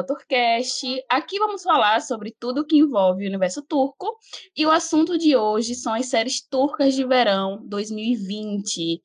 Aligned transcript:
ao 0.00 0.06
Turcast. 0.06 0.86
Aqui 1.08 1.38
vamos 1.38 1.62
falar 1.62 2.00
sobre 2.00 2.34
tudo 2.38 2.66
que 2.66 2.78
envolve 2.78 3.24
o 3.24 3.28
universo 3.28 3.62
turco. 3.62 4.16
E 4.56 4.66
o 4.66 4.70
assunto 4.70 5.18
de 5.18 5.36
hoje 5.36 5.74
são 5.74 5.94
as 5.94 6.06
séries 6.06 6.40
turcas 6.40 6.94
de 6.94 7.04
verão 7.04 7.62
2020. 7.66 9.00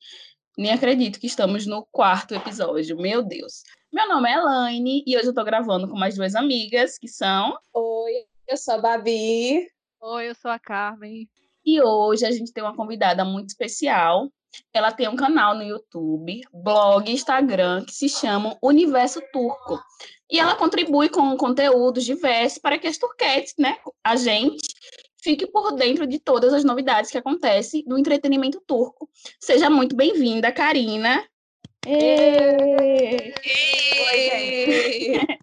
Nem 0.56 0.72
acredito 0.72 1.20
que 1.20 1.26
estamos 1.26 1.66
no 1.66 1.86
quarto 1.92 2.34
episódio, 2.34 2.96
meu 2.96 3.22
Deus. 3.22 3.62
Meu 3.92 4.08
nome 4.08 4.30
é 4.30 4.34
Elaine 4.34 5.04
e 5.06 5.16
hoje 5.16 5.28
eu 5.28 5.34
tô 5.34 5.44
gravando 5.44 5.86
com 5.86 5.96
mais 5.96 6.16
duas 6.16 6.34
amigas, 6.34 6.98
que 6.98 7.08
são. 7.08 7.56
Oi, 7.74 8.12
eu 8.48 8.56
sou 8.56 8.74
a 8.74 8.78
Babi. 8.78 9.68
Oi, 10.00 10.30
eu 10.30 10.34
sou 10.34 10.50
a 10.50 10.58
Carmen. 10.58 11.28
E 11.64 11.82
hoje 11.82 12.24
a 12.24 12.30
gente 12.30 12.52
tem 12.52 12.64
uma 12.64 12.74
convidada 12.74 13.24
muito 13.24 13.50
especial. 13.50 14.30
Ela 14.72 14.92
tem 14.92 15.08
um 15.08 15.16
canal 15.16 15.54
no 15.54 15.62
YouTube, 15.62 16.40
blog, 16.52 17.10
Instagram, 17.10 17.84
que 17.84 17.92
se 17.92 18.08
chama 18.08 18.56
Universo 18.62 19.20
Turco. 19.32 19.80
E 20.30 20.38
ela 20.38 20.56
contribui 20.56 21.08
com 21.08 21.36
conteúdos 21.36 22.04
diversos 22.04 22.58
para 22.58 22.78
que 22.78 22.86
as 22.86 22.98
turquetes, 22.98 23.54
né, 23.58 23.76
a 24.04 24.16
gente, 24.16 24.66
fique 25.22 25.46
por 25.46 25.72
dentro 25.72 26.06
de 26.06 26.18
todas 26.18 26.52
as 26.52 26.64
novidades 26.64 27.10
que 27.10 27.18
acontecem 27.18 27.84
no 27.86 27.98
entretenimento 27.98 28.62
turco. 28.66 29.08
Seja 29.40 29.68
muito 29.68 29.96
bem-vinda, 29.96 30.52
Karina. 30.52 31.24
Oi, 31.86 33.32
gente. 34.30 35.38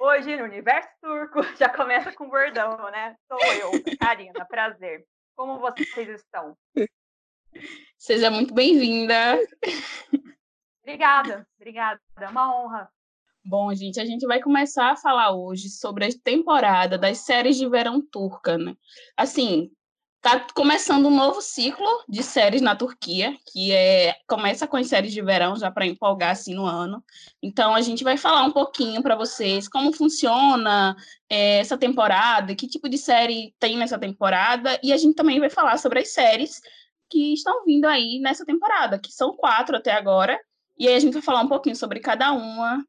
Hoje, 0.00 0.36
no 0.36 0.44
Universo 0.44 0.88
Turco, 1.02 1.40
já 1.58 1.68
começa 1.68 2.12
com 2.12 2.28
bordão, 2.28 2.76
né? 2.90 3.16
Sou 3.26 3.38
eu, 3.54 3.72
Karina, 3.98 4.44
prazer. 4.46 5.04
Como 5.36 5.58
vocês 5.58 6.08
estão? 6.08 6.56
Seja 7.96 8.30
muito 8.30 8.54
bem-vinda. 8.54 9.38
Obrigada, 10.82 11.46
obrigada. 11.58 12.00
É 12.18 12.28
uma 12.28 12.54
honra. 12.54 12.88
Bom, 13.44 13.74
gente, 13.74 14.00
a 14.00 14.04
gente 14.04 14.26
vai 14.26 14.40
começar 14.40 14.90
a 14.90 14.96
falar 14.96 15.32
hoje 15.32 15.68
sobre 15.68 16.04
a 16.04 16.08
temporada 16.22 16.98
das 16.98 17.18
séries 17.18 17.56
de 17.56 17.68
verão 17.68 18.00
turca, 18.00 18.58
né? 18.58 18.74
Assim, 19.16 19.70
tá 20.20 20.46
começando 20.54 21.06
um 21.06 21.16
novo 21.16 21.40
ciclo 21.40 21.86
de 22.08 22.22
séries 22.22 22.60
na 22.60 22.74
Turquia, 22.74 23.36
que 23.50 23.72
é 23.72 24.14
começa 24.26 24.66
com 24.66 24.76
as 24.76 24.88
séries 24.88 25.12
de 25.12 25.22
verão 25.22 25.56
já 25.56 25.70
para 25.70 25.86
empolgar 25.86 26.30
assim 26.32 26.54
no 26.54 26.66
ano. 26.66 27.02
Então 27.42 27.74
a 27.74 27.80
gente 27.80 28.02
vai 28.02 28.16
falar 28.16 28.44
um 28.44 28.52
pouquinho 28.52 29.02
para 29.02 29.16
vocês 29.16 29.68
como 29.68 29.92
funciona 29.92 30.96
é, 31.30 31.60
essa 31.60 31.78
temporada, 31.78 32.54
que 32.54 32.66
tipo 32.66 32.88
de 32.88 32.98
série 32.98 33.54
tem 33.58 33.76
nessa 33.76 33.98
temporada 33.98 34.78
e 34.82 34.92
a 34.92 34.96
gente 34.96 35.14
também 35.14 35.40
vai 35.40 35.50
falar 35.50 35.78
sobre 35.78 36.00
as 36.00 36.12
séries 36.12 36.60
que 37.08 37.32
estão 37.32 37.64
vindo 37.64 37.86
aí 37.86 38.18
nessa 38.20 38.44
temporada, 38.44 38.98
que 38.98 39.12
são 39.12 39.36
quatro 39.36 39.76
até 39.76 39.92
agora. 39.92 40.38
E 40.78 40.86
aí 40.86 40.94
a 40.94 40.98
gente 40.98 41.12
vai 41.12 41.22
falar 41.22 41.40
um 41.40 41.48
pouquinho 41.48 41.76
sobre 41.76 42.00
cada 42.00 42.32
uma. 42.32 42.84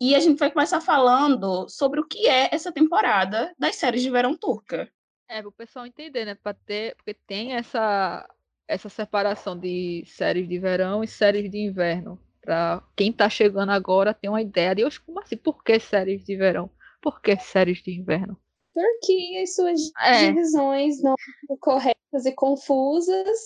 E 0.00 0.14
a 0.14 0.20
gente 0.20 0.38
vai 0.38 0.50
começar 0.50 0.80
falando 0.80 1.68
sobre 1.68 2.00
o 2.00 2.06
que 2.06 2.28
é 2.28 2.48
essa 2.52 2.72
temporada 2.72 3.54
das 3.58 3.76
séries 3.76 4.02
de 4.02 4.10
verão 4.10 4.36
turca. 4.36 4.90
É, 5.28 5.40
para 5.40 5.48
o 5.48 5.52
pessoal 5.52 5.86
entender, 5.86 6.24
né? 6.24 6.36
Ter, 6.66 6.96
porque 6.96 7.14
tem 7.14 7.54
essa, 7.54 8.28
essa 8.66 8.88
separação 8.88 9.58
de 9.58 10.04
séries 10.06 10.48
de 10.48 10.58
verão 10.58 11.02
e 11.02 11.08
séries 11.08 11.50
de 11.50 11.58
inverno. 11.58 12.20
Para 12.40 12.82
quem 12.94 13.10
está 13.10 13.30
chegando 13.30 13.70
agora 13.70 14.12
ter 14.12 14.28
uma 14.28 14.42
ideia 14.42 14.74
de, 14.74 15.00
como 15.00 15.20
assim, 15.20 15.36
por 15.36 15.62
que 15.62 15.78
séries 15.78 16.24
de 16.24 16.36
verão? 16.36 16.70
Por 17.00 17.20
que 17.20 17.36
séries 17.36 17.82
de 17.82 17.92
inverno? 17.92 18.38
Turquia 18.74 19.42
e 19.42 19.46
suas 19.46 19.80
é. 20.02 20.26
divisões 20.26 21.00
não 21.00 21.14
corretas 21.60 22.26
e 22.26 22.32
confusas 22.32 23.38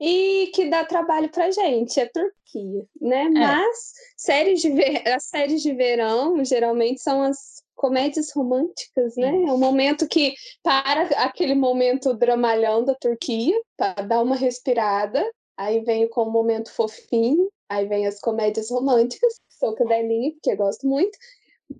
e 0.00 0.50
que 0.54 0.68
dá 0.68 0.84
trabalho 0.84 1.28
pra 1.30 1.50
gente, 1.50 2.00
é 2.00 2.06
Turquia, 2.06 2.86
né? 3.00 3.24
É. 3.24 3.30
Mas 3.30 3.92
séries 4.16 4.60
de 4.60 4.70
ver... 4.70 5.06
as 5.08 5.24
séries 5.24 5.62
de 5.62 5.72
verão 5.72 6.42
geralmente 6.44 7.00
são 7.00 7.22
as 7.22 7.62
comédias 7.76 8.30
românticas, 8.32 9.16
né? 9.16 9.28
É 9.28 9.52
um 9.52 9.58
momento 9.58 10.06
que 10.06 10.34
para 10.62 11.02
aquele 11.24 11.54
momento 11.54 12.12
dramalhão 12.12 12.84
da 12.84 12.94
Turquia, 12.94 13.58
para 13.76 14.02
dar 14.02 14.22
uma 14.22 14.36
respirada, 14.36 15.24
aí 15.56 15.80
vem 15.80 16.08
com 16.08 16.24
o 16.24 16.30
momento 16.30 16.72
fofinho, 16.72 17.50
aí 17.68 17.86
vem 17.86 18.06
as 18.06 18.20
comédias 18.20 18.70
românticas, 18.70 19.40
sou 19.48 19.74
cadelinha, 19.74 20.32
porque 20.32 20.56
gosto 20.56 20.86
muito, 20.86 21.16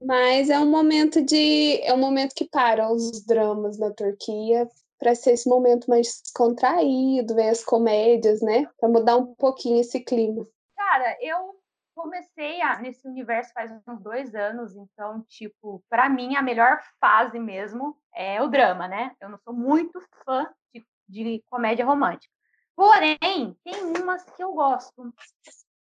mas 0.02 0.50
é 0.50 0.58
um 0.58 0.70
momento 0.70 1.22
de 1.22 1.80
é 1.82 1.92
um 1.92 1.98
momento 1.98 2.34
que 2.34 2.48
para 2.48 2.92
os 2.92 3.24
dramas 3.24 3.78
na 3.78 3.90
Turquia 3.90 4.68
para 5.00 5.14
ser 5.14 5.32
esse 5.32 5.48
momento 5.48 5.88
mais 5.88 6.22
contraído, 6.34 7.34
ver 7.34 7.48
as 7.48 7.64
comédias, 7.64 8.42
né? 8.42 8.68
Para 8.78 8.88
mudar 8.88 9.16
um 9.16 9.34
pouquinho 9.34 9.80
esse 9.80 9.98
clima. 9.98 10.46
Cara, 10.76 11.16
eu 11.22 11.58
comecei 11.94 12.60
a, 12.60 12.78
nesse 12.78 13.08
universo 13.08 13.52
faz 13.54 13.72
uns 13.88 14.00
dois 14.00 14.34
anos, 14.34 14.76
então, 14.76 15.24
tipo, 15.26 15.82
para 15.88 16.08
mim 16.08 16.36
a 16.36 16.42
melhor 16.42 16.80
fase 17.00 17.38
mesmo 17.38 17.96
é 18.14 18.42
o 18.42 18.48
drama, 18.48 18.86
né? 18.86 19.16
Eu 19.20 19.30
não 19.30 19.38
sou 19.38 19.54
muito 19.54 20.00
fã 20.24 20.46
de, 20.74 20.84
de 21.08 21.42
comédia 21.48 21.84
romântica. 21.84 22.32
Porém, 22.76 23.56
tem 23.64 23.82
umas 24.02 24.22
que 24.24 24.42
eu 24.42 24.52
gosto. 24.52 25.14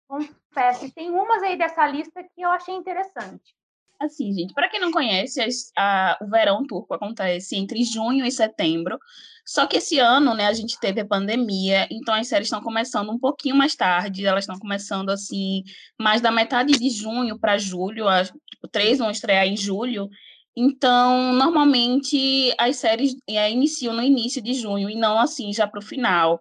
Confesso, 0.08 0.92
tem 0.94 1.10
umas 1.10 1.42
aí 1.42 1.58
dessa 1.58 1.86
lista 1.86 2.22
que 2.22 2.40
eu 2.40 2.50
achei 2.50 2.74
interessante. 2.74 3.57
Assim, 4.00 4.32
gente, 4.32 4.54
para 4.54 4.68
quem 4.68 4.80
não 4.80 4.92
conhece, 4.92 5.40
a, 5.76 6.16
o 6.22 6.28
verão 6.28 6.64
turco 6.64 6.94
acontece 6.94 7.56
entre 7.56 7.82
junho 7.82 8.24
e 8.24 8.30
setembro. 8.30 8.98
Só 9.44 9.66
que 9.66 9.78
esse 9.78 9.98
ano, 9.98 10.34
né, 10.34 10.46
a 10.46 10.52
gente 10.52 10.78
teve 10.78 11.00
a 11.00 11.06
pandemia, 11.06 11.88
então 11.90 12.14
as 12.14 12.28
séries 12.28 12.46
estão 12.46 12.60
começando 12.60 13.10
um 13.10 13.18
pouquinho 13.18 13.56
mais 13.56 13.74
tarde, 13.74 14.26
elas 14.26 14.44
estão 14.44 14.58
começando 14.58 15.10
assim, 15.10 15.64
mais 15.98 16.20
da 16.20 16.30
metade 16.30 16.74
de 16.74 16.90
junho 16.90 17.38
para 17.38 17.58
julho, 17.58 18.06
as 18.06 18.28
tipo, 18.28 18.68
três 18.70 18.98
vão 18.98 19.10
estrear 19.10 19.46
em 19.46 19.56
julho. 19.56 20.08
Então, 20.56 21.32
normalmente 21.32 22.52
as 22.58 22.76
séries 22.76 23.16
é, 23.28 23.50
iniciam 23.50 23.94
no 23.94 24.02
início 24.02 24.42
de 24.42 24.54
junho 24.54 24.90
e 24.90 24.94
não 24.96 25.18
assim 25.18 25.52
já 25.52 25.66
para 25.66 25.80
o 25.80 25.82
final. 25.82 26.40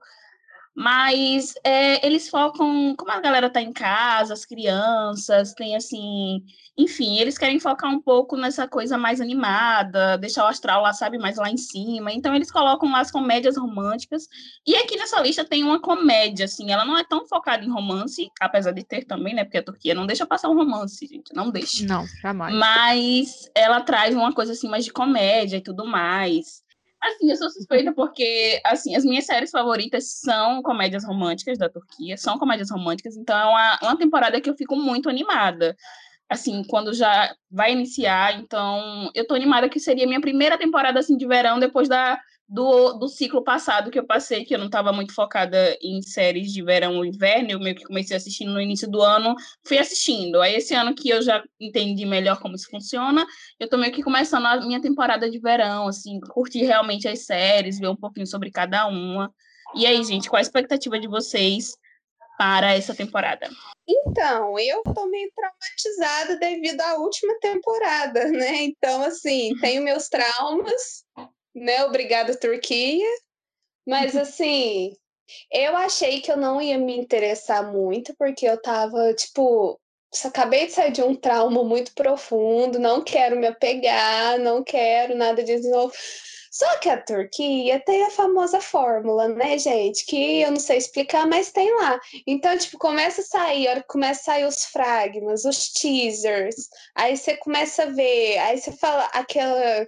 Mas 0.80 1.56
é, 1.64 2.06
eles 2.06 2.30
focam, 2.30 2.94
como 2.96 3.12
a 3.12 3.20
galera 3.20 3.50
tá 3.50 3.60
em 3.60 3.74
casa, 3.74 4.36
as 4.36 4.46
crianças, 4.46 5.56
tem 5.56 5.76
assim, 5.76 6.44
enfim, 6.78 7.18
eles 7.18 7.36
querem 7.36 7.60
focar 7.60 7.90
um 7.90 8.00
pouco 8.00 8.38
nessa 8.38 8.68
coisa 8.68 8.96
mais 8.96 9.20
animada, 9.20 10.20
deixar 10.20 10.44
o 10.44 10.48
astral 10.48 10.84
lá, 10.84 10.94
sabe, 10.94 11.18
mais 11.18 11.38
lá 11.38 11.50
em 11.50 11.58
cima. 11.58 12.14
Então 12.14 12.36
eles 12.36 12.52
colocam 12.52 12.92
lá 12.92 13.00
as 13.00 13.10
comédias 13.10 13.58
românticas. 13.58 14.28
E 14.68 14.76
aqui 14.76 14.96
nessa 14.98 15.20
lista 15.20 15.44
tem 15.44 15.64
uma 15.64 15.82
comédia, 15.82 16.46
assim, 16.46 16.72
ela 16.72 16.86
não 16.86 16.96
é 16.96 17.04
tão 17.04 17.26
focada 17.26 17.66
em 17.66 17.72
romance, 17.72 18.30
apesar 18.40 18.72
de 18.72 18.84
ter 18.84 19.04
também, 19.04 19.34
né, 19.34 19.46
porque 19.46 19.58
a 19.58 19.64
Turquia 19.64 19.96
não 19.96 20.06
deixa 20.06 20.28
passar 20.28 20.48
um 20.48 20.56
romance, 20.56 21.08
gente, 21.08 21.34
não 21.34 21.50
deixa. 21.50 21.88
Não, 21.88 22.06
jamais. 22.22 22.54
Mas 22.54 23.50
ela 23.56 23.82
traz 23.82 24.14
uma 24.14 24.32
coisa 24.32 24.52
assim 24.52 24.70
mais 24.70 24.86
de 24.86 24.94
comédia 24.94 25.58
e 25.58 25.62
tudo 25.62 25.88
mais. 25.88 26.67
Assim, 27.08 27.30
eu 27.30 27.38
sou 27.38 27.50
suspeita 27.50 27.94
porque, 27.94 28.60
assim, 28.66 28.96
as 28.96 29.06
minhas 29.06 29.26
séries 29.26 29.50
favoritas 29.50 30.20
são 30.20 30.62
comédias 30.62 31.06
românticas 31.06 31.58
da 31.58 31.70
Turquia, 31.70 32.18
são 32.18 32.38
comédias 32.38 32.70
românticas, 32.70 33.16
então 33.16 33.38
é 33.38 33.46
uma, 33.46 33.80
uma 33.84 33.98
temporada 33.98 34.42
que 34.42 34.50
eu 34.50 34.56
fico 34.56 34.76
muito 34.76 35.10
animada. 35.10 35.76
Assim, 36.30 36.64
quando 36.66 36.94
já 36.94 37.34
vai 37.50 37.72
iniciar, 37.72 38.38
então 38.38 39.10
eu 39.16 39.26
tô 39.26 39.34
animada 39.34 39.70
que 39.70 39.80
seria 39.80 40.06
minha 40.06 40.20
primeira 40.20 40.58
temporada, 40.58 41.00
assim, 41.00 41.16
de 41.16 41.26
verão, 41.26 41.60
depois 41.60 41.88
da 41.88 42.20
do, 42.48 42.94
do 42.94 43.10
ciclo 43.10 43.44
passado 43.44 43.92
que 43.92 44.00
eu 44.00 44.06
passei, 44.06 44.46
que 44.46 44.56
eu 44.56 44.60
não 44.60 44.68
estava 44.68 44.94
muito 44.94 45.14
focada 45.14 45.78
em 45.82 46.02
séries 46.02 46.54
de 46.54 46.64
verão 46.64 46.96
ou 46.98 47.06
inverno, 47.06 47.52
eu 47.52 47.60
meio 47.60 47.76
que 47.76 47.84
comecei 47.84 48.16
assistindo 48.16 48.54
no 48.54 48.62
início 48.62 48.90
do 48.90 49.02
ano, 49.02 49.36
fui 49.66 49.78
assistindo. 49.78 50.42
Aí 50.42 50.56
esse 50.56 50.74
ano 50.74 50.96
que 50.96 51.10
eu 51.10 51.22
já 51.22 51.44
entendi 51.60 52.06
melhor 52.06 52.40
como 52.40 52.56
isso 52.56 52.70
funciona, 52.70 53.26
eu 53.60 53.68
tô 53.68 53.78
meio 53.78 53.92
que 53.92 54.02
começando 54.02 54.46
a 54.46 54.62
minha 54.66 54.82
temporada 54.82 55.30
de 55.30 55.40
verão, 55.40 55.88
assim, 55.88 56.20
curtir 56.22 56.64
realmente 56.64 57.08
as 57.08 57.26
séries, 57.26 57.80
ver 57.80 57.90
um 57.90 57.96
pouquinho 57.96 58.28
sobre 58.28 58.50
cada 58.50 58.88
uma. 58.88 59.34
E 59.76 59.86
aí, 59.86 60.02
gente, 60.04 60.30
qual 60.30 60.38
a 60.38 60.42
expectativa 60.42 60.98
de 60.98 61.08
vocês 61.08 61.74
para 62.38 62.74
essa 62.74 62.96
temporada? 62.96 63.50
Então, 63.86 64.58
eu 64.60 64.84
tô 64.84 65.06
meio 65.08 65.30
traumatizada 65.36 66.38
devido 66.38 66.80
à 66.82 66.96
última 66.96 67.38
temporada, 67.40 68.26
né? 68.32 68.64
Então, 68.64 69.04
assim, 69.04 69.54
tenho 69.60 69.82
meus 69.82 70.08
traumas, 70.08 71.06
né? 71.58 71.84
Obrigada, 71.86 72.38
Turquia. 72.38 73.08
Mas 73.86 74.16
assim, 74.18 74.94
eu 75.52 75.76
achei 75.76 76.22
que 76.22 76.32
eu 76.32 76.38
não 76.38 76.62
ia 76.62 76.78
me 76.78 76.98
interessar 76.98 77.72
muito, 77.72 78.16
porque 78.18 78.46
eu 78.48 78.62
tava, 78.62 79.14
tipo, 79.14 79.80
acabei 80.26 80.68
de 80.68 80.74
sair 80.74 80.92
de 80.92 81.02
um 81.02 81.16
trauma 81.16 81.64
muito 81.64 81.94
profundo, 81.94 82.80
não 82.80 83.04
quero 83.04 83.38
me 83.38 83.48
apegar, 83.48 84.40
não 84.40 84.64
quero 84.64 85.16
nada 85.16 85.44
disso 85.44 85.64
de 85.64 85.70
novo. 85.70 85.94
Só 86.52 86.80
que 86.80 86.90
a 86.90 87.00
Turquia 87.00 87.80
tem 87.86 88.04
a 88.04 88.10
famosa 88.10 88.60
fórmula, 88.60 89.28
né, 89.28 89.60
gente? 89.60 90.06
Que 90.06 90.42
eu 90.42 90.50
não 90.50 90.60
sei 90.60 90.78
explicar, 90.78 91.28
mas 91.28 91.52
tem 91.52 91.72
lá. 91.76 92.00
Então, 92.26 92.58
tipo, 92.58 92.80
começa 92.80 93.22
a 93.22 93.26
sair, 93.26 93.68
a 93.68 93.72
hora 93.72 93.82
que 93.82 93.88
começa 93.88 94.22
a 94.22 94.24
sair 94.24 94.46
os 94.46 94.66
fragmentos, 94.66 95.46
os 95.46 95.72
teasers, 95.74 96.56
aí 96.96 97.16
você 97.16 97.38
começa 97.38 97.84
a 97.84 97.88
ver, 97.88 98.40
aí 98.40 98.58
você 98.58 98.72
fala 98.72 99.04
aquela 99.14 99.88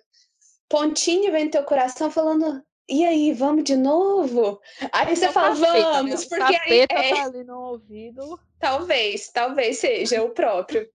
pontinho 0.69 1.31
vem 1.31 1.45
no 1.45 1.51
teu 1.51 1.63
coração 1.63 2.09
falando: 2.09 2.63
e 2.89 3.05
aí, 3.05 3.33
vamos 3.33 3.65
de 3.65 3.75
novo? 3.75 4.59
Aí 4.91 5.15
você 5.15 5.31
fala, 5.31 5.55
capeta, 5.55 5.73
né? 5.73 5.81
vamos, 5.81 6.25
porque 6.25 6.55
aí. 6.55 6.79
É... 6.89 7.13
Tá 7.13 7.23
ali 7.25 7.43
no 7.43 7.59
ouvido. 7.59 8.39
Talvez, 8.59 9.29
talvez 9.29 9.77
seja 9.77 10.23
o 10.23 10.31
próprio. 10.31 10.89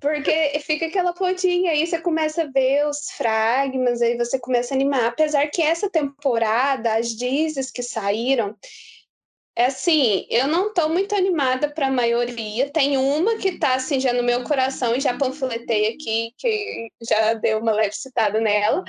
Porque 0.00 0.58
fica 0.60 0.86
aquela 0.86 1.14
pontinha, 1.14 1.70
aí 1.70 1.86
você 1.86 2.00
começa 2.00 2.42
a 2.42 2.46
ver 2.46 2.86
os 2.88 3.10
fragmas, 3.12 4.02
aí 4.02 4.16
você 4.16 4.40
começa 4.40 4.74
a 4.74 4.76
animar. 4.76 5.06
Apesar 5.06 5.46
que 5.46 5.62
essa 5.62 5.88
temporada, 5.88 6.94
as 6.94 7.10
dizes 7.10 7.70
que 7.70 7.82
saíram, 7.82 8.56
é 9.56 9.66
assim, 9.66 10.26
eu 10.28 10.46
não 10.46 10.72
tô 10.74 10.86
muito 10.90 11.14
animada 11.14 11.70
para 11.70 11.86
a 11.86 11.90
maioria. 11.90 12.70
Tem 12.70 12.98
uma 12.98 13.38
que 13.38 13.58
tá 13.58 13.74
assim 13.74 13.98
já 13.98 14.12
no 14.12 14.22
meu 14.22 14.44
coração 14.44 14.94
e 14.94 15.00
já 15.00 15.16
panfletei 15.16 15.94
aqui, 15.94 16.32
que 16.36 16.88
já 17.02 17.32
deu 17.34 17.58
uma 17.60 17.72
leve 17.72 17.94
citada 17.94 18.38
nela. 18.38 18.84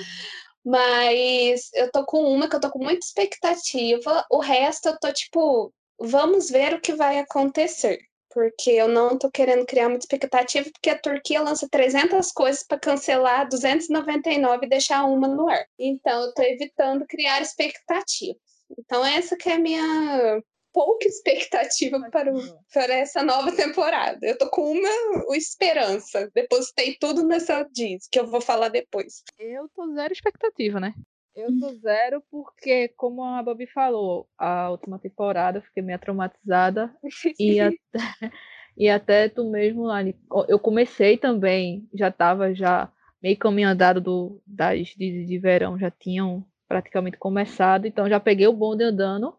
Mas 0.66 1.70
eu 1.74 1.90
tô 1.90 2.06
com 2.06 2.22
uma 2.22 2.50
que 2.50 2.56
eu 2.58 2.60
tô 2.60 2.70
com 2.70 2.84
muita 2.84 3.06
expectativa. 3.06 4.26
O 4.30 4.40
resto 4.40 4.90
eu 4.90 5.00
tô 5.00 5.12
tipo, 5.14 5.74
vamos 5.98 6.50
ver 6.50 6.74
o 6.74 6.82
que 6.82 6.94
vai 6.94 7.20
acontecer. 7.20 8.00
Porque 8.30 8.72
eu 8.72 8.90
não 8.90 9.18
tô 9.18 9.32
querendo 9.32 9.66
criar 9.66 9.88
muita 9.88 10.04
expectativa, 10.04 10.70
porque 10.72 10.90
a 10.90 11.00
Turquia 11.00 11.42
lança 11.42 11.68
300 11.72 12.32
coisas 12.34 12.64
para 12.64 12.78
cancelar 12.78 13.48
299 13.48 14.66
e 14.66 14.70
deixar 14.70 15.06
uma 15.06 15.30
no 15.30 15.50
ar. 15.50 15.66
Então 15.80 16.24
eu 16.24 16.34
tô 16.34 16.42
evitando 16.44 17.06
criar 17.08 17.42
expectativas. 17.42 18.36
Então 18.78 19.06
essa 19.06 19.38
que 19.38 19.50
é 19.50 19.54
a 19.54 19.60
minha 19.60 20.44
pouca 20.78 21.08
expectativa 21.08 22.00
para, 22.12 22.32
o, 22.32 22.40
para 22.72 22.94
essa 22.94 23.24
nova 23.24 23.52
temporada. 23.52 24.20
Eu 24.22 24.38
tô 24.38 24.48
com 24.48 24.74
uma 24.74 25.36
esperança. 25.36 26.30
Depositei 26.36 26.96
tudo 27.00 27.26
nessa 27.26 27.68
diz, 27.74 28.08
que 28.08 28.20
eu 28.20 28.28
vou 28.28 28.40
falar 28.40 28.70
depois. 28.70 29.24
Eu 29.40 29.68
tô 29.70 29.92
zero 29.96 30.14
expectativa, 30.14 30.80
né? 30.80 30.94
Eu 31.36 31.48
tô 31.60 31.74
zero 31.82 32.22
porque, 32.30 32.90
como 32.90 33.24
a 33.24 33.42
Babi 33.42 33.66
falou, 33.66 34.30
a 34.38 34.70
última 34.70 35.00
temporada 35.00 35.58
eu 35.58 35.64
fiquei 35.64 35.82
meio 35.82 35.98
traumatizada. 35.98 36.96
e, 37.40 37.60
até, 37.60 38.32
e 38.78 38.88
até 38.88 39.30
tu 39.30 39.50
mesmo, 39.50 39.82
Lani, 39.82 40.16
eu 40.48 40.60
comecei 40.60 41.18
também, 41.18 41.90
já 41.92 42.12
tava 42.12 42.54
já 42.54 42.88
meio 43.20 43.36
caminho 43.36 43.70
andado 43.70 44.00
do, 44.00 44.40
das 44.46 44.90
de, 44.90 45.26
de 45.26 45.40
verão, 45.40 45.80
já 45.80 45.90
tinham 45.90 46.46
praticamente 46.68 47.18
começado, 47.18 47.88
então 47.88 48.08
já 48.08 48.20
peguei 48.20 48.46
o 48.46 48.54
bonde 48.54 48.84
andando 48.84 49.36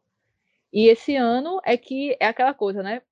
e 0.72 0.88
esse 0.88 1.16
ano 1.16 1.60
é 1.64 1.76
que 1.76 2.16
é 2.20 2.26
aquela 2.26 2.54
coisa, 2.54 2.82
né? 2.82 3.02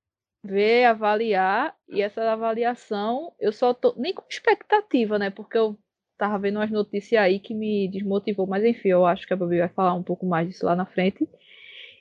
Ver, 0.42 0.84
avaliar, 0.84 1.76
e 1.88 2.02
essa 2.02 2.22
avaliação 2.32 3.32
eu 3.40 3.52
só 3.52 3.74
tô 3.74 3.94
nem 3.96 4.14
com 4.14 4.22
expectativa, 4.28 5.18
né? 5.18 5.30
Porque 5.30 5.58
eu 5.58 5.78
tava 6.18 6.38
vendo 6.38 6.56
umas 6.56 6.70
notícias 6.70 7.20
aí 7.20 7.38
que 7.38 7.54
me 7.54 7.88
desmotivou, 7.88 8.46
mas 8.46 8.64
enfim, 8.64 8.88
eu 8.88 9.06
acho 9.06 9.26
que 9.26 9.32
a 9.32 9.36
Babi 9.36 9.58
vai 9.58 9.68
falar 9.68 9.94
um 9.94 10.02
pouco 10.02 10.26
mais 10.26 10.48
disso 10.48 10.66
lá 10.66 10.74
na 10.76 10.86
frente. 10.86 11.28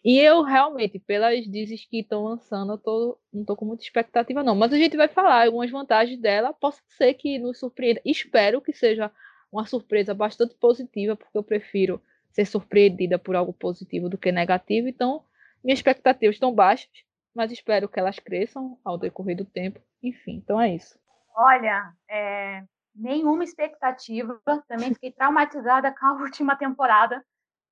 E 0.03 0.19
eu 0.19 0.43
realmente, 0.43 0.99
pelas 0.99 1.43
dizes 1.45 1.83
que 1.85 2.01
estão 2.01 2.25
lançando, 2.25 2.73
eu 2.73 2.77
tô, 2.77 3.17
não 3.33 3.43
tô 3.43 3.55
com 3.55 3.65
muita 3.65 3.83
expectativa, 3.83 4.43
não. 4.43 4.53
Mas 4.55 4.71
a 4.71 4.77
gente 4.77 4.95
vai 4.95 5.07
falar 5.07 5.45
algumas 5.47 5.71
vantagens 5.71 6.19
dela. 6.19 6.53
Posso 6.53 6.79
ser 6.89 7.15
que 7.15 7.39
nos 7.39 7.57
surpreenda. 7.57 7.99
Espero 8.05 8.61
que 8.61 8.71
seja 8.71 9.11
uma 9.51 9.65
surpresa 9.65 10.13
bastante 10.13 10.53
positiva, 10.55 11.15
porque 11.15 11.35
eu 11.35 11.41
prefiro 11.41 11.99
ser 12.29 12.45
surpreendida 12.45 13.17
por 13.17 13.35
algo 13.35 13.51
positivo 13.51 14.07
do 14.07 14.17
que 14.17 14.31
negativo. 14.31 14.87
Então, 14.87 15.23
minhas 15.65 15.79
expectativas 15.79 16.35
estão 16.35 16.53
baixas, 16.53 16.89
mas 17.35 17.51
espero 17.51 17.89
que 17.89 17.99
elas 17.99 18.19
cresçam 18.19 18.79
ao 18.85 18.99
decorrer 18.99 19.35
do 19.35 19.43
tempo. 19.43 19.81
Enfim, 20.01 20.35
então 20.35 20.61
é 20.61 20.69
isso. 20.69 20.97
Olha, 21.35 21.91
é, 22.07 22.63
nenhuma 22.93 23.43
expectativa. 23.43 24.39
Também 24.67 24.93
fiquei 24.93 25.11
traumatizada 25.11 25.91
com 25.91 26.05
a 26.05 26.13
última 26.21 26.55
temporada. 26.55 27.25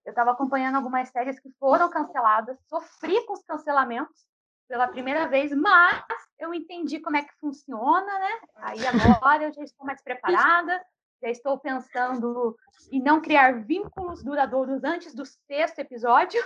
Eu 0.04 0.10
estava 0.10 0.32
acompanhando 0.32 0.76
algumas 0.76 1.08
séries 1.10 1.40
que 1.40 1.50
foram 1.60 1.90
canceladas, 1.90 2.58
sofri 2.68 3.26
com 3.26 3.34
os 3.34 3.44
cancelamentos 3.44 4.26
pela 4.68 4.88
primeira 4.88 5.28
vez, 5.28 5.56
mas 5.56 6.04
eu 6.40 6.54
entendi 6.54 7.00
como 7.00 7.16
é 7.16 7.22
que 7.22 7.34
funciona, 7.40 8.20
né? 8.20 8.40
Aí 8.56 8.80
agora 8.86 9.44
eu 9.44 9.54
já 9.54 9.64
estou 9.64 9.86
mais 9.86 10.02
preparada, 10.02 10.84
já 11.22 11.30
estou 11.30 11.60
pensando 11.60 12.58
em 12.92 13.02
não 13.02 13.22
criar 13.22 13.64
vínculos 13.64 14.24
duradouros 14.24 14.84
antes 14.84 15.14
do 15.14 15.26
sexto 15.26 15.80
episódio. 15.80 16.42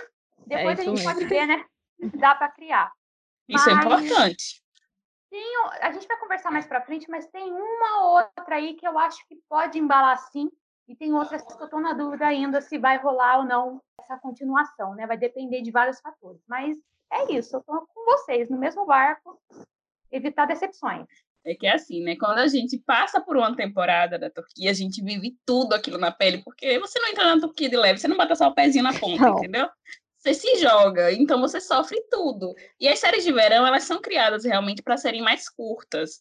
Depois 0.46 0.78
é 0.78 0.82
a 0.82 0.84
gente 0.84 1.04
mesmo. 1.04 1.12
pode 1.12 1.24
ver, 1.26 1.46
né? 1.46 1.64
Se 1.98 2.16
dá 2.16 2.34
para 2.34 2.50
criar. 2.50 2.92
Isso 3.48 3.68
é 3.68 3.74
mas... 3.74 3.84
é 3.84 3.86
importante. 3.86 4.62
Tem, 5.30 5.56
a 5.82 5.92
gente 5.92 6.06
vai 6.06 6.18
conversar 6.18 6.50
mais 6.50 6.66
para 6.66 6.80
frente, 6.80 7.10
mas 7.10 7.26
tem 7.26 7.52
uma 7.52 8.04
outra 8.12 8.56
aí 8.56 8.74
que 8.74 8.86
eu 8.86 8.98
acho 8.98 9.18
que 9.28 9.36
pode 9.48 9.78
embalar 9.78 10.16
sim, 10.32 10.50
e 10.88 10.96
tem 10.96 11.12
outras 11.12 11.42
que 11.42 11.52
eu 11.52 11.64
estou 11.64 11.80
na 11.80 11.92
dúvida 11.92 12.26
ainda 12.26 12.62
se 12.62 12.78
vai 12.78 12.96
rolar 12.96 13.40
ou 13.40 13.44
não 13.44 13.82
essa 14.00 14.16
continuação, 14.16 14.94
né? 14.94 15.06
Vai 15.06 15.18
depender 15.18 15.60
de 15.60 15.70
vários 15.70 16.00
fatores. 16.00 16.40
Mas 16.48 16.78
é 17.12 17.32
isso, 17.32 17.56
eu 17.56 17.60
estou 17.60 17.86
com 17.94 18.04
vocês 18.06 18.48
no 18.48 18.56
mesmo 18.56 18.86
barco, 18.86 19.38
evitar 20.10 20.46
decepções. 20.46 21.06
É 21.44 21.54
que 21.54 21.66
é 21.66 21.74
assim, 21.74 22.02
né? 22.02 22.16
Quando 22.16 22.38
a 22.38 22.46
gente 22.46 22.78
passa 22.78 23.20
por 23.20 23.36
uma 23.36 23.54
temporada 23.54 24.18
da 24.18 24.30
Turquia, 24.30 24.70
a 24.70 24.74
gente 24.74 25.02
vive 25.02 25.36
tudo 25.44 25.74
aquilo 25.74 25.98
na 25.98 26.10
pele, 26.10 26.42
porque 26.42 26.78
você 26.78 26.98
não 26.98 27.08
entra 27.08 27.34
na 27.34 27.40
Turquia 27.40 27.68
de 27.68 27.76
leve, 27.76 27.98
você 27.98 28.08
não 28.08 28.16
bota 28.16 28.34
só 28.34 28.48
o 28.48 28.54
pezinho 28.54 28.84
na 28.84 28.98
ponta, 28.98 29.24
não. 29.24 29.38
entendeu? 29.38 29.68
Você 30.18 30.34
se 30.34 30.56
joga, 30.56 31.12
então 31.12 31.40
você 31.40 31.60
sofre 31.60 32.00
tudo. 32.10 32.54
E 32.80 32.88
as 32.88 32.98
séries 32.98 33.24
de 33.24 33.32
verão, 33.32 33.66
elas 33.66 33.84
são 33.84 34.00
criadas 34.00 34.44
realmente 34.44 34.82
para 34.82 34.96
serem 34.96 35.22
mais 35.22 35.48
curtas. 35.48 36.20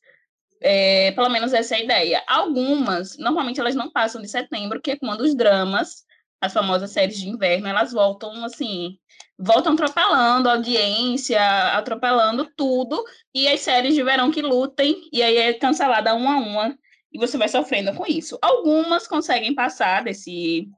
É, 0.61 1.11
pelo 1.11 1.29
menos 1.29 1.53
essa 1.53 1.75
é 1.75 1.79
a 1.79 1.83
ideia. 1.83 2.23
Algumas, 2.27 3.17
normalmente 3.17 3.59
elas 3.59 3.75
não 3.75 3.91
passam 3.91 4.21
de 4.21 4.27
setembro, 4.27 4.81
que 4.81 4.91
é 4.91 4.97
quando 4.97 5.21
os 5.21 5.35
dramas, 5.35 6.05
as 6.39 6.53
famosas 6.53 6.91
séries 6.91 7.17
de 7.17 7.27
inverno, 7.27 7.67
elas 7.67 7.91
voltam 7.91 8.45
assim, 8.45 8.97
voltam 9.37 9.73
atropelando 9.73 10.49
a 10.49 10.53
audiência, 10.53 11.41
atropelando 11.73 12.45
tudo, 12.55 13.03
e 13.33 13.47
as 13.47 13.61
séries 13.61 13.95
de 13.95 14.03
verão 14.03 14.31
que 14.31 14.41
lutem, 14.41 15.09
e 15.11 15.23
aí 15.23 15.37
é 15.37 15.53
cancelada 15.53 16.13
uma 16.13 16.35
a 16.35 16.37
uma, 16.37 16.77
e 17.11 17.17
você 17.17 17.37
vai 17.37 17.49
sofrendo 17.49 17.93
com 17.95 18.05
isso. 18.05 18.37
Algumas 18.41 19.07
conseguem 19.07 19.55
passar 19.55 20.03
desse 20.03 20.69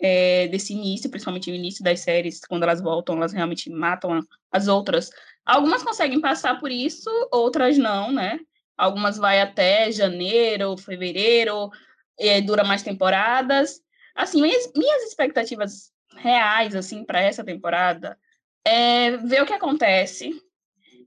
é, 0.00 0.46
desse 0.48 0.72
início, 0.72 1.10
principalmente 1.10 1.50
o 1.50 1.54
início 1.54 1.82
das 1.82 2.00
séries, 2.00 2.40
quando 2.48 2.62
elas 2.62 2.80
voltam, 2.80 3.16
elas 3.16 3.32
realmente 3.32 3.70
matam 3.70 4.20
as 4.50 4.68
outras. 4.68 5.10
Algumas 5.44 5.82
conseguem 5.82 6.20
passar 6.20 6.60
por 6.60 6.70
isso, 6.70 7.10
outras 7.32 7.76
não, 7.78 8.12
né? 8.12 8.38
Algumas 8.76 9.16
vai 9.16 9.40
até 9.40 9.90
janeiro, 9.90 10.76
fevereiro, 10.76 11.70
é, 12.18 12.40
dura 12.40 12.62
mais 12.62 12.82
temporadas. 12.82 13.80
Assim, 14.14 14.40
minhas, 14.40 14.70
minhas 14.76 15.02
expectativas 15.04 15.92
reais, 16.16 16.76
assim, 16.76 17.04
para 17.04 17.20
essa 17.20 17.44
temporada 17.44 18.18
é 18.64 19.16
ver 19.16 19.42
o 19.42 19.46
que 19.46 19.52
acontece. 19.52 20.30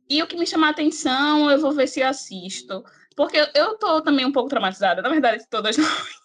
E 0.09 0.21
o 0.21 0.27
que 0.27 0.37
me 0.37 0.45
chama 0.45 0.67
a 0.67 0.71
atenção, 0.71 1.49
eu 1.49 1.59
vou 1.59 1.71
ver 1.71 1.87
se 1.87 2.01
eu 2.01 2.07
assisto. 2.07 2.83
Porque 3.15 3.37
eu, 3.53 3.77
tô 3.77 4.01
também 4.01 4.25
um 4.25 4.31
pouco 4.31 4.49
traumatizada, 4.49 5.01
na 5.01 5.09
verdade, 5.09 5.45
todas 5.49 5.77
nós 5.79 6.20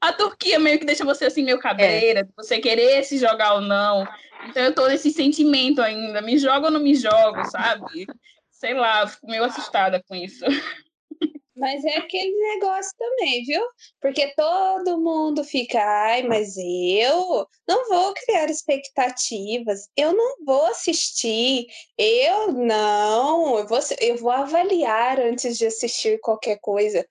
a 0.00 0.12
Turquia 0.12 0.58
meio 0.58 0.78
que 0.78 0.84
deixa 0.84 1.04
você 1.04 1.26
assim, 1.26 1.42
meio 1.42 1.58
cabreira, 1.58 2.20
é. 2.20 2.28
você 2.36 2.58
querer 2.58 3.04
se 3.04 3.18
jogar 3.18 3.54
ou 3.54 3.60
não. 3.60 4.06
Então 4.48 4.62
eu 4.62 4.74
tô 4.74 4.86
nesse 4.88 5.10
sentimento 5.10 5.82
ainda, 5.82 6.22
me 6.22 6.38
jogo 6.38 6.66
ou 6.66 6.70
não 6.70 6.80
me 6.80 6.94
jogo, 6.94 7.44
sabe? 7.50 8.06
Sei 8.50 8.74
lá, 8.74 9.06
fico 9.06 9.26
meio 9.26 9.44
assustada 9.44 10.02
com 10.06 10.14
isso. 10.14 10.44
Mas 11.60 11.84
é 11.84 11.98
aquele 11.98 12.32
negócio 12.54 12.92
também, 12.96 13.44
viu? 13.44 13.62
Porque 14.00 14.32
todo 14.34 14.98
mundo 14.98 15.44
fica, 15.44 15.78
ai, 15.78 16.22
mas 16.22 16.56
eu 16.56 17.46
não 17.68 17.86
vou 17.86 18.14
criar 18.14 18.48
expectativas, 18.48 19.86
eu 19.94 20.14
não 20.14 20.42
vou 20.42 20.64
assistir, 20.68 21.66
eu 21.98 22.52
não, 22.52 23.58
eu 23.58 23.66
vou, 23.66 23.78
eu 24.00 24.16
vou 24.16 24.30
avaliar 24.30 25.20
antes 25.20 25.58
de 25.58 25.66
assistir 25.66 26.18
qualquer 26.20 26.58
coisa. 26.60 27.06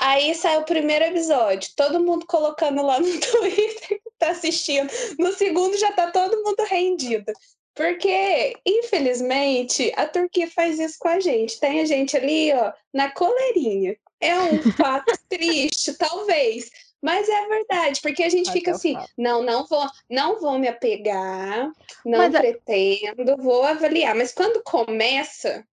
Aí 0.00 0.34
sai 0.34 0.56
o 0.58 0.64
primeiro 0.64 1.04
episódio, 1.04 1.72
todo 1.76 2.02
mundo 2.02 2.24
colocando 2.26 2.82
lá 2.82 2.98
no 2.98 3.06
Twitter 3.20 3.88
que 3.88 4.10
tá 4.18 4.30
assistindo. 4.30 4.90
No 5.18 5.32
segundo 5.34 5.76
já 5.76 5.92
tá 5.92 6.10
todo 6.10 6.42
mundo 6.42 6.64
rendido. 6.64 7.30
Porque, 7.74 8.54
infelizmente, 8.66 9.92
a 9.96 10.06
Turquia 10.06 10.50
faz 10.50 10.78
isso 10.80 10.96
com 10.98 11.08
a 11.08 11.20
gente. 11.20 11.60
Tem 11.60 11.80
a 11.80 11.84
gente 11.84 12.16
ali, 12.16 12.52
ó, 12.52 12.72
na 12.92 13.10
coleirinha. 13.10 13.94
É 14.20 14.38
um 14.38 14.58
fato 14.72 15.12
triste, 15.28 15.94
talvez. 15.94 16.70
Mas 17.02 17.28
é 17.28 17.48
verdade, 17.48 18.00
porque 18.02 18.22
a 18.22 18.28
gente 18.28 18.52
fica 18.52 18.72
assim, 18.72 18.94
não, 19.16 19.42
não 19.42 19.66
vou, 19.66 19.86
não 20.10 20.38
vou 20.38 20.58
me 20.58 20.68
apegar, 20.68 21.70
não 22.04 22.18
mas 22.18 22.34
é 22.34 22.40
pretendo, 22.40 23.38
vou 23.38 23.62
avaliar. 23.62 24.14
Mas 24.14 24.32
quando 24.32 24.62
começa, 24.62 25.66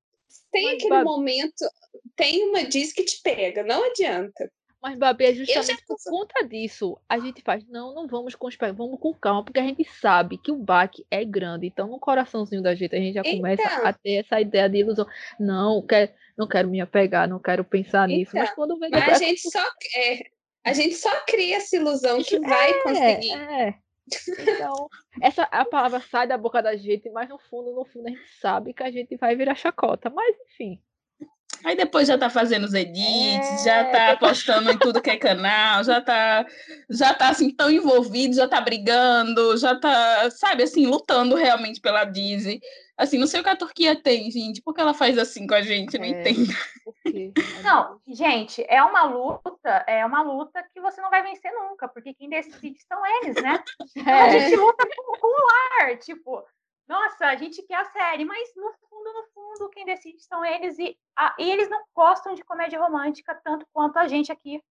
tem 0.49 0.63
mas, 0.63 0.75
aquele 0.75 1.03
momento, 1.03 1.69
tem 2.17 2.49
uma 2.49 2.65
diz 2.65 2.91
que 2.91 3.03
te 3.03 3.21
pega, 3.21 3.63
não 3.63 3.85
adianta. 3.85 4.51
Mas, 4.81 4.97
Babi, 4.97 5.25
é 5.25 5.33
justamente 5.33 5.83
por 5.85 5.97
conta 6.05 6.47
disso. 6.47 6.99
A 7.09 7.17
gente 7.17 7.41
faz, 7.41 7.65
não, 7.67 7.93
não 7.93 8.07
vamos 8.07 8.35
com 8.35 8.47
vamos 8.75 8.99
com 8.99 9.13
calma, 9.13 9.43
porque 9.43 9.59
a 9.59 9.63
gente 9.63 9.83
sabe 9.83 10.37
que 10.37 10.51
o 10.51 10.55
baque 10.55 11.05
é 11.09 11.25
grande. 11.25 11.65
Então, 11.67 11.87
no 11.87 11.99
coraçãozinho 11.99 12.61
da 12.61 12.75
gente, 12.75 12.95
a 12.95 12.99
gente 12.99 13.15
já 13.15 13.23
começa 13.23 13.63
então, 13.63 13.85
a 13.85 13.93
ter 13.93 14.13
essa 14.13 14.39
ideia 14.39 14.69
de 14.69 14.77
ilusão. 14.77 15.07
Não, 15.39 15.81
quer, 15.81 16.15
não 16.37 16.47
quero 16.47 16.69
me 16.69 16.79
apegar, 16.79 17.27
não 17.27 17.39
quero 17.39 17.63
pensar 17.63 18.07
então, 18.07 18.17
nisso. 18.17 18.31
Mas 18.35 18.51
quando 18.51 18.77
vem. 18.77 18.89
Mas 18.91 19.09
a 19.09 19.25
gente 19.25 19.49
só. 19.49 19.63
É, 19.95 20.19
a 20.63 20.73
gente 20.73 20.95
só 20.95 21.11
cria 21.25 21.57
essa 21.57 21.75
ilusão 21.75 22.21
que 22.21 22.39
vai 22.39 22.69
é, 22.69 22.83
conseguir. 22.83 23.31
É. 23.31 23.75
Então, 24.39 24.87
essa 25.21 25.43
a 25.43 25.65
palavra 25.65 25.99
sai 25.99 26.27
da 26.27 26.37
boca 26.37 26.61
da 26.61 26.75
gente, 26.77 27.09
mas 27.09 27.27
no 27.27 27.37
fundo, 27.37 27.73
no 27.73 27.83
fundo, 27.83 28.07
a 28.07 28.11
gente 28.11 28.29
sabe 28.39 28.73
que 28.73 28.83
a 28.83 28.91
gente 28.91 29.17
vai 29.17 29.35
virar 29.35 29.55
chacota. 29.55 30.09
Mas, 30.09 30.35
enfim. 30.51 30.79
Aí 31.63 31.75
depois 31.75 32.07
já 32.07 32.17
tá 32.17 32.29
fazendo 32.29 32.65
os 32.65 32.73
edits, 32.73 33.01
é... 33.01 33.63
já 33.63 33.85
tá 33.85 34.17
postando 34.17 34.71
em 34.71 34.77
tudo 34.77 35.01
que 35.01 35.09
é 35.09 35.17
canal, 35.17 35.83
já 35.83 35.99
tá, 35.99 36.45
já 36.89 37.13
tá 37.13 37.29
assim 37.29 37.49
tão 37.49 37.69
envolvido, 37.69 38.35
já 38.35 38.47
tá 38.47 38.61
brigando, 38.61 39.57
já 39.57 39.75
tá, 39.75 40.29
sabe, 40.31 40.63
assim, 40.63 40.85
lutando 40.85 41.35
realmente 41.35 41.81
pela 41.81 42.05
Disney. 42.05 42.61
Assim, 42.97 43.17
não 43.17 43.27
sei 43.27 43.41
o 43.41 43.43
que 43.43 43.49
a 43.49 43.55
Turquia 43.55 43.95
tem, 43.95 44.31
gente, 44.31 44.61
por 44.61 44.73
que 44.73 44.81
ela 44.81 44.93
faz 44.93 45.17
assim 45.17 45.45
com 45.45 45.53
a 45.53 45.61
gente, 45.61 45.97
não 45.97 46.05
é... 46.05 46.09
entendo. 46.09 46.53
Não, 47.63 47.99
gente, 48.07 48.65
é 48.67 48.81
uma 48.83 49.03
luta, 49.03 49.83
é 49.87 50.05
uma 50.05 50.21
luta 50.21 50.63
que 50.73 50.79
você 50.79 51.01
não 51.01 51.09
vai 51.09 51.21
vencer 51.23 51.51
nunca, 51.51 51.87
porque 51.87 52.13
quem 52.13 52.29
decide 52.29 52.77
são 52.87 53.01
eles, 53.05 53.41
né? 53.41 53.61
É. 54.05 54.11
A 54.11 54.29
gente 54.29 54.55
luta 54.55 54.87
com, 54.95 55.19
com 55.19 55.27
o 55.27 55.47
lar, 55.47 55.97
tipo, 55.97 56.43
nossa, 56.87 57.25
a 57.25 57.35
gente 57.35 57.61
quer 57.63 57.75
a 57.75 57.85
série, 57.85 58.23
mas 58.23 58.49
no 58.55 58.71
fundo, 58.89 59.13
no 59.13 59.23
fundo, 59.33 59.69
quem 59.69 59.85
decide 59.85 60.21
são 60.23 60.43
eles 60.45 60.79
e, 60.79 60.97
a, 61.15 61.35
e 61.37 61.51
eles 61.51 61.69
não 61.69 61.83
gostam 61.93 62.33
de 62.33 62.43
comédia 62.43 62.79
romântica 62.79 63.39
tanto 63.43 63.65
quanto 63.73 63.97
a 63.97 64.07
gente 64.07 64.31
aqui 64.31 64.63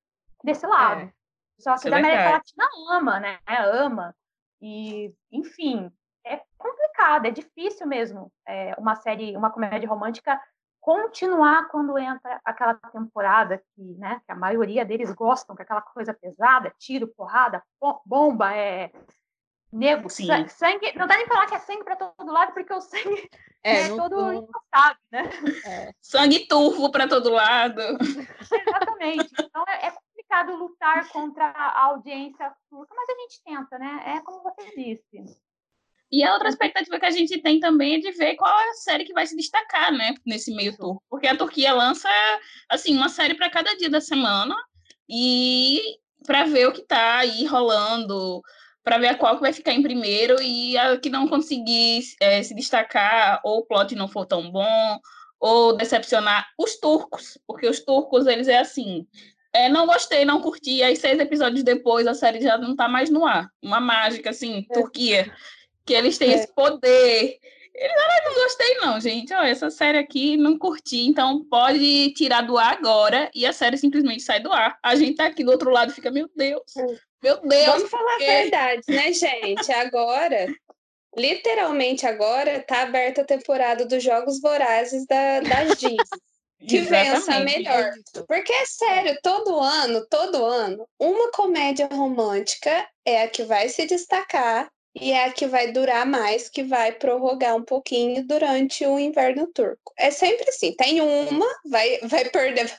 desse 0.42 0.66
lado. 0.66 1.02
É. 1.02 1.12
Só 1.58 1.76
que 1.76 1.90
da 1.90 1.98
América 1.98 2.30
Latina 2.30 2.68
ama, 2.90 3.20
né? 3.20 3.38
Ama. 3.46 4.14
E, 4.60 5.14
enfim, 5.30 5.90
é 6.24 6.42
complicado, 6.58 7.26
é 7.26 7.30
difícil 7.30 7.86
mesmo 7.86 8.32
é, 8.46 8.74
uma 8.78 8.96
série, 8.96 9.36
uma 9.36 9.50
comédia 9.50 9.88
romântica 9.88 10.40
continuar 10.80 11.68
quando 11.68 11.98
entra 11.98 12.40
aquela 12.44 12.74
temporada 12.74 13.62
que, 13.74 13.82
né, 13.94 14.20
que 14.24 14.32
a 14.32 14.36
maioria 14.36 14.84
deles 14.84 15.12
gostam, 15.12 15.56
que 15.56 15.62
é 15.62 15.64
aquela 15.64 15.82
coisa 15.82 16.14
pesada, 16.14 16.72
tiro, 16.78 17.08
porrada, 17.08 17.62
bomba, 18.04 18.54
é 18.54 18.92
nego, 19.72 20.08
Sim. 20.08 20.26
sangue, 20.48 20.92
não 20.96 21.06
dá 21.06 21.16
nem 21.16 21.26
falar 21.26 21.46
que 21.46 21.54
é 21.54 21.58
sangue 21.58 21.84
para 21.84 21.96
todo 21.96 22.32
lado, 22.32 22.52
porque 22.54 22.72
o 22.72 22.80
sangue 22.80 23.28
é, 23.62 23.82
é 23.82 23.88
todo 23.88 24.16
não... 24.16 24.48
né? 25.12 25.30
É. 25.64 25.92
Sangue 26.00 26.46
turvo 26.46 26.90
para 26.90 27.08
todo 27.08 27.30
lado. 27.30 27.80
Exatamente. 28.40 29.32
Então 29.38 29.64
é, 29.68 29.86
é, 29.86 29.90
complicado 29.90 30.56
lutar 30.56 31.08
contra 31.08 31.46
a 31.46 31.84
audiência 31.86 32.52
turca, 32.70 32.94
mas 32.94 33.08
a 33.08 33.20
gente 33.20 33.42
tenta, 33.44 33.78
né? 33.78 34.16
É 34.16 34.20
como 34.20 34.42
você 34.42 34.74
disse. 34.74 35.40
E 36.10 36.22
a 36.22 36.32
outra 36.34 36.48
expectativa 36.48 37.00
que 37.00 37.06
a 37.06 37.10
gente 37.10 37.40
tem 37.42 37.58
também 37.58 37.96
é 37.96 37.98
de 37.98 38.12
ver 38.12 38.36
qual 38.36 38.56
é 38.60 38.70
a 38.70 38.74
série 38.74 39.04
que 39.04 39.12
vai 39.12 39.26
se 39.26 39.36
destacar, 39.36 39.92
né, 39.92 40.14
nesse 40.24 40.54
meio 40.54 40.76
turco. 40.76 41.02
Porque 41.10 41.26
a 41.26 41.36
Turquia 41.36 41.74
lança, 41.74 42.08
assim, 42.68 42.96
uma 42.96 43.08
série 43.08 43.34
para 43.34 43.50
cada 43.50 43.76
dia 43.76 43.90
da 43.90 44.00
semana 44.00 44.54
e 45.08 45.80
para 46.24 46.44
ver 46.44 46.68
o 46.68 46.72
que 46.72 46.82
está 46.82 47.18
aí 47.18 47.44
rolando, 47.46 48.40
para 48.86 48.98
ver 48.98 49.18
qual 49.18 49.34
que 49.34 49.40
vai 49.40 49.52
ficar 49.52 49.72
em 49.72 49.82
primeiro 49.82 50.40
e 50.40 50.78
a 50.78 50.96
que 50.96 51.10
não 51.10 51.26
conseguir 51.26 52.04
é, 52.20 52.40
se 52.40 52.54
destacar, 52.54 53.40
ou 53.42 53.58
o 53.58 53.66
plot 53.66 53.96
não 53.96 54.06
for 54.06 54.24
tão 54.24 54.48
bom, 54.48 55.00
ou 55.40 55.76
decepcionar 55.76 56.46
os 56.56 56.78
turcos, 56.78 57.36
porque 57.48 57.68
os 57.68 57.80
turcos, 57.80 58.28
eles 58.28 58.46
é 58.46 58.58
assim, 58.58 59.04
é, 59.52 59.68
não 59.68 59.86
gostei, 59.86 60.24
não 60.24 60.40
curti, 60.40 60.84
aí 60.84 60.94
seis 60.94 61.18
episódios 61.18 61.64
depois 61.64 62.06
a 62.06 62.14
série 62.14 62.40
já 62.40 62.56
não 62.56 62.76
tá 62.76 62.86
mais 62.86 63.10
no 63.10 63.26
ar. 63.26 63.50
Uma 63.60 63.80
mágica, 63.80 64.30
assim, 64.30 64.64
é. 64.70 64.72
Turquia, 64.72 65.34
que 65.84 65.92
eles 65.92 66.16
têm 66.16 66.30
é. 66.30 66.34
esse 66.36 66.54
poder. 66.54 67.40
Eles, 67.74 67.96
ah, 67.98 68.22
não 68.24 68.34
gostei 68.34 68.74
não, 68.76 69.00
gente, 69.00 69.34
ó, 69.34 69.42
essa 69.42 69.68
série 69.68 69.98
aqui 69.98 70.36
não 70.36 70.56
curti, 70.56 71.08
então 71.08 71.44
pode 71.44 72.12
tirar 72.12 72.42
do 72.42 72.56
ar 72.56 72.74
agora, 72.74 73.28
e 73.34 73.44
a 73.44 73.52
série 73.52 73.78
simplesmente 73.78 74.22
sai 74.22 74.38
do 74.38 74.52
ar. 74.52 74.78
A 74.80 74.94
gente 74.94 75.16
tá 75.16 75.26
aqui 75.26 75.42
do 75.42 75.50
outro 75.50 75.72
lado 75.72 75.92
fica, 75.92 76.08
meu 76.08 76.30
Deus, 76.36 76.76
é. 76.76 76.86
Meu 77.22 77.40
Deus! 77.40 77.66
Vamos 77.66 77.90
falar 77.90 78.14
a 78.14 78.18
verdade, 78.18 78.82
né, 78.88 79.12
gente? 79.12 79.72
Agora, 79.72 80.46
literalmente 81.16 82.06
agora, 82.06 82.62
tá 82.62 82.82
aberta 82.82 83.22
a 83.22 83.26
temporada 83.26 83.84
dos 83.86 84.02
Jogos 84.02 84.40
Vorazes 84.40 85.06
da, 85.06 85.40
das 85.40 85.76
Disney. 85.78 85.96
que 86.60 86.80
vença 86.80 87.40
melhor. 87.40 87.92
Porque 88.28 88.52
é 88.52 88.66
sério, 88.66 89.18
todo 89.22 89.58
ano, 89.58 90.06
todo 90.08 90.44
ano, 90.44 90.86
uma 90.98 91.30
comédia 91.30 91.88
romântica 91.90 92.86
é 93.04 93.22
a 93.22 93.28
que 93.28 93.44
vai 93.44 93.68
se 93.68 93.86
destacar 93.86 94.70
e 94.98 95.12
é 95.12 95.26
a 95.26 95.32
que 95.32 95.46
vai 95.46 95.72
durar 95.72 96.06
mais, 96.06 96.48
que 96.48 96.62
vai 96.62 96.92
prorrogar 96.92 97.54
um 97.54 97.62
pouquinho 97.62 98.26
durante 98.26 98.84
o 98.86 98.98
inverno 98.98 99.46
turco. 99.52 99.92
É 99.96 100.10
sempre 100.10 100.48
assim, 100.48 100.72
tem 100.74 101.00
uma, 101.00 101.46
vai, 101.66 101.98
vai 102.02 102.24
perder, 102.30 102.72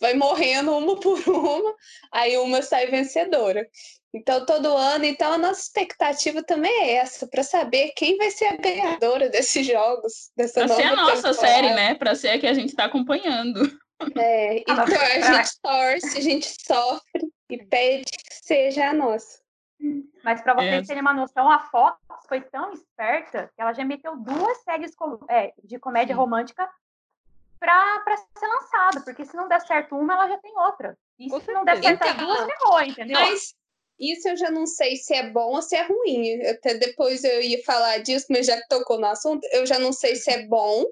vai 0.00 0.14
morrendo 0.14 0.76
uma 0.76 0.98
por 1.00 1.18
uma, 1.28 1.74
aí 2.12 2.36
uma 2.38 2.62
sai 2.62 2.86
vencedora. 2.86 3.66
Então, 4.14 4.46
todo 4.46 4.76
ano, 4.76 5.04
então 5.04 5.32
a 5.32 5.38
nossa 5.38 5.60
expectativa 5.60 6.40
também 6.40 6.72
é 6.82 6.92
essa, 6.94 7.26
para 7.26 7.42
saber 7.42 7.92
quem 7.96 8.16
vai 8.16 8.30
ser 8.30 8.44
a 8.44 8.56
ganhadora 8.56 9.28
desses 9.28 9.66
jogos, 9.66 10.30
dessa 10.36 10.64
pra 10.64 10.76
ser 10.76 10.84
a 10.84 10.94
nossa 10.94 11.16
temporada. 11.16 11.34
série, 11.34 11.74
né? 11.74 11.94
Para 11.96 12.14
ser 12.14 12.28
a 12.28 12.38
que 12.38 12.46
a 12.46 12.54
gente 12.54 12.68
está 12.68 12.84
acompanhando. 12.84 13.60
É, 14.16 14.58
então 14.58 14.84
a 14.84 15.20
gente 15.36 15.60
torce, 15.60 16.18
a 16.18 16.20
gente 16.20 16.46
sofre 16.64 17.28
e 17.50 17.64
pede 17.64 18.04
que 18.04 18.34
seja 18.34 18.88
a 18.88 18.92
nossa. 18.92 19.42
Mas 20.22 20.40
para 20.40 20.54
vocês 20.54 20.84
é. 20.84 20.86
terem 20.86 21.00
uma 21.00 21.12
noção, 21.12 21.50
a 21.50 21.58
Fox 21.58 21.98
foi 22.28 22.40
tão 22.40 22.72
esperta 22.72 23.50
que 23.54 23.60
ela 23.60 23.72
já 23.72 23.84
meteu 23.84 24.16
duas 24.16 24.58
séries 24.62 24.92
é, 25.28 25.52
de 25.62 25.78
comédia 25.78 26.14
Sim. 26.14 26.20
romântica 26.20 26.68
para 27.64 28.16
ser 28.16 28.46
lançada, 28.46 29.00
porque 29.02 29.24
se 29.24 29.36
não 29.36 29.48
der 29.48 29.60
certo 29.66 29.96
uma, 29.96 30.14
ela 30.14 30.28
já 30.28 30.38
tem 30.38 30.56
outra. 30.58 30.96
E 31.18 31.28
se 31.28 31.52
não 31.52 31.64
der 31.64 31.82
certo 31.82 32.02
então, 32.02 32.08
as 32.08 32.16
duas, 32.16 32.46
ferrou, 32.46 32.82
entendeu? 32.82 33.20
Mas 33.20 33.54
isso 33.98 34.28
eu 34.28 34.36
já 34.36 34.50
não 34.50 34.66
sei 34.66 34.96
se 34.96 35.14
é 35.14 35.30
bom 35.30 35.54
ou 35.54 35.62
se 35.62 35.76
é 35.76 35.82
ruim. 35.82 36.44
Até 36.46 36.74
depois 36.74 37.24
eu 37.24 37.40
ia 37.40 37.62
falar 37.64 37.98
disso, 37.98 38.26
mas 38.30 38.46
já 38.46 38.56
que 38.60 38.68
tocou 38.68 38.98
no 38.98 39.06
assunto, 39.06 39.46
eu 39.52 39.66
já 39.66 39.78
não 39.78 39.92
sei 39.92 40.16
se 40.16 40.30
é 40.30 40.46
bom 40.46 40.84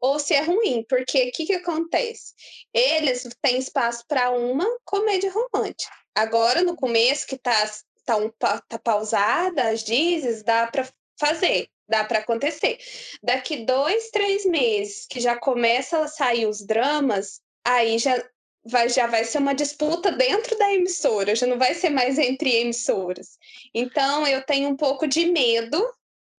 ou 0.00 0.18
se 0.18 0.34
é 0.34 0.42
ruim, 0.42 0.84
porque 0.88 1.28
o 1.28 1.32
que, 1.32 1.46
que 1.46 1.54
acontece? 1.54 2.32
Eles 2.72 3.28
têm 3.42 3.58
espaço 3.58 4.04
para 4.06 4.30
uma 4.30 4.64
comédia 4.84 5.32
romântica. 5.32 5.92
Agora, 6.14 6.62
no 6.62 6.76
começo, 6.76 7.26
que 7.26 7.36
tá, 7.36 7.68
tá, 8.04 8.16
um, 8.16 8.30
tá 8.30 8.78
pausada, 8.82 9.70
as 9.70 9.82
dizes, 9.82 10.42
dá 10.44 10.66
para 10.68 10.88
fazer 11.18 11.68
dá 11.88 12.04
para 12.04 12.18
acontecer. 12.18 12.78
Daqui 13.22 13.64
dois, 13.64 14.10
três 14.10 14.44
meses, 14.44 15.06
que 15.08 15.20
já 15.20 15.36
começa 15.36 15.98
a 16.00 16.08
sair 16.08 16.46
os 16.46 16.64
dramas, 16.64 17.40
aí 17.64 17.98
já 17.98 18.22
vai, 18.64 18.88
já 18.88 19.06
vai 19.06 19.24
ser 19.24 19.38
uma 19.38 19.54
disputa 19.54 20.12
dentro 20.12 20.56
da 20.58 20.72
emissora, 20.72 21.34
já 21.34 21.46
não 21.46 21.58
vai 21.58 21.74
ser 21.74 21.90
mais 21.90 22.18
entre 22.18 22.54
emissoras. 22.56 23.38
Então, 23.74 24.26
eu 24.26 24.44
tenho 24.44 24.68
um 24.68 24.76
pouco 24.76 25.06
de 25.06 25.26
medo 25.26 25.82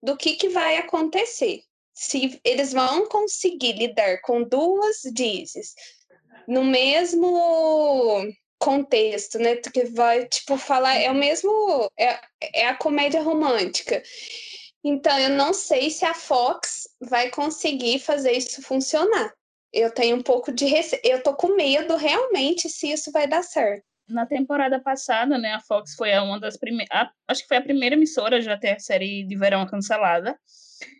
do 0.01 0.15
que, 0.15 0.35
que 0.35 0.49
vai 0.49 0.77
acontecer. 0.77 1.61
Se 1.93 2.39
eles 2.45 2.71
vão 2.71 3.07
conseguir 3.07 3.73
lidar 3.73 4.21
com 4.21 4.43
duas 4.43 5.01
dizes 5.13 5.73
no 6.47 6.63
mesmo 6.63 8.23
contexto, 8.57 9.39
né? 9.39 9.55
Que 9.55 9.85
vai, 9.85 10.25
tipo, 10.27 10.57
falar, 10.57 10.95
é 10.95 11.09
o 11.09 11.15
mesmo, 11.15 11.89
é, 11.97 12.19
é 12.53 12.67
a 12.67 12.75
comédia 12.75 13.21
romântica. 13.21 14.01
Então, 14.83 15.17
eu 15.19 15.29
não 15.31 15.53
sei 15.53 15.89
se 15.89 16.05
a 16.05 16.13
Fox 16.13 16.87
vai 17.01 17.29
conseguir 17.29 17.99
fazer 17.99 18.31
isso 18.31 18.61
funcionar. 18.61 19.33
Eu 19.73 19.91
tenho 19.91 20.15
um 20.15 20.23
pouco 20.23 20.51
de 20.51 20.65
rece... 20.65 20.99
eu 21.03 21.21
tô 21.21 21.33
com 21.33 21.55
medo 21.55 21.95
realmente 21.95 22.69
se 22.69 22.91
isso 22.91 23.11
vai 23.11 23.27
dar 23.27 23.43
certo. 23.43 23.83
Na 24.07 24.25
temporada 24.25 24.79
passada, 24.79 25.37
né, 25.37 25.53
a 25.53 25.59
Fox 25.59 25.93
foi 25.93 26.17
uma 26.17 26.39
das 26.39 26.57
primeiras, 26.57 27.09
acho 27.27 27.43
que 27.43 27.47
foi 27.47 27.57
a 27.57 27.61
primeira 27.61 27.95
emissora 27.95 28.41
já 28.41 28.57
ter 28.57 28.71
a 28.71 28.79
série 28.79 29.23
de 29.23 29.35
verão 29.35 29.67
cancelada. 29.67 30.35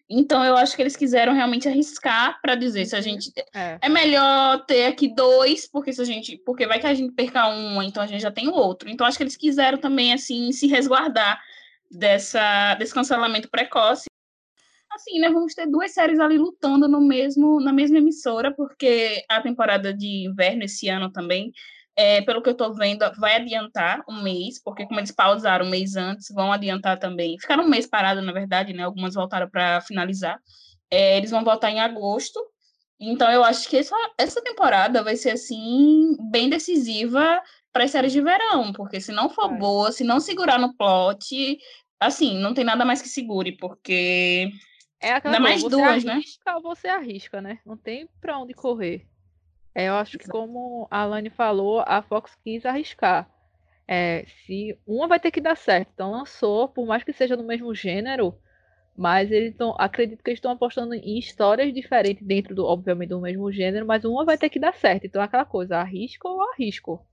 Então 0.08 0.44
eu 0.44 0.56
acho 0.58 0.76
que 0.76 0.82
eles 0.82 0.96
quiseram 0.96 1.34
realmente 1.34 1.68
arriscar 1.68 2.40
para 2.42 2.56
dizer 2.56 2.86
se 2.86 2.96
a 2.96 3.02
gente 3.02 3.32
é. 3.54 3.78
é. 3.82 3.90
melhor 3.90 4.66
ter 4.66 4.86
aqui 4.86 5.08
dois, 5.08 5.68
porque 5.68 5.94
se 5.94 6.02
a 6.02 6.04
gente, 6.04 6.38
porque 6.46 6.68
vai 6.68 6.80
que 6.80 6.88
a 6.88 6.94
gente 6.94 7.14
perca 7.14 7.48
um, 7.48 7.82
então 7.82 8.02
a 8.02 8.08
gente 8.08 8.22
já 8.22 8.32
tem 8.32 8.48
o 8.48 8.54
outro. 8.54 8.90
Então 8.90 9.06
acho 9.06 9.18
que 9.18 9.24
eles 9.24 9.38
quiseram 9.38 9.78
também 9.78 10.14
assim 10.14 10.52
se 10.52 10.68
resguardar 10.68 11.40
dessa, 11.90 12.76
desse 12.76 12.94
cancelamento 12.94 13.50
precoce. 13.50 14.06
Assim, 14.92 15.20
né, 15.20 15.30
vamos 15.30 15.54
ter 15.54 15.68
duas 15.68 15.94
séries 15.94 16.20
ali 16.20 16.38
lutando 16.38 16.88
no 16.88 17.00
mesmo, 17.00 17.60
na 17.62 17.72
mesma 17.72 18.00
emissora, 18.00 18.54
porque 18.54 19.24
a 19.30 19.42
temporada 19.42 19.94
de 19.94 20.26
inverno 20.28 20.64
esse 20.64 20.90
ano 20.90 21.12
também, 21.12 21.52
é, 21.96 22.22
pelo 22.22 22.42
que 22.42 22.50
eu 22.50 22.54
estou 22.54 22.74
vendo, 22.74 23.06
vai 23.18 23.36
adiantar 23.36 24.04
um 24.10 24.22
mês, 24.22 24.62
porque 24.62 24.86
como 24.86 25.00
eles 25.00 25.12
pausaram 25.12 25.66
um 25.66 25.70
mês 25.70 25.96
antes, 25.96 26.28
vão 26.34 26.52
adiantar 26.52 26.98
também. 26.98 27.38
Ficaram 27.40 27.66
um 27.66 27.70
mês 27.70 27.86
parado, 27.86 28.22
na 28.22 28.32
verdade, 28.32 28.74
né? 28.74 28.84
Algumas 28.84 29.14
voltaram 29.14 29.50
para 29.50 29.82
finalizar. 29.82 30.40
É, 30.90 31.18
eles 31.18 31.30
vão 31.30 31.44
voltar 31.44 31.70
em 31.70 31.80
agosto. 31.80 32.40
Então, 33.00 33.32
eu 33.32 33.44
acho 33.44 33.70
que 33.70 33.78
essa, 33.78 33.96
essa 34.18 34.42
temporada 34.42 35.04
vai 35.04 35.16
ser, 35.16 35.32
assim, 35.32 36.18
bem 36.32 36.50
decisiva 36.50 37.42
para 37.72 37.84
as 37.84 37.92
séries 37.92 38.12
de 38.12 38.22
verão, 38.22 38.74
porque 38.74 39.00
se 39.00 39.12
não 39.12 39.30
for 39.30 39.54
é. 39.54 39.58
boa, 39.58 39.92
se 39.92 40.04
não 40.04 40.20
segurar 40.20 40.58
no 40.60 40.74
plot, 40.76 41.58
assim, 42.00 42.38
não 42.40 42.54
tem 42.54 42.64
nada 42.64 42.86
mais 42.86 43.02
que 43.02 43.10
segure, 43.10 43.52
porque. 43.58 44.52
É 45.02 45.14
aquela 45.14 45.36
Ainda 45.38 45.50
mais 45.50 45.64
duas, 45.64 46.04
né? 46.04 46.14
arrisca, 46.14 46.54
né? 46.54 46.60
Você 46.62 46.88
arrisca, 46.90 47.42
né? 47.42 47.60
Não 47.66 47.78
tem 47.78 48.08
para 48.20 48.38
onde 48.38 48.54
correr. 48.54 49.08
É, 49.74 49.88
eu 49.88 49.96
acho 49.96 50.18
que, 50.18 50.28
como 50.28 50.88
a 50.92 51.02
Alane 51.04 51.30
falou, 51.30 51.84
a 51.88 52.02
Fox 52.02 52.36
quis 52.44 52.66
arriscar. 52.66 53.30
é, 53.88 54.26
se 54.46 54.78
uma 54.86 55.08
vai 55.08 55.20
ter 55.20 55.32
que 55.32 55.42
dar 55.42 55.58
certo. 55.58 55.90
Então 55.94 56.12
lançou, 56.12 56.68
por 56.70 56.86
mais 56.86 57.04
que 57.04 57.12
seja 57.12 57.36
no 57.36 57.44
mesmo 57.44 57.74
gênero, 57.74 58.38
mas 58.96 59.32
eles 59.32 59.52
estão, 59.52 59.76
acredito 59.80 60.24
que 60.24 60.30
eles 60.30 60.38
estão 60.38 60.52
apostando 60.52 60.94
em 60.94 61.18
histórias 61.18 61.74
diferentes 61.74 62.26
dentro 62.26 62.54
do, 62.54 62.66
obviamente, 62.66 63.10
do 63.10 63.22
mesmo 63.22 63.52
gênero, 63.52 63.86
mas 63.88 64.06
uma 64.06 64.26
vai 64.26 64.38
ter 64.38 64.50
que 64.50 64.60
dar 64.60 64.76
certo. 64.76 65.06
Então 65.06 65.22
é 65.22 65.26
aquela 65.26 65.46
coisa, 65.46 65.78
arrisco 65.78 66.28
ou 66.28 66.42
arrisco, 66.52 67.04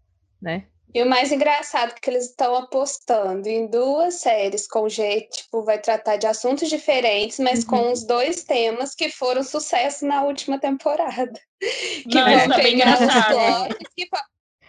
né? 0.47 0.65
E 0.95 1.03
o 1.03 1.07
mais 1.07 1.31
engraçado 1.31 1.91
é 1.91 2.01
que 2.01 2.09
eles 2.09 2.31
estão 2.31 2.55
apostando 2.57 3.47
em 3.49 3.67
duas 3.67 4.15
séries 4.15 4.67
com 4.67 4.89
jeito, 4.89 5.39
tipo, 5.39 5.63
vai 5.63 5.79
tratar 5.79 6.17
de 6.17 6.27
assuntos 6.27 6.71
diferentes, 6.71 7.39
mas 7.39 7.65
uhum. 7.65 7.67
com 7.67 7.93
os 7.93 8.05
dois 8.05 8.45
temas 8.45 8.95
que 8.95 9.11
foram 9.11 9.43
sucesso 9.43 10.07
na 10.07 10.23
última 10.23 10.59
temporada. 10.59 11.39
Que 12.09 12.15
Não, 12.15 12.39
vão 12.39 12.49
tá 12.49 12.57
pegar 12.57 12.99
os 13.01 13.77
que, 13.95 14.09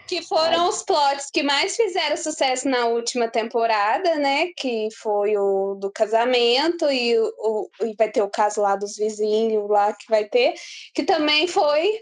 que 0.08 0.22
foram 0.22 0.70
os 0.70 0.82
plots 0.82 1.30
que 1.30 1.42
mais 1.42 1.76
fizeram 1.76 2.16
sucesso 2.16 2.66
na 2.66 2.86
última 2.86 3.28
temporada, 3.28 4.16
né? 4.16 4.46
Que 4.56 4.88
foi 5.00 5.36
o 5.36 5.74
do 5.74 5.92
casamento 5.92 6.90
e, 6.90 7.18
o, 7.18 7.70
e 7.82 7.94
vai 7.96 8.10
ter 8.10 8.22
o 8.22 8.30
caso 8.30 8.62
lá 8.62 8.74
dos 8.74 8.96
vizinhos 8.96 9.68
lá 9.68 9.92
que 9.92 10.06
vai 10.08 10.24
ter, 10.24 10.54
que 10.94 11.04
também 11.04 11.46
foi 11.46 12.00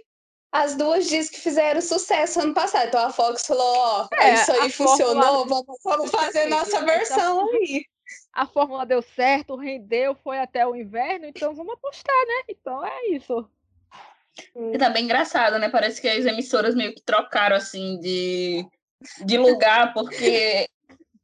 as 0.53 0.75
duas 0.75 1.09
dias 1.09 1.29
que 1.29 1.41
fizeram 1.41 1.81
sucesso 1.81 2.41
ano 2.41 2.55
passado. 2.55 2.89
Então 2.89 3.05
a 3.05 3.13
Fox 3.13 3.47
falou: 3.47 3.77
Ó, 3.77 4.09
oh, 4.11 4.15
é, 4.15 4.35
isso 4.35 4.53
aí 4.53 4.71
funcionou, 4.71 5.47
vamos, 5.47 5.79
vamos 5.85 6.11
fazer 6.11 6.47
nossa 6.47 6.85
versão 6.85 7.49
aí. 7.51 7.85
A 8.33 8.47
fórmula 8.47 8.87
deu 8.87 9.03
certo, 9.03 9.57
rendeu, 9.57 10.15
foi 10.23 10.39
até 10.39 10.67
o 10.67 10.77
inverno, 10.77 11.27
então 11.27 11.55
vamos 11.55 11.75
apostar, 11.75 12.15
né? 12.27 12.43
Então 12.49 12.85
é 12.85 13.09
isso. 13.09 13.49
E 14.73 14.79
tá 14.79 14.91
bem 14.91 15.05
engraçado, 15.05 15.59
né? 15.59 15.69
Parece 15.69 16.01
que 16.01 16.09
as 16.09 16.27
emissoras 16.27 16.75
meio 16.75 16.95
que 16.95 17.03
trocaram 17.03 17.57
assim 17.57 17.99
de, 17.99 18.67
de 19.25 19.39
lugar, 19.39 19.95
porque 19.95 20.69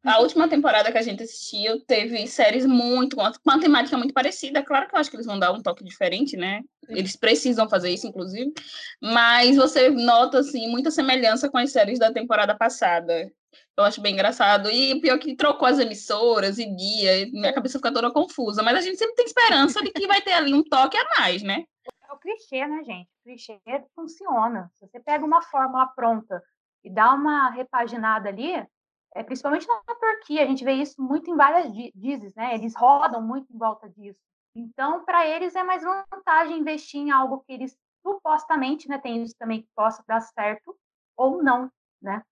a 0.04 0.18
última 0.18 0.49
temporada 0.49 0.90
que 0.90 0.99
a 0.99 1.02
gente 1.02 1.23
assistiu 1.23 1.80
teve 1.85 2.26
séries 2.26 2.66
muito 2.66 3.16
com 3.16 3.23
uma 3.44 3.61
temática 3.61 3.97
muito 3.97 4.12
parecida. 4.12 4.62
Claro 4.62 4.88
que 4.88 4.94
eu 4.94 4.99
acho 4.99 5.09
que 5.09 5.16
eles 5.16 5.26
vão 5.26 5.38
dar 5.38 5.52
um 5.52 5.62
toque 5.62 5.85
diferente, 5.85 6.37
né? 6.37 6.62
Eles 6.88 7.14
precisam 7.14 7.68
fazer 7.68 7.90
isso, 7.90 8.06
inclusive. 8.06 8.52
Mas 9.00 9.56
você 9.56 9.90
nota 9.90 10.40
assim 10.40 10.68
muita 10.68 10.90
semelhança 10.90 11.49
com 11.49 11.59
as 11.59 11.71
séries 11.71 12.00
da 12.00 12.12
temporada 12.12 12.56
passada. 12.56 13.32
Eu 13.76 13.85
acho 13.85 14.00
bem 14.00 14.14
engraçado. 14.14 14.68
E 14.71 15.00
pior 15.00 15.18
que 15.18 15.37
trocou 15.37 15.68
as 15.68 15.78
emissoras 15.78 16.59
e 16.59 16.66
dia, 16.75 17.26
minha 17.32 17.52
cabeça 17.52 17.78
fica 17.78 17.92
toda 17.92 18.12
confusa. 18.12 18.62
Mas 18.62 18.78
a 18.78 18.80
gente 18.80 18.99
sempre 18.99 19.14
tem 19.14 19.26
esperança 19.26 19.82
de 19.82 19.90
que 19.92 20.06
vai 20.06 20.21
ter 20.21 20.32
ali 20.32 20.52
um 20.52 20.64
toque 20.64 20.97
a 20.97 21.21
mais, 21.21 21.42
né? 21.42 21.64
É 22.09 22.12
o 22.12 22.18
clichê, 22.18 22.66
né, 22.66 22.82
gente? 22.85 23.09
O 23.21 23.25
clichê 23.25 23.61
funciona. 23.94 24.68
Se 24.75 24.87
você 24.87 24.99
pega 24.99 25.25
uma 25.25 25.42
fórmula 25.42 25.87
pronta 25.94 26.42
e 26.85 26.90
dá 26.90 27.14
uma 27.14 27.50
repaginada 27.50 28.28
ali, 28.28 28.66
é, 29.14 29.23
principalmente 29.23 29.66
na 29.66 29.95
Turquia, 29.95 30.42
a 30.42 30.47
gente 30.47 30.64
vê 30.64 30.73
isso 30.73 31.00
muito 31.02 31.31
em 31.31 31.37
várias 31.37 31.73
dizes, 31.95 32.35
né? 32.35 32.54
Eles 32.54 32.75
rodam 32.75 33.21
muito 33.23 33.52
em 33.52 33.59
volta 33.59 33.88
disso. 33.88 34.19
Então, 34.54 35.04
para 35.04 35.26
eles 35.26 35.54
é 35.54 35.62
mais 35.62 35.83
vantagem 35.83 36.59
investir 36.59 37.00
em 37.00 37.11
algo 37.11 37.40
que 37.40 37.52
eles 37.52 37.76
supostamente, 38.02 38.88
né, 38.88 38.99
tem 38.99 39.23
isso 39.23 39.35
também 39.38 39.62
que 39.62 39.69
possa 39.76 40.02
dar 40.07 40.21
certo 40.21 40.76
ou 41.16 41.42
não, 41.42 41.71
né? 42.00 42.23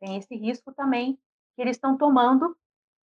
Tem 0.00 0.16
esse 0.18 0.36
risco 0.36 0.72
também 0.72 1.18
que 1.56 1.62
eles 1.62 1.76
estão 1.76 1.96
tomando, 1.96 2.56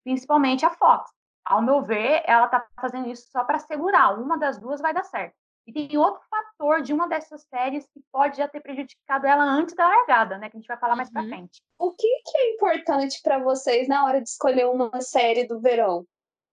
principalmente 0.04 0.66
a 0.66 0.70
Fox. 0.70 1.10
Ao 1.44 1.62
meu 1.62 1.82
ver, 1.82 2.22
ela 2.26 2.44
está 2.44 2.66
fazendo 2.80 3.08
isso 3.08 3.28
só 3.30 3.42
para 3.44 3.58
segurar. 3.58 4.20
Uma 4.20 4.36
das 4.36 4.58
duas 4.58 4.80
vai 4.80 4.92
dar 4.92 5.04
certo. 5.04 5.34
E 5.70 5.88
tem 5.88 5.96
outro 5.96 6.20
fator 6.28 6.82
de 6.82 6.92
uma 6.92 7.08
dessas 7.08 7.42
séries 7.48 7.84
que 7.84 8.00
pode 8.12 8.36
já 8.36 8.48
ter 8.48 8.60
prejudicado 8.60 9.26
ela 9.26 9.44
antes 9.44 9.74
da 9.74 9.86
largada, 9.86 10.36
né? 10.36 10.50
Que 10.50 10.56
a 10.56 10.60
gente 10.60 10.68
vai 10.68 10.78
falar 10.78 10.96
mais 10.96 11.08
uhum. 11.08 11.14
pra 11.14 11.24
frente. 11.24 11.62
O 11.78 11.92
que, 11.92 12.08
que 12.24 12.38
é 12.38 12.54
importante 12.54 13.20
para 13.22 13.38
vocês 13.38 13.88
na 13.88 14.04
hora 14.04 14.20
de 14.20 14.28
escolher 14.28 14.66
uma 14.66 15.00
série 15.00 15.44
do 15.44 15.60
verão? 15.60 16.04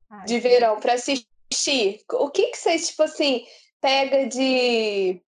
Ai, 0.10 0.26
de 0.26 0.40
verão 0.40 0.80
para 0.80 0.94
assistir? 0.94 2.02
O 2.14 2.30
que, 2.30 2.48
que 2.48 2.58
vocês, 2.58 2.90
tipo 2.90 3.04
assim, 3.04 3.46
pega 3.82 4.28
de. 4.28 5.22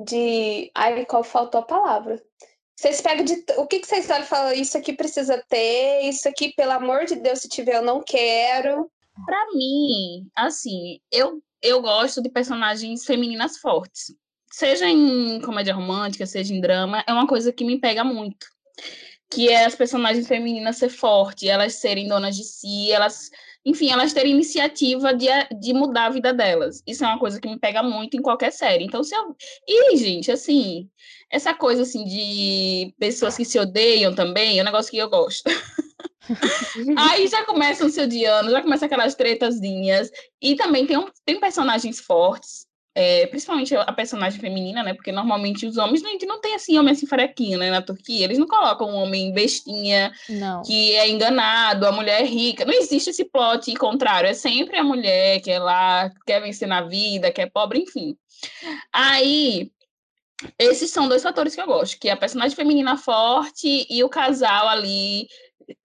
de. 0.00 0.70
Ai, 0.74 1.04
qual 1.06 1.22
faltou 1.22 1.60
a 1.60 1.64
palavra? 1.64 2.20
Vocês 2.76 3.00
pegam 3.00 3.24
de. 3.24 3.44
O 3.56 3.66
que, 3.66 3.78
que 3.78 3.86
vocês 3.86 4.10
olham 4.10 4.24
e 4.24 4.26
falam, 4.26 4.52
isso 4.52 4.76
aqui 4.76 4.92
precisa 4.92 5.42
ter, 5.48 6.02
isso 6.02 6.28
aqui, 6.28 6.52
pelo 6.54 6.72
amor 6.72 7.04
de 7.04 7.16
Deus, 7.16 7.40
se 7.40 7.48
tiver, 7.48 7.76
eu 7.76 7.82
não 7.82 8.02
quero. 8.02 8.90
Para 9.24 9.46
mim, 9.54 10.28
assim, 10.34 11.00
eu 11.10 11.40
eu 11.64 11.80
gosto 11.80 12.22
de 12.22 12.28
personagens 12.28 13.06
femininas 13.06 13.56
fortes. 13.56 14.14
Seja 14.52 14.86
em 14.86 15.40
comédia 15.40 15.74
romântica, 15.74 16.26
seja 16.26 16.54
em 16.54 16.60
drama, 16.60 17.02
é 17.08 17.12
uma 17.12 17.26
coisa 17.26 17.50
que 17.52 17.64
me 17.64 17.80
pega 17.80 18.04
muito. 18.04 18.46
Que 19.30 19.48
é 19.48 19.64
as 19.64 19.74
personagens 19.74 20.28
femininas 20.28 20.76
ser 20.76 20.90
fortes, 20.90 21.48
elas 21.48 21.76
serem 21.76 22.06
donas 22.06 22.36
de 22.36 22.44
si, 22.44 22.92
elas, 22.92 23.30
enfim, 23.64 23.90
elas 23.90 24.12
terem 24.12 24.32
iniciativa 24.32 25.14
de, 25.14 25.26
de 25.58 25.72
mudar 25.72 26.06
a 26.06 26.10
vida 26.10 26.32
delas. 26.34 26.82
Isso 26.86 27.02
é 27.02 27.08
uma 27.08 27.18
coisa 27.18 27.40
que 27.40 27.48
me 27.48 27.58
pega 27.58 27.82
muito 27.82 28.16
em 28.16 28.22
qualquer 28.22 28.52
série. 28.52 28.84
Então, 28.84 29.02
se 29.02 29.16
eu. 29.16 29.34
E, 29.66 29.96
gente, 29.96 30.30
assim, 30.30 30.88
essa 31.30 31.54
coisa 31.54 31.82
assim 31.82 32.04
de 32.04 32.94
pessoas 32.98 33.36
que 33.36 33.44
se 33.44 33.58
odeiam 33.58 34.14
também 34.14 34.58
é 34.58 34.62
um 34.62 34.66
negócio 34.66 34.90
que 34.90 34.98
eu 34.98 35.08
gosto. 35.08 35.50
Aí 36.96 37.26
já 37.28 37.44
começam 37.44 37.88
se 37.88 38.00
odiando, 38.00 38.50
já 38.50 38.62
começa 38.62 38.86
aquelas 38.86 39.14
tretazinhas. 39.14 40.10
E 40.40 40.56
também 40.56 40.86
tem, 40.86 40.96
um, 40.96 41.08
tem 41.24 41.38
personagens 41.38 42.00
fortes, 42.00 42.66
é, 42.96 43.26
principalmente 43.26 43.74
a 43.74 43.92
personagem 43.92 44.40
feminina, 44.40 44.82
né? 44.82 44.94
Porque 44.94 45.10
normalmente 45.10 45.66
os 45.66 45.76
homens, 45.76 46.04
a 46.04 46.08
gente 46.08 46.26
não 46.26 46.40
tem 46.40 46.54
assim 46.54 46.78
homem 46.78 46.92
assim 46.92 47.06
farequinho, 47.06 47.58
né? 47.58 47.70
Na 47.70 47.82
Turquia, 47.82 48.24
eles 48.24 48.38
não 48.38 48.46
colocam 48.46 48.88
um 48.88 49.02
homem 49.02 49.32
bestinha 49.32 50.12
não. 50.28 50.62
que 50.62 50.94
é 50.94 51.08
enganado, 51.08 51.86
a 51.86 51.92
mulher 51.92 52.22
é 52.22 52.24
rica. 52.24 52.64
Não 52.64 52.72
existe 52.72 53.10
esse 53.10 53.24
plot 53.24 53.74
contrário, 53.74 54.30
é 54.30 54.34
sempre 54.34 54.78
a 54.78 54.84
mulher 54.84 55.40
que 55.40 55.50
é 55.50 55.58
lá, 55.58 56.10
quer 56.24 56.40
vencer 56.40 56.68
na 56.68 56.82
vida, 56.82 57.32
que 57.32 57.40
é 57.40 57.46
pobre, 57.46 57.80
enfim. 57.80 58.16
Aí 58.92 59.72
esses 60.58 60.90
são 60.90 61.08
dois 61.08 61.22
fatores 61.22 61.54
que 61.54 61.60
eu 61.60 61.66
gosto, 61.66 61.98
que 61.98 62.08
é 62.08 62.12
a 62.12 62.16
personagem 62.16 62.56
feminina 62.56 62.96
forte 62.96 63.86
e 63.88 64.04
o 64.04 64.08
casal 64.08 64.68
ali 64.68 65.26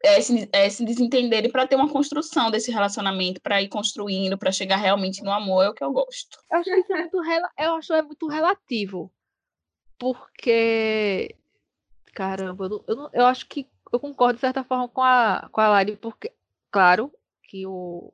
é, 0.04 0.22
se, 0.22 0.50
é, 0.52 0.70
se 0.70 0.84
desentenderem 0.84 1.52
para 1.52 1.68
ter 1.68 1.76
uma 1.76 1.89
construção 1.89 2.50
desse 2.52 2.72
relacionamento, 2.72 3.42
para 3.42 3.62
ir 3.62 3.68
construindo, 3.68 4.38
para 4.38 4.52
chegar 4.52 4.78
realmente 4.78 5.24
no 5.24 5.32
amor, 5.32 5.63
é 5.65 5.70
o 5.70 5.74
que 5.74 5.84
eu 5.84 5.92
gosto. 5.92 6.38
Eu 6.52 6.60
acho 6.60 6.70
que 6.70 6.80
isso 6.80 6.94
é 6.94 7.00
muito, 7.00 7.18
eu 7.58 7.76
acho 7.76 7.94
é 7.94 8.02
muito 8.02 8.28
relativo. 8.28 9.12
Porque. 9.98 11.36
Caramba, 12.13 12.65
eu, 12.65 12.84
eu, 12.88 13.10
eu, 13.13 13.26
acho 13.26 13.48
que 13.48 13.68
eu 13.92 14.00
concordo 14.00 14.36
de 14.36 14.42
certa 14.42 14.63
forma 14.63 14.88
com 14.88 15.02
a, 15.02 15.50
com 15.52 15.62
a 15.62 15.70
Lari, 15.70 15.96
porque, 15.98 16.32
claro, 16.72 17.12
que 17.44 17.68
o. 17.68 18.13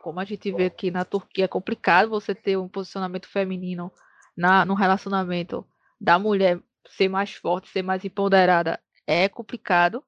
Como 0.00 0.18
a 0.18 0.24
gente 0.24 0.50
vê 0.50 0.66
aqui 0.66 0.90
na 0.90 1.04
Turquia, 1.04 1.44
é 1.44 1.48
complicado 1.48 2.10
você 2.10 2.34
ter 2.34 2.56
um 2.56 2.68
posicionamento 2.68 3.28
feminino 3.28 3.92
na, 4.36 4.64
no 4.64 4.74
relacionamento 4.74 5.64
da 6.00 6.18
mulher 6.18 6.60
ser 6.88 7.08
mais 7.08 7.32
forte, 7.34 7.68
ser 7.68 7.82
mais 7.82 8.04
empoderada. 8.04 8.80
É 9.06 9.28
complicado. 9.28 10.04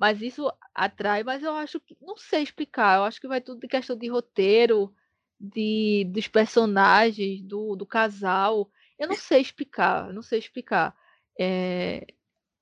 Mas 0.00 0.22
isso 0.22 0.50
atrai, 0.74 1.22
mas 1.22 1.42
eu 1.42 1.54
acho 1.54 1.78
que 1.78 1.94
não 2.00 2.16
sei 2.16 2.42
explicar. 2.42 2.96
Eu 2.96 3.04
acho 3.04 3.20
que 3.20 3.28
vai 3.28 3.38
tudo 3.38 3.60
de 3.60 3.68
questão 3.68 3.94
de 3.94 4.08
roteiro, 4.08 4.94
de 5.38 6.06
dos 6.10 6.26
personagens, 6.26 7.42
do, 7.42 7.76
do 7.76 7.84
casal. 7.84 8.70
Eu 8.98 9.08
não 9.08 9.14
sei 9.14 9.42
explicar, 9.42 10.10
não 10.10 10.22
sei 10.22 10.38
explicar. 10.38 10.96
É, 11.38 12.06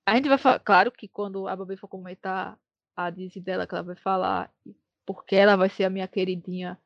a 0.05 0.17
gente 0.17 0.29
vai 0.29 0.37
falar, 0.37 0.59
claro 0.59 0.91
que 0.91 1.07
quando 1.07 1.47
a 1.47 1.55
Babi 1.55 1.77
for 1.77 1.87
comentar 1.87 2.59
a 2.97 3.09
Dizzy 3.09 3.41
dela, 3.41 3.69
que 3.69 3.75
ela 3.75 3.85
vai 3.85 3.97
falar 3.97 4.53
porque 5.07 5.37
ela 5.37 5.55
vai 5.55 5.71
ser 5.71 5.85
a 5.85 5.91
minha 5.91 6.09
queridinha, 6.09 6.77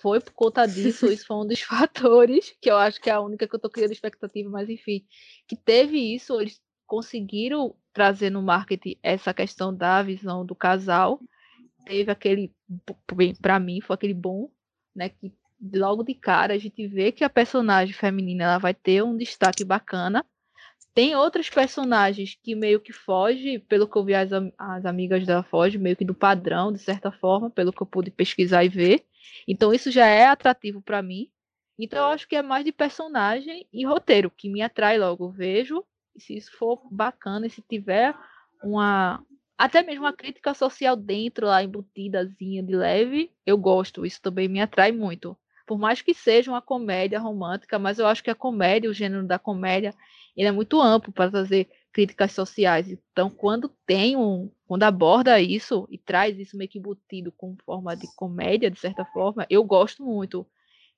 foi 0.00 0.20
por 0.20 0.32
conta 0.34 0.66
disso, 0.66 1.06
isso 1.10 1.26
foi 1.26 1.36
um 1.38 1.46
dos 1.46 1.60
fatores, 1.62 2.54
que 2.60 2.70
eu 2.70 2.76
acho 2.76 3.00
que 3.00 3.08
é 3.08 3.14
a 3.14 3.20
única 3.20 3.48
que 3.48 3.54
eu 3.54 3.60
tô 3.60 3.70
criando 3.70 3.92
expectativa, 3.92 4.50
mas 4.50 4.68
enfim, 4.68 5.06
que 5.48 5.56
teve 5.56 6.14
isso, 6.14 6.38
eles 6.38 6.60
conseguiram 6.86 7.74
trazer 7.92 8.30
no 8.30 8.42
marketing 8.42 8.96
essa 9.02 9.32
questão 9.32 9.74
da 9.74 10.02
visão 10.02 10.44
do 10.44 10.54
casal. 10.54 11.20
Teve 11.86 12.10
aquele, 12.10 12.52
para 13.40 13.58
mim, 13.58 13.80
foi 13.80 13.94
aquele 13.94 14.14
bom, 14.14 14.50
né? 14.94 15.08
Que 15.08 15.32
logo 15.72 16.02
de 16.02 16.14
cara 16.14 16.54
a 16.54 16.58
gente 16.58 16.86
vê 16.86 17.12
que 17.12 17.24
a 17.24 17.30
personagem 17.30 17.94
feminina 17.94 18.44
ela 18.44 18.58
vai 18.58 18.74
ter 18.74 19.02
um 19.02 19.16
destaque 19.16 19.64
bacana. 19.64 20.24
Tem 20.92 21.16
outros 21.16 21.50
personagens 21.50 22.38
que 22.40 22.54
meio 22.54 22.80
que 22.80 22.92
foge, 22.92 23.58
pelo 23.58 23.88
que 23.88 23.96
eu 23.96 24.04
vi 24.04 24.14
as, 24.14 24.30
as 24.56 24.84
amigas 24.84 25.26
dela 25.26 25.42
foge, 25.42 25.76
meio 25.76 25.96
que 25.96 26.04
do 26.04 26.14
padrão, 26.14 26.72
de 26.72 26.78
certa 26.78 27.10
forma, 27.10 27.50
pelo 27.50 27.72
que 27.72 27.82
eu 27.82 27.86
pude 27.86 28.10
pesquisar 28.10 28.64
e 28.64 28.68
ver. 28.68 29.04
Então 29.46 29.72
isso 29.72 29.90
já 29.90 30.06
é 30.06 30.26
atrativo 30.26 30.80
para 30.80 31.02
mim. 31.02 31.30
Então 31.78 31.98
eu 31.98 32.14
acho 32.14 32.28
que 32.28 32.36
é 32.36 32.42
mais 32.42 32.64
de 32.64 32.70
personagem 32.70 33.66
e 33.72 33.84
roteiro 33.84 34.30
que 34.30 34.48
me 34.48 34.62
atrai 34.62 34.98
logo. 34.98 35.24
Eu 35.26 35.30
vejo 35.30 35.84
se 36.16 36.36
isso 36.36 36.56
for 36.56 36.80
bacana, 36.90 37.46
e 37.46 37.50
se 37.50 37.62
tiver 37.62 38.14
uma 38.62 39.22
até 39.56 39.82
mesmo 39.82 40.04
uma 40.04 40.12
crítica 40.12 40.52
social 40.52 40.96
dentro 40.96 41.46
lá 41.46 41.62
embutidazinha 41.62 42.62
de 42.62 42.74
leve, 42.74 43.30
eu 43.46 43.56
gosto, 43.56 44.04
isso 44.04 44.20
também 44.20 44.48
me 44.48 44.60
atrai 44.60 44.90
muito. 44.90 45.36
Por 45.66 45.78
mais 45.78 46.02
que 46.02 46.12
seja 46.12 46.50
uma 46.50 46.60
comédia 46.60 47.20
romântica, 47.20 47.78
mas 47.78 47.98
eu 47.98 48.06
acho 48.06 48.22
que 48.22 48.30
a 48.30 48.34
comédia, 48.34 48.90
o 48.90 48.94
gênero 48.94 49.26
da 49.26 49.38
comédia, 49.38 49.94
ele 50.36 50.48
é 50.48 50.52
muito 50.52 50.80
amplo 50.80 51.12
para 51.12 51.30
trazer 51.30 51.68
críticas 51.92 52.32
sociais. 52.32 52.90
Então, 52.90 53.30
quando 53.30 53.68
tem 53.86 54.16
um, 54.16 54.50
quando 54.66 54.82
aborda 54.82 55.40
isso 55.40 55.86
e 55.88 55.96
traz 55.96 56.38
isso 56.38 56.56
meio 56.56 56.68
que 56.68 56.78
embutido 56.78 57.32
com 57.32 57.56
forma 57.64 57.96
de 57.96 58.06
comédia, 58.16 58.70
de 58.70 58.78
certa 58.78 59.04
forma, 59.06 59.46
eu 59.48 59.62
gosto 59.62 60.04
muito. 60.04 60.46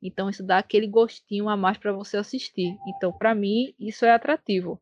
Então 0.02 0.28
isso 0.28 0.42
dá 0.42 0.58
aquele 0.58 0.86
gostinho 0.86 1.48
a 1.48 1.56
mais 1.56 1.78
para 1.78 1.92
você 1.92 2.16
assistir. 2.16 2.76
Então, 2.88 3.12
para 3.12 3.34
mim, 3.34 3.74
isso 3.78 4.04
é 4.04 4.12
atrativo. 4.12 4.80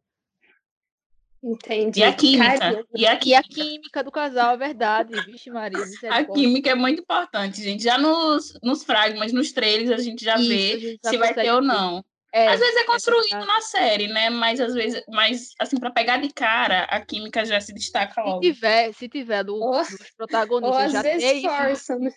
Entendi. 1.45 2.01
E 2.01 2.03
a 2.03 2.13
química. 2.15 2.85
E 2.95 3.07
a, 3.07 3.21
e 3.23 3.35
a 3.35 3.43
química 3.43 4.03
do 4.03 4.11
casal, 4.11 4.55
é 4.55 4.57
verdade. 4.57 5.13
Vixe, 5.27 5.51
Maria. 5.51 5.85
A 6.09 6.25
química 6.25 6.71
é 6.71 6.75
muito 6.75 7.03
importante, 7.03 7.63
gente. 7.63 7.83
Já 7.83 7.99
nos, 7.99 8.59
nos 8.63 8.83
fragmas, 8.83 9.31
nos 9.31 9.53
trailers, 9.53 9.91
a 9.91 10.03
gente 10.03 10.25
já 10.25 10.37
Isso, 10.37 10.49
vê 10.49 10.81
gente 10.81 11.01
já 11.05 11.11
se 11.11 11.19
vai 11.19 11.35
ter 11.35 11.53
ou 11.53 11.61
não. 11.61 12.03
É, 12.33 12.49
às 12.49 12.59
vezes 12.59 12.77
é 12.77 12.85
construído 12.85 13.37
é 13.37 13.45
na 13.45 13.61
série, 13.61 14.09
né? 14.09 14.31
Mas 14.31 14.59
às 14.59 14.75
vezes, 14.75 15.05
mas 15.09 15.51
assim, 15.61 15.79
para 15.79 15.91
pegar 15.91 16.17
de 16.17 16.33
cara, 16.33 16.85
a 16.85 17.01
química 17.01 17.45
já 17.45 17.61
se 17.61 17.73
destaca 17.73 18.23
logo. 18.23 18.43
Se 18.43 18.53
tiver, 18.53 18.93
se 18.95 19.09
tiver 19.09 19.45
do, 19.45 19.61
dos 19.61 20.11
protagonistas, 20.17 20.85
ou 20.85 20.91
já 20.91 20.99
às 20.99 21.05
vezes 21.05 21.43
força, 21.43 21.97
né? 21.97 22.11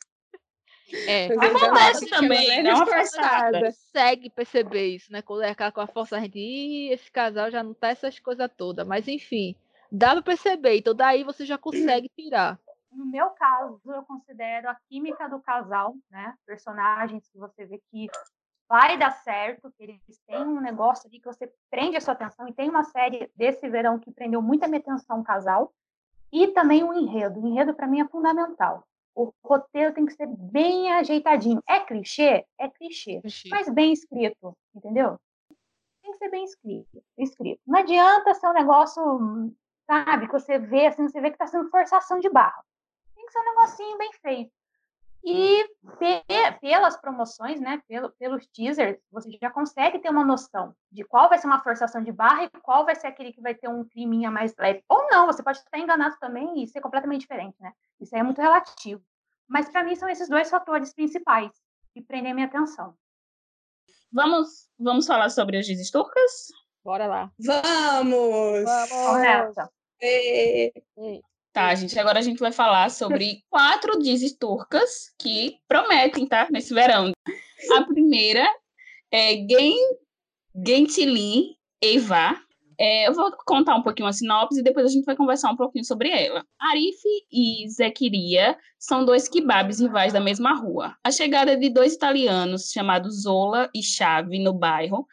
É, 1.07 1.27
acontece 1.33 2.09
também, 2.09 2.63
não 2.63 2.83
é 2.83 2.85
forçada. 2.85 3.59
Consegue 3.61 4.29
perceber 4.29 4.87
isso, 4.95 5.11
né? 5.11 5.21
Quando 5.21 5.43
é 5.43 5.53
com 5.53 5.81
a 5.81 5.87
força, 5.87 6.15
a 6.15 6.19
gente, 6.19 6.39
Ih, 6.39 6.93
esse 6.93 7.11
casal 7.11 7.51
já 7.51 7.61
não 7.61 7.73
tá 7.73 7.89
essas 7.89 8.19
coisas 8.19 8.49
todas. 8.55 8.87
Mas 8.87 9.07
enfim, 9.07 9.55
dá 9.91 10.13
pra 10.13 10.21
perceber. 10.21 10.77
Então 10.77 10.93
daí 10.95 11.23
você 11.23 11.45
já 11.45 11.57
consegue 11.57 12.09
tirar. 12.15 12.57
No 12.91 13.05
meu 13.05 13.29
caso, 13.31 13.79
eu 13.85 14.03
considero 14.03 14.69
a 14.69 14.77
química 14.89 15.27
do 15.27 15.39
casal, 15.39 15.95
né? 16.09 16.33
Personagens 16.45 17.27
que 17.29 17.37
você 17.37 17.65
vê 17.65 17.81
que 17.91 18.07
vai 18.67 18.97
dar 18.97 19.11
certo, 19.11 19.71
que 19.77 19.83
eles 19.83 19.99
têm 20.25 20.41
um 20.41 20.59
negócio 20.59 21.07
ali 21.07 21.19
que 21.19 21.25
você 21.25 21.51
prende 21.69 21.97
a 21.97 22.01
sua 22.01 22.13
atenção. 22.13 22.47
E 22.47 22.53
tem 22.53 22.69
uma 22.69 22.83
série 22.83 23.29
desse 23.35 23.69
verão 23.69 23.99
que 23.99 24.11
prendeu 24.11 24.41
muita 24.41 24.67
minha 24.67 24.79
atenção, 24.79 25.19
um 25.19 25.23
casal. 25.23 25.73
E 26.31 26.47
também 26.47 26.83
o 26.83 26.93
enredo. 26.93 27.39
O 27.39 27.47
enredo, 27.47 27.73
para 27.73 27.87
mim, 27.87 28.01
é 28.01 28.07
fundamental. 28.07 28.85
O 29.17 29.33
roteiro 29.43 29.95
tem 29.95 30.05
que 30.05 30.13
ser 30.13 30.27
bem 30.27 30.93
ajeitadinho. 30.93 31.59
É 31.67 31.79
clichê? 31.79 32.45
É 32.55 32.69
clichê. 32.69 33.19
clichê. 33.19 33.49
Mas 33.49 33.67
bem 33.67 33.91
escrito, 33.91 34.55
entendeu? 34.75 35.17
Tem 36.03 36.11
que 36.11 36.19
ser 36.19 36.29
bem 36.29 36.43
escrito. 36.43 37.03
escrito. 37.17 37.59
Não 37.65 37.79
adianta 37.79 38.35
ser 38.35 38.47
um 38.47 38.53
negócio, 38.53 39.01
sabe, 39.87 40.27
que 40.27 40.33
você 40.33 40.59
vê, 40.59 40.85
assim, 40.85 41.07
você 41.07 41.19
vê 41.19 41.29
que 41.31 41.35
está 41.35 41.47
sendo 41.47 41.67
forçação 41.71 42.19
de 42.19 42.29
barra. 42.29 42.63
Tem 43.15 43.25
que 43.25 43.31
ser 43.31 43.39
um 43.39 43.55
negocinho 43.55 43.97
bem 43.97 44.13
feito. 44.21 44.51
E 45.23 45.65
pelas 46.61 46.95
promoções, 46.97 47.59
né, 47.59 47.81
pelo, 47.87 48.11
pelos 48.11 48.47
teasers, 48.47 48.97
você 49.11 49.29
já 49.41 49.51
consegue 49.51 49.99
ter 49.99 50.09
uma 50.09 50.23
noção 50.23 50.73
de 50.91 51.03
qual 51.03 51.27
vai 51.27 51.37
ser 51.37 51.47
uma 51.47 51.61
forçação 51.61 52.01
de 52.01 52.11
barra 52.11 52.45
e 52.45 52.49
qual 52.61 52.85
vai 52.85 52.95
ser 52.95 53.07
aquele 53.07 53.33
que 53.33 53.41
vai 53.41 53.53
ter 53.53 53.67
um 53.67 53.83
climinha 53.83 54.31
mais 54.31 54.55
leve. 54.57 54.83
Ou 54.87 55.07
não, 55.09 55.25
você 55.25 55.43
pode 55.43 55.57
estar 55.57 55.77
enganado 55.77 56.15
também 56.19 56.63
e 56.63 56.67
ser 56.67 56.81
completamente 56.81 57.21
diferente, 57.21 57.55
né? 57.59 57.73
Isso 57.99 58.15
aí 58.15 58.21
é 58.21 58.23
muito 58.23 58.41
relativo. 58.41 59.01
Mas 59.47 59.69
para 59.69 59.83
mim 59.83 59.95
são 59.95 60.09
esses 60.09 60.29
dois 60.29 60.49
fatores 60.49 60.93
principais 60.93 61.51
que 61.93 62.01
prendem 62.01 62.31
a 62.31 62.35
minha 62.35 62.47
atenção. 62.47 62.93
Vamos, 64.11 64.69
vamos 64.79 65.05
falar 65.05 65.29
sobre 65.29 65.57
as 65.57 65.65
dizes 65.65 65.91
turcas? 65.91 66.47
Bora 66.83 67.05
lá. 67.05 67.31
Vamos! 67.39 68.63
Vamos 68.63 69.21
nessa. 69.21 69.69
E... 70.01 70.71
Tá, 71.57 71.73
gente, 71.73 71.97
agora 71.97 72.19
a 72.19 72.21
gente 72.21 72.37
vai 72.37 72.51
falar 72.51 72.91
sobre 72.91 73.43
quatro 73.49 73.97
dizes 73.97 74.31
turcas 74.31 75.11
que 75.17 75.57
prometem, 75.67 76.27
tá? 76.27 76.47
Nesse 76.51 76.71
verão. 76.71 77.13
A 77.75 77.83
primeira 77.83 78.47
é 79.11 79.33
Gen, 79.37 79.75
Gentilin 80.63 81.55
Eva. 81.83 82.39
É, 82.79 83.07
eu 83.07 83.13
vou 83.15 83.31
contar 83.43 83.75
um 83.75 83.81
pouquinho 83.81 84.07
a 84.07 84.13
sinopse 84.13 84.59
e 84.59 84.63
depois 84.63 84.85
a 84.85 84.89
gente 84.89 85.05
vai 85.05 85.15
conversar 85.15 85.49
um 85.49 85.55
pouquinho 85.55 85.83
sobre 85.83 86.11
ela. 86.11 86.45
Arif 86.59 87.01
e 87.31 87.67
Zequiria 87.71 88.55
são 88.77 89.03
dois 89.03 89.27
kebabs 89.27 89.79
rivais 89.79 90.13
da 90.13 90.19
mesma 90.19 90.53
rua. 90.53 90.95
A 91.03 91.09
chegada 91.09 91.57
de 91.57 91.71
dois 91.71 91.95
italianos 91.95 92.69
chamados 92.69 93.23
Zola 93.23 93.67
e 93.73 93.81
Chave 93.81 94.37
no 94.37 94.53
bairro 94.53 95.07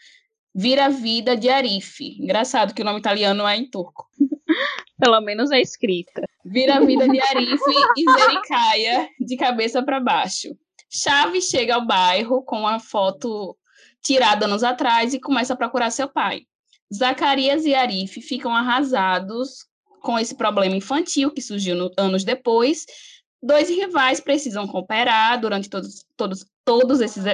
vira 0.55 0.85
a 0.85 0.91
vida 0.91 1.39
de 1.39 1.49
Arif. 1.49 2.03
Engraçado 2.21 2.75
que 2.75 2.83
o 2.83 2.85
nome 2.85 2.99
italiano 2.99 3.47
é 3.47 3.57
em 3.57 3.67
turco. 3.67 4.07
Pelo 4.99 5.21
menos 5.21 5.51
é 5.51 5.61
escrita. 5.61 6.23
Vira 6.45 6.77
a 6.77 6.81
vida 6.81 7.09
de 7.09 7.21
Arif 7.21 7.63
e 7.97 8.13
Zericaia 8.13 9.09
de 9.21 9.37
cabeça 9.37 9.83
para 9.83 10.01
baixo. 10.01 10.57
Chave 10.91 11.41
chega 11.41 11.75
ao 11.75 11.87
bairro 11.87 12.43
com 12.43 12.61
uma 12.61 12.79
foto 12.79 13.57
tirada 14.03 14.45
anos 14.47 14.63
atrás 14.63 15.15
e 15.15 15.21
começa 15.21 15.55
a 15.55 15.57
procurar 15.57 15.91
seu 15.91 16.09
pai. 16.09 16.43
Zacarias 16.95 17.65
e 17.65 17.75
Arif 17.75 18.21
ficam 18.21 18.55
arrasados 18.55 19.67
com 20.01 20.19
esse 20.19 20.37
problema 20.37 20.77
infantil 20.77 21.31
que 21.31 21.41
surgiu 21.41 21.75
no, 21.75 21.91
anos 21.99 22.23
depois. 22.23 22.85
Dois 23.43 23.69
rivais 23.69 24.21
precisam 24.21 24.69
cooperar 24.69 25.41
durante 25.41 25.69
todos, 25.69 26.05
todos, 26.17 26.47
todos 26.65 27.01
esses. 27.01 27.25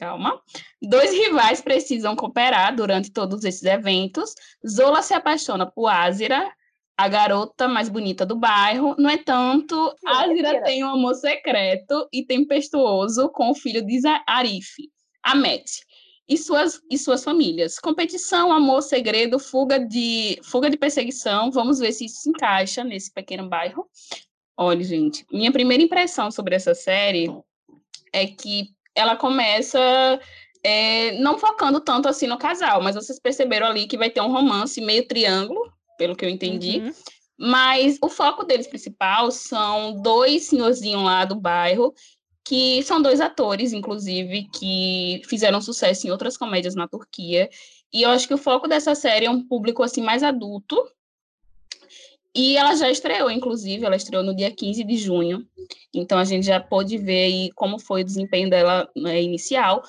Calma. 0.00 0.40
Dois 0.80 1.12
rivais 1.12 1.60
precisam 1.60 2.16
cooperar 2.16 2.74
durante 2.74 3.12
todos 3.12 3.44
esses 3.44 3.62
eventos. 3.64 4.34
Zola 4.66 5.02
se 5.02 5.12
apaixona 5.12 5.70
por 5.70 5.88
Azira, 5.88 6.50
a 6.96 7.06
garota 7.06 7.68
mais 7.68 7.90
bonita 7.90 8.24
do 8.24 8.34
bairro. 8.34 8.94
No 8.98 9.10
entanto, 9.10 9.94
Azira 10.06 10.62
tem 10.62 10.82
um 10.82 10.88
amor 10.88 11.14
secreto 11.16 12.08
e 12.10 12.24
tempestuoso 12.24 13.28
com 13.28 13.50
o 13.50 13.54
filho 13.54 13.84
de 13.84 14.00
Arif, 14.26 14.88
Amet, 15.22 15.70
e 16.26 16.38
suas, 16.38 16.80
e 16.90 16.96
suas 16.96 17.22
famílias. 17.22 17.78
Competição, 17.78 18.50
amor, 18.50 18.80
segredo, 18.80 19.38
fuga 19.38 19.78
de, 19.78 20.40
fuga 20.42 20.70
de 20.70 20.78
perseguição. 20.78 21.50
Vamos 21.50 21.78
ver 21.78 21.92
se 21.92 22.06
isso 22.06 22.22
se 22.22 22.30
encaixa 22.30 22.82
nesse 22.82 23.12
pequeno 23.12 23.50
bairro. 23.50 23.86
Olha, 24.56 24.82
gente, 24.82 25.26
minha 25.30 25.52
primeira 25.52 25.82
impressão 25.82 26.30
sobre 26.30 26.54
essa 26.54 26.74
série 26.74 27.30
é 28.14 28.26
que 28.26 28.70
ela 29.00 29.16
começa 29.16 29.78
é, 30.62 31.12
não 31.18 31.38
focando 31.38 31.80
tanto 31.80 32.08
assim 32.08 32.26
no 32.26 32.38
casal, 32.38 32.82
mas 32.82 32.94
vocês 32.94 33.18
perceberam 33.18 33.66
ali 33.66 33.86
que 33.86 33.96
vai 33.96 34.10
ter 34.10 34.20
um 34.20 34.32
romance 34.32 34.80
meio 34.80 35.06
triângulo, 35.06 35.72
pelo 35.96 36.14
que 36.14 36.24
eu 36.24 36.28
entendi. 36.28 36.80
Uhum. 36.80 36.92
Mas 37.38 37.98
o 38.02 38.08
foco 38.08 38.44
deles 38.44 38.66
principal 38.66 39.30
são 39.30 40.00
dois 40.02 40.44
senhorzinhos 40.44 41.02
lá 41.02 41.24
do 41.24 41.34
bairro, 41.34 41.94
que 42.44 42.82
são 42.82 43.00
dois 43.00 43.20
atores, 43.20 43.72
inclusive, 43.72 44.48
que 44.52 45.22
fizeram 45.26 45.60
sucesso 45.60 46.06
em 46.06 46.10
outras 46.10 46.36
comédias 46.36 46.74
na 46.74 46.86
Turquia. 46.86 47.48
E 47.92 48.02
eu 48.02 48.10
acho 48.10 48.28
que 48.28 48.34
o 48.34 48.38
foco 48.38 48.68
dessa 48.68 48.94
série 48.94 49.26
é 49.26 49.30
um 49.30 49.46
público 49.46 49.82
assim 49.82 50.02
mais 50.02 50.22
adulto. 50.22 50.76
E 52.34 52.56
ela 52.56 52.74
já 52.76 52.90
estreou, 52.90 53.30
inclusive, 53.30 53.84
ela 53.84 53.96
estreou 53.96 54.22
no 54.22 54.34
dia 54.34 54.50
15 54.50 54.84
de 54.84 54.96
junho. 54.96 55.44
Então 55.92 56.18
a 56.18 56.24
gente 56.24 56.46
já 56.46 56.60
pôde 56.60 56.96
ver 56.96 57.24
aí 57.24 57.50
como 57.54 57.78
foi 57.78 58.02
o 58.02 58.04
desempenho 58.04 58.48
dela 58.48 58.88
né, 58.96 59.20
inicial. 59.20 59.82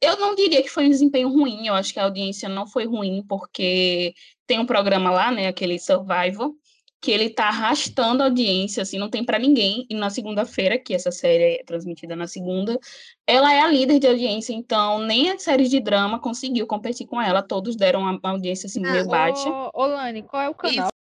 Eu 0.00 0.18
não 0.18 0.34
diria 0.34 0.62
que 0.62 0.68
foi 0.68 0.86
um 0.86 0.90
desempenho 0.90 1.28
ruim, 1.28 1.66
eu 1.66 1.74
acho 1.74 1.92
que 1.92 2.00
a 2.00 2.04
audiência 2.04 2.48
não 2.48 2.66
foi 2.66 2.86
ruim, 2.86 3.24
porque 3.28 4.14
tem 4.46 4.58
um 4.58 4.66
programa 4.66 5.10
lá, 5.10 5.30
né, 5.30 5.46
aquele 5.46 5.78
Survival, 5.78 6.52
que 7.00 7.10
ele 7.10 7.28
tá 7.28 7.48
arrastando 7.48 8.22
a 8.22 8.26
audiência, 8.26 8.82
assim, 8.82 8.98
não 8.98 9.10
tem 9.10 9.22
para 9.22 9.38
ninguém. 9.38 9.86
E 9.90 9.94
na 9.94 10.08
segunda-feira, 10.08 10.78
que 10.78 10.94
essa 10.94 11.10
série 11.10 11.56
é 11.56 11.64
transmitida 11.64 12.16
na 12.16 12.26
segunda, 12.26 12.78
ela 13.26 13.52
é 13.52 13.60
a 13.60 13.68
líder 13.68 13.98
de 13.98 14.06
audiência, 14.06 14.54
então 14.54 15.00
nem 15.00 15.30
a 15.30 15.38
série 15.38 15.68
de 15.68 15.80
drama 15.80 16.18
conseguiu 16.18 16.66
competir 16.66 17.06
com 17.06 17.20
ela, 17.20 17.42
todos 17.42 17.76
deram 17.76 18.00
uma 18.00 18.18
audiência 18.22 18.66
assim 18.66 18.80
meio 18.80 19.04
ah, 19.04 19.08
baixa. 19.08 19.50
Ô, 19.74 19.86
Lani, 19.86 20.22
qual 20.22 20.42
é 20.42 20.48
o 20.48 20.54
canal? 20.54 20.93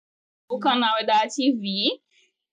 O 0.54 0.58
canal 0.58 0.98
é 0.98 1.04
da 1.04 1.20
TV, 1.20 2.00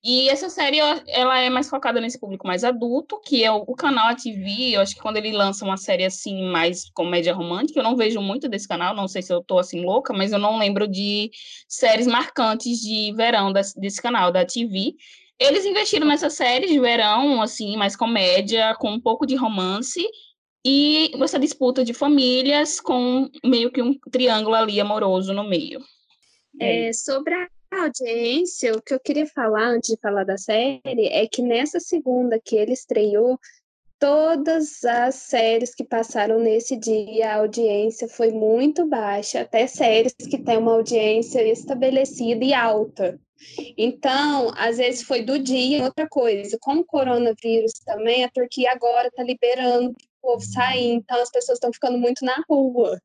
e 0.03 0.29
essa 0.29 0.49
série, 0.49 0.79
ela 0.79 1.39
é 1.39 1.49
mais 1.49 1.69
focada 1.69 1.99
nesse 1.99 2.17
público 2.17 2.47
mais 2.47 2.63
adulto, 2.63 3.19
que 3.19 3.43
é 3.43 3.51
o, 3.51 3.65
canal 3.75 4.15
TV. 4.15 4.75
Eu 4.75 4.81
acho 4.81 4.95
que 4.95 5.01
quando 5.01 5.17
ele 5.17 5.33
lança 5.33 5.65
uma 5.65 5.75
série 5.75 6.05
assim, 6.05 6.43
mais 6.43 6.89
comédia 6.91 7.33
romântica, 7.33 7.79
eu 7.79 7.83
não 7.83 7.97
vejo 7.97 8.21
muito 8.21 8.47
desse 8.47 8.67
canal, 8.67 8.95
não 8.95 9.09
sei 9.09 9.21
se 9.21 9.33
eu 9.33 9.43
tô 9.43 9.59
assim 9.59 9.83
louca, 9.83 10.13
mas 10.13 10.31
eu 10.31 10.39
não 10.39 10.57
lembro 10.57 10.87
de 10.87 11.29
séries 11.67 12.07
marcantes 12.07 12.79
de 12.79 13.11
verão 13.13 13.51
desse, 13.51 13.77
desse 13.77 14.01
canal, 14.01 14.31
da 14.31 14.45
TV. 14.45 14.95
Eles 15.37 15.65
investiram 15.65 16.07
nessa 16.07 16.29
série 16.29 16.67
de 16.67 16.79
verão, 16.79 17.41
assim, 17.41 17.75
mais 17.75 17.95
comédia, 17.95 18.75
com 18.75 18.91
um 18.91 19.01
pouco 19.01 19.25
de 19.25 19.35
romance, 19.35 20.01
e 20.65 21.11
essa 21.21 21.39
disputa 21.39 21.83
de 21.83 21.93
famílias 21.93 22.79
com 22.79 23.29
meio 23.43 23.69
que 23.69 23.81
um 23.81 23.97
triângulo 24.11 24.55
ali 24.55 24.79
amoroso 24.79 25.33
no 25.33 25.43
meio. 25.43 25.81
É, 26.59 26.91
sobre 26.93 27.33
a 27.33 27.47
audiência, 27.71 28.73
o 28.73 28.81
que 28.81 28.93
eu 28.93 28.99
queria 28.99 29.25
falar 29.27 29.67
antes 29.67 29.91
de 29.93 30.01
falar 30.01 30.23
da 30.23 30.37
série 30.37 31.07
é 31.07 31.27
que 31.27 31.41
nessa 31.41 31.79
segunda 31.79 32.39
que 32.39 32.55
ele 32.55 32.73
estreou, 32.73 33.39
todas 33.99 34.83
as 34.85 35.15
séries 35.15 35.75
que 35.75 35.83
passaram 35.83 36.39
nesse 36.39 36.75
dia, 36.77 37.31
a 37.31 37.37
audiência 37.37 38.07
foi 38.07 38.31
muito 38.31 38.85
baixa, 38.85 39.41
até 39.41 39.67
séries 39.67 40.13
que 40.13 40.37
têm 40.37 40.57
uma 40.57 40.73
audiência 40.73 41.41
estabelecida 41.43 42.43
e 42.43 42.53
alta. 42.53 43.19
Então, 43.77 44.51
às 44.55 44.77
vezes 44.77 45.03
foi 45.03 45.21
do 45.21 45.39
dia 45.39 45.83
outra 45.83 46.07
coisa. 46.07 46.57
Como 46.59 46.81
o 46.81 46.85
coronavírus 46.85 47.73
também, 47.85 48.23
a 48.23 48.29
Turquia 48.29 48.71
agora 48.71 49.07
está 49.07 49.23
liberando 49.23 49.95
povo 50.21 50.41
sair, 50.41 50.91
então 50.91 51.21
as 51.21 51.31
pessoas 51.31 51.57
estão 51.57 51.71
ficando 51.73 51.97
muito 51.97 52.23
na 52.25 52.43
rua. 52.49 52.99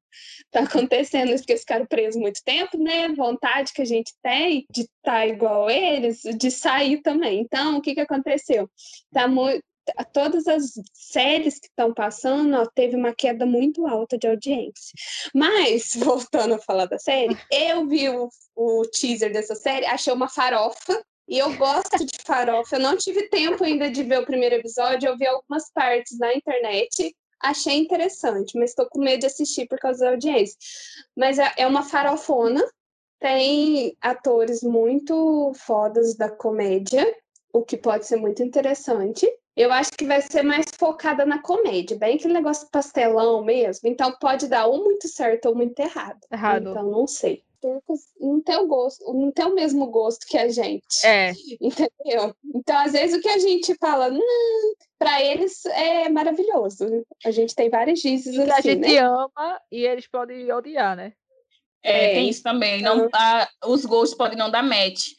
Tá 0.51 0.61
acontecendo 0.61 1.33
isso 1.33 1.45
porque 1.45 1.57
ficaram 1.57 1.87
presos 1.87 2.21
muito 2.21 2.41
tempo, 2.45 2.79
né? 2.79 3.09
Vontade 3.11 3.73
que 3.73 3.83
a 3.83 3.87
gente 3.87 4.13
tem 4.23 4.67
de 4.71 4.83
estar 4.83 4.91
tá 5.03 5.27
igual 5.27 5.71
eles, 5.71 6.21
de 6.23 6.51
sair 6.51 7.03
também. 7.03 7.41
Então, 7.41 7.77
o 7.77 7.83
que, 7.83 7.95
que 7.95 8.01
aconteceu? 8.01 8.69
Tá 9.13 9.27
muito, 9.27 9.63
todas 10.13 10.47
as 10.47 10.73
séries 10.93 11.59
que 11.59 11.67
estão 11.67 11.93
passando, 11.93 12.57
ó, 12.57 12.67
teve 12.75 12.97
uma 12.97 13.15
queda 13.15 13.45
muito 13.45 13.87
alta 13.87 14.17
de 14.17 14.27
audiência. 14.27 14.93
Mas, 15.35 15.95
voltando 15.97 16.55
a 16.55 16.59
falar 16.59 16.87
da 16.87 16.99
série, 16.99 17.37
eu 17.51 17.87
vi 17.87 18.09
o, 18.09 18.29
o 18.57 18.83
teaser 18.91 19.33
dessa 19.33 19.55
série, 19.55 19.87
achei 19.87 20.13
uma 20.13 20.29
farofa. 20.29 21.05
E 21.27 21.39
eu 21.39 21.57
gosto 21.57 22.05
de 22.05 22.19
farofa. 22.25 22.77
Eu 22.77 22.81
não 22.81 22.97
tive 22.97 23.29
tempo 23.29 23.65
ainda 23.65 23.91
de 23.91 24.03
ver 24.03 24.21
o 24.21 24.27
primeiro 24.27 24.57
episódio, 24.57 25.09
eu 25.09 25.17
vi 25.17 25.27
algumas 25.27 25.71
partes 25.73 26.19
na 26.19 26.35
internet. 26.35 27.15
Achei 27.41 27.79
interessante, 27.79 28.59
mas 28.59 28.71
estou 28.71 28.87
com 28.89 29.01
medo 29.01 29.21
de 29.21 29.27
assistir 29.27 29.67
por 29.67 29.79
causa 29.79 30.05
da 30.05 30.11
audiência. 30.13 30.57
Mas 31.17 31.39
é, 31.39 31.53
é 31.59 31.67
uma 31.67 31.83
farofona, 31.83 32.65
tem 33.19 33.97
atores 34.01 34.63
muito 34.63 35.53
fodas 35.55 36.15
da 36.15 36.31
comédia, 36.31 37.05
o 37.53 37.63
que 37.63 37.77
pode 37.77 38.07
ser 38.07 38.17
muito 38.17 38.43
interessante. 38.43 39.27
Eu 39.57 39.73
acho 39.73 39.93
que 39.93 40.05
vai 40.05 40.21
ser 40.21 40.43
mais 40.43 40.67
focada 40.77 41.25
na 41.25 41.41
comédia, 41.41 41.97
bem 41.97 42.17
aquele 42.17 42.35
negócio 42.35 42.69
pastelão 42.73 43.45
mesmo. 43.45 43.89
Então 43.89 44.13
pode 44.19 44.49
dar 44.49 44.67
ou 44.67 44.83
muito 44.83 45.07
certo 45.07 45.47
ou 45.47 45.55
muito 45.55 45.79
errado. 45.79 46.19
Errado. 46.31 46.71
Então 46.71 46.91
não 46.91 47.07
sei. 47.07 47.45
Turcos 47.65 48.01
não 48.21 48.43
tem 48.43 48.59
o 48.59 48.67
gosto, 48.67 49.11
não 49.15 49.33
tem 49.33 49.47
o 49.47 49.55
mesmo 49.55 49.87
gosto 49.87 50.27
que 50.27 50.37
a 50.37 50.51
gente. 50.51 50.85
É. 51.03 51.33
Entendeu? 51.59 52.37
Então, 52.55 52.77
às 52.77 52.93
vezes, 52.93 53.17
o 53.17 53.23
que 53.23 53.29
a 53.29 53.39
gente 53.39 53.75
fala, 53.77 54.11
hum, 54.11 54.75
para 54.99 55.23
eles 55.23 55.65
é 55.65 56.11
maravilhoso. 56.11 56.85
A 57.25 57.31
gente 57.31 57.55
tem 57.55 57.71
várias 57.71 58.01
dizes 58.01 58.39
assim. 58.39 58.51
a 58.51 58.61
gente 58.61 58.93
né? 58.93 58.99
ama 58.99 59.59
e 59.73 59.87
eles 59.87 60.07
podem 60.07 60.53
odiar, 60.53 60.95
né? 60.95 61.15
É, 61.83 62.11
é. 62.11 62.15
tem 62.17 62.29
isso 62.29 62.43
também. 62.43 62.83
Não, 62.83 63.09
ah, 63.15 63.49
os 63.65 63.87
gostos 63.87 64.15
podem 64.15 64.37
não 64.37 64.51
dar 64.51 64.63
match. 64.63 65.15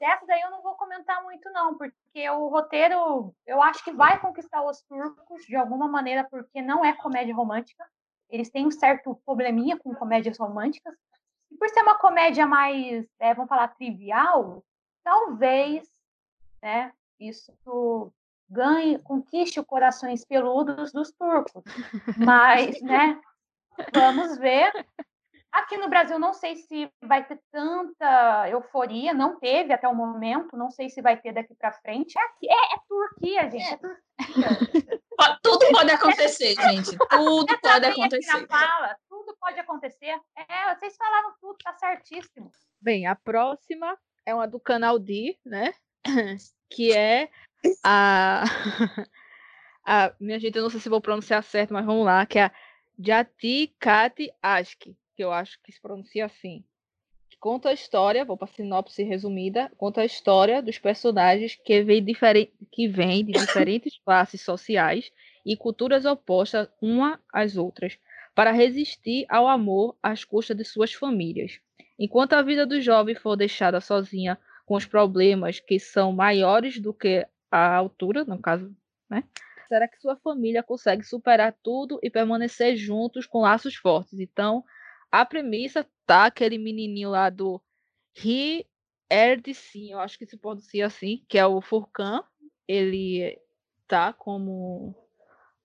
Dessa 0.00 0.26
daí 0.26 0.40
eu 0.40 0.50
não 0.50 0.62
vou 0.62 0.74
comentar 0.74 1.22
muito, 1.22 1.48
não, 1.52 1.78
porque 1.78 2.28
o 2.30 2.48
roteiro 2.48 3.32
eu 3.46 3.62
acho 3.62 3.84
que 3.84 3.92
vai 3.92 4.20
conquistar 4.20 4.60
os 4.64 4.82
turcos 4.82 5.46
de 5.46 5.54
alguma 5.54 5.86
maneira, 5.86 6.26
porque 6.28 6.60
não 6.60 6.84
é 6.84 6.92
comédia 6.94 7.34
romântica. 7.34 7.84
Eles 8.28 8.50
têm 8.50 8.66
um 8.66 8.72
certo 8.72 9.14
probleminha 9.24 9.78
com 9.78 9.94
comédias 9.94 10.36
românticas. 10.36 10.92
E 11.56 11.58
por 11.58 11.70
ser 11.70 11.80
uma 11.80 11.94
comédia 11.94 12.46
mais, 12.46 13.06
é, 13.18 13.32
vamos 13.32 13.48
falar, 13.48 13.68
trivial, 13.68 14.62
talvez 15.02 15.90
né, 16.62 16.92
isso 17.18 17.50
ganhe, 18.46 18.98
conquiste 18.98 19.58
os 19.58 19.64
corações 19.64 20.22
peludos 20.22 20.92
dos 20.92 21.10
turcos. 21.12 21.64
Mas, 22.18 22.82
né, 22.82 23.18
vamos 23.90 24.36
ver. 24.36 24.70
Aqui 25.56 25.78
no 25.78 25.88
Brasil, 25.88 26.18
não 26.18 26.34
sei 26.34 26.54
se 26.54 26.86
vai 27.02 27.24
ter 27.24 27.40
tanta 27.50 28.46
euforia, 28.50 29.14
não 29.14 29.40
teve 29.40 29.72
até 29.72 29.88
o 29.88 29.94
momento, 29.94 30.54
não 30.54 30.70
sei 30.70 30.90
se 30.90 31.00
vai 31.00 31.16
ter 31.16 31.32
daqui 31.32 31.54
para 31.54 31.72
frente. 31.72 32.14
É, 32.18 32.46
é, 32.46 32.74
é, 32.74 32.78
Turquia, 32.86 33.50
gente, 33.50 33.72
é 33.72 33.76
Turquia. 33.78 35.00
tudo 35.42 35.66
pode 35.72 35.90
acontecer, 35.90 36.54
gente. 36.60 36.98
Tudo 36.98 37.58
pode 37.58 37.86
acontecer. 37.86 38.46
Fala, 38.46 38.96
tudo 39.08 39.34
pode 39.40 39.58
acontecer. 39.58 40.20
É, 40.36 40.74
vocês 40.74 40.94
falaram 40.94 41.32
tudo, 41.40 41.56
tá 41.64 41.72
certíssimo. 41.72 42.52
Bem, 42.78 43.06
a 43.06 43.16
próxima 43.16 43.96
é 44.26 44.34
uma 44.34 44.46
do 44.46 44.60
canal 44.60 44.98
D, 44.98 45.38
né? 45.44 45.72
Que 46.68 46.92
é 46.92 47.30
a. 47.82 48.42
a 49.86 50.12
minha 50.20 50.38
gente, 50.38 50.56
eu 50.56 50.64
não 50.64 50.68
sei 50.68 50.80
se 50.80 50.88
vou 50.88 51.00
pronunciar 51.00 51.42
certo, 51.42 51.72
mas 51.72 51.86
vamos 51.86 52.04
lá, 52.04 52.26
que 52.26 52.40
é 52.40 52.44
a 52.46 52.52
Jati 52.98 53.74
Kati 53.78 54.30
Aski 54.42 54.98
que 55.16 55.24
eu 55.24 55.32
acho 55.32 55.58
que 55.62 55.72
se 55.72 55.80
pronuncia 55.80 56.26
assim. 56.26 56.62
Conta 57.40 57.70
a 57.70 57.72
história, 57.72 58.24
vou 58.24 58.36
para 58.36 58.48
a 58.48 58.54
sinopse 58.54 59.02
resumida, 59.02 59.70
conta 59.76 60.00
a 60.00 60.04
história 60.04 60.62
dos 60.62 60.78
personagens 60.78 61.54
que 61.54 61.82
vêm 61.82 62.04
que 62.72 62.88
vem 62.88 63.24
de 63.24 63.32
diferentes 63.32 63.98
classes 64.04 64.40
sociais 64.40 65.12
e 65.44 65.56
culturas 65.56 66.04
opostas 66.04 66.68
uma 66.80 67.20
às 67.32 67.56
outras, 67.56 67.98
para 68.34 68.52
resistir 68.52 69.24
ao 69.28 69.48
amor 69.48 69.96
às 70.02 70.24
custas 70.24 70.56
de 70.56 70.64
suas 70.64 70.92
famílias. 70.92 71.60
Enquanto 71.98 72.34
a 72.34 72.42
vida 72.42 72.66
do 72.66 72.80
jovem 72.80 73.14
for 73.14 73.36
deixada 73.36 73.80
sozinha 73.80 74.38
com 74.66 74.74
os 74.74 74.84
problemas 74.84 75.60
que 75.60 75.78
são 75.78 76.12
maiores 76.12 76.78
do 76.78 76.92
que 76.92 77.26
a 77.50 77.76
altura, 77.76 78.24
no 78.24 78.38
caso, 78.38 78.74
né? 79.08 79.24
Será 79.68 79.88
que 79.88 80.00
sua 80.00 80.16
família 80.16 80.62
consegue 80.62 81.02
superar 81.02 81.54
tudo 81.62 81.98
e 82.02 82.10
permanecer 82.10 82.76
juntos 82.76 83.26
com 83.26 83.40
laços 83.40 83.74
fortes? 83.74 84.18
Então, 84.18 84.64
a 85.10 85.24
premissa 85.24 85.86
tá 86.06 86.26
aquele 86.26 86.58
menininho 86.58 87.10
lá 87.10 87.30
do 87.30 87.60
He 88.16 88.66
Sim, 89.54 89.92
eu 89.92 90.00
acho 90.00 90.18
que 90.18 90.26
se 90.26 90.36
pronuncia 90.36 90.86
assim, 90.86 91.24
que 91.28 91.38
é 91.38 91.46
o 91.46 91.60
Furkan. 91.60 92.24
Ele 92.66 93.38
tá 93.86 94.12
como 94.12 94.94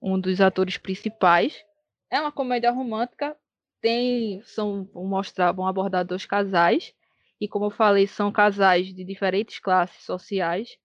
um 0.02 0.20
dos 0.20 0.40
atores 0.40 0.78
principais. 0.78 1.64
É 2.10 2.22
uma 2.22 2.32
comédia 2.32 2.72
romântica, 2.72 3.36
tem 3.82 4.42
são 4.44 4.84
vão 4.94 5.06
mostrar, 5.06 5.52
vão 5.52 5.66
abordar 5.66 6.06
dois 6.06 6.26
casais 6.26 6.94
e 7.42 7.48
como 7.48 7.66
eu 7.66 7.72
falei, 7.72 8.06
são 8.06 8.32
casais 8.32 8.94
de 8.94 9.04
diferentes 9.04 9.58
classes 9.58 10.04
sociais 10.04 10.78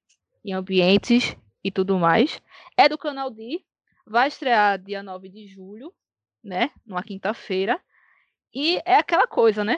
e 0.42 0.54
ambientes 0.54 1.36
e 1.62 1.70
tudo 1.70 1.98
mais. 1.98 2.40
É 2.78 2.88
do 2.88 2.96
canal 2.96 3.30
D, 3.30 3.62
vai 4.06 4.28
estrear 4.28 4.78
dia 4.78 5.02
9 5.02 5.28
de 5.28 5.46
julho, 5.46 5.92
né, 6.42 6.70
numa 6.86 7.02
quinta-feira. 7.02 7.78
E 8.58 8.80
é 8.86 8.94
aquela 8.94 9.26
coisa, 9.26 9.62
né? 9.62 9.76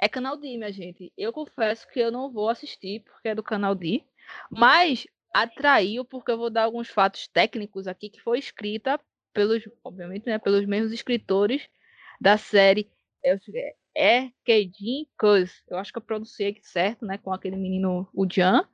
É 0.00 0.08
canal 0.08 0.38
D, 0.38 0.56
minha 0.56 0.72
gente. 0.72 1.12
Eu 1.18 1.30
confesso 1.34 1.86
que 1.92 2.00
eu 2.00 2.10
não 2.10 2.32
vou 2.32 2.48
assistir 2.48 3.00
porque 3.00 3.28
é 3.28 3.34
do 3.34 3.42
canal 3.42 3.74
D, 3.74 4.02
mas 4.50 5.06
atraiu 5.34 6.02
porque 6.02 6.30
eu 6.30 6.38
vou 6.38 6.48
dar 6.48 6.62
alguns 6.62 6.88
fatos 6.88 7.28
técnicos 7.28 7.86
aqui 7.86 8.08
que 8.08 8.22
foi 8.22 8.38
escrita 8.38 8.98
pelos, 9.34 9.68
obviamente, 9.84 10.24
né, 10.24 10.38
pelos 10.38 10.64
mesmos 10.64 10.92
escritores 10.92 11.68
da 12.18 12.38
série 12.38 12.90
é 13.94 14.30
Kedin 14.46 15.06
Cuz. 15.18 15.62
Eu 15.68 15.76
acho 15.76 15.92
que 15.92 15.98
eu 15.98 16.02
pronunciei 16.02 16.58
certo, 16.62 17.04
né, 17.04 17.18
com 17.18 17.34
aquele 17.34 17.56
menino 17.56 18.08
o 18.14 18.26
Jan. 18.26 18.66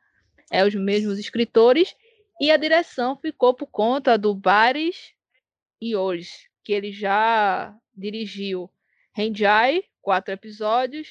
É 0.52 0.64
os 0.64 0.76
mesmos 0.76 1.18
escritores 1.18 1.96
e 2.40 2.48
a 2.52 2.56
direção 2.56 3.16
ficou 3.16 3.54
por 3.54 3.66
conta 3.66 4.16
do 4.16 4.32
Baris 4.32 5.14
e 5.80 5.96
hoje, 5.96 6.48
que 6.62 6.72
ele 6.72 6.92
já 6.92 7.76
dirigiu 7.92 8.70
Renjai, 9.12 9.82
quatro 10.00 10.32
episódios, 10.32 11.08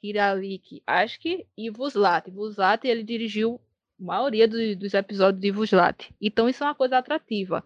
Kiralik 0.00 0.82
Aski 0.86 1.46
e 1.56 1.70
Vuslat. 1.70 2.30
Vuslat, 2.30 2.84
ele 2.84 3.02
dirigiu 3.02 3.60
a 4.00 4.04
maioria 4.04 4.48
do, 4.48 4.76
dos 4.76 4.94
episódios 4.94 5.40
de 5.40 5.50
Vuslat. 5.50 6.10
Então, 6.20 6.48
isso 6.48 6.62
é 6.62 6.66
uma 6.66 6.74
coisa 6.74 6.98
atrativa. 6.98 7.64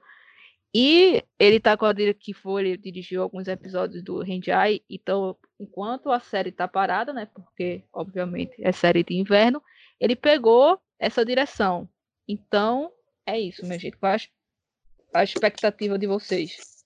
E 0.75 1.23
ele 1.39 1.61
tá 1.61 1.77
com 1.77 1.87
a 1.87 1.95
que 2.15 2.35
foi, 2.35 2.63
ele 2.63 2.77
dirigiu 2.77 3.23
alguns 3.23 3.47
episódios 3.47 4.03
do 4.03 4.21
Renjai, 4.21 4.81
então, 4.91 5.37
enquanto 5.61 6.11
a 6.11 6.19
série 6.19 6.51
tá 6.51 6.67
parada, 6.67 7.13
né, 7.13 7.27
porque, 7.33 7.85
obviamente, 7.93 8.57
é 8.59 8.73
série 8.73 9.05
de 9.05 9.15
inverno, 9.15 9.63
ele 10.01 10.17
pegou 10.17 10.81
essa 10.99 11.25
direção. 11.25 11.89
Então, 12.27 12.91
é 13.25 13.39
isso, 13.39 13.65
minha 13.65 13.79
gente. 13.79 13.97
Qual 13.97 14.13
é 14.13 14.19
a 15.15 15.23
expectativa 15.23 15.97
de 15.97 16.09
vocês? 16.09 16.85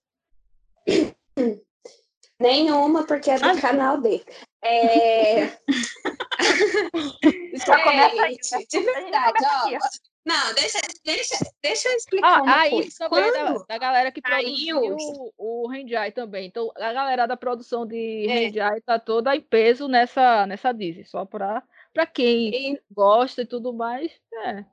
Nenhuma, 2.40 3.04
porque 3.04 3.30
é 3.30 3.38
do 3.38 3.48
ah, 3.48 3.60
canal 3.60 4.00
dele. 4.00 4.24
É... 4.62 5.48
Já 7.66 7.82
começa 7.82 8.22
aí? 8.22 8.38
De 8.68 8.80
verdade, 8.80 9.44
ó. 9.44 9.78
Não, 10.24 10.54
deixa, 10.54 10.78
deixa, 11.04 11.36
deixa 11.62 11.88
eu 11.88 11.96
explicar 11.96 12.42
ah, 12.46 12.60
aí 12.60 12.70
coisa. 12.70 12.98
também 12.98 13.32
Quando... 13.32 13.58
da, 13.58 13.64
da 13.66 13.78
galera 13.78 14.12
que 14.12 14.20
produziu 14.20 14.78
o, 14.78 15.32
o 15.38 15.68
Renjai 15.68 16.12
também. 16.12 16.46
Então, 16.46 16.70
a 16.76 16.92
galera 16.92 17.26
da 17.26 17.36
produção 17.36 17.86
de 17.86 18.28
é. 18.28 18.80
Tá 18.82 18.98
toda 18.98 19.34
em 19.34 19.40
peso 19.40 19.88
nessa, 19.88 20.46
nessa 20.46 20.70
Disney. 20.72 21.04
Só 21.06 21.24
para 21.24 21.62
pra 21.94 22.06
quem 22.06 22.74
e... 22.74 22.80
gosta 22.90 23.42
e 23.42 23.46
tudo 23.46 23.72
mais, 23.72 24.12
é. 24.44 24.64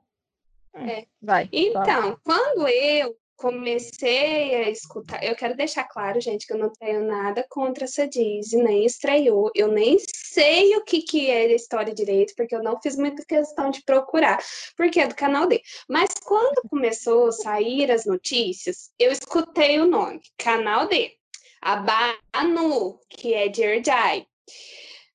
É. 0.74 1.06
Vai. 1.22 1.48
Então, 1.50 1.84
fala. 1.84 2.20
quando 2.22 2.68
eu 2.68 3.16
comecei 3.36 4.54
a 4.54 4.70
escutar. 4.70 5.22
Eu 5.22 5.36
quero 5.36 5.56
deixar 5.56 5.84
claro, 5.84 6.20
gente, 6.20 6.46
que 6.46 6.52
eu 6.52 6.58
não 6.58 6.72
tenho 6.72 7.06
nada 7.06 7.44
contra 7.48 7.84
essa 7.84 8.06
Disney, 8.06 8.62
nem 8.62 8.86
estreou. 8.86 9.50
Eu 9.54 9.68
nem 9.68 9.98
sei 10.14 10.74
o 10.76 10.84
que, 10.84 11.02
que 11.02 11.30
é 11.30 11.42
a 11.42 11.54
história 11.54 11.94
direito, 11.94 12.34
porque 12.36 12.54
eu 12.54 12.62
não 12.62 12.80
fiz 12.80 12.96
muita 12.96 13.24
questão 13.24 13.70
de 13.70 13.82
procurar, 13.82 14.42
porque 14.76 15.00
é 15.00 15.06
do 15.06 15.14
canal 15.14 15.46
D. 15.46 15.62
Mas 15.88 16.10
quando 16.24 16.62
começou 16.68 17.28
a 17.28 17.32
sair 17.32 17.90
as 17.90 18.04
notícias, 18.06 18.90
eu 18.98 19.12
escutei 19.12 19.78
o 19.80 19.86
nome, 19.86 20.20
Canal 20.38 20.88
D. 20.88 21.12
A 21.60 21.76
Banu, 21.76 23.00
que 23.08 23.34
é 23.34 23.48
de 23.48 23.62
Erdai. 23.62 24.26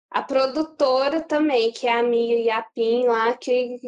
A 0.09 0.21
produtora 0.21 1.21
também, 1.21 1.71
que 1.71 1.87
é 1.87 1.93
a 1.93 2.03
Mia 2.03 2.37
Yapin 2.37 3.05
lá, 3.05 3.37
que 3.37 3.79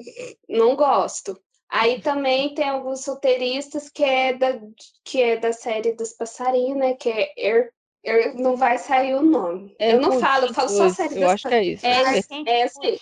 não 0.48 0.76
gosto. 0.76 1.38
Aí 1.74 2.00
também 2.02 2.54
tem 2.54 2.70
alguns 2.70 3.04
roteiristas 3.08 3.90
que 3.90 4.04
é 4.04 4.32
da, 4.32 4.60
que 5.04 5.20
é 5.20 5.38
da 5.38 5.52
série 5.52 5.94
dos 5.94 6.14
passarinhos, 6.14 6.78
né? 6.78 6.94
Que 6.94 7.10
é 7.10 7.34
Air, 7.36 7.74
Air 8.06 8.36
não 8.36 8.56
vai 8.56 8.78
sair 8.78 9.16
o 9.16 9.24
nome. 9.24 9.76
É 9.80 9.94
eu 9.94 10.00
não 10.00 10.20
falo, 10.20 10.46
eu 10.46 10.54
falo 10.54 10.70
só 10.70 10.88
série 10.90 11.20
Eu 11.20 11.30
acho 11.32 11.48
que 11.48 11.54
é 11.56 11.64
isso. 11.64 11.84
É, 11.84 12.20
é, 12.20 12.60
é 12.60 12.64
assim. 12.66 13.00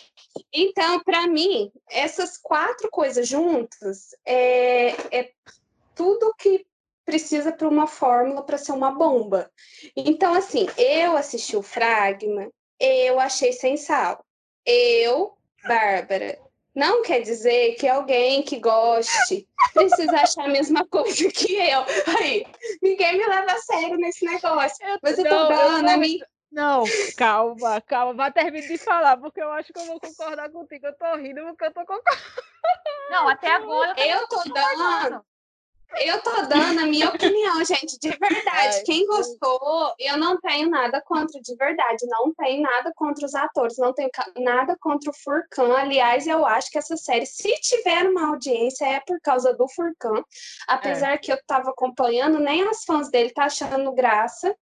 Então, 0.54 1.04
para 1.04 1.28
mim, 1.28 1.70
essas 1.90 2.38
quatro 2.38 2.90
coisas 2.90 3.28
juntas 3.28 4.16
é, 4.26 4.92
é 5.20 5.32
tudo 5.94 6.34
que 6.40 6.66
precisa 7.04 7.52
para 7.52 7.68
uma 7.68 7.88
fórmula 7.88 8.42
para 8.42 8.58
ser 8.58 8.72
uma 8.72 8.92
bomba. 8.92 9.52
Então, 9.98 10.34
assim, 10.34 10.66
eu 10.78 11.18
assisti 11.18 11.58
o 11.58 11.62
Fragma, 11.62 12.50
eu 12.80 13.20
achei 13.20 13.52
sem 13.52 13.76
sal. 13.76 14.24
Eu, 14.66 15.34
Bárbara, 15.68 16.40
não 16.74 17.02
quer 17.02 17.22
dizer 17.22 17.76
que 17.76 17.88
alguém 17.88 18.42
que 18.42 18.60
goste 18.60 19.48
precisa 19.74 20.16
achar 20.18 20.46
a 20.46 20.50
mesma 20.50 20.86
coisa 20.88 21.30
que 21.30 21.56
eu. 21.56 21.86
Aí, 22.20 22.46
ninguém 22.82 23.18
me 23.18 23.26
leva 23.26 23.52
a 23.52 23.58
sério 23.58 23.98
nesse 23.98 24.26
negócio. 24.26 24.86
Eu, 24.86 25.00
Mas 25.02 25.18
eu 25.18 25.24
tô 25.26 25.48
dando 25.48 25.90
a 25.90 25.98
mim. 25.98 26.20
Não, 26.52 26.84
calma, 27.18 27.80
calma. 27.82 28.14
Vai 28.14 28.32
terminar 28.32 28.68
de 28.68 28.78
falar, 28.78 29.18
porque 29.18 29.42
eu 29.42 29.52
acho 29.54 29.72
que 29.72 29.80
eu 29.80 29.86
vou 29.86 30.00
concordar 30.00 30.50
contigo. 30.50 30.88
Eu 30.88 30.98
tô 30.98 31.16
rindo 31.16 31.42
porque 31.48 31.66
eu 31.66 31.74
tô 31.74 31.80
concordando. 31.86 32.18
Não, 33.10 33.28
até 33.28 33.52
agora 33.52 33.94
eu, 33.98 34.20
eu 34.20 34.28
tô 34.28 34.44
dando. 34.44 35.26
Eu 36.00 36.22
tô 36.22 36.32
dando 36.44 36.80
a 36.80 36.86
minha 36.86 37.10
opinião, 37.10 37.64
gente, 37.66 38.00
de 38.00 38.10
verdade. 38.10 38.78
Ai, 38.78 38.84
Quem 38.84 39.06
gostou, 39.06 39.94
eu 40.00 40.18
não 40.18 40.40
tenho 40.40 40.70
nada 40.70 41.02
contra, 41.02 41.40
de 41.42 41.56
verdade. 41.56 42.06
Não 42.08 42.34
tenho 42.34 42.62
nada 42.62 42.94
contra 42.96 43.26
os 43.26 43.36
atores, 43.36 43.78
não 43.78 43.94
tenho 43.94 44.10
nada 44.38 44.78
contra 44.80 45.12
o 45.12 45.14
Furcan. 45.14 45.76
Aliás, 45.76 46.28
eu 46.28 46.46
acho 46.46 46.72
que 46.72 46.78
essa 46.78 46.96
série, 46.96 47.26
se 47.26 47.52
tiver 47.60 48.10
uma 48.10 48.30
audiência, 48.30 48.86
é 48.86 49.00
por 49.00 49.20
causa 49.22 49.54
do 49.54 49.68
Furcan. 49.68 50.24
Apesar 50.68 51.14
é. 51.14 51.18
que 51.18 51.32
eu 51.32 51.38
tava 51.46 51.72
acompanhando, 51.72 52.40
nem 52.40 52.68
as 52.68 52.84
fãs 52.84 53.10
dele 53.10 53.32
tá 53.32 53.46
achando 53.46 53.94
graça. 53.94 54.56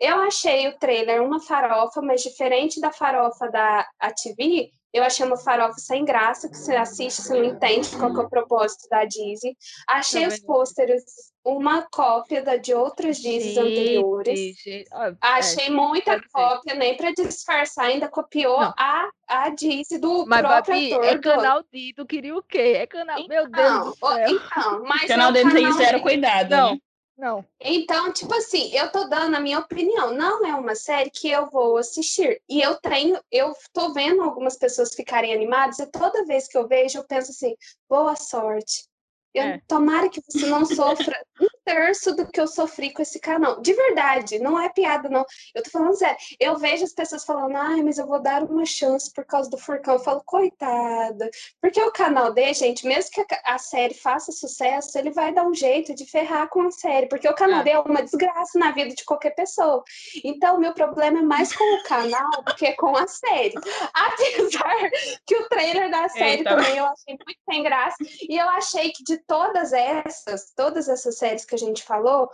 Eu 0.00 0.20
achei 0.20 0.68
o 0.68 0.78
trailer 0.78 1.22
uma 1.22 1.40
farofa, 1.40 2.00
mas 2.02 2.22
diferente 2.22 2.80
da 2.80 2.90
farofa 2.90 3.48
da 3.50 3.86
TV, 4.20 4.72
eu 4.92 5.04
achei 5.04 5.24
uma 5.24 5.36
farofa 5.36 5.78
sem 5.78 6.04
graça, 6.04 6.48
que 6.48 6.56
você 6.56 6.74
assiste, 6.74 7.22
você 7.22 7.34
não 7.34 7.44
entende 7.44 7.88
qual 7.96 8.14
é 8.14 8.20
o 8.20 8.28
propósito 8.28 8.88
da 8.88 9.04
Disney. 9.04 9.56
Achei 9.86 10.26
os 10.26 10.38
pôsteres 10.40 11.04
uma 11.44 11.82
cópia 11.90 12.42
da, 12.42 12.56
de 12.56 12.74
outras 12.74 13.18
Disney 13.18 13.58
anteriores. 13.58 14.38
Gente. 14.38 14.84
É, 14.92 15.14
achei 15.20 15.66
é, 15.66 15.70
muita 15.70 16.20
cópia, 16.32 16.74
nem 16.74 16.96
para 16.96 17.12
disfarçar, 17.12 17.86
ainda 17.86 18.08
copiou 18.08 18.58
a, 18.60 19.08
a 19.26 19.50
Disney 19.50 19.98
do 19.98 20.26
mas, 20.26 20.40
próprio 20.40 20.74
Babi, 20.74 20.92
ator. 20.92 21.04
É 21.04 21.18
canal 21.18 21.64
D, 21.72 21.92
tu 21.94 22.06
queria 22.06 22.36
o 22.36 22.42
quê? 22.42 22.74
É 22.76 22.86
canal. 22.86 23.18
Então, 23.18 23.28
Meu 23.28 23.50
Deus 23.50 23.84
do 23.84 23.94
céu. 23.94 24.28
Então, 24.28 24.84
mas 24.84 25.04
o 25.04 25.06
canal 25.06 25.30
é 25.30 25.32
dele 25.32 25.52
tem 25.52 25.72
zero 25.72 26.00
cuidado. 26.00 26.50
Não. 26.50 26.72
Né? 26.72 26.80
Não. 27.18 27.44
Então, 27.60 28.12
tipo 28.12 28.32
assim, 28.32 28.72
eu 28.72 28.92
tô 28.92 29.08
dando 29.08 29.34
a 29.34 29.40
minha 29.40 29.58
opinião. 29.58 30.14
Não 30.14 30.46
é 30.46 30.54
uma 30.54 30.76
série 30.76 31.10
que 31.10 31.28
eu 31.28 31.50
vou 31.50 31.76
assistir. 31.76 32.40
E 32.48 32.62
eu 32.62 32.76
tenho, 32.76 33.20
eu 33.32 33.52
tô 33.72 33.92
vendo 33.92 34.22
algumas 34.22 34.56
pessoas 34.56 34.94
ficarem 34.94 35.34
animadas, 35.34 35.80
e 35.80 35.86
toda 35.86 36.24
vez 36.24 36.46
que 36.46 36.56
eu 36.56 36.68
vejo, 36.68 36.98
eu 36.98 37.04
penso 37.04 37.32
assim, 37.32 37.56
boa 37.88 38.14
sorte. 38.14 38.88
Eu, 39.34 39.42
é. 39.42 39.60
Tomara 39.68 40.08
que 40.08 40.22
você 40.26 40.46
não 40.46 40.64
sofra 40.64 41.14
um 41.40 41.46
terço 41.64 42.14
do 42.14 42.26
que 42.26 42.40
eu 42.40 42.46
sofri 42.46 42.92
com 42.92 43.02
esse 43.02 43.20
canal. 43.20 43.60
De 43.60 43.74
verdade, 43.74 44.38
não 44.38 44.58
é 44.58 44.68
piada, 44.70 45.08
não. 45.08 45.24
Eu 45.54 45.62
tô 45.62 45.70
falando 45.70 45.96
sério. 45.96 46.16
Eu 46.40 46.56
vejo 46.56 46.84
as 46.84 46.94
pessoas 46.94 47.24
falando, 47.24 47.54
ai, 47.56 47.82
mas 47.82 47.98
eu 47.98 48.06
vou 48.06 48.20
dar 48.20 48.42
uma 48.42 48.64
chance 48.64 49.12
por 49.12 49.24
causa 49.24 49.50
do 49.50 49.58
Furcão. 49.58 49.94
Eu 49.94 50.00
falo, 50.00 50.22
coitada. 50.24 51.28
Porque 51.60 51.80
o 51.82 51.92
canal 51.92 52.32
dele, 52.32 52.54
gente, 52.54 52.86
mesmo 52.86 53.10
que 53.10 53.24
a 53.44 53.58
série 53.58 53.94
faça 53.94 54.32
sucesso, 54.32 54.98
ele 54.98 55.10
vai 55.10 55.32
dar 55.32 55.46
um 55.46 55.54
jeito 55.54 55.94
de 55.94 56.06
ferrar 56.06 56.48
com 56.48 56.62
a 56.62 56.70
série. 56.70 57.06
Porque 57.06 57.28
o 57.28 57.34
canal 57.34 57.60
é. 57.60 57.64
dele 57.64 57.76
é 57.76 57.80
uma 57.80 58.02
desgraça 58.02 58.58
na 58.58 58.72
vida 58.72 58.94
de 58.94 59.04
qualquer 59.04 59.34
pessoa. 59.34 59.84
Então, 60.24 60.56
o 60.56 60.60
meu 60.60 60.72
problema 60.72 61.18
é 61.18 61.22
mais 61.22 61.54
com 61.54 61.64
o 61.64 61.82
canal 61.84 62.30
do 62.44 62.54
que 62.54 62.72
com 62.72 62.96
a 62.96 63.06
série. 63.06 63.54
Apesar 63.92 64.90
que 65.26 65.36
o 65.36 65.48
trailer 65.48 65.90
da 65.90 66.08
série 66.08 66.38
Eita. 66.38 66.50
também 66.50 66.78
eu 66.78 66.86
achei 66.86 67.14
muito 67.14 67.40
sem 67.48 67.62
graça. 67.62 67.96
E 68.28 68.36
eu 68.38 68.48
achei 68.48 68.90
que 68.90 69.04
de 69.04 69.17
todas 69.26 69.72
essas, 69.72 70.52
todas 70.54 70.88
essas 70.88 71.16
séries 71.16 71.44
que 71.44 71.54
a 71.54 71.58
gente 71.58 71.82
falou, 71.82 72.30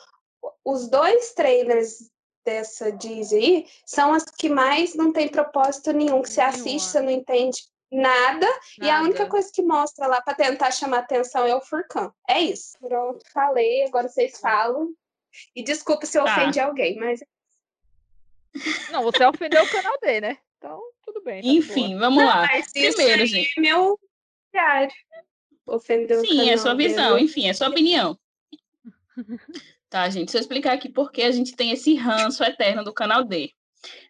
os 0.64 0.88
dois 0.88 1.32
trailers 1.32 2.10
dessa 2.44 2.92
Disney 2.92 3.66
são 3.86 4.12
as 4.12 4.24
que 4.24 4.48
mais 4.48 4.94
não 4.94 5.12
tem 5.12 5.28
propósito 5.28 5.92
nenhum, 5.92 6.22
que 6.22 6.30
você 6.30 6.40
assiste, 6.40 6.88
você 6.88 7.00
não 7.00 7.10
entende 7.10 7.62
nada, 7.90 8.46
nada, 8.46 8.60
e 8.82 8.90
a 8.90 9.02
única 9.02 9.26
coisa 9.26 9.50
que 9.52 9.62
mostra 9.62 10.06
lá 10.06 10.20
para 10.20 10.34
tentar 10.34 10.70
chamar 10.72 10.98
atenção 10.98 11.46
é 11.46 11.54
o 11.54 11.60
Furcão. 11.60 12.12
É 12.28 12.40
isso. 12.40 12.76
Pronto, 12.80 13.24
falei, 13.32 13.84
agora 13.84 14.08
vocês 14.08 14.38
falam. 14.38 14.92
E 15.54 15.62
desculpa 15.62 16.06
se 16.06 16.18
eu 16.18 16.24
tá. 16.24 16.32
ofendi 16.32 16.60
alguém, 16.60 16.96
mas. 16.96 17.20
Não, 18.90 19.02
você 19.02 19.24
ofendeu 19.24 19.64
o 19.64 19.70
canal 19.70 19.98
dele, 20.00 20.20
né? 20.20 20.38
Então, 20.58 20.80
tudo 21.04 21.22
bem. 21.22 21.42
Tá 21.42 21.48
Enfim, 21.48 21.98
vamos 21.98 22.24
lá. 22.24 22.48
Primeiro, 22.72 23.26
gente. 23.26 23.52
É 23.58 23.60
meu 23.60 23.98
diário 24.52 24.94
ofendeu 25.66 26.20
Sim, 26.20 26.50
é 26.50 26.56
sua 26.56 26.74
visão, 26.74 27.18
enfim, 27.18 27.48
é 27.48 27.52
sua 27.52 27.68
opinião. 27.68 28.18
tá, 29.88 30.08
gente, 30.08 30.26
deixa 30.26 30.38
eu 30.38 30.40
explicar 30.40 30.72
aqui 30.72 30.88
por 30.88 31.10
que 31.10 31.22
a 31.22 31.30
gente 31.30 31.54
tem 31.54 31.70
esse 31.70 31.94
ranço 31.94 32.42
eterno 32.42 32.84
do 32.84 32.92
canal 32.92 33.24
D. 33.24 33.52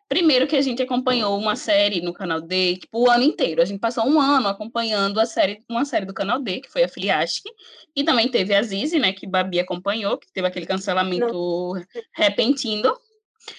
Primeiro 0.09 0.47
que 0.47 0.55
a 0.55 0.61
gente 0.61 0.83
acompanhou 0.83 1.37
uma 1.37 1.57
série 1.57 2.01
no 2.01 2.13
canal 2.13 2.41
D, 2.41 2.77
tipo, 2.77 3.01
o 3.01 3.11
ano 3.11 3.25
inteiro. 3.25 3.63
A 3.63 3.65
gente 3.65 3.81
passou 3.81 4.07
um 4.07 4.21
ano 4.21 4.49
acompanhando 4.49 5.19
a 5.19 5.27
série, 5.27 5.65
uma 5.69 5.85
série 5.85 6.05
do 6.05 6.15
canal 6.15 6.41
D, 6.41 6.61
que 6.61 6.71
foi 6.71 6.85
a 6.85 6.89
Filiastic, 6.89 7.51
e 7.97 8.05
também 8.05 8.31
teve 8.31 8.55
a 8.55 8.63
Zizi, 8.63 8.99
né, 8.99 9.13
que 9.13 9.27
Babi 9.27 9.59
acompanhou, 9.59 10.19
que 10.19 10.31
teve 10.33 10.47
aquele 10.47 10.67
cancelamento 10.67 11.75
Não. 11.75 11.85
repentino. 12.13 12.97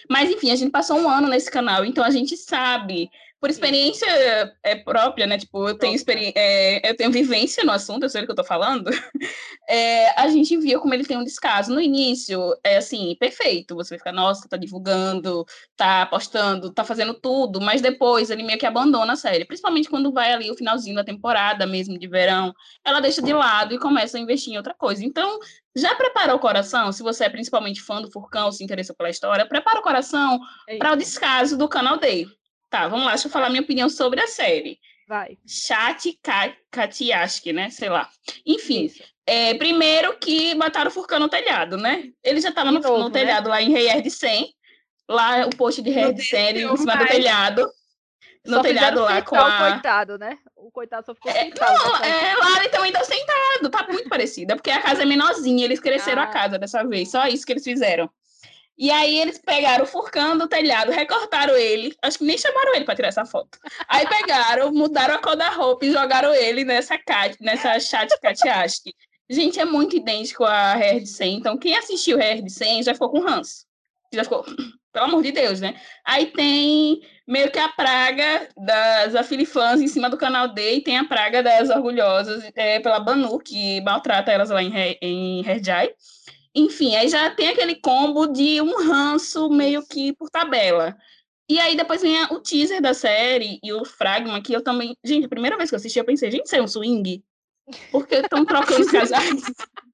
Mas, 0.09 0.29
enfim, 0.29 0.51
a 0.51 0.55
gente 0.55 0.71
passou 0.71 0.97
um 0.97 1.09
ano 1.09 1.27
nesse 1.27 1.49
canal, 1.49 1.83
então 1.83 2.03
a 2.03 2.09
gente 2.09 2.37
sabe 2.37 3.09
por 3.45 3.51
experiência 3.51 4.07
é, 4.63 4.73
própria, 4.73 5.27
né? 5.27 5.37
Tipo, 5.37 5.69
eu 5.69 5.77
tenho, 5.77 5.93
experi 5.93 6.33
é, 6.35 6.89
eu 6.89 6.97
tenho 6.97 7.11
vivência 7.11 7.63
no 7.63 7.73
assunto, 7.73 8.01
eu 8.01 8.09
sei 8.09 8.21
do 8.21 8.25
que 8.25 8.31
eu 8.31 8.35
tô 8.35 8.43
falando. 8.43 8.89
É, 9.67 10.21
a 10.21 10.29
gente 10.29 10.55
viu 10.57 10.79
como 10.79 10.93
ele 10.93 11.03
tem 11.03 11.17
um 11.17 11.23
descaso. 11.23 11.73
No 11.73 11.81
início, 11.81 12.55
é 12.63 12.77
assim, 12.77 13.15
perfeito. 13.19 13.73
Você 13.73 13.95
vai 13.95 13.97
ficar, 13.97 14.11
nossa, 14.11 14.47
tá 14.47 14.57
divulgando, 14.57 15.43
tá 15.75 16.05
postando, 16.05 16.71
tá 16.71 16.83
fazendo 16.83 17.15
tudo, 17.15 17.59
mas 17.59 17.81
depois 17.81 18.29
ele 18.29 18.43
meio 18.43 18.59
que 18.59 18.65
abandona 18.67 19.13
a 19.13 19.15
série. 19.15 19.43
Principalmente 19.43 19.89
quando 19.89 20.13
vai 20.13 20.31
ali 20.31 20.51
o 20.51 20.55
finalzinho 20.55 20.95
da 20.95 21.03
temporada 21.03 21.65
mesmo 21.65 21.97
de 21.97 22.07
verão, 22.07 22.53
ela 22.85 22.99
deixa 22.99 23.23
de 23.23 23.33
lado 23.33 23.73
e 23.73 23.79
começa 23.79 24.19
a 24.19 24.21
investir 24.21 24.53
em 24.53 24.57
outra 24.57 24.75
coisa. 24.75 25.03
Então, 25.03 25.39
já 25.75 25.95
prepara 25.95 26.35
o 26.35 26.39
coração, 26.39 26.91
se 26.91 27.01
você 27.01 27.25
é 27.25 27.29
principalmente 27.29 27.81
fã 27.81 28.03
do 28.03 28.11
Furcão, 28.11 28.51
se 28.51 28.63
interessa 28.63 28.93
pela 28.93 29.09
história, 29.09 29.47
prepara 29.47 29.79
o 29.79 29.83
coração 29.83 30.39
é 30.69 30.77
para 30.77 30.93
o 30.93 30.95
descaso 30.95 31.57
do 31.57 31.67
canal 31.67 31.97
dele. 31.97 32.29
Tá, 32.69 32.87
vamos 32.87 33.05
lá, 33.05 33.11
deixa 33.11 33.27
eu 33.27 33.31
falar 33.31 33.49
minha 33.49 33.61
opinião 33.61 33.89
sobre 33.89 34.19
a 34.21 34.27
série. 34.27 34.79
Vai. 35.07 35.37
Chat 35.47 36.19
Katiaski, 36.71 37.53
né? 37.53 37.69
Sei 37.69 37.89
lá. 37.89 38.09
Enfim, 38.45 38.91
é, 39.25 39.53
primeiro 39.53 40.17
que 40.17 40.55
mataram 40.55 40.89
o 40.89 40.93
Furcão 40.93 41.19
no 41.19 41.29
telhado, 41.29 41.77
né? 41.77 42.09
Ele 42.23 42.41
já 42.41 42.49
estava 42.49 42.71
no, 42.71 42.79
novo, 42.79 42.97
no 42.97 43.09
né? 43.09 43.11
telhado 43.11 43.49
lá 43.49 43.61
em 43.61 43.71
Rei 43.71 44.01
de 44.01 44.09
100. 44.09 44.53
Lá 45.07 45.45
o 45.45 45.55
post 45.55 45.81
de 45.81 45.91
Rei 45.91 46.13
de 46.13 46.23
100, 46.23 46.47
ele 46.47 46.63
em 46.63 46.77
cima 46.77 46.95
do 46.97 47.05
telhado. 47.05 47.69
No 48.45 48.57
só 48.57 48.61
telhado 48.61 49.01
lá 49.01 49.21
com 49.23 49.35
a... 49.35 49.47
o 49.47 49.71
coitado, 49.71 50.17
né? 50.17 50.37
O 50.55 50.71
coitado 50.71 51.05
só 51.05 51.15
ficou 51.15 51.31
é, 51.31 51.45
sentado. 51.45 51.73
Não, 51.73 51.95
é, 52.03 52.35
lá 52.35 52.69
também 52.69 52.91
tá 52.91 53.03
sentado. 53.03 53.69
Tá 53.71 53.87
muito 53.91 54.07
parecido. 54.07 54.53
É 54.53 54.55
porque 54.55 54.69
a 54.69 54.81
casa 54.81 55.01
é 55.01 55.05
menorzinha. 55.05 55.65
Eles 55.65 55.79
cresceram 55.79 56.21
ah. 56.21 56.25
a 56.25 56.27
casa 56.27 56.59
dessa 56.59 56.83
vez. 56.83 57.09
Só 57.09 57.25
isso 57.27 57.45
que 57.45 57.53
eles 57.53 57.63
fizeram. 57.63 58.09
E 58.77 58.91
aí 58.91 59.19
eles 59.19 59.37
pegaram 59.37 59.85
o 59.85 59.87
furcão 59.87 60.37
do 60.37 60.47
telhado, 60.47 60.91
recortaram 60.91 61.55
ele, 61.55 61.95
acho 62.01 62.17
que 62.17 62.25
nem 62.25 62.37
chamaram 62.37 62.75
ele 62.75 62.83
para 62.83 62.95
tirar 62.95 63.07
essa 63.07 63.25
foto. 63.25 63.57
Aí 63.87 64.05
pegaram, 64.07 64.71
mudaram 64.73 65.15
a 65.15 65.17
cor 65.17 65.35
da 65.35 65.49
roupa 65.49 65.85
e 65.85 65.91
jogaram 65.91 66.33
ele 66.33 66.65
nessa 66.65 66.97
cat, 66.97 67.37
nessa 67.39 67.79
chat 67.79 68.09
Katiaski. 68.19 68.93
Gente, 69.29 69.59
é 69.59 69.65
muito 69.65 69.95
idêntico 69.95 70.43
a 70.43 70.77
Herd 70.77 71.07
100, 71.07 71.35
então 71.35 71.57
quem 71.57 71.75
assistiu 71.77 72.19
Herd 72.19 72.49
100 72.49 72.83
já 72.83 72.93
ficou 72.93 73.09
com 73.09 73.21
ranço. 73.21 73.65
Já 74.13 74.23
ficou, 74.23 74.43
pelo 74.91 75.05
amor 75.05 75.23
de 75.23 75.31
Deus, 75.31 75.61
né? 75.61 75.79
Aí 76.05 76.27
tem 76.27 77.01
meio 77.27 77.49
que 77.51 77.57
a 77.57 77.69
praga 77.69 78.47
das 78.57 79.15
afilifãs 79.15 79.81
em 79.81 79.87
cima 79.87 80.09
do 80.09 80.17
canal 80.17 80.49
D 80.49 80.75
e 80.75 80.81
tem 80.81 80.97
a 80.97 81.05
praga 81.05 81.41
das 81.41 81.69
orgulhosas 81.69 82.43
é, 82.55 82.79
pela 82.79 82.99
Banu, 82.99 83.39
que 83.39 83.81
maltrata 83.81 84.31
elas 84.31 84.49
lá 84.49 84.61
em, 84.61 84.71
em 85.01 85.47
Herjai. 85.47 85.91
Enfim, 86.55 86.95
aí 86.95 87.09
já 87.09 87.29
tem 87.29 87.49
aquele 87.49 87.75
combo 87.75 88.27
de 88.27 88.61
um 88.61 88.87
ranço 88.87 89.49
meio 89.49 89.85
que 89.85 90.13
por 90.13 90.29
tabela. 90.29 90.95
E 91.49 91.59
aí 91.59 91.75
depois 91.75 92.01
vem 92.01 92.23
o 92.31 92.39
teaser 92.39 92.81
da 92.81 92.93
série 92.93 93.59
e 93.61 93.73
o 93.73 93.85
fragma, 93.85 94.41
que 94.41 94.53
eu 94.53 94.63
também. 94.63 94.95
Gente, 95.03 95.25
a 95.25 95.29
primeira 95.29 95.57
vez 95.57 95.69
que 95.69 95.75
eu 95.75 95.77
assisti, 95.77 95.99
eu 95.99 96.05
pensei, 96.05 96.31
gente, 96.31 96.45
isso 96.45 96.55
é 96.55 96.61
um 96.61 96.67
swing? 96.67 97.23
Porque 97.91 98.15
estão 98.15 98.45
trocando 98.45 98.81
os 98.81 98.91
casais. 98.91 99.41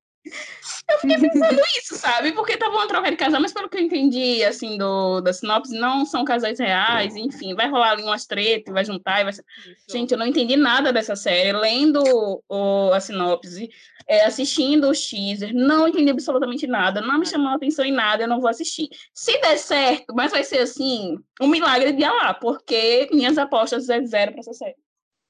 Eu 0.90 0.98
fiquei 1.00 1.18
pensando 1.18 1.62
isso, 1.78 1.96
sabe? 1.96 2.32
Porque 2.34 2.58
tava 2.58 2.76
uma 2.76 2.88
troca 2.88 3.10
de 3.10 3.18
casal, 3.18 3.42
mas 3.42 3.54
pelo 3.54 3.70
que 3.70 3.78
eu 3.78 3.82
entendi, 3.82 4.44
assim, 4.44 4.78
do, 4.78 5.22
da 5.22 5.32
sinopse, 5.32 5.78
não 5.78 6.06
são 6.06 6.26
casais 6.26 6.60
reais, 6.60 7.16
enfim, 7.16 7.54
vai 7.56 7.70
rolar 7.70 7.92
ali 7.92 8.04
umas 8.04 8.26
tretas, 8.26 8.74
vai 8.74 8.84
juntar 8.84 9.22
e 9.22 9.24
vai 9.24 9.34
ser... 9.34 9.46
Gente, 9.90 10.12
eu 10.12 10.18
não 10.18 10.26
entendi 10.26 10.56
nada 10.56 10.92
dessa 10.92 11.16
série. 11.16 11.54
Lendo 11.54 12.04
o, 12.50 12.92
a 12.92 13.00
sinopse, 13.00 13.70
é, 14.08 14.26
assistindo 14.26 14.90
o 14.90 14.94
teaser, 14.94 15.54
não 15.54 15.88
entendi 15.88 16.12
absolutamente 16.12 16.68
nada, 16.68 17.02
não 17.02 17.20
me 17.20 17.26
chamou 17.26 17.50
a 17.50 17.56
atenção 17.56 17.86
em 17.86 17.92
nada, 17.92 18.24
eu 18.24 18.28
não 18.28 18.42
vou 18.42 18.50
assistir. 18.50 18.90
Se 19.14 19.40
der 19.40 19.58
certo, 19.58 20.14
mas 20.16 20.32
vai 20.32 20.44
ser, 20.44 20.60
assim, 20.60 21.18
um 21.40 21.48
milagre 21.48 21.94
de 21.94 22.04
lá, 22.04 22.34
porque 22.34 23.10
minhas 23.12 23.38
apostas 23.38 23.88
é 23.90 24.02
zero 24.06 24.32
pra 24.32 24.40
essa 24.42 24.54
série. 24.54 24.76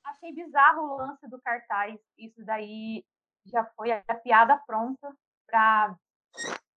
Achei 0.06 0.34
bizarro 0.34 0.82
o 0.82 0.98
lance 0.98 1.28
do 1.30 1.40
cartaz. 1.42 1.96
Isso 2.18 2.44
daí 2.46 3.04
já 3.46 3.66
foi 3.76 3.92
a 3.92 4.16
piada 4.16 4.58
pronta 4.66 5.14
para 5.46 5.96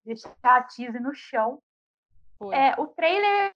deixar 0.05 0.35
a 0.43 0.63
teaser 0.63 1.03
no 1.03 1.15
chão. 1.15 1.61
É, 2.53 2.79
o 2.81 2.87
trailer, 2.87 3.53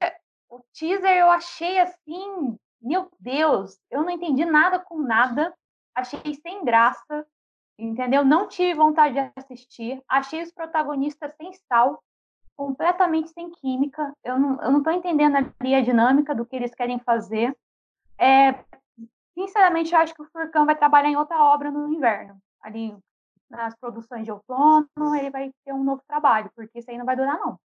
o 0.48 0.60
teaser 0.72 1.16
eu 1.16 1.30
achei 1.30 1.78
assim, 1.78 2.58
meu 2.80 3.10
Deus, 3.18 3.78
eu 3.90 4.02
não 4.02 4.10
entendi 4.10 4.44
nada 4.44 4.78
com 4.78 4.98
nada, 4.98 5.54
achei 5.94 6.34
sem 6.34 6.64
graça, 6.64 7.26
entendeu? 7.78 8.24
Não 8.24 8.48
tive 8.48 8.74
vontade 8.74 9.14
de 9.14 9.32
assistir, 9.36 10.02
achei 10.08 10.42
os 10.42 10.52
protagonistas 10.52 11.34
sem 11.36 11.52
sal, 11.68 12.02
completamente 12.56 13.30
sem 13.30 13.50
química, 13.50 14.12
eu 14.24 14.38
não, 14.38 14.60
eu 14.62 14.70
não 14.72 14.82
tô 14.82 14.90
entendendo 14.90 15.36
ali 15.36 15.74
a 15.74 15.82
dinâmica 15.82 16.34
do 16.34 16.46
que 16.46 16.56
eles 16.56 16.74
querem 16.74 16.98
fazer. 16.98 17.56
É, 18.18 18.64
sinceramente, 19.34 19.92
eu 19.92 20.00
acho 20.00 20.14
que 20.14 20.22
o 20.22 20.28
Furcão 20.30 20.66
vai 20.66 20.76
trabalhar 20.76 21.08
em 21.08 21.16
outra 21.16 21.36
obra 21.44 21.70
no 21.70 21.92
inverno, 21.92 22.40
ali 22.68 22.96
nas 23.50 23.74
produções 23.74 24.24
de 24.24 24.32
outono, 24.32 25.16
ele 25.16 25.30
vai 25.30 25.50
ter 25.64 25.72
um 25.72 25.82
novo 25.82 26.02
trabalho, 26.06 26.50
porque 26.54 26.78
isso 26.78 26.90
aí 26.90 26.98
não 26.98 27.06
vai 27.06 27.16
durar, 27.16 27.38
não. 27.38 27.58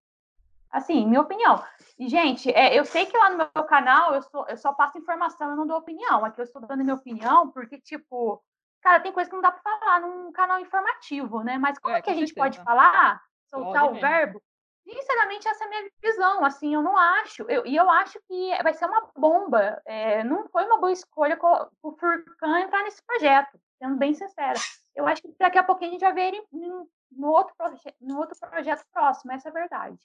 Assim, 0.71 1.05
minha 1.05 1.21
opinião. 1.21 1.63
E, 1.99 2.07
gente, 2.07 2.49
é, 2.51 2.77
eu 2.77 2.83
sei 2.83 3.05
que 3.05 3.15
lá 3.15 3.29
no 3.29 3.37
meu 3.37 3.63
canal 3.65 4.15
eu, 4.15 4.21
sou, 4.23 4.47
eu 4.47 4.57
só 4.57 4.73
passo 4.73 4.97
informação, 4.97 5.51
eu 5.51 5.55
não 5.55 5.67
dou 5.67 5.77
opinião. 5.77 6.25
Aqui 6.25 6.41
eu 6.41 6.45
estou 6.45 6.61
dando 6.61 6.83
minha 6.83 6.95
opinião, 6.95 7.51
porque, 7.51 7.77
tipo, 7.79 8.43
cara, 8.81 8.99
tem 8.99 9.11
coisa 9.11 9.29
que 9.29 9.35
não 9.35 9.43
dá 9.43 9.51
para 9.51 9.61
falar 9.61 10.01
num 10.01 10.31
canal 10.31 10.59
informativo, 10.59 11.43
né? 11.43 11.59
Mas 11.59 11.77
como 11.77 11.95
é, 11.95 12.01
que 12.01 12.09
a 12.09 12.15
gente 12.15 12.33
pode 12.33 12.59
falar, 12.63 13.21
soltar 13.51 13.83
pode 13.83 13.97
o 13.97 14.01
verbo? 14.01 14.41
Sinceramente, 14.83 15.47
essa 15.47 15.63
é 15.63 15.67
a 15.67 15.69
minha 15.69 15.91
visão. 16.01 16.43
Assim, 16.43 16.73
eu 16.73 16.81
não 16.81 16.97
acho. 16.97 17.43
Eu, 17.43 17.65
e 17.67 17.75
eu 17.75 17.89
acho 17.89 18.19
que 18.27 18.63
vai 18.63 18.73
ser 18.73 18.85
uma 18.85 19.11
bomba. 19.15 19.79
É, 19.85 20.23
não 20.23 20.47
foi 20.47 20.65
uma 20.65 20.79
boa 20.79 20.91
escolha 20.91 21.37
o 21.83 21.91
Furcan 21.91 22.59
entrar 22.59 22.81
nesse 22.81 23.01
projeto, 23.05 23.59
sendo 23.77 23.95
bem 23.95 24.13
sincera 24.13 24.59
eu 24.95 25.07
acho 25.07 25.21
que 25.21 25.33
daqui 25.39 25.57
a 25.57 25.63
pouquinho 25.63 25.91
a 25.91 25.93
gente 25.93 26.01
vai 26.01 26.13
ver 26.13 26.27
ele 26.27 26.43
no 26.51 27.27
outro, 27.27 27.53
no 28.01 28.19
outro 28.19 28.37
projeto 28.39 28.85
próximo, 28.91 29.31
essa 29.31 29.49
é 29.49 29.51
a 29.51 29.53
verdade. 29.53 29.97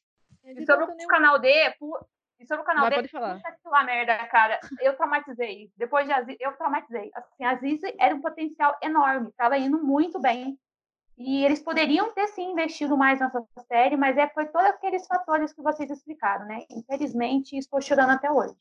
E 0.44 0.64
sobre 0.64 0.84
o 0.84 0.94
nenhum... 0.94 1.08
canal 1.08 1.38
D, 1.38 1.48
e 2.40 2.46
sobre 2.46 2.62
o 2.62 2.66
canal 2.66 2.84
Vai, 2.84 2.90
D, 2.90 2.96
pode 2.96 3.08
falar. 3.08 3.42
lá 3.66 3.84
merda, 3.84 4.16
cara. 4.28 4.60
Eu 4.80 4.96
traumatizei. 4.96 5.70
Depois 5.76 6.06
de 6.06 6.12
Aziz, 6.12 6.36
eu 6.38 6.52
traumatizei. 6.52 7.10
Assim, 7.14 7.44
a 7.44 7.50
Aziz 7.50 7.80
era 7.98 8.14
um 8.14 8.20
potencial 8.20 8.76
enorme, 8.82 9.28
estava 9.28 9.58
indo 9.58 9.82
muito 9.82 10.20
bem. 10.20 10.58
E 11.16 11.44
eles 11.44 11.60
poderiam 11.60 12.12
ter 12.12 12.28
sim 12.28 12.52
investido 12.52 12.96
mais 12.96 13.18
nessa 13.18 13.44
série, 13.66 13.96
mas 13.96 14.16
é 14.16 14.28
foi 14.28 14.46
todos 14.46 14.68
aqueles 14.68 15.04
fatores 15.04 15.52
que 15.52 15.60
vocês 15.60 15.90
explicaram, 15.90 16.46
né? 16.46 16.64
Infelizmente, 16.70 17.58
estou 17.58 17.80
chorando 17.80 18.10
até 18.10 18.30
hoje. 18.30 18.54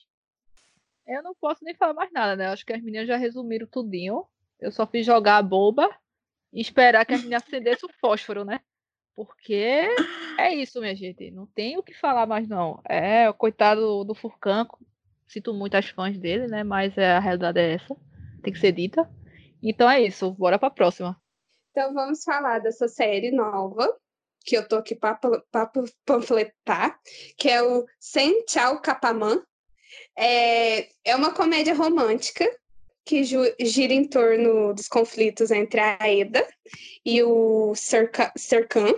Eu 1.05 1.21
não 1.21 1.35
posso 1.35 1.63
nem 1.63 1.75
falar 1.75 1.93
mais 1.93 2.11
nada, 2.11 2.35
né? 2.35 2.47
Acho 2.47 2.65
que 2.65 2.73
as 2.73 2.81
meninas 2.81 3.07
já 3.07 3.15
resumiram 3.15 3.67
tudinho. 3.67 4.25
Eu 4.59 4.71
só 4.71 4.87
fiz 4.87 5.05
jogar 5.05 5.37
a 5.37 5.43
boba 5.43 5.87
e 6.51 6.61
esperar 6.61 7.05
que 7.05 7.13
a 7.13 7.17
gente 7.17 7.33
acendesse 7.33 7.85
o 7.85 7.89
fósforo, 7.99 8.43
né? 8.43 8.59
Porque 9.15 9.87
é 10.37 10.53
isso, 10.53 10.79
minha 10.79 10.95
gente. 10.95 11.31
Não 11.31 11.47
tem 11.47 11.77
o 11.77 11.83
que 11.83 11.93
falar 11.93 12.27
mais, 12.27 12.47
não. 12.47 12.79
É, 12.87 13.31
coitado 13.33 14.03
do 14.03 14.13
Furcan, 14.13 14.67
sinto 15.27 15.53
muito 15.53 15.75
as 15.75 15.89
fãs 15.89 16.17
dele, 16.17 16.47
né? 16.47 16.63
Mas 16.63 16.97
é, 16.97 17.13
a 17.13 17.19
realidade 17.19 17.59
é 17.59 17.73
essa. 17.73 17.95
Tem 18.43 18.53
que 18.53 18.59
ser 18.59 18.71
dita. 18.71 19.09
Então 19.61 19.89
é 19.89 20.01
isso. 20.01 20.31
Bora 20.31 20.59
pra 20.59 20.69
próxima. 20.69 21.19
Então 21.71 21.93
vamos 21.93 22.23
falar 22.23 22.59
dessa 22.59 22.87
série 22.87 23.31
nova, 23.31 23.95
que 24.45 24.55
eu 24.55 24.67
tô 24.67 24.75
aqui 24.77 24.95
para 24.95 25.19
panfletar, 26.05 26.99
que 27.37 27.49
é 27.49 27.61
o 27.61 27.85
Sem 27.99 28.45
Tchau 28.45 28.81
Capamã. 28.81 29.43
É, 30.17 30.89
é 31.03 31.15
uma 31.15 31.33
comédia 31.33 31.73
romântica 31.73 32.45
que 33.07 33.23
gira 33.23 33.93
em 33.93 34.03
torno 34.03 34.73
dos 34.73 34.89
conflitos 34.89 35.49
entre 35.49 35.79
a 35.79 35.97
Eda 36.01 36.45
e 37.05 37.23
o 37.23 37.73
Serkan. 37.73 38.93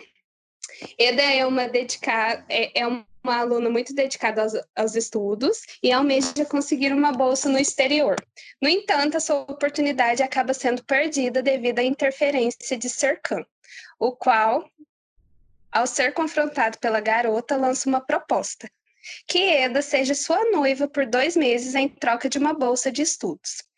Eda 0.97 1.21
é 1.21 1.45
uma 1.45 1.67
dedicada, 1.67 2.43
é, 2.49 2.81
é 2.81 2.87
uma 2.87 3.03
aluna 3.23 3.69
muito 3.69 3.93
dedicada 3.93 4.41
aos, 4.41 4.53
aos, 4.75 4.95
estudos 4.95 5.61
e 5.83 5.91
almeja 5.91 6.43
conseguir 6.49 6.91
uma 6.91 7.11
bolsa 7.11 7.47
no 7.49 7.59
exterior. 7.59 8.15
No 8.59 8.67
entanto, 8.67 9.15
a 9.15 9.19
sua 9.19 9.41
oportunidade 9.41 10.23
acaba 10.23 10.55
sendo 10.55 10.83
perdida 10.83 11.43
devido 11.43 11.77
à 11.77 11.83
interferência 11.83 12.75
de 12.77 12.89
Serkan, 12.89 13.45
o 13.99 14.11
qual, 14.11 14.67
ao 15.71 15.85
ser 15.85 16.13
confrontado 16.13 16.79
pela 16.79 16.99
garota, 16.99 17.55
lança 17.55 17.87
uma 17.87 18.01
proposta. 18.01 18.67
Que 19.27 19.39
Eda 19.39 19.83
seja 19.83 20.15
sua 20.15 20.49
noiva 20.49 20.87
por 20.87 21.05
dois 21.05 21.35
meses 21.35 21.75
em 21.75 21.87
troca 21.87 22.27
de 22.27 22.39
uma 22.39 22.53
bolsa 22.53 22.91
de 22.91 23.03
estudos. 23.03 23.68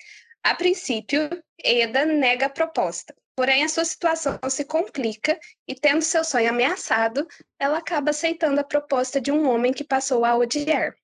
A 0.43 0.55
princípio, 0.55 1.29
Eda 1.63 2.05
nega 2.05 2.47
a 2.47 2.49
proposta, 2.49 3.15
porém 3.35 3.63
a 3.63 3.69
sua 3.69 3.85
situação 3.85 4.39
se 4.49 4.65
complica 4.65 5.39
e, 5.67 5.75
tendo 5.75 6.01
seu 6.01 6.23
sonho 6.23 6.49
ameaçado, 6.49 7.27
ela 7.59 7.77
acaba 7.77 8.09
aceitando 8.09 8.59
a 8.59 8.63
proposta 8.63 9.21
de 9.21 9.31
um 9.31 9.47
homem 9.47 9.71
que 9.71 9.83
passou 9.83 10.25
a 10.25 10.35
odiar. 10.35 10.95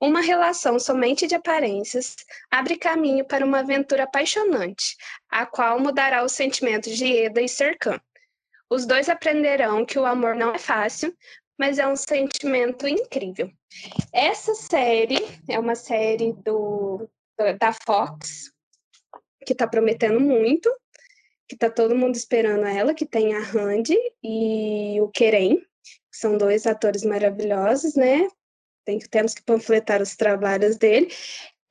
Uma 0.00 0.22
relação 0.22 0.78
somente 0.78 1.26
de 1.26 1.34
aparências 1.34 2.16
abre 2.50 2.76
caminho 2.76 3.22
para 3.22 3.44
uma 3.44 3.58
aventura 3.58 4.04
apaixonante, 4.04 4.96
a 5.28 5.44
qual 5.44 5.78
mudará 5.78 6.24
os 6.24 6.32
sentimentos 6.32 6.96
de 6.96 7.24
Eda 7.24 7.42
e 7.42 7.48
Serkan. 7.48 8.00
Os 8.70 8.86
dois 8.86 9.10
aprenderão 9.10 9.84
que 9.84 9.98
o 9.98 10.06
amor 10.06 10.34
não 10.34 10.54
é 10.54 10.58
fácil, 10.58 11.14
mas 11.58 11.78
é 11.78 11.86
um 11.86 11.96
sentimento 11.96 12.88
incrível. 12.88 13.50
Essa 14.10 14.54
série 14.54 15.18
é 15.46 15.58
uma 15.58 15.74
série 15.74 16.32
do, 16.32 17.06
da 17.58 17.74
Fox, 17.84 18.50
que 19.44 19.52
está 19.52 19.66
prometendo 19.66 20.20
muito, 20.20 20.70
que 21.48 21.54
está 21.54 21.70
todo 21.70 21.96
mundo 21.96 22.14
esperando 22.14 22.64
ela, 22.64 22.94
que 22.94 23.06
tem 23.06 23.34
a 23.34 23.40
Randy 23.40 23.98
e 24.22 25.00
o 25.00 25.08
Keren, 25.08 25.56
que 25.56 26.16
são 26.16 26.36
dois 26.36 26.66
atores 26.66 27.04
maravilhosos, 27.04 27.94
né? 27.94 28.28
Tem, 28.84 28.98
temos 28.98 29.34
que 29.34 29.42
panfletar 29.42 30.00
os 30.00 30.16
trabalhos 30.16 30.76
dele. 30.76 31.12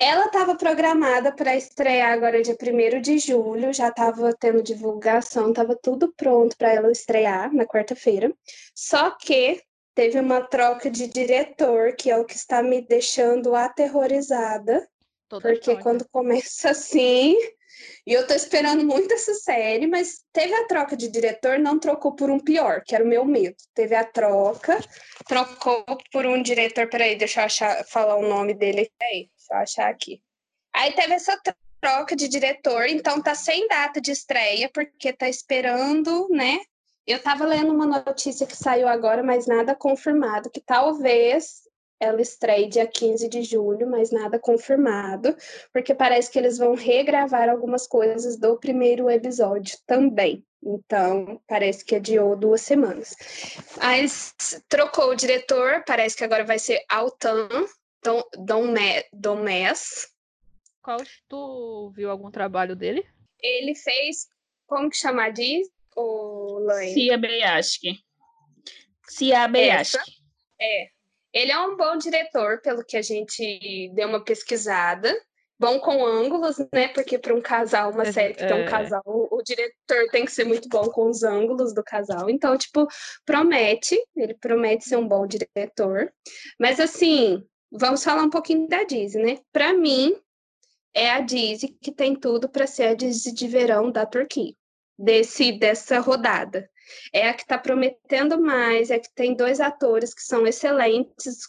Ela 0.02 0.28
estava 0.28 0.56
programada 0.56 1.30
para 1.34 1.58
estrear 1.58 2.14
agora 2.14 2.42
dia 2.42 2.56
1 2.56 3.02
de 3.02 3.20
julho, 3.20 3.74
já 3.74 3.90
estava 3.90 4.34
tendo 4.34 4.64
divulgação, 4.64 5.50
estava 5.50 5.76
tudo 5.76 6.14
pronto 6.16 6.56
para 6.58 6.74
ela 6.74 6.90
estrear 6.90 7.54
na 7.54 7.66
quarta-feira. 7.66 8.34
Só 8.74 9.12
que 9.12 9.62
teve 9.94 10.18
uma 10.18 10.42
troca 10.42 10.90
de 10.90 11.06
diretor, 11.06 11.94
que 11.98 12.10
é 12.10 12.18
o 12.18 12.24
que 12.24 12.36
está 12.36 12.64
me 12.64 12.82
deixando 12.82 13.54
aterrorizada. 13.54 14.88
Toda 15.28 15.50
porque 15.50 15.76
quando 15.78 16.08
começa 16.10 16.70
assim, 16.70 17.38
e 18.06 18.14
eu 18.14 18.26
tô 18.26 18.34
esperando 18.34 18.86
muito 18.86 19.14
essa 19.14 19.34
série, 19.34 19.88
mas 19.88 20.24
teve 20.34 20.54
a 20.54 20.68
troca 20.68 20.96
de 20.96 21.08
diretor, 21.08 21.60
não 21.60 21.80
trocou 21.80 22.16
por 22.16 22.30
um 22.30 22.40
pior, 22.40 22.82
que 22.86 22.96
era 22.96 23.04
o 23.04 23.08
meu 23.08 23.26
medo. 23.26 23.56
Teve 23.74 23.96
a 23.96 24.04
troca, 24.04 24.80
trocou 25.28 25.86
por 26.12 26.26
um 26.26 26.42
diretor, 26.42 26.90
peraí, 26.90 27.16
deixa 27.16 27.42
eu 27.42 27.46
achar, 27.46 27.86
falar 27.86 28.16
o 28.16 28.28
nome 28.28 28.54
dele. 28.54 28.92
Deixa 29.00 29.28
eu 29.52 29.58
achar 29.58 29.90
aqui. 29.90 30.22
Aí 30.74 30.94
teve 30.94 31.14
essa 31.14 31.40
troca 31.82 32.16
de 32.16 32.28
diretor, 32.28 32.86
então 32.88 33.22
tá 33.22 33.36
sem 33.36 33.68
data 33.68 34.02
de 34.02 34.12
estreia, 34.12 34.70
porque 34.74 35.14
tá 35.14 35.30
esperando, 35.30 36.28
né? 36.30 36.60
Eu 37.08 37.22
tava 37.22 37.46
lendo 37.46 37.74
uma 37.74 37.86
notícia 37.86 38.46
que 38.46 38.56
saiu 38.56 38.88
agora, 38.88 39.24
mas 39.24 39.48
nada 39.48 39.76
confirmado, 39.76 40.50
que 40.50 40.62
talvez 40.62 41.69
ela 42.00 42.22
estreia 42.22 42.68
dia 42.68 42.88
15 42.88 43.28
de 43.28 43.44
julho, 43.44 43.90
mas 43.90 44.12
nada 44.12 44.40
confirmado, 44.40 45.36
porque 45.74 45.94
parece 45.94 46.32
que 46.32 46.40
eles 46.40 46.58
vão 46.58 46.74
regravar 46.74 47.50
algumas 47.50 47.86
coisas 47.86 48.38
do 48.38 48.58
primeiro 48.58 49.10
episódio 49.10 49.78
também. 49.86 50.46
Então, 50.62 51.42
parece 51.48 51.86
que 51.86 51.96
adiou 51.96 52.36
duas 52.36 52.62
semanas. 52.62 53.16
Mas 53.78 54.34
trocou 54.68 55.10
o 55.10 55.16
diretor, 55.16 55.84
parece 55.86 56.18
que 56.18 56.24
agora 56.24 56.44
vai 56.44 56.60
ser 56.60 56.84
Altan 56.90 57.48
Dom, 58.04 58.24
Dom, 58.38 58.74
Dom 59.14 59.36
Mes. 59.38 60.08
Qual 60.82 61.00
tu 61.28 61.92
viu 61.96 62.10
algum 62.10 62.32
trabalho 62.32 62.76
dele? 62.76 63.06
Ele 63.42 63.76
fez, 63.76 64.28
como 64.66 64.90
que 64.90 64.98
chama 64.98 65.30
disso, 65.30 65.72
o 65.96 66.60
Laine? 66.60 66.94
Cia 66.94 67.18
Beyashki. 67.18 68.00
Cia 69.08 69.48
Beyashki. 69.48 70.20
É, 70.62 70.90
ele 71.34 71.52
é 71.52 71.60
um 71.60 71.78
bom 71.78 71.98
diretor, 71.98 72.62
pelo 72.62 72.84
que 72.84 72.98
a 72.98 73.02
gente 73.02 73.92
deu 73.94 74.08
uma 74.08 74.24
pesquisada. 74.24 75.16
bom 75.60 75.78
com 75.80 76.06
ângulos, 76.06 76.58
né? 76.74 76.88
Porque 76.88 77.20
para 77.20 77.36
um 77.36 77.42
casal, 77.42 77.92
uma 77.92 78.12
série 78.12 78.34
que 78.34 78.44
é... 78.44 78.48
tem 78.48 78.64
um 78.64 78.70
casal, 78.70 79.02
o, 79.06 79.38
o, 79.38 79.44
diretor 79.44 80.10
tem 80.10 80.24
que 80.24 80.32
ser 80.32 80.46
muito 80.46 80.70
bom 80.70 80.90
com 80.90 81.10
os 81.10 81.22
ângulos 81.22 81.74
do 81.74 81.84
casal. 81.84 82.30
Então, 82.30 82.58
tipo, 82.58 82.88
promete, 83.26 84.00
ele 84.16 84.34
promete 84.36 84.86
ser 84.86 84.96
um 84.96 85.08
bom 85.08 85.28
diretor. 85.28 86.12
Mas 86.60 86.80
assim, 86.80 87.44
vamos 87.72 88.04
falar 88.04 88.24
um 88.24 88.30
pouquinho 88.30 88.68
da 88.68 88.84
Disney, 88.84 89.24
né? 89.24 89.40
Para 89.52 89.74
mim, 89.74 90.16
é 90.94 91.12
a 91.12 91.20
Disney 91.20 91.78
que 91.82 91.92
tem 91.92 92.16
tudo 92.16 92.50
para 92.50 92.66
ser 92.66 92.84
a 92.84 92.94
Disney 92.94 93.34
de 93.34 93.48
verão 93.48 93.92
da 93.92 94.06
Turquia, 94.06 94.54
desse 94.98 95.52
dessa 95.52 96.00
rodada. 96.00 96.70
É 97.14 97.30
a 97.30 97.34
que 97.34 97.42
está 97.42 97.58
prometendo 97.58 98.40
mais, 98.40 98.92
é 98.92 98.96
a 98.96 99.00
que 99.00 99.14
tem 99.14 99.36
dois 99.36 99.60
atores 99.60 100.14
que 100.14 100.22
são 100.22 100.46
excelentes, 100.48 101.48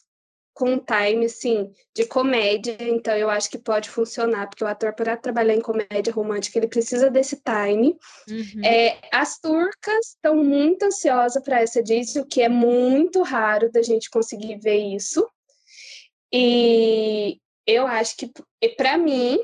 com 0.60 0.78
time, 0.78 1.24
assim, 1.24 1.72
de 1.96 2.04
comédia, 2.04 2.76
então 2.80 3.16
eu 3.16 3.30
acho 3.30 3.48
que 3.50 3.56
pode 3.56 3.88
funcionar, 3.88 4.46
porque 4.46 4.62
o 4.62 4.66
ator, 4.66 4.92
para 4.92 5.16
trabalhar 5.16 5.54
em 5.54 5.60
comédia 5.60 6.12
romântica, 6.12 6.58
ele 6.58 6.68
precisa 6.68 7.10
desse 7.10 7.40
time. 7.42 7.96
Uhum. 8.28 8.62
É, 8.62 8.98
as 9.10 9.38
turcas 9.38 10.08
estão 10.08 10.36
muito 10.36 10.82
ansiosas 10.82 11.42
para 11.42 11.62
essa 11.62 11.82
Disney, 11.82 12.20
o 12.20 12.26
que 12.26 12.42
é 12.42 12.48
muito 12.48 13.22
raro 13.22 13.72
da 13.72 13.80
gente 13.80 14.10
conseguir 14.10 14.58
ver 14.58 14.94
isso. 14.94 15.26
E 16.30 17.38
eu 17.66 17.86
acho 17.86 18.16
que, 18.18 18.30
para 18.76 18.98
mim, 18.98 19.38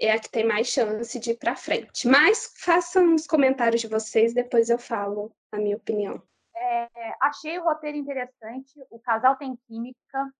é 0.00 0.12
a 0.12 0.18
que 0.18 0.30
tem 0.30 0.46
mais 0.46 0.68
chance 0.68 1.18
de 1.18 1.32
ir 1.32 1.36
para 1.36 1.54
frente. 1.54 2.08
Mas 2.08 2.54
façam 2.56 3.14
os 3.14 3.26
comentários 3.26 3.80
de 3.80 3.88
vocês, 3.88 4.32
depois 4.32 4.70
eu 4.70 4.78
falo 4.78 5.32
a 5.52 5.58
minha 5.58 5.76
opinião. 5.76 6.22
É, 6.56 6.88
achei 7.20 7.58
o 7.58 7.64
roteiro 7.64 7.96
interessante, 7.96 8.72
o 8.90 8.98
casal 8.98 9.36
tem 9.36 9.56
química, 9.66 10.32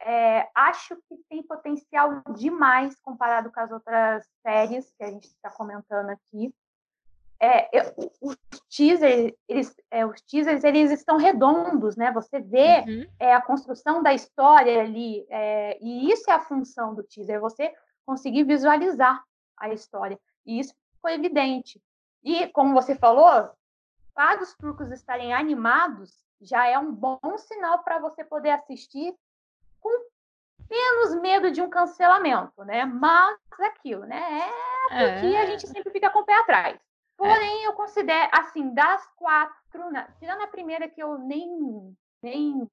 é, 0.00 0.48
acho 0.54 0.96
que 1.08 1.16
tem 1.28 1.42
potencial 1.42 2.22
demais 2.36 2.94
comparado 3.00 3.50
com 3.50 3.60
as 3.60 3.70
outras 3.70 4.24
séries 4.46 4.92
que 4.96 5.04
a 5.04 5.10
gente 5.10 5.26
está 5.26 5.50
comentando 5.50 6.10
aqui. 6.10 6.54
É, 7.40 7.68
eu, 7.76 8.12
os 8.20 8.36
teasers, 8.68 9.32
eles, 9.48 9.74
é, 9.90 10.04
os 10.04 10.20
teasers, 10.22 10.64
eles 10.64 10.90
estão 10.90 11.16
redondos, 11.16 11.96
né? 11.96 12.10
Você 12.12 12.40
vê 12.40 12.80
uhum. 12.80 13.06
é, 13.18 13.32
a 13.32 13.40
construção 13.40 14.02
da 14.02 14.12
história 14.12 14.80
ali, 14.80 15.24
é, 15.28 15.78
e 15.80 16.10
isso 16.10 16.28
é 16.30 16.34
a 16.34 16.40
função 16.40 16.94
do 16.94 17.02
teaser, 17.02 17.40
você 17.40 17.72
conseguir 18.08 18.44
visualizar 18.44 19.22
a 19.54 19.68
história. 19.68 20.18
E 20.46 20.58
isso 20.58 20.74
foi 21.02 21.12
evidente. 21.12 21.78
E, 22.24 22.48
como 22.48 22.72
você 22.72 22.94
falou, 22.96 23.50
para 24.14 24.42
os 24.42 24.54
turcos 24.54 24.90
estarem 24.90 25.34
animados, 25.34 26.16
já 26.40 26.66
é 26.66 26.78
um 26.78 26.90
bom 26.90 27.20
sinal 27.36 27.80
para 27.80 27.98
você 27.98 28.24
poder 28.24 28.52
assistir 28.52 29.14
com 29.78 29.90
menos 30.70 31.20
medo 31.20 31.50
de 31.50 31.60
um 31.60 31.68
cancelamento, 31.68 32.64
né? 32.64 32.86
Mas 32.86 33.38
aquilo, 33.60 34.06
né? 34.06 34.50
É 34.90 35.12
porque 35.12 35.36
é. 35.36 35.42
a 35.42 35.46
gente 35.46 35.66
sempre 35.66 35.92
fica 35.92 36.08
com 36.08 36.20
o 36.20 36.24
pé 36.24 36.34
atrás. 36.38 36.76
É. 36.76 36.80
Porém, 37.14 37.64
é. 37.64 37.66
eu 37.66 37.74
considero, 37.74 38.30
assim, 38.32 38.72
das 38.72 39.06
quatro, 39.16 39.90
né? 39.90 40.08
tirando 40.18 40.40
a 40.40 40.48
primeira 40.48 40.88
que 40.88 41.02
eu 41.02 41.18
nem, 41.18 41.94
nem 42.22 42.70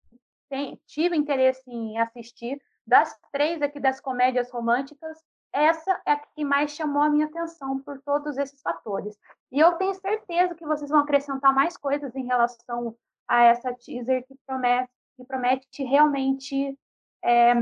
tem, 0.48 0.80
tive 0.88 1.18
interesse 1.18 1.70
em 1.70 1.98
assistir, 1.98 2.58
das 2.86 3.16
três 3.32 3.62
aqui 3.62 3.80
das 3.80 4.00
comédias 4.00 4.52
românticas, 4.52 5.18
essa 5.54 6.02
é 6.06 6.12
a 6.12 6.18
que 6.18 6.44
mais 6.44 6.72
chamou 6.72 7.02
a 7.02 7.10
minha 7.10 7.28
atenção 7.28 7.80
por 7.80 8.00
todos 8.02 8.38
esses 8.38 8.62
fatores. 8.62 9.18
E 9.52 9.60
eu 9.60 9.72
tenho 9.74 9.96
certeza 9.96 10.54
que 10.54 10.66
vocês 10.66 10.90
vão 10.90 11.00
acrescentar 11.00 11.54
mais 11.54 11.78
coisas 11.78 12.14
em 12.16 12.26
relação 12.26 12.96
a 13.28 13.44
essa 13.44 13.74
teaser 13.74 14.26
que 14.28 14.36
promete, 14.46 14.90
que 15.16 15.24
promete 15.24 15.84
realmente 15.84 16.78
é, 17.24 17.54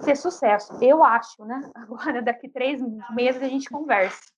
ser 0.00 0.16
sucesso. 0.16 0.76
Eu 0.82 1.04
acho, 1.04 1.44
né? 1.44 1.70
Agora, 1.74 2.20
daqui 2.20 2.48
três 2.48 2.82
meses, 3.10 3.40
a 3.40 3.48
gente 3.48 3.68
conversa. 3.68 4.32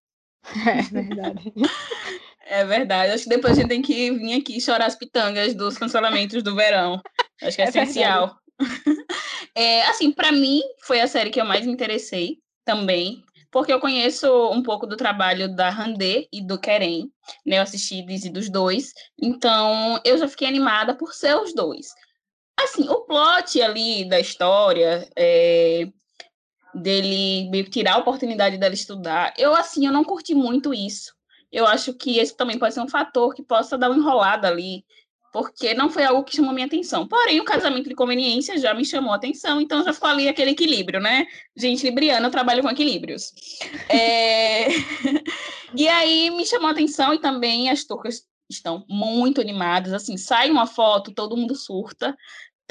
É 0.67 0.83
verdade. 0.83 1.53
É 2.51 2.65
verdade. 2.65 3.13
Acho 3.13 3.25
que 3.25 3.29
depois 3.29 3.53
a 3.53 3.57
gente 3.61 3.69
tem 3.69 3.83
que 3.83 4.11
vir 4.11 4.41
aqui 4.41 4.59
chorar 4.59 4.87
as 4.87 4.97
pitangas 4.97 5.55
dos 5.55 5.77
cancelamentos 5.77 6.43
do 6.43 6.57
verão. 6.57 6.99
Acho 7.43 7.57
que 7.57 7.61
é, 7.61 7.67
é 7.67 7.69
essencial. 7.69 8.39
É, 9.59 9.83
assim, 9.87 10.13
para 10.13 10.31
mim, 10.31 10.63
foi 10.83 11.01
a 11.01 11.09
série 11.09 11.31
que 11.31 11.41
eu 11.41 11.45
mais 11.45 11.67
me 11.67 11.73
interessei 11.73 12.39
também, 12.65 13.25
porque 13.51 13.73
eu 13.73 13.81
conheço 13.81 14.53
um 14.53 14.63
pouco 14.63 14.87
do 14.87 14.97
trabalho 14.97 15.53
da 15.53 15.69
Randê 15.69 16.29
e 16.33 16.41
do 16.41 16.61
Keren, 16.61 17.11
né? 17.45 17.59
Eu 17.59 17.63
assisti 17.63 18.01
Dizzy 18.07 18.31
dos 18.31 18.49
dois, 18.49 18.93
então 19.21 20.01
eu 20.05 20.17
já 20.17 20.29
fiquei 20.29 20.47
animada 20.47 20.95
por 20.95 21.13
ser 21.13 21.35
os 21.35 21.53
dois. 21.53 21.89
Assim, 22.57 22.89
o 22.89 23.01
plot 23.01 23.61
ali 23.61 24.09
da 24.09 24.21
história, 24.21 25.11
é, 25.17 25.89
dele 26.73 27.65
tirar 27.65 27.95
a 27.95 27.99
oportunidade 27.99 28.59
dela 28.59 28.75
estudar, 28.75 29.35
eu, 29.37 29.57
assim, 29.57 29.85
eu 29.85 29.93
não 29.93 30.05
curti 30.05 30.37
muito 30.37 30.73
isso. 30.73 31.13
Eu 31.51 31.67
acho 31.67 31.93
que 31.95 32.21
esse 32.21 32.37
também 32.37 32.61
pode 32.61 32.75
ser 32.75 32.81
um 32.81 32.89
fator 32.89 33.35
que 33.35 33.43
possa 33.43 33.77
dar 33.77 33.91
uma 33.91 33.99
enrolada 33.99 34.47
ali, 34.47 34.85
porque 35.39 35.73
não 35.73 35.89
foi 35.89 36.05
algo 36.05 36.25
que 36.25 36.35
chamou 36.35 36.53
minha 36.53 36.67
atenção. 36.67 37.07
Porém, 37.07 37.41
o 37.41 37.45
casamento 37.45 37.89
de 37.89 37.95
conveniência 37.95 38.59
já 38.59 38.75
me 38.75 38.85
chamou 38.85 39.13
a 39.13 39.17
atenção, 39.17 39.61
então 39.61 39.85
já 39.85 39.95
ali 40.03 40.29
aquele 40.29 40.51
equilíbrio, 40.51 41.01
né? 41.01 41.27
Gente 41.57 41.85
libriana, 41.85 42.27
eu 42.27 42.31
trabalho 42.31 42.61
com 42.61 42.71
equilíbrios. 42.71 43.33
É... 43.89 44.67
e 45.77 45.87
aí 45.87 46.31
me 46.31 46.45
chamou 46.45 46.67
a 46.67 46.73
atenção 46.73 47.15
e 47.15 47.21
também 47.21 47.71
as 47.71 47.85
turcas 47.85 48.27
estão 48.51 48.85
muito 48.89 49.41
animadas, 49.41 49.93
assim, 49.93 50.17
sai 50.17 50.51
uma 50.51 50.67
foto, 50.67 51.13
todo 51.13 51.37
mundo 51.37 51.55
surta, 51.55 52.17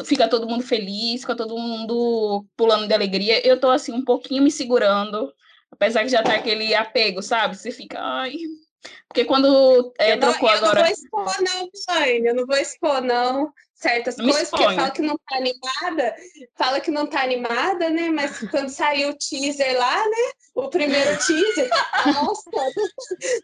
fica 0.03 0.27
todo 0.27 0.47
mundo 0.47 0.63
feliz, 0.63 1.21
fica 1.21 1.35
todo 1.35 1.57
mundo 1.57 2.45
pulando 2.57 2.85
de 2.85 2.93
alegria. 2.93 3.47
Eu 3.47 3.59
tô 3.59 3.69
assim 3.69 3.93
um 3.93 4.03
pouquinho 4.03 4.43
me 4.43 4.51
segurando, 4.51 5.31
apesar 5.71 6.03
que 6.03 6.09
já 6.09 6.21
tá 6.21 6.35
aquele 6.35 6.75
apego, 6.75 7.21
sabe? 7.21 7.55
Você 7.55 7.71
fica, 7.71 7.97
ai. 8.01 8.35
Porque 9.07 9.25
quando 9.25 9.93
é, 9.97 10.13
eu 10.13 10.19
trocou 10.19 10.49
não, 10.49 10.55
agora. 10.55 10.79
Eu 10.79 10.83
não 10.83 10.83
vou 10.83 10.91
expor, 10.91 11.35
não, 11.41 11.69
Jane, 11.87 12.27
eu 12.27 12.35
não 12.35 12.45
vou 12.45 12.57
expor, 12.57 13.01
não. 13.01 13.53
Certas 13.73 14.17
me 14.17 14.31
coisas, 14.31 14.49
porque 14.49 14.63
fala 14.63 14.89
que 14.89 15.01
não 15.03 15.15
tá 15.17 15.37
animada, 15.37 16.15
fala 16.55 16.79
que 16.79 16.89
não 16.89 17.05
tá 17.05 17.21
animada, 17.21 17.91
né? 17.91 18.09
Mas 18.09 18.39
quando 18.49 18.69
saiu 18.69 19.09
o 19.09 19.17
teaser 19.17 19.77
lá, 19.77 19.97
né? 20.03 20.31
O 20.55 20.67
primeiro 20.67 21.11
teaser, 21.23 21.69
nossa, 22.07 22.49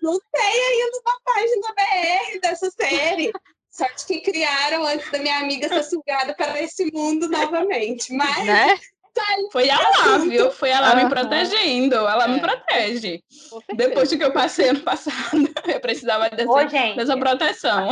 não 0.02 0.20
tem 0.32 0.66
ainda 0.66 1.02
uma 1.06 1.20
página 1.24 1.68
BR 1.76 2.40
dessa 2.42 2.72
série. 2.72 3.32
Sorte 3.70 4.06
que 4.06 4.22
criaram 4.22 4.84
antes 4.86 5.10
da 5.12 5.20
minha 5.20 5.40
amiga 5.40 5.68
ser 5.68 5.84
sugada 5.84 6.36
para 6.36 6.62
esse 6.62 6.92
mundo 6.92 7.28
novamente. 7.28 8.12
Mas 8.14 8.46
né? 8.46 8.80
Foi 9.52 9.70
a 9.70 9.78
lá, 9.78 10.18
viu? 10.18 10.52
Foi 10.52 10.70
ela 10.70 10.96
uhum. 10.96 11.04
me 11.04 11.10
protegendo. 11.10 11.96
Ela 11.96 12.26
é. 12.26 12.28
me 12.28 12.40
protege. 12.40 13.24
Depois 13.76 14.10
do 14.10 14.18
que 14.18 14.24
eu 14.24 14.34
passei 14.34 14.70
ano 14.70 14.82
passado, 14.84 15.48
eu 15.68 15.80
precisava 15.80 16.30
dessa, 16.30 16.52
Ô, 16.52 16.96
dessa 16.96 17.18
proteção. 17.18 17.90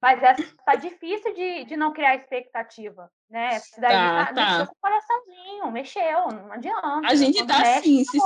Mas 0.00 0.22
essa 0.22 0.44
tá 0.64 0.74
difícil 0.76 1.34
de, 1.34 1.64
de 1.64 1.76
não 1.76 1.92
criar 1.92 2.16
expectativa, 2.16 3.10
né? 3.28 3.60
Daí 3.78 3.92
tá, 3.92 4.26
tá, 4.26 4.34
tá. 4.34 4.50
mexeu 4.50 4.66
com 4.66 4.72
o 4.72 4.80
coraçãozinho, 4.80 5.72
mexeu, 5.72 6.28
não 6.28 6.52
adianta. 6.52 7.08
A 7.08 7.14
gente 7.14 7.44
tá 7.44 7.60
assim, 7.60 8.04
se, 8.04 8.18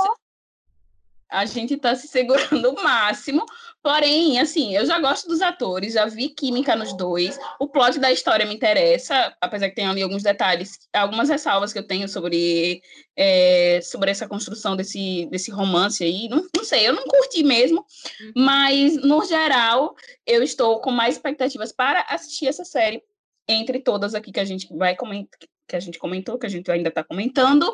a 1.31 1.45
gente 1.45 1.77
tá 1.77 1.95
se 1.95 2.07
segurando 2.07 2.69
o 2.69 2.83
máximo. 2.83 3.45
Porém, 3.81 4.39
assim, 4.39 4.75
eu 4.75 4.85
já 4.85 4.99
gosto 4.99 5.27
dos 5.27 5.41
atores, 5.41 5.93
já 5.93 6.05
vi 6.05 6.29
química 6.29 6.75
nos 6.75 6.95
dois. 6.95 7.39
O 7.59 7.67
plot 7.67 7.97
da 7.97 8.11
história 8.11 8.45
me 8.45 8.53
interessa, 8.53 9.35
apesar 9.41 9.69
que 9.69 9.75
tem 9.75 9.87
ali 9.87 10.03
alguns 10.03 10.21
detalhes, 10.21 10.77
algumas 10.93 11.29
ressalvas 11.29 11.73
que 11.73 11.79
eu 11.79 11.87
tenho 11.87 12.07
sobre, 12.07 12.81
é, 13.15 13.79
sobre 13.81 14.11
essa 14.11 14.27
construção 14.27 14.75
desse, 14.75 15.25
desse 15.31 15.49
romance 15.49 16.03
aí. 16.03 16.27
Não, 16.29 16.45
não 16.55 16.63
sei, 16.63 16.87
eu 16.87 16.93
não 16.93 17.05
curti 17.05 17.43
mesmo, 17.43 17.83
uhum. 18.19 18.31
mas, 18.35 18.97
no 18.97 19.25
geral, 19.25 19.95
eu 20.27 20.43
estou 20.43 20.79
com 20.81 20.91
mais 20.91 21.15
expectativas 21.15 21.71
para 21.71 22.01
assistir 22.09 22.47
essa 22.47 22.65
série, 22.65 23.01
entre 23.47 23.79
todas 23.79 24.13
aqui 24.13 24.31
que 24.31 24.39
a 24.39 24.45
gente 24.45 24.67
vai 24.75 24.95
comentar, 24.95 25.39
que 25.67 25.75
a 25.75 25.79
gente 25.79 25.97
comentou, 25.97 26.37
que 26.37 26.45
a 26.45 26.49
gente 26.49 26.69
ainda 26.69 26.89
está 26.89 27.03
comentando. 27.03 27.73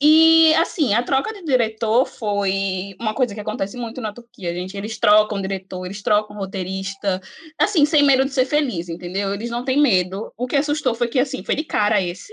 E, 0.00 0.54
assim, 0.54 0.94
a 0.94 1.02
troca 1.02 1.32
de 1.32 1.42
diretor 1.42 2.06
foi 2.06 2.94
uma 3.00 3.12
coisa 3.12 3.34
que 3.34 3.40
acontece 3.40 3.76
muito 3.76 4.00
na 4.00 4.12
Turquia, 4.12 4.54
gente. 4.54 4.76
Eles 4.76 4.96
trocam 4.96 5.42
diretor, 5.42 5.84
eles 5.84 6.02
trocam 6.02 6.36
roteirista, 6.36 7.20
assim, 7.58 7.84
sem 7.84 8.04
medo 8.04 8.24
de 8.24 8.30
ser 8.32 8.44
feliz, 8.44 8.88
entendeu? 8.88 9.34
Eles 9.34 9.50
não 9.50 9.64
têm 9.64 9.80
medo. 9.80 10.32
O 10.36 10.46
que 10.46 10.54
assustou 10.54 10.94
foi 10.94 11.08
que, 11.08 11.18
assim, 11.18 11.42
foi 11.42 11.56
de 11.56 11.64
cara 11.64 12.00
esse. 12.00 12.32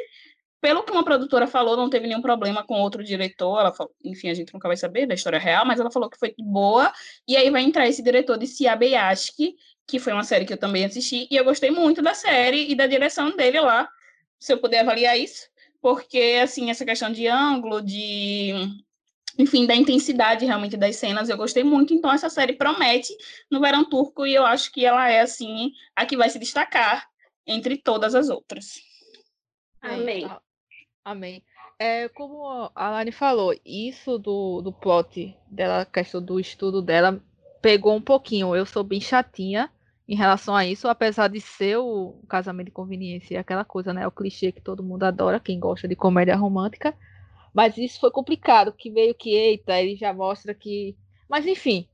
Pelo 0.62 0.84
que 0.84 0.92
uma 0.92 1.04
produtora 1.04 1.48
falou, 1.48 1.76
não 1.76 1.90
teve 1.90 2.08
nenhum 2.08 2.22
problema 2.22 2.64
com 2.64 2.76
outro 2.82 3.04
diretor. 3.04 3.60
Ela 3.60 3.74
falou, 3.74 3.92
enfim, 4.04 4.30
a 4.30 4.34
gente 4.36 4.54
nunca 4.54 4.68
vai 4.68 4.78
saber 4.78 5.08
da 5.08 5.16
história 5.16 5.40
real, 5.40 5.66
mas 5.66 5.80
ela 5.80 5.90
falou 5.90 6.10
que 6.10 6.20
foi 6.20 6.36
boa. 6.38 6.94
E 7.28 7.36
aí 7.36 7.50
vai 7.50 7.64
entrar 7.64 7.88
esse 7.88 8.04
diretor 8.04 8.38
de 8.38 8.46
Siabe 8.46 8.90
Yashki, 8.90 9.56
que 9.88 9.98
foi 9.98 10.14
uma 10.14 10.24
série 10.24 10.46
que 10.46 10.54
eu 10.54 10.58
também 10.58 10.86
assisti, 10.86 11.28
e 11.32 11.36
eu 11.36 11.44
gostei 11.44 11.72
muito 11.72 12.02
da 12.02 12.14
série 12.14 12.72
e 12.72 12.76
da 12.76 12.86
direção 12.86 13.36
dele 13.36 13.60
lá. 13.60 13.90
Se 14.40 14.54
eu 14.54 14.60
puder 14.60 14.82
avaliar 14.82 15.18
isso 15.18 15.55
porque, 15.86 16.40
assim, 16.42 16.72
essa 16.72 16.84
questão 16.84 17.12
de 17.12 17.28
ângulo, 17.28 17.80
de 17.80 18.52
enfim, 19.38 19.68
da 19.68 19.76
intensidade 19.76 20.44
realmente 20.44 20.76
das 20.76 20.96
cenas, 20.96 21.30
eu 21.30 21.38
gostei 21.38 21.64
muito. 21.64 21.94
Então, 21.94 22.12
essa 22.12 22.28
série 22.28 22.54
promete 22.54 23.16
no 23.52 23.60
verão 23.60 23.88
turco 23.88 24.26
e 24.26 24.34
eu 24.34 24.44
acho 24.44 24.72
que 24.72 24.84
ela 24.84 25.08
é, 25.08 25.22
assim, 25.22 25.72
a 25.96 26.04
que 26.04 26.18
vai 26.18 26.28
se 26.28 26.40
destacar 26.40 27.08
entre 27.46 27.78
todas 27.78 28.16
as 28.16 28.30
outras. 28.30 28.82
Amém. 29.80 30.28
Amém. 31.04 31.44
É, 31.78 32.10
como 32.10 32.72
a 32.74 32.90
Lani 32.90 33.12
falou, 33.12 33.54
isso 33.64 34.18
do, 34.18 34.64
do 34.64 34.74
plot 34.74 35.38
dela, 35.46 35.86
questão 35.86 36.20
do 36.20 36.40
estudo 36.40 36.82
dela, 36.82 37.22
pegou 37.62 37.94
um 37.94 38.02
pouquinho. 38.02 38.56
Eu 38.56 38.66
sou 38.66 38.84
bem 38.84 39.00
chatinha 39.00 39.72
em 40.08 40.16
relação 40.16 40.56
a 40.56 40.66
isso, 40.66 40.88
apesar 40.88 41.28
de 41.28 41.42
ser 41.42 41.78
o 41.78 42.22
casamento 42.30 42.68
de 42.68 42.72
conveniência, 42.72 43.40
aquela 43.40 43.66
coisa, 43.66 43.92
né? 43.92 44.06
O 44.06 44.12
clichê 44.12 44.52
que 44.52 44.62
todo 44.62 44.84
mundo 44.84 45.04
adora, 45.04 45.40
quem 45.40 45.60
gosta 45.60 45.88
de 45.88 45.96
comédia 45.96 46.36
romântica. 46.36 46.96
Mas 47.54 47.78
isso 47.78 48.00
foi 48.00 48.12
complicado, 48.12 48.72
que 48.72 48.90
meio 48.92 49.16
que, 49.16 49.32
eita, 49.32 49.80
ele 49.82 49.96
já 49.96 50.14
mostra 50.14 50.54
que. 50.54 50.96
Mas 51.28 51.48
enfim, 51.48 51.88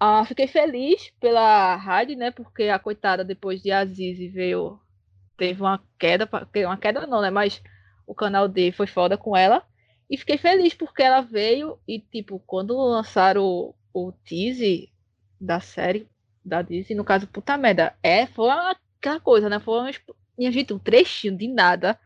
ah, 0.00 0.24
fiquei 0.24 0.46
feliz 0.46 1.10
pela 1.20 1.76
rádio, 1.76 2.16
né? 2.16 2.30
Porque 2.30 2.64
a 2.64 2.78
coitada, 2.78 3.24
depois 3.24 3.62
de 3.62 3.70
Aziz, 3.70 4.32
veio. 4.32 4.80
Teve 5.36 5.60
uma 5.60 5.82
queda, 5.98 6.28
uma 6.66 6.76
queda 6.76 7.06
não, 7.06 7.20
né? 7.20 7.30
Mas 7.30 7.62
o 8.06 8.14
canal 8.14 8.48
D 8.48 8.72
foi 8.72 8.86
foda 8.86 9.16
com 9.18 9.36
ela. 9.36 9.62
E 10.10 10.16
fiquei 10.16 10.38
feliz 10.38 10.72
porque 10.74 11.02
ela 11.02 11.20
veio 11.20 11.78
e, 11.86 12.00
tipo, 12.00 12.40
quando 12.46 12.76
lançaram 12.76 13.44
o, 13.44 13.74
o 13.92 14.12
teaser 14.24 14.88
da 15.40 15.60
série 15.60 16.08
da 16.48 16.62
Disney, 16.62 16.96
no 16.96 17.04
caso, 17.04 17.26
puta 17.28 17.56
merda, 17.56 17.94
é, 18.02 18.26
foi 18.26 18.50
aquela 18.50 19.20
coisa, 19.20 19.48
né? 19.48 19.60
Foi, 19.60 19.92
minha 20.36 20.52
gente, 20.52 20.72
um 20.72 20.78
trechinho 20.78 21.36
de 21.36 21.48
nada. 21.48 21.98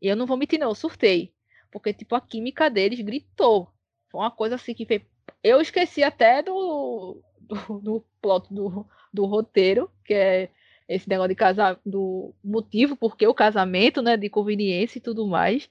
E 0.00 0.08
eu 0.08 0.16
não 0.16 0.26
vou 0.26 0.36
mentir, 0.36 0.58
não, 0.58 0.70
eu 0.70 0.74
surtei. 0.74 1.32
Porque, 1.70 1.92
tipo, 1.92 2.14
a 2.14 2.20
química 2.20 2.68
deles 2.68 3.00
gritou. 3.00 3.70
Foi 4.10 4.20
uma 4.20 4.30
coisa 4.30 4.56
assim 4.56 4.74
que 4.74 4.84
fez. 4.84 5.02
Eu 5.42 5.60
esqueci 5.60 6.02
até 6.02 6.42
do, 6.42 7.22
do, 7.40 7.80
do 7.80 8.04
plot 8.20 8.52
do, 8.52 8.86
do 9.12 9.24
roteiro, 9.24 9.90
que 10.04 10.14
é 10.14 10.50
esse 10.88 11.08
negócio 11.08 11.30
de 11.30 11.34
casar, 11.34 11.80
do 11.84 12.34
motivo 12.44 12.96
porque 12.96 13.26
o 13.26 13.34
casamento, 13.34 14.02
né, 14.02 14.16
de 14.16 14.28
conveniência 14.28 14.98
e 14.98 15.02
tudo 15.02 15.26
mais. 15.26 15.70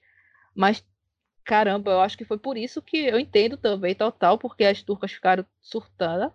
Mas, 0.56 0.86
caramba, 1.46 1.92
eu 1.92 2.02
acho 2.02 2.18
que 2.18 2.26
foi 2.26 2.38
por 2.38 2.58
isso 2.58 2.82
que 2.82 2.98
eu 2.98 3.20
entendo 3.20 3.58
também 3.58 3.94
total, 3.96 4.38
porque 4.38 4.64
as 4.64 4.82
turcas 4.82 5.12
ficaram 5.12 5.46
surtadas. 5.62 6.32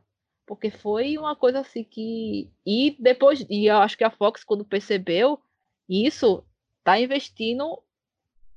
Porque 0.47 0.71
foi 0.71 1.19
uma 1.19 1.35
coisa 1.35 1.61
assim 1.61 1.83
que. 1.83 2.51
E 2.65 2.97
depois. 3.01 3.45
E 3.51 3.67
eu 3.67 3.79
acho 3.79 3.99
que 3.99 4.05
a 4.05 4.11
Fox, 4.11 4.45
quando 4.45 4.65
percebeu 4.65 5.41
isso, 5.89 6.45
tá 6.85 6.99
investindo 6.99 7.83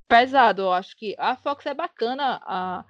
pesado. 0.06 0.62
Eu 0.62 0.72
acho 0.72 0.96
que 0.96 1.16
a 1.18 1.36
Fox 1.36 1.66
é 1.66 1.74
bacana. 1.74 2.40
A... 2.44 2.84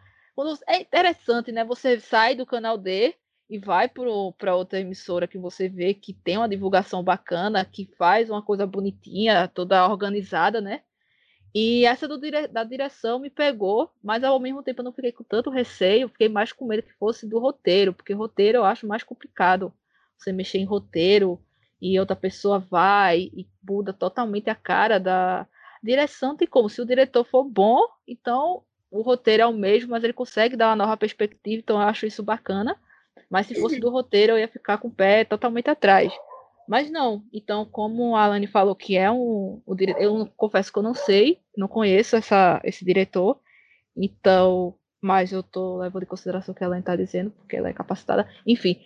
É 0.66 0.80
interessante, 0.80 1.50
né? 1.50 1.64
Você 1.64 1.98
sai 2.00 2.34
do 2.34 2.46
canal 2.46 2.78
D 2.78 3.14
e 3.48 3.58
vai 3.58 3.88
para 3.88 4.54
outra 4.54 4.80
emissora 4.80 5.26
que 5.26 5.36
você 5.36 5.68
vê 5.68 5.92
que 5.92 6.14
tem 6.14 6.36
uma 6.36 6.48
divulgação 6.48 7.02
bacana, 7.02 7.64
que 7.64 7.90
faz 7.98 8.30
uma 8.30 8.40
coisa 8.40 8.66
bonitinha, 8.66 9.48
toda 9.48 9.86
organizada, 9.88 10.60
né? 10.60 10.82
E 11.54 11.84
essa 11.84 12.06
dire... 12.18 12.46
da 12.48 12.62
direção 12.62 13.18
me 13.18 13.30
pegou, 13.30 13.90
mas 14.02 14.22
ao 14.22 14.38
mesmo 14.38 14.62
tempo 14.62 14.80
eu 14.80 14.84
não 14.84 14.92
fiquei 14.92 15.12
com 15.12 15.24
tanto 15.24 15.50
receio, 15.50 16.08
fiquei 16.08 16.28
mais 16.28 16.52
com 16.52 16.66
medo 16.66 16.82
que 16.82 16.92
fosse 16.92 17.26
do 17.26 17.38
roteiro, 17.38 17.92
porque 17.92 18.12
roteiro 18.12 18.58
eu 18.58 18.64
acho 18.64 18.86
mais 18.86 19.02
complicado. 19.02 19.72
Você 20.16 20.32
mexer 20.32 20.58
em 20.58 20.64
roteiro 20.64 21.40
e 21.80 21.98
outra 21.98 22.14
pessoa 22.14 22.58
vai 22.58 23.30
e 23.34 23.48
muda 23.68 23.92
totalmente 23.92 24.50
a 24.50 24.54
cara 24.54 24.98
da 25.00 25.46
direção. 25.82 26.36
Tem 26.36 26.46
como, 26.46 26.68
se 26.68 26.80
o 26.80 26.86
diretor 26.86 27.24
for 27.24 27.44
bom, 27.44 27.80
então 28.06 28.62
o 28.90 29.02
roteiro 29.02 29.42
é 29.42 29.46
o 29.46 29.52
mesmo, 29.52 29.90
mas 29.90 30.04
ele 30.04 30.12
consegue 30.12 30.56
dar 30.56 30.68
uma 30.68 30.76
nova 30.76 30.96
perspectiva, 30.96 31.60
então 31.60 31.80
eu 31.80 31.88
acho 31.88 32.06
isso 32.06 32.22
bacana. 32.22 32.76
Mas 33.28 33.46
se 33.46 33.60
fosse 33.60 33.78
do 33.78 33.90
roteiro, 33.90 34.32
eu 34.32 34.38
ia 34.38 34.48
ficar 34.48 34.78
com 34.78 34.88
o 34.88 34.92
pé 34.92 35.24
totalmente 35.24 35.70
atrás. 35.70 36.12
Mas 36.68 36.90
não. 36.90 37.24
Então, 37.32 37.64
como 37.64 38.14
a 38.14 38.24
Alane 38.24 38.46
falou 38.46 38.74
que 38.74 38.96
é 38.96 39.10
um. 39.10 39.62
Eu 39.98 40.26
confesso 40.36 40.72
que 40.72 40.78
eu 40.78 40.82
não 40.82 40.94
sei, 40.94 41.40
não 41.56 41.66
conheço 41.66 42.16
essa, 42.16 42.60
esse 42.64 42.84
diretor. 42.84 43.40
Então, 43.96 44.76
mas 45.00 45.32
eu 45.32 45.42
tô 45.42 45.78
levando 45.78 46.04
em 46.04 46.06
consideração 46.06 46.52
o 46.52 46.56
que 46.56 46.62
ela 46.62 46.78
está 46.78 46.94
dizendo, 46.94 47.30
porque 47.30 47.56
ela 47.56 47.68
é 47.68 47.72
capacitada. 47.72 48.28
Enfim, 48.46 48.80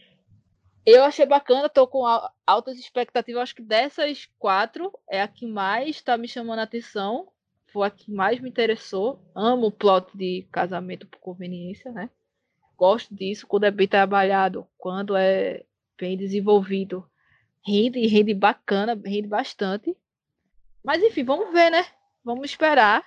eu 0.86 1.02
achei 1.02 1.24
bacana, 1.24 1.68
tô 1.68 1.86
com 1.86 2.04
altas 2.46 2.78
expectativas. 2.78 3.42
Acho 3.42 3.56
que 3.56 3.62
dessas 3.62 4.26
quatro 4.38 4.92
é 5.10 5.22
a 5.22 5.28
que 5.28 5.46
mais 5.46 5.96
está 5.96 6.16
me 6.16 6.28
chamando 6.28 6.58
a 6.58 6.62
atenção. 6.62 7.28
Foi 7.72 7.86
a 7.86 7.90
que 7.90 8.12
mais 8.12 8.38
me 8.38 8.48
interessou. 8.48 9.20
Amo 9.34 9.66
o 9.68 9.72
plot 9.72 10.16
de 10.16 10.46
casamento 10.52 11.06
por 11.06 11.18
conveniência, 11.18 11.90
né? 11.90 12.10
Gosto 12.76 13.14
disso 13.14 13.46
quando 13.46 13.64
é 13.64 13.70
bem 13.70 13.88
trabalhado, 13.88 14.66
quando 14.76 15.16
é 15.16 15.64
bem 15.98 16.16
desenvolvido 16.16 17.08
rende, 17.66 18.06
rende 18.06 18.34
bacana, 18.34 19.00
rende 19.04 19.28
bastante. 19.28 19.96
Mas 20.82 21.02
enfim, 21.02 21.24
vamos 21.24 21.52
ver, 21.52 21.70
né? 21.70 21.84
Vamos 22.22 22.50
esperar 22.50 23.04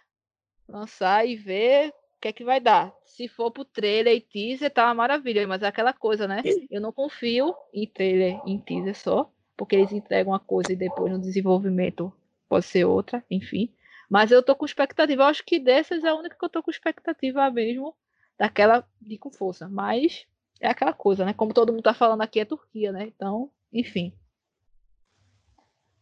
lançar 0.68 1.26
e 1.26 1.36
ver 1.36 1.90
o 1.90 1.94
que 2.22 2.28
é 2.28 2.34
que 2.34 2.44
vai 2.44 2.60
dar. 2.60 2.94
Se 3.06 3.28
for 3.28 3.52
pro 3.52 3.64
trailer 3.64 4.16
e 4.16 4.22
teaser, 4.22 4.72
tá 4.72 4.86
uma 4.86 4.94
maravilha, 4.94 5.48
mas 5.48 5.62
é 5.62 5.68
aquela 5.68 5.94
coisa, 5.94 6.28
né? 6.28 6.42
Eu 6.70 6.82
não 6.82 6.92
confio 6.92 7.56
em 7.74 7.88
trailer 7.88 8.42
em 8.46 8.60
teaser 8.60 8.96
só, 8.96 9.32
porque 9.56 9.76
eles 9.76 9.92
entregam 9.92 10.34
uma 10.34 10.40
coisa 10.40 10.74
e 10.74 10.76
depois 10.76 11.12
no 11.12 11.20
desenvolvimento 11.20 12.12
pode 12.50 12.66
ser 12.66 12.86
outra, 12.86 13.24
enfim. 13.30 13.74
Mas 14.10 14.32
eu 14.32 14.42
tô 14.42 14.56
com 14.56 14.66
expectativa, 14.66 15.24
eu 15.24 15.28
acho 15.28 15.44
que 15.46 15.60
dessas 15.60 16.04
é 16.04 16.10
a 16.10 16.16
única 16.16 16.36
que 16.38 16.46
eu 16.46 16.50
tô 16.50 16.64
com 16.64 16.72
expectativa 16.72 17.50
mesmo, 17.52 17.96
daquela 18.38 18.88
de 19.02 19.18
com 19.18 19.32
força. 19.32 19.68
Mas 19.68 20.26
é 20.60 20.68
aquela 20.68 20.94
coisa, 20.94 21.26
né? 21.26 21.34
Como 21.34 21.54
todo 21.54 21.72
mundo 21.72 21.84
tá 21.84 21.94
falando 21.94 22.22
aqui, 22.22 22.40
é 22.40 22.46
Turquia, 22.46 22.92
né? 22.92 23.06
Então, 23.08 23.52
enfim. 23.72 24.14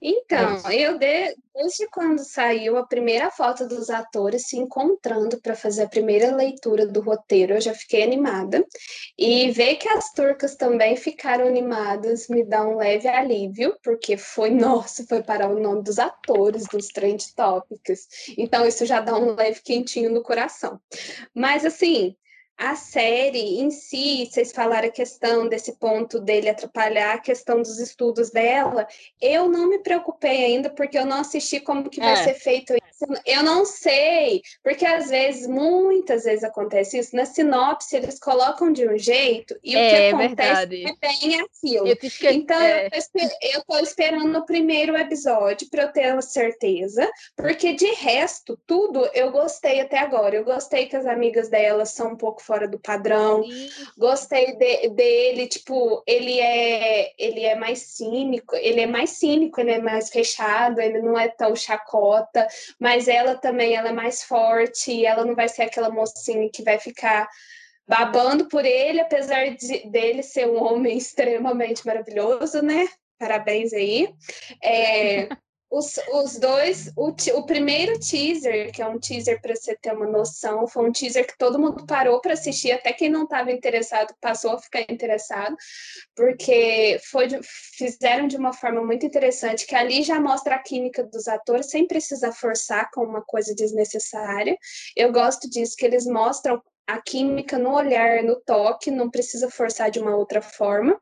Então, 0.07 0.61
é 0.69 0.75
eu 0.81 0.99
de, 0.99 1.35
desde 1.55 1.87
quando 1.87 2.19
saiu 2.19 2.77
a 2.77 2.85
primeira 2.85 3.31
foto 3.31 3.67
dos 3.67 3.89
atores 3.89 4.43
se 4.45 4.55
encontrando 4.55 5.41
para 5.41 5.55
fazer 5.55 5.81
a 5.81 5.89
primeira 5.89 6.35
leitura 6.35 6.85
do 6.85 7.01
roteiro, 7.01 7.55
eu 7.55 7.61
já 7.61 7.73
fiquei 7.73 8.03
animada. 8.03 8.63
E 9.17 9.49
ver 9.49 9.77
que 9.77 9.89
as 9.89 10.13
turcas 10.13 10.55
também 10.55 10.95
ficaram 10.95 11.47
animadas 11.47 12.27
me 12.29 12.43
dá 12.45 12.63
um 12.67 12.77
leve 12.77 13.07
alívio, 13.07 13.75
porque 13.83 14.15
foi, 14.15 14.51
nossa, 14.53 15.03
foi 15.09 15.23
para 15.23 15.47
o 15.47 15.59
nome 15.59 15.81
dos 15.81 15.97
atores 15.97 16.65
dos 16.67 16.89
trend 16.89 17.33
topics. 17.33 18.07
Então, 18.37 18.63
isso 18.63 18.85
já 18.85 19.01
dá 19.01 19.17
um 19.17 19.33
leve 19.33 19.59
quentinho 19.63 20.11
no 20.11 20.21
coração. 20.21 20.79
Mas, 21.33 21.65
assim, 21.65 22.15
a 22.57 22.75
série 22.75 23.59
em 23.59 23.69
si, 23.69 24.25
vocês 24.25 24.51
falaram 24.51 24.87
a 24.87 24.91
questão 24.91 25.47
desse 25.47 25.73
ponto 25.73 26.19
dele 26.19 26.49
atrapalhar 26.49 27.15
a 27.15 27.19
questão 27.19 27.61
dos 27.61 27.79
estudos 27.79 28.31
dela. 28.31 28.87
Eu 29.21 29.49
não 29.49 29.69
me 29.69 29.79
preocupei 29.79 30.45
ainda 30.45 30.69
porque 30.69 30.97
eu 30.97 31.05
não 31.05 31.19
assisti 31.19 31.59
como 31.59 31.89
que 31.89 31.99
vai 31.99 32.13
é. 32.13 32.23
ser 32.23 32.33
feito. 32.35 32.73
Eu 33.25 33.43
não 33.43 33.65
sei, 33.65 34.41
porque 34.63 34.85
às 34.85 35.09
vezes, 35.09 35.47
muitas 35.47 36.23
vezes 36.23 36.43
acontece 36.43 36.97
isso. 36.97 37.15
Na 37.15 37.25
sinopse 37.25 37.95
eles 37.95 38.19
colocam 38.19 38.71
de 38.71 38.87
um 38.87 38.97
jeito 38.97 39.57
e 39.63 39.75
é, 39.75 39.79
o 39.79 39.89
que 39.89 39.95
é 39.95 40.09
acontece 40.09 40.35
verdade. 40.35 40.85
é 40.85 41.07
bem 41.07 41.41
aquilo. 41.41 41.87
Eu 41.87 42.31
então 42.31 42.61
é. 42.61 42.89
eu 43.41 43.59
estou 43.59 43.79
esperando 43.79 44.27
no 44.27 44.45
primeiro 44.45 44.95
episódio 44.95 45.69
para 45.69 45.83
eu 45.83 45.91
ter 45.91 46.23
certeza, 46.23 47.09
porque 47.35 47.73
de 47.73 47.91
resto 47.95 48.57
tudo 48.65 49.05
eu 49.13 49.31
gostei 49.31 49.81
até 49.81 49.99
agora. 49.99 50.35
Eu 50.35 50.45
gostei 50.45 50.85
que 50.85 50.95
as 50.95 51.05
amigas 51.05 51.49
dela 51.49 51.85
são 51.85 52.13
um 52.13 52.17
pouco 52.17 52.41
fora 52.41 52.67
do 52.67 52.79
padrão. 52.79 53.43
Sim. 53.43 53.69
Gostei 53.97 54.55
de, 54.55 54.89
dele, 54.89 55.47
tipo, 55.47 56.01
ele 56.07 56.39
é 56.39 57.13
ele 57.17 57.41
é 57.41 57.55
mais 57.55 57.79
cínico, 57.79 58.55
ele 58.55 58.81
é 58.81 58.87
mais 58.87 59.11
cínico, 59.11 59.59
ele 59.59 59.71
é 59.71 59.81
mais 59.81 60.09
fechado, 60.09 60.79
ele 60.79 61.01
não 61.01 61.17
é 61.17 61.27
tão 61.27 61.55
chacota, 61.55 62.47
mas 62.85 63.07
ela 63.07 63.33
também 63.33 63.73
ela 63.73 63.89
é 63.89 63.91
mais 63.91 64.21
forte, 64.21 65.03
ela 65.03 65.25
não 65.25 65.33
vai 65.33 65.49
ser 65.49 65.63
aquela 65.63 65.89
mocinha 65.89 66.47
que 66.53 66.61
vai 66.61 66.77
ficar 66.77 67.27
babando 67.87 68.47
por 68.47 68.63
ele, 68.63 69.01
apesar 69.01 69.55
de, 69.55 69.89
dele 69.89 70.21
ser 70.21 70.47
um 70.47 70.63
homem 70.63 70.95
extremamente 70.99 71.83
maravilhoso, 71.83 72.61
né? 72.61 72.87
Parabéns 73.17 73.73
aí. 73.73 74.13
É, 74.63 75.27
os, 75.69 75.99
os 76.13 76.37
dois, 76.37 76.91
o, 76.95 77.09
o 77.09 77.45
primeiro 77.45 77.99
teaser, 77.99 78.71
que 78.71 78.81
é 78.81 78.87
um 78.87 78.99
teaser 78.99 79.41
para 79.41 79.55
você 79.55 79.75
ter 79.75 79.93
uma 79.93 80.05
noção, 80.05 80.67
foi 80.67 80.87
um 80.87 80.91
teaser 80.91 81.25
que 81.25 81.37
todo 81.37 81.59
mundo 81.59 81.85
parou 81.85 82.21
para 82.21 82.33
assistir, 82.33 82.71
até 82.71 82.93
quem 82.93 83.09
não 83.09 83.23
estava 83.23 83.51
interessado 83.51 84.13
passou 84.21 84.51
a 84.51 84.59
ficar 84.59 84.81
interessado, 84.89 85.55
porque 86.15 86.99
foi, 87.11 87.27
fizeram 87.77 88.27
de 88.27 88.37
uma 88.37 88.53
forma 88.53 88.83
muito 88.83 89.05
interessante, 89.05 89.65
que 89.65 89.75
ali 89.75 90.03
já 90.03 90.19
mostra 90.19 90.55
a 90.55 90.59
química 90.59 91.03
dos 91.03 91.27
atores, 91.27 91.69
sem 91.69 91.87
precisar 91.87 92.31
forçar 92.31 92.89
com 92.91 93.03
uma 93.03 93.21
coisa 93.21 93.53
desnecessária. 93.55 94.57
Eu 94.95 95.11
gosto 95.11 95.49
disso, 95.49 95.75
que 95.77 95.85
eles 95.85 96.05
mostram 96.05 96.61
a 96.87 97.01
química 97.01 97.57
no 97.57 97.73
olhar, 97.73 98.23
no 98.23 98.39
toque, 98.41 98.91
não 98.91 99.09
precisa 99.09 99.49
forçar 99.49 99.89
de 99.89 99.99
uma 99.99 100.15
outra 100.15 100.41
forma. 100.41 100.99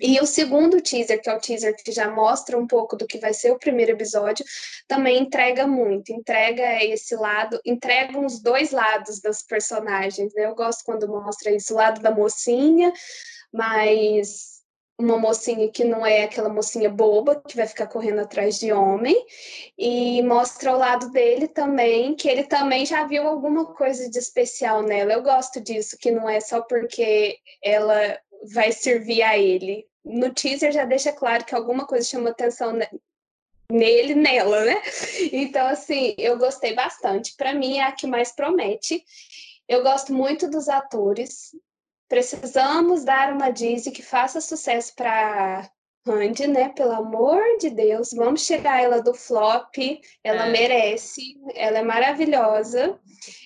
E 0.00 0.18
o 0.20 0.26
segundo 0.26 0.80
teaser, 0.80 1.20
que 1.20 1.28
é 1.28 1.34
o 1.34 1.40
teaser 1.40 1.76
que 1.76 1.92
já 1.92 2.10
mostra 2.10 2.58
um 2.58 2.66
pouco 2.66 2.96
do 2.96 3.06
que 3.06 3.18
vai 3.18 3.34
ser 3.34 3.52
o 3.52 3.58
primeiro 3.58 3.92
episódio, 3.92 4.44
também 4.88 5.18
entrega 5.18 5.66
muito, 5.66 6.12
entrega 6.12 6.82
esse 6.82 7.14
lado, 7.14 7.60
entrega 7.64 8.18
os 8.18 8.40
dois 8.40 8.70
lados 8.70 9.20
das 9.20 9.42
personagens. 9.42 10.32
Né? 10.34 10.46
Eu 10.46 10.54
gosto 10.54 10.84
quando 10.84 11.06
mostra 11.06 11.54
isso, 11.54 11.74
o 11.74 11.76
lado 11.76 12.00
da 12.00 12.10
mocinha, 12.10 12.92
mas 13.52 14.60
uma 15.00 15.18
mocinha 15.18 15.70
que 15.70 15.82
não 15.82 16.04
é 16.04 16.24
aquela 16.24 16.48
mocinha 16.48 16.90
boba 16.90 17.42
que 17.46 17.56
vai 17.56 17.66
ficar 17.66 17.86
correndo 17.86 18.20
atrás 18.20 18.58
de 18.58 18.70
homem 18.72 19.16
e 19.76 20.22
mostra 20.22 20.72
o 20.72 20.78
lado 20.78 21.10
dele 21.10 21.48
também 21.48 22.14
que 22.14 22.28
ele 22.28 22.44
também 22.44 22.84
já 22.84 23.06
viu 23.06 23.26
alguma 23.26 23.72
coisa 23.74 24.08
de 24.10 24.18
especial 24.18 24.82
nela. 24.82 25.12
Eu 25.12 25.22
gosto 25.22 25.60
disso 25.60 25.96
que 25.98 26.10
não 26.10 26.28
é 26.28 26.40
só 26.40 26.60
porque 26.60 27.38
ela 27.62 28.18
vai 28.52 28.72
servir 28.72 29.22
a 29.22 29.38
ele. 29.38 29.86
No 30.04 30.32
teaser 30.32 30.72
já 30.72 30.84
deixa 30.84 31.12
claro 31.12 31.44
que 31.44 31.54
alguma 31.54 31.86
coisa 31.86 32.08
chamou 32.08 32.30
atenção 32.30 32.72
nele, 33.70 34.14
nela, 34.14 34.64
né? 34.64 34.82
Então 35.32 35.66
assim, 35.66 36.14
eu 36.18 36.38
gostei 36.38 36.74
bastante. 36.74 37.34
Para 37.36 37.54
mim 37.54 37.78
é 37.78 37.84
a 37.84 37.92
que 37.92 38.06
mais 38.06 38.32
promete. 38.32 39.04
Eu 39.68 39.82
gosto 39.82 40.12
muito 40.12 40.48
dos 40.50 40.68
atores. 40.68 41.54
Precisamos 42.08 43.04
dar 43.04 43.32
uma 43.32 43.50
Disney 43.50 43.92
que 43.92 44.02
faça 44.02 44.40
sucesso 44.40 44.92
para 44.96 45.70
Randy, 46.06 46.46
né? 46.48 46.70
Pelo 46.70 46.92
amor 46.92 47.42
de 47.58 47.70
Deus, 47.70 48.12
vamos 48.12 48.44
tirar 48.44 48.82
ela 48.82 49.00
do 49.00 49.14
flop. 49.14 49.76
Ela 50.24 50.46
é. 50.46 50.50
merece, 50.50 51.22
ela 51.54 51.78
é 51.78 51.82
maravilhosa. 51.82 52.98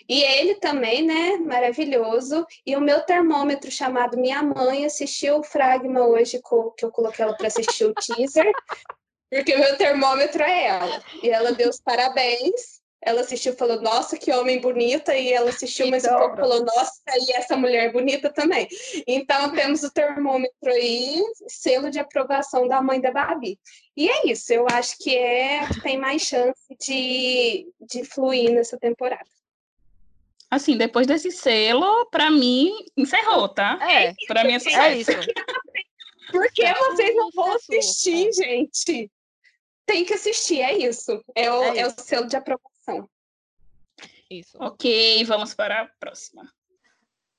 E 0.08 0.22
ele 0.22 0.54
também, 0.56 1.02
né? 1.02 1.36
Maravilhoso. 1.38 2.46
E 2.66 2.76
o 2.76 2.80
meu 2.80 3.00
termômetro 3.02 3.70
chamado 3.70 4.18
Minha 4.18 4.42
Mãe 4.42 4.84
assistiu 4.84 5.38
o 5.38 5.42
Fragma 5.42 6.06
hoje, 6.06 6.40
que 6.76 6.84
eu 6.84 6.90
coloquei 6.90 7.24
ela 7.24 7.36
para 7.36 7.46
assistir 7.46 7.84
o 7.84 7.94
teaser, 7.94 8.50
porque 9.30 9.54
o 9.54 9.58
meu 9.58 9.76
termômetro 9.76 10.42
é 10.42 10.66
ela. 10.66 11.02
E 11.22 11.30
ela 11.30 11.52
deu 11.52 11.68
os 11.68 11.80
parabéns 11.80 12.84
ela 13.04 13.20
assistiu 13.20 13.52
e 13.52 13.56
falou, 13.56 13.80
nossa, 13.82 14.16
que 14.16 14.32
homem 14.32 14.60
bonita, 14.60 15.14
e 15.14 15.32
ela 15.32 15.50
assistiu, 15.50 15.88
mas 15.88 16.04
então, 16.04 16.16
um 16.16 16.20
pouco 16.20 16.36
falou, 16.36 16.64
nossa, 16.64 17.02
e 17.08 17.36
essa 17.36 17.56
mulher 17.56 17.92
bonita 17.92 18.32
também. 18.32 18.66
Então, 19.06 19.52
temos 19.52 19.82
o 19.82 19.92
termômetro 19.92 20.70
aí, 20.70 21.22
selo 21.46 21.90
de 21.90 21.98
aprovação 21.98 22.66
da 22.66 22.80
mãe 22.80 23.00
da 23.00 23.12
Babi. 23.12 23.58
E 23.94 24.08
é 24.08 24.26
isso, 24.26 24.52
eu 24.52 24.66
acho 24.70 24.96
que 24.98 25.14
é 25.14 25.66
que 25.66 25.82
tem 25.82 25.98
mais 25.98 26.22
chance 26.22 26.74
de, 26.80 27.66
de 27.80 28.04
fluir 28.04 28.50
nessa 28.50 28.78
temporada. 28.78 29.33
Assim, 30.54 30.76
depois 30.76 31.06
desse 31.06 31.30
selo, 31.30 32.06
para 32.10 32.30
mim, 32.30 32.72
encerrou, 32.96 33.48
tá? 33.48 33.78
É, 33.82 34.14
para 34.26 34.44
mim 34.44 34.52
é 34.52 34.58
sucesso. 34.58 34.80
É 34.80 34.96
isso. 34.96 35.10
Por 36.30 36.52
que 36.52 36.74
vocês 36.74 37.14
não 37.16 37.30
vão 37.32 37.52
assistir, 37.54 38.32
gente? 38.32 39.10
Tem 39.86 40.04
que 40.04 40.14
assistir, 40.14 40.60
é 40.60 40.72
isso. 40.76 41.22
É 41.34 41.50
o, 41.50 41.62
é, 41.62 41.78
é 41.80 41.86
o 41.86 41.90
selo 41.90 42.26
de 42.26 42.36
aprovação 42.36 43.08
isso. 44.30 44.56
Ok, 44.60 45.24
vamos 45.24 45.54
para 45.54 45.82
a 45.82 45.88
próxima. 45.98 46.42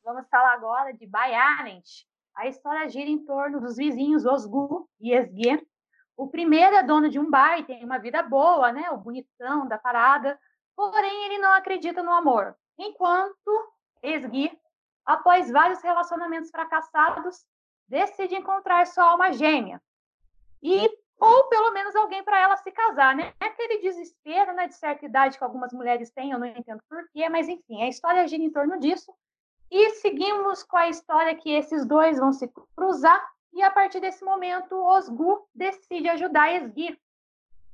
Vamos 0.04 0.28
falar 0.30 0.54
agora 0.54 0.94
de 0.94 1.06
Baianet. 1.06 2.08
A 2.36 2.48
história 2.48 2.88
gira 2.90 3.10
em 3.10 3.26
torno 3.26 3.60
dos 3.60 3.78
vizinhos 3.78 4.26
Osgu 4.26 4.88
e 5.00 5.14
Esgue. 5.14 5.66
O 6.18 6.28
primeiro 6.28 6.76
é 6.76 6.84
dono 6.84 7.10
de 7.10 7.20
um 7.20 7.30
bar 7.30 7.60
e 7.60 7.64
tem 7.64 7.84
uma 7.84 7.98
vida 7.98 8.22
boa, 8.24 8.72
né? 8.72 8.90
O 8.92 8.98
bonitão 8.98 9.68
da 9.68 9.78
parada. 9.78 10.40
Porém, 10.76 11.26
ele 11.26 11.38
não 11.40 11.52
acredita 11.54 12.04
no 12.04 12.12
amor. 12.12 12.56
Enquanto 12.78 13.74
Esgue, 14.02 14.52
após 15.06 15.50
vários 15.52 15.82
relacionamentos 15.82 16.50
fracassados, 16.50 17.46
decide 17.88 18.36
encontrar 18.36 18.86
sua 18.88 19.06
alma 19.06 19.32
gêmea. 19.34 19.82
E 20.62 20.90
ou 21.20 21.46
pelo 21.46 21.72
menos 21.72 21.96
alguém 21.96 22.24
para 22.24 22.40
ela 22.40 22.58
se 22.58 22.72
casar, 22.72 23.16
né? 23.16 23.34
É 23.40 23.46
aquele 23.46 23.80
desespero, 23.80 24.54
né, 24.54 24.68
de 24.68 24.76
certa 24.76 25.06
idade 25.06 25.38
que 25.38 25.44
algumas 25.44 25.72
mulheres 25.72 26.12
têm, 26.12 26.32
eu 26.32 26.40
não 26.40 26.46
entendo 26.46 26.84
porquê, 26.90 27.30
mas 27.30 27.48
enfim, 27.48 27.82
a 27.82 27.88
história 27.88 28.28
gira 28.28 28.44
em 28.44 28.52
torno 28.52 28.80
disso. 28.80 29.14
E 29.72 29.92
seguimos 29.92 30.64
com 30.64 30.78
a 30.78 30.90
história 30.90 31.36
que 31.36 31.52
esses 31.52 31.86
dois 31.86 32.20
vão 32.20 32.32
se 32.34 32.48
cruzar, 32.76 33.26
e 33.54 33.64
a 33.64 33.72
partir 33.72 34.02
desse 34.02 34.24
momento, 34.24 34.76
Osgu 34.76 35.48
decide 35.56 36.10
ajudar 36.10 36.54
Esgir 36.54 37.00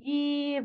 e 0.00 0.64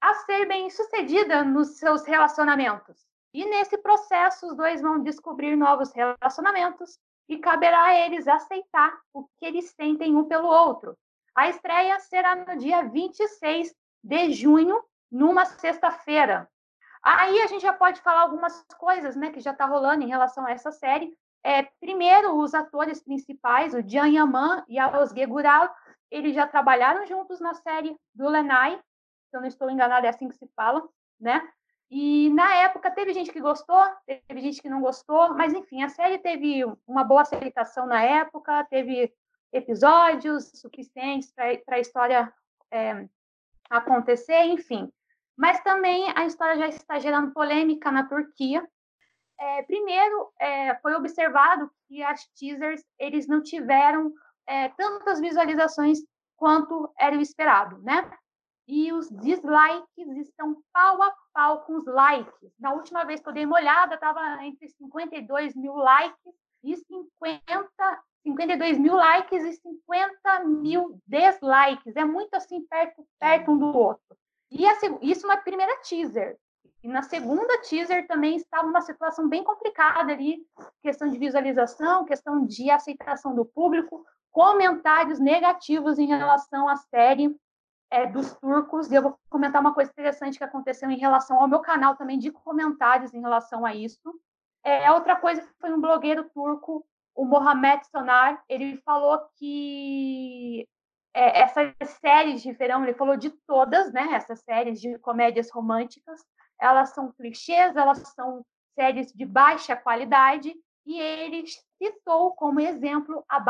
a 0.00 0.14
ser 0.14 0.46
bem 0.46 0.70
sucedida 0.70 1.42
nos 1.42 1.78
seus 1.78 2.04
relacionamentos. 2.04 3.04
E 3.34 3.44
nesse 3.44 3.76
processo, 3.76 4.46
os 4.46 4.56
dois 4.56 4.80
vão 4.80 5.02
descobrir 5.02 5.56
novos 5.56 5.92
relacionamentos 5.92 6.98
e 7.28 7.38
caberá 7.38 7.86
a 7.86 7.98
eles 7.98 8.26
aceitar 8.26 8.98
o 9.12 9.24
que 9.36 9.44
eles 9.44 9.70
sentem 9.70 10.14
um 10.14 10.24
pelo 10.24 10.46
outro 10.46 10.96
a 11.34 11.48
estreia 11.48 11.98
será 11.98 12.36
no 12.36 12.56
dia 12.56 12.82
26 12.88 13.74
de 14.02 14.32
junho, 14.32 14.82
numa 15.10 15.44
sexta-feira. 15.44 16.48
Aí 17.02 17.42
a 17.42 17.46
gente 17.46 17.62
já 17.62 17.72
pode 17.72 18.00
falar 18.00 18.22
algumas 18.22 18.64
coisas 18.78 19.16
né, 19.16 19.30
que 19.30 19.40
já 19.40 19.50
está 19.50 19.66
rolando 19.66 20.04
em 20.04 20.08
relação 20.08 20.46
a 20.46 20.52
essa 20.52 20.70
série. 20.70 21.12
É, 21.42 21.62
primeiro, 21.80 22.36
os 22.36 22.54
atores 22.54 23.02
principais, 23.02 23.74
o 23.74 23.82
Jian 23.82 24.08
Yaman 24.08 24.64
e 24.68 24.78
a 24.78 24.98
Osge 24.98 25.26
Gural, 25.26 25.74
eles 26.10 26.34
já 26.34 26.46
trabalharam 26.46 27.04
juntos 27.04 27.40
na 27.40 27.52
série 27.52 27.94
do 28.14 28.28
Lenai, 28.28 28.80
se 29.28 29.36
eu 29.36 29.40
não 29.40 29.48
estou 29.48 29.68
enganada, 29.68 30.06
é 30.06 30.10
assim 30.10 30.28
que 30.28 30.36
se 30.36 30.46
fala, 30.54 30.86
né? 31.20 31.46
E 31.90 32.30
na 32.30 32.54
época 32.56 32.90
teve 32.90 33.12
gente 33.12 33.30
que 33.30 33.40
gostou, 33.40 33.82
teve 34.06 34.40
gente 34.40 34.60
que 34.60 34.68
não 34.68 34.80
gostou, 34.80 35.34
mas 35.34 35.52
enfim, 35.52 35.82
a 35.82 35.88
série 35.88 36.18
teve 36.18 36.64
uma 36.86 37.04
boa 37.04 37.22
aceitação 37.22 37.86
na 37.86 38.02
época, 38.02 38.64
teve 38.64 39.12
episódios 39.52 40.50
suficientes 40.54 41.32
para 41.32 41.76
a 41.76 41.80
história 41.80 42.32
é, 42.70 43.06
acontecer, 43.70 44.44
enfim. 44.44 44.90
Mas 45.36 45.60
também 45.60 46.12
a 46.16 46.26
história 46.26 46.56
já 46.56 46.68
está 46.68 46.98
gerando 46.98 47.32
polêmica 47.32 47.90
na 47.90 48.08
Turquia. 48.08 48.66
É, 49.38 49.62
primeiro, 49.62 50.32
é, 50.38 50.74
foi 50.76 50.94
observado 50.94 51.70
que 51.86 52.02
as 52.02 52.26
teasers 52.36 52.84
eles 52.98 53.26
não 53.26 53.42
tiveram 53.42 54.12
é, 54.46 54.68
tantas 54.70 55.20
visualizações 55.20 55.98
quanto 56.36 56.92
era 56.98 57.16
o 57.16 57.20
esperado, 57.20 57.78
né? 57.82 58.10
E 58.66 58.92
os 58.92 59.08
dislikes 59.08 60.16
estão 60.16 60.62
pau 60.72 61.02
a 61.02 61.14
pau 61.34 61.62
com 61.62 61.76
os 61.76 61.84
likes. 61.84 62.52
Na 62.58 62.72
última 62.72 63.04
vez 63.04 63.20
que 63.20 63.28
eu 63.28 63.32
dei 63.32 63.44
uma 63.44 63.56
olhada, 63.56 63.96
estava 63.96 64.42
entre 64.44 64.68
52 64.68 65.54
mil 65.54 65.74
likes 65.74 66.32
e 66.62 66.76
50 66.76 68.02
52 68.24 68.78
mil 68.78 68.94
likes 68.94 69.44
e 69.44 69.52
50 69.52 70.44
mil 70.46 70.98
dislikes. 71.06 71.94
É 71.94 72.04
muito 72.04 72.34
assim, 72.34 72.62
perto, 72.62 73.06
perto 73.20 73.50
um 73.50 73.58
do 73.58 73.66
outro. 73.66 74.16
E 74.50 74.66
a, 74.66 74.72
isso 75.02 75.26
na 75.26 75.36
primeira 75.36 75.76
teaser. 75.82 76.38
E 76.82 76.88
na 76.88 77.02
segunda 77.02 77.60
teaser 77.62 78.06
também 78.06 78.36
estava 78.36 78.66
uma 78.66 78.80
situação 78.80 79.28
bem 79.28 79.44
complicada 79.44 80.12
ali, 80.12 80.46
questão 80.82 81.08
de 81.08 81.18
visualização, 81.18 82.04
questão 82.04 82.46
de 82.46 82.70
aceitação 82.70 83.34
do 83.34 83.44
público, 83.44 84.04
comentários 84.30 85.18
negativos 85.18 85.98
em 85.98 86.06
relação 86.06 86.68
à 86.68 86.76
série 86.76 87.34
é, 87.94 88.06
dos 88.06 88.34
turcos. 88.34 88.90
E 88.90 88.94
eu 88.94 89.02
vou 89.02 89.18
comentar 89.30 89.60
uma 89.60 89.74
coisa 89.74 89.90
interessante 89.90 90.38
que 90.38 90.44
aconteceu 90.44 90.90
em 90.90 90.98
relação 90.98 91.40
ao 91.40 91.48
meu 91.48 91.60
canal 91.60 91.96
também 91.96 92.18
de 92.18 92.30
comentários 92.30 93.14
em 93.14 93.20
relação 93.20 93.64
a 93.64 93.74
isso. 93.74 94.12
É, 94.64 94.90
outra 94.90 95.16
coisa 95.16 95.46
foi 95.60 95.72
um 95.72 95.80
blogueiro 95.80 96.28
turco 96.30 96.84
o 97.14 97.24
Mohamed 97.24 97.86
Sonar, 97.86 98.42
ele 98.48 98.76
falou 98.78 99.20
que 99.36 100.66
é, 101.14 101.42
essas 101.42 101.72
séries 102.00 102.42
de 102.42 102.52
verão, 102.52 102.82
ele 102.82 102.94
falou 102.94 103.16
de 103.16 103.30
todas, 103.46 103.92
né? 103.92 104.08
Essas 104.12 104.40
séries 104.40 104.80
de 104.80 104.98
comédias 104.98 105.50
românticas, 105.50 106.20
elas 106.60 106.90
são 106.90 107.12
clichês, 107.12 107.76
elas 107.76 107.98
são 108.14 108.44
séries 108.74 109.12
de 109.12 109.24
baixa 109.24 109.76
qualidade, 109.76 110.52
e 110.84 111.00
ele 111.00 111.44
citou 111.80 112.32
como 112.32 112.60
exemplo 112.60 113.24
a, 113.28 113.42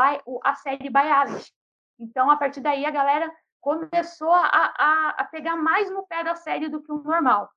a 0.43 0.55
série 0.55 0.89
Baialis. 0.89 1.51
Então, 1.97 2.29
a 2.29 2.37
partir 2.37 2.61
daí, 2.61 2.85
a 2.85 2.91
galera 2.91 3.33
começou 3.65 4.31
a, 4.31 4.45
a, 4.77 5.09
a 5.17 5.23
pegar 5.23 5.55
mais 5.55 5.89
no 5.89 6.05
pé 6.05 6.23
da 6.23 6.35
série 6.35 6.69
do 6.69 6.83
que 6.83 6.91
o 6.91 7.01
normal. 7.01 7.49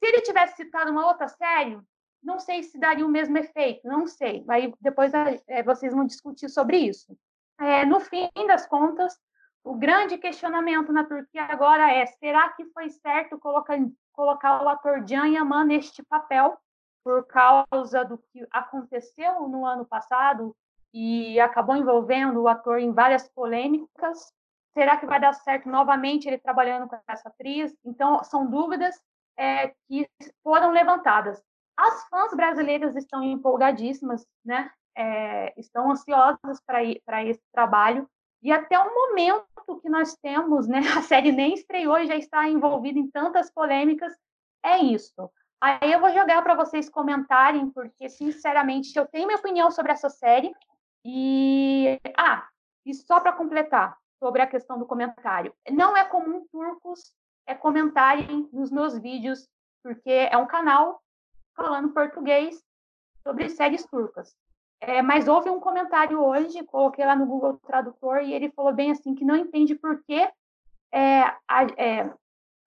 Se 0.00 0.06
ele 0.06 0.20
tivesse 0.20 0.56
citado 0.56 0.90
uma 0.90 1.06
outra 1.06 1.28
série, 1.28 1.80
não 2.20 2.40
sei 2.40 2.64
se 2.64 2.76
daria 2.80 3.06
o 3.06 3.08
mesmo 3.08 3.38
efeito, 3.38 3.86
não 3.86 4.04
sei. 4.04 4.44
Aí 4.48 4.74
depois 4.80 5.12
é, 5.14 5.62
vocês 5.62 5.94
vão 5.94 6.04
discutir 6.04 6.48
sobre 6.48 6.78
isso. 6.78 7.16
É, 7.60 7.84
no 7.84 8.00
fim 8.00 8.28
das 8.48 8.66
contas, 8.66 9.16
o 9.62 9.76
grande 9.76 10.18
questionamento 10.18 10.92
na 10.92 11.04
Turquia 11.04 11.44
agora 11.44 11.92
é: 11.92 12.06
será 12.06 12.48
que 12.54 12.64
foi 12.72 12.90
certo 12.90 13.38
colocar, 13.38 13.78
colocar 14.12 14.64
o 14.64 14.68
ator 14.68 15.04
Can 15.06 15.28
Yaman 15.28 15.66
neste 15.66 16.02
papel 16.02 16.58
por 17.04 17.24
causa 17.28 18.04
do 18.04 18.18
que 18.18 18.44
aconteceu 18.50 19.46
no 19.46 19.64
ano 19.64 19.86
passado 19.86 20.56
e 20.92 21.38
acabou 21.38 21.76
envolvendo 21.76 22.42
o 22.42 22.48
ator 22.48 22.80
em 22.80 22.90
várias 22.92 23.28
polêmicas? 23.28 24.32
Será 24.74 24.96
que 24.96 25.06
vai 25.06 25.20
dar 25.20 25.34
certo 25.34 25.68
novamente 25.68 26.26
ele 26.26 26.38
trabalhando 26.38 26.88
com 26.88 26.98
essa 27.06 27.28
atriz? 27.28 27.74
Então, 27.84 28.24
são 28.24 28.48
dúvidas 28.48 28.98
é, 29.36 29.68
que 29.86 30.08
foram 30.42 30.70
levantadas. 30.70 31.42
As 31.76 32.08
fãs 32.08 32.34
brasileiras 32.34 32.96
estão 32.96 33.22
empolgadíssimas, 33.22 34.26
né? 34.44 34.70
É, 34.96 35.58
estão 35.58 35.90
ansiosas 35.90 36.60
para 36.66 37.24
esse 37.24 37.42
trabalho. 37.52 38.08
E 38.42 38.50
até 38.50 38.78
o 38.78 38.94
momento 38.94 39.46
que 39.80 39.88
nós 39.88 40.16
temos, 40.16 40.66
né? 40.66 40.80
A 40.98 41.02
série 41.02 41.32
nem 41.32 41.54
estreou 41.54 41.98
e 41.98 42.06
já 42.06 42.16
está 42.16 42.48
envolvida 42.48 42.98
em 42.98 43.10
tantas 43.10 43.50
polêmicas. 43.50 44.12
É 44.64 44.78
isso. 44.78 45.30
Aí 45.60 45.92
eu 45.92 46.00
vou 46.00 46.12
jogar 46.12 46.42
para 46.42 46.54
vocês 46.54 46.88
comentarem, 46.88 47.70
porque, 47.70 48.08
sinceramente, 48.08 48.96
eu 48.98 49.06
tenho 49.06 49.26
minha 49.26 49.38
opinião 49.38 49.70
sobre 49.70 49.92
essa 49.92 50.08
série. 50.08 50.52
E. 51.04 52.00
Ah, 52.16 52.48
E 52.84 52.94
só 52.94 53.20
para 53.20 53.32
completar 53.32 53.96
sobre 54.22 54.40
a 54.40 54.46
questão 54.46 54.78
do 54.78 54.86
comentário, 54.86 55.52
não 55.68 55.96
é 55.96 56.04
comum 56.04 56.46
turcos 56.52 57.12
é 57.44 57.56
comentarem 57.56 58.48
nos 58.52 58.70
meus 58.70 58.96
vídeos, 58.96 59.48
porque 59.82 60.12
é 60.30 60.36
um 60.36 60.46
canal 60.46 61.02
falando 61.56 61.92
português 61.92 62.62
sobre 63.20 63.48
séries 63.48 63.84
turcas. 63.84 64.32
É, 64.80 65.02
mas 65.02 65.26
houve 65.26 65.50
um 65.50 65.58
comentário 65.58 66.22
hoje, 66.22 66.64
coloquei 66.66 67.04
lá 67.04 67.16
no 67.16 67.26
Google 67.26 67.58
Tradutor, 67.66 68.18
e 68.18 68.32
ele 68.32 68.52
falou 68.52 68.72
bem 68.72 68.92
assim 68.92 69.12
que 69.12 69.24
não 69.24 69.34
entende 69.34 69.74
por 69.74 70.00
que 70.04 70.28
é, 70.92 71.22
a, 71.48 71.64
é, 71.76 72.14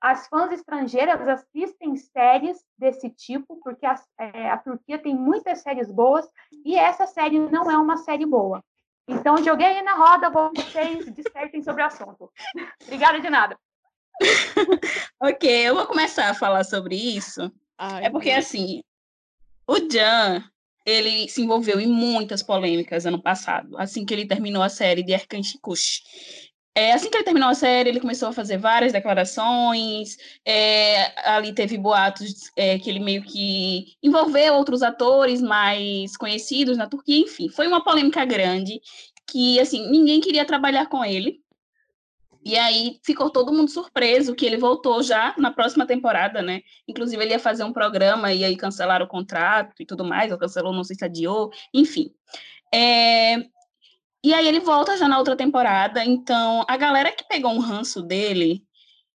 as 0.02 0.28
fãs 0.28 0.52
estrangeiras 0.52 1.26
assistem 1.26 1.96
séries 1.96 2.62
desse 2.78 3.10
tipo, 3.10 3.62
porque 3.64 3.86
a, 3.86 3.96
é, 4.18 4.50
a 4.50 4.58
Turquia 4.58 5.00
tem 5.00 5.16
muitas 5.16 5.62
séries 5.62 5.90
boas, 5.90 6.30
e 6.66 6.76
essa 6.76 7.08
série 7.08 7.40
não 7.40 7.72
é 7.72 7.78
uma 7.78 7.96
série 7.96 8.26
boa. 8.26 8.62
Então, 9.08 9.44
joguei 9.44 9.68
aí 9.68 9.82
na 9.84 9.94
roda, 9.94 10.30
vocês 10.30 11.14
dissertem 11.14 11.62
sobre 11.62 11.84
o 11.84 11.86
assunto. 11.86 12.32
Obrigada 12.84 13.20
de 13.20 13.30
nada. 13.30 13.58
ok, 15.20 15.50
eu 15.70 15.76
vou 15.76 15.86
começar 15.86 16.30
a 16.30 16.34
falar 16.34 16.64
sobre 16.64 16.96
isso. 16.96 17.52
Ai, 17.78 18.06
é 18.06 18.10
porque, 18.10 18.32
Deus. 18.32 18.46
assim, 18.46 18.82
o 19.68 19.78
Jan, 19.90 20.44
ele 20.86 21.28
se 21.28 21.42
envolveu 21.42 21.80
em 21.80 21.88
muitas 21.88 22.42
polêmicas 22.42 23.06
ano 23.06 23.22
passado, 23.22 23.78
assim 23.78 24.06
que 24.06 24.14
ele 24.14 24.28
terminou 24.28 24.64
a 24.64 24.70
série 24.70 25.04
de 25.04 25.12
Erkan 25.12 25.42
Kush. 25.62 26.02
É, 26.78 26.92
assim 26.92 27.10
que 27.10 27.16
ele 27.16 27.24
terminou 27.24 27.48
a 27.48 27.54
série, 27.54 27.88
ele 27.88 28.02
começou 28.02 28.28
a 28.28 28.34
fazer 28.34 28.58
várias 28.58 28.92
declarações. 28.92 30.18
É, 30.46 31.30
ali 31.30 31.54
teve 31.54 31.78
boatos 31.78 32.52
é, 32.56 32.78
que 32.78 32.90
ele 32.90 33.00
meio 33.00 33.24
que 33.24 33.96
envolveu 34.04 34.54
outros 34.56 34.84
atores 34.84 35.42
mais 35.42 36.18
conhecidos 36.18 36.78
na 36.78 36.88
Turquia. 36.88 37.24
Enfim, 37.24 37.48
foi 37.48 37.66
uma 37.68 37.82
polêmica 37.82 38.26
grande 38.26 38.82
que 39.26 39.58
assim 39.60 39.90
ninguém 39.90 40.20
queria 40.20 40.44
trabalhar 40.44 40.88
com 40.88 41.04
ele. 41.04 41.42
E 42.44 42.58
aí 42.58 43.00
ficou 43.04 43.30
todo 43.32 43.54
mundo 43.54 43.72
surpreso 43.72 44.36
que 44.36 44.46
ele 44.46 44.58
voltou 44.58 45.02
já 45.02 45.34
na 45.38 45.52
próxima 45.52 45.86
temporada, 45.88 46.42
né? 46.44 46.62
Inclusive 46.88 47.24
ele 47.24 47.32
ia 47.32 47.40
fazer 47.40 47.64
um 47.64 47.74
programa 47.74 48.34
e 48.34 48.44
aí 48.44 48.56
cancelaram 48.56 49.06
o 49.06 49.10
contrato 49.10 49.82
e 49.82 49.86
tudo 49.86 50.06
mais, 50.06 50.32
ou 50.32 50.38
cancelou, 50.38 50.74
não 50.74 50.84
sei 50.84 50.96
se 50.96 51.06
adiou, 51.06 51.50
enfim. 51.74 52.14
É, 52.72 53.48
e 54.26 54.34
aí 54.34 54.48
ele 54.48 54.60
volta 54.60 54.98
já 54.98 55.08
na 55.08 55.20
outra 55.20 55.36
temporada, 55.36 56.04
então 56.04 56.66
a 56.68 56.76
galera 56.76 57.12
que 57.12 57.28
pegou 57.28 57.52
um 57.52 57.60
ranço 57.60 58.02
dele 58.02 58.64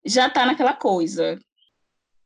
já 0.05 0.29
tá 0.29 0.45
naquela 0.45 0.73
coisa. 0.73 1.39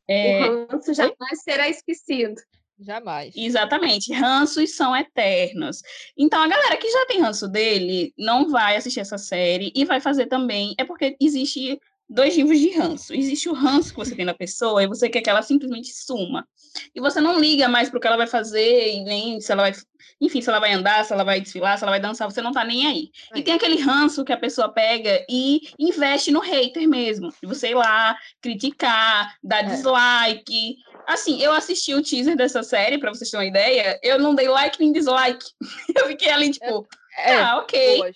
É... 0.06 0.48
O 0.50 0.66
ranço 0.66 0.92
jamais 0.92 1.42
será 1.42 1.66
esquecido. 1.68 2.34
Jamais. 2.78 3.32
Exatamente. 3.34 4.12
Ranços 4.12 4.76
são 4.76 4.94
eternos. 4.94 5.80
Então, 6.18 6.42
a 6.42 6.48
galera 6.48 6.76
que 6.76 6.90
já 6.90 7.06
tem 7.06 7.20
ranço 7.20 7.48
dele 7.48 8.12
não 8.18 8.50
vai 8.50 8.76
assistir 8.76 9.00
essa 9.00 9.16
série 9.16 9.72
e 9.74 9.84
vai 9.84 10.00
fazer 10.00 10.26
também. 10.26 10.74
É 10.76 10.84
porque 10.84 11.16
existe 11.20 11.80
dois 12.08 12.34
tipos 12.34 12.58
de 12.58 12.70
ranço. 12.70 13.14
Existe 13.14 13.48
o 13.48 13.54
ranço 13.54 13.90
que 13.90 13.96
você 13.96 14.14
tem 14.14 14.24
na 14.24 14.34
pessoa 14.34 14.82
e 14.82 14.86
você 14.86 15.08
quer 15.08 15.20
que 15.20 15.30
ela 15.30 15.42
simplesmente 15.42 15.92
suma. 15.92 16.46
E 16.94 17.00
você 17.00 17.20
não 17.20 17.38
liga 17.38 17.68
mais 17.68 17.88
para 17.88 17.98
o 17.98 18.00
que 18.00 18.06
ela 18.06 18.16
vai 18.16 18.26
fazer 18.26 18.94
e 18.94 19.04
nem 19.04 19.40
se 19.40 19.52
ela 19.52 19.62
vai 19.62 19.72
enfim, 20.20 20.40
se 20.40 20.48
ela 20.48 20.60
vai 20.60 20.72
andar, 20.72 21.04
se 21.04 21.12
ela 21.12 21.24
vai 21.24 21.40
desfilar, 21.40 21.76
se 21.76 21.84
ela 21.84 21.90
vai 21.90 22.00
dançar, 22.00 22.30
você 22.30 22.40
não 22.40 22.52
tá 22.52 22.64
nem 22.64 22.86
aí. 22.86 23.10
É. 23.34 23.38
E 23.38 23.42
tem 23.42 23.54
aquele 23.54 23.80
ranço 23.80 24.24
que 24.24 24.32
a 24.32 24.36
pessoa 24.36 24.72
pega 24.72 25.24
e 25.28 25.60
investe 25.78 26.30
no 26.30 26.40
hater 26.40 26.88
mesmo. 26.88 27.30
De 27.42 27.46
você 27.48 27.70
ir 27.70 27.74
lá, 27.74 28.16
criticar, 28.40 29.36
dar 29.42 29.60
é. 29.60 29.62
dislike. 29.64 30.76
Assim, 31.06 31.40
eu 31.42 31.52
assisti 31.52 31.94
o 31.94 32.02
teaser 32.02 32.36
dessa 32.36 32.62
série, 32.62 32.98
para 32.98 33.12
vocês 33.12 33.30
terem 33.30 33.46
uma 33.46 33.50
ideia, 33.50 33.98
eu 34.02 34.18
não 34.18 34.34
dei 34.34 34.48
like 34.48 34.80
nem 34.80 34.92
dislike. 34.92 35.44
eu 35.94 36.06
fiquei 36.06 36.30
ali, 36.30 36.50
tipo, 36.50 36.86
é, 37.18 37.34
ah, 37.34 37.58
ok. 37.58 38.14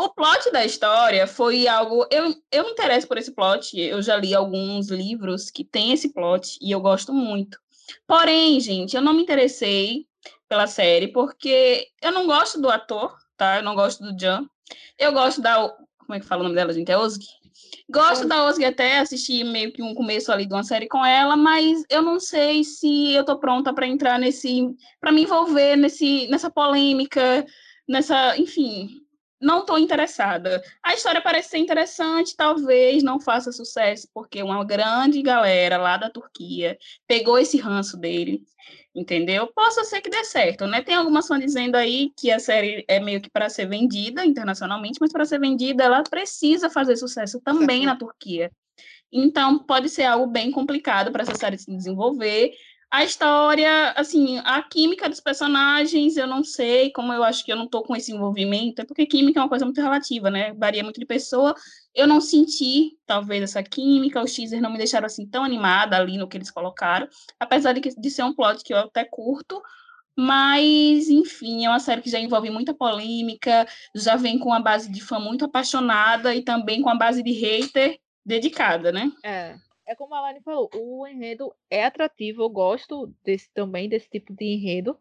O 0.00 0.08
plot 0.08 0.50
da 0.50 0.64
história 0.64 1.26
foi 1.26 1.68
algo. 1.68 2.06
Eu, 2.10 2.34
eu 2.50 2.64
me 2.64 2.70
interesso 2.70 3.06
por 3.06 3.18
esse 3.18 3.32
plot. 3.32 3.78
Eu 3.78 4.00
já 4.00 4.16
li 4.16 4.34
alguns 4.34 4.88
livros 4.88 5.50
que 5.50 5.62
tem 5.62 5.92
esse 5.92 6.14
plot 6.14 6.58
e 6.58 6.70
eu 6.70 6.80
gosto 6.80 7.12
muito. 7.12 7.58
Porém, 8.06 8.58
gente, 8.60 8.96
eu 8.96 9.02
não 9.02 9.12
me 9.12 9.20
interessei 9.22 10.06
pela 10.48 10.66
série, 10.66 11.08
porque 11.08 11.86
eu 12.00 12.12
não 12.12 12.26
gosto 12.26 12.58
do 12.58 12.70
ator, 12.70 13.14
tá? 13.36 13.58
Eu 13.58 13.62
não 13.62 13.74
gosto 13.74 14.02
do 14.02 14.18
Jan. 14.18 14.48
Eu 14.98 15.12
gosto 15.12 15.42
da. 15.42 15.68
Como 15.98 16.14
é 16.14 16.20
que 16.20 16.24
fala 16.24 16.40
o 16.40 16.44
nome 16.44 16.54
dela, 16.54 16.72
gente? 16.72 16.90
É 16.90 16.96
Osg? 16.96 17.22
Gosto 17.90 18.26
da 18.26 18.46
Osg 18.46 18.64
até, 18.64 19.00
assistir 19.00 19.44
meio 19.44 19.70
que 19.70 19.82
um 19.82 19.94
começo 19.94 20.32
ali 20.32 20.46
de 20.46 20.54
uma 20.54 20.64
série 20.64 20.88
com 20.88 21.04
ela, 21.04 21.36
mas 21.36 21.84
eu 21.90 22.00
não 22.00 22.18
sei 22.18 22.64
se 22.64 23.12
eu 23.12 23.22
tô 23.22 23.38
pronta 23.38 23.74
para 23.74 23.86
entrar 23.86 24.18
nesse. 24.18 24.66
para 24.98 25.12
me 25.12 25.24
envolver 25.24 25.76
nesse, 25.76 26.26
nessa 26.28 26.50
polêmica, 26.50 27.44
nessa. 27.86 28.38
Enfim, 28.38 28.88
não 29.40 29.60
estou 29.60 29.78
interessada. 29.78 30.62
A 30.82 30.94
história 30.94 31.20
parece 31.20 31.50
ser 31.50 31.58
interessante, 31.58 32.36
talvez 32.36 33.02
não 33.02 33.20
faça 33.20 33.50
sucesso, 33.52 34.08
porque 34.12 34.42
uma 34.42 34.64
grande 34.64 35.22
galera 35.22 35.76
lá 35.76 35.96
da 35.96 36.10
Turquia 36.10 36.78
pegou 37.06 37.38
esse 37.38 37.56
ranço 37.56 37.96
dele 37.96 38.44
entendeu? 38.94 39.46
Possa 39.54 39.84
ser 39.84 40.00
que 40.00 40.10
dê 40.10 40.24
certo, 40.24 40.66
né? 40.66 40.82
Tem 40.82 40.94
algumas 40.94 41.26
fãs 41.26 41.40
dizendo 41.40 41.76
aí 41.76 42.12
que 42.16 42.30
a 42.30 42.38
série 42.38 42.84
é 42.88 42.98
meio 42.98 43.20
que 43.20 43.30
para 43.30 43.48
ser 43.48 43.66
vendida 43.66 44.24
internacionalmente, 44.24 44.98
mas 45.00 45.12
para 45.12 45.24
ser 45.24 45.38
vendida 45.38 45.84
ela 45.84 46.02
precisa 46.02 46.68
fazer 46.68 46.96
sucesso 46.96 47.40
também 47.40 47.86
na 47.86 47.96
Turquia. 47.96 48.50
Então 49.12 49.58
pode 49.58 49.88
ser 49.88 50.04
algo 50.04 50.26
bem 50.26 50.50
complicado 50.50 51.10
para 51.10 51.22
essa 51.22 51.34
série 51.34 51.58
se 51.58 51.70
desenvolver. 51.70 52.52
A 52.90 53.04
história, 53.04 53.92
assim, 53.92 54.38
a 54.38 54.60
química 54.64 55.08
dos 55.08 55.20
personagens, 55.20 56.16
eu 56.16 56.26
não 56.26 56.42
sei, 56.42 56.90
como 56.90 57.12
eu 57.12 57.22
acho 57.22 57.44
que 57.44 57.52
eu 57.52 57.56
não 57.56 57.66
estou 57.66 57.84
com 57.84 57.94
esse 57.94 58.10
envolvimento, 58.10 58.82
é 58.82 58.84
porque 58.84 59.06
química 59.06 59.38
é 59.38 59.42
uma 59.44 59.48
coisa 59.48 59.64
muito 59.64 59.80
relativa, 59.80 60.28
né? 60.28 60.52
Varia 60.54 60.82
muito 60.82 60.98
de 60.98 61.06
pessoa. 61.06 61.54
Eu 61.94 62.08
não 62.08 62.20
senti, 62.20 62.98
talvez, 63.06 63.44
essa 63.44 63.62
química, 63.62 64.20
os 64.20 64.34
teasers 64.34 64.60
não 64.60 64.72
me 64.72 64.76
deixaram 64.76 65.06
assim 65.06 65.24
tão 65.24 65.44
animada 65.44 65.96
ali 65.96 66.18
no 66.18 66.26
que 66.26 66.36
eles 66.36 66.50
colocaram, 66.50 67.08
apesar 67.38 67.74
de, 67.74 67.80
de 67.80 68.10
ser 68.10 68.24
um 68.24 68.34
plot 68.34 68.64
que 68.64 68.74
eu 68.74 68.78
até 68.78 69.04
curto, 69.04 69.62
mas, 70.16 71.08
enfim, 71.08 71.64
é 71.64 71.68
uma 71.68 71.78
série 71.78 72.02
que 72.02 72.10
já 72.10 72.18
envolve 72.18 72.50
muita 72.50 72.74
polêmica, 72.74 73.68
já 73.94 74.16
vem 74.16 74.36
com 74.36 74.52
a 74.52 74.58
base 74.58 74.90
de 74.90 75.00
fã 75.00 75.20
muito 75.20 75.44
apaixonada 75.44 76.34
e 76.34 76.42
também 76.42 76.82
com 76.82 76.90
a 76.90 76.96
base 76.96 77.22
de 77.22 77.30
hater 77.30 78.00
dedicada, 78.26 78.90
né? 78.90 79.12
É 79.22 79.54
é 79.90 79.94
como 79.96 80.14
a 80.14 80.20
Lani 80.20 80.40
falou, 80.40 80.70
o 80.72 81.04
enredo 81.04 81.52
é 81.68 81.84
atrativo, 81.84 82.42
eu 82.42 82.48
gosto 82.48 83.12
desse 83.24 83.50
também, 83.52 83.88
desse 83.88 84.08
tipo 84.08 84.32
de 84.32 84.44
enredo. 84.44 84.96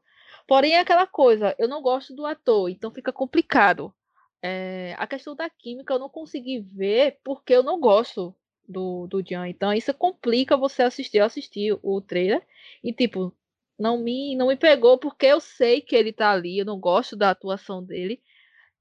Porém, 0.47 0.73
é 0.73 0.79
aquela 0.79 1.05
coisa, 1.05 1.55
eu 1.59 1.67
não 1.67 1.79
gosto 1.79 2.15
do 2.15 2.25
ator, 2.25 2.69
então 2.69 2.91
fica 2.91 3.13
complicado. 3.13 3.93
É, 4.41 4.95
a 4.97 5.05
questão 5.05 5.35
da 5.35 5.47
química 5.47 5.93
eu 5.93 5.99
não 5.99 6.09
consegui 6.09 6.59
ver 6.59 7.19
porque 7.23 7.53
eu 7.53 7.61
não 7.61 7.79
gosto 7.79 8.33
do, 8.67 9.05
do 9.05 9.21
Jan. 9.23 9.47
Então, 9.47 9.71
isso 9.73 9.93
complica 9.93 10.57
você 10.57 10.81
assistir. 10.81 11.17
Eu 11.19 11.25
assisti 11.25 11.69
o 11.83 12.01
trailer 12.01 12.41
e, 12.83 12.91
tipo, 12.91 13.31
não 13.77 13.99
me, 13.99 14.35
não 14.35 14.47
me 14.47 14.55
pegou 14.55 14.97
porque 14.97 15.27
eu 15.27 15.39
sei 15.39 15.81
que 15.81 15.95
ele 15.95 16.11
tá 16.11 16.31
ali, 16.31 16.57
eu 16.57 16.65
não 16.65 16.79
gosto 16.79 17.15
da 17.15 17.29
atuação 17.29 17.83
dele. 17.83 18.21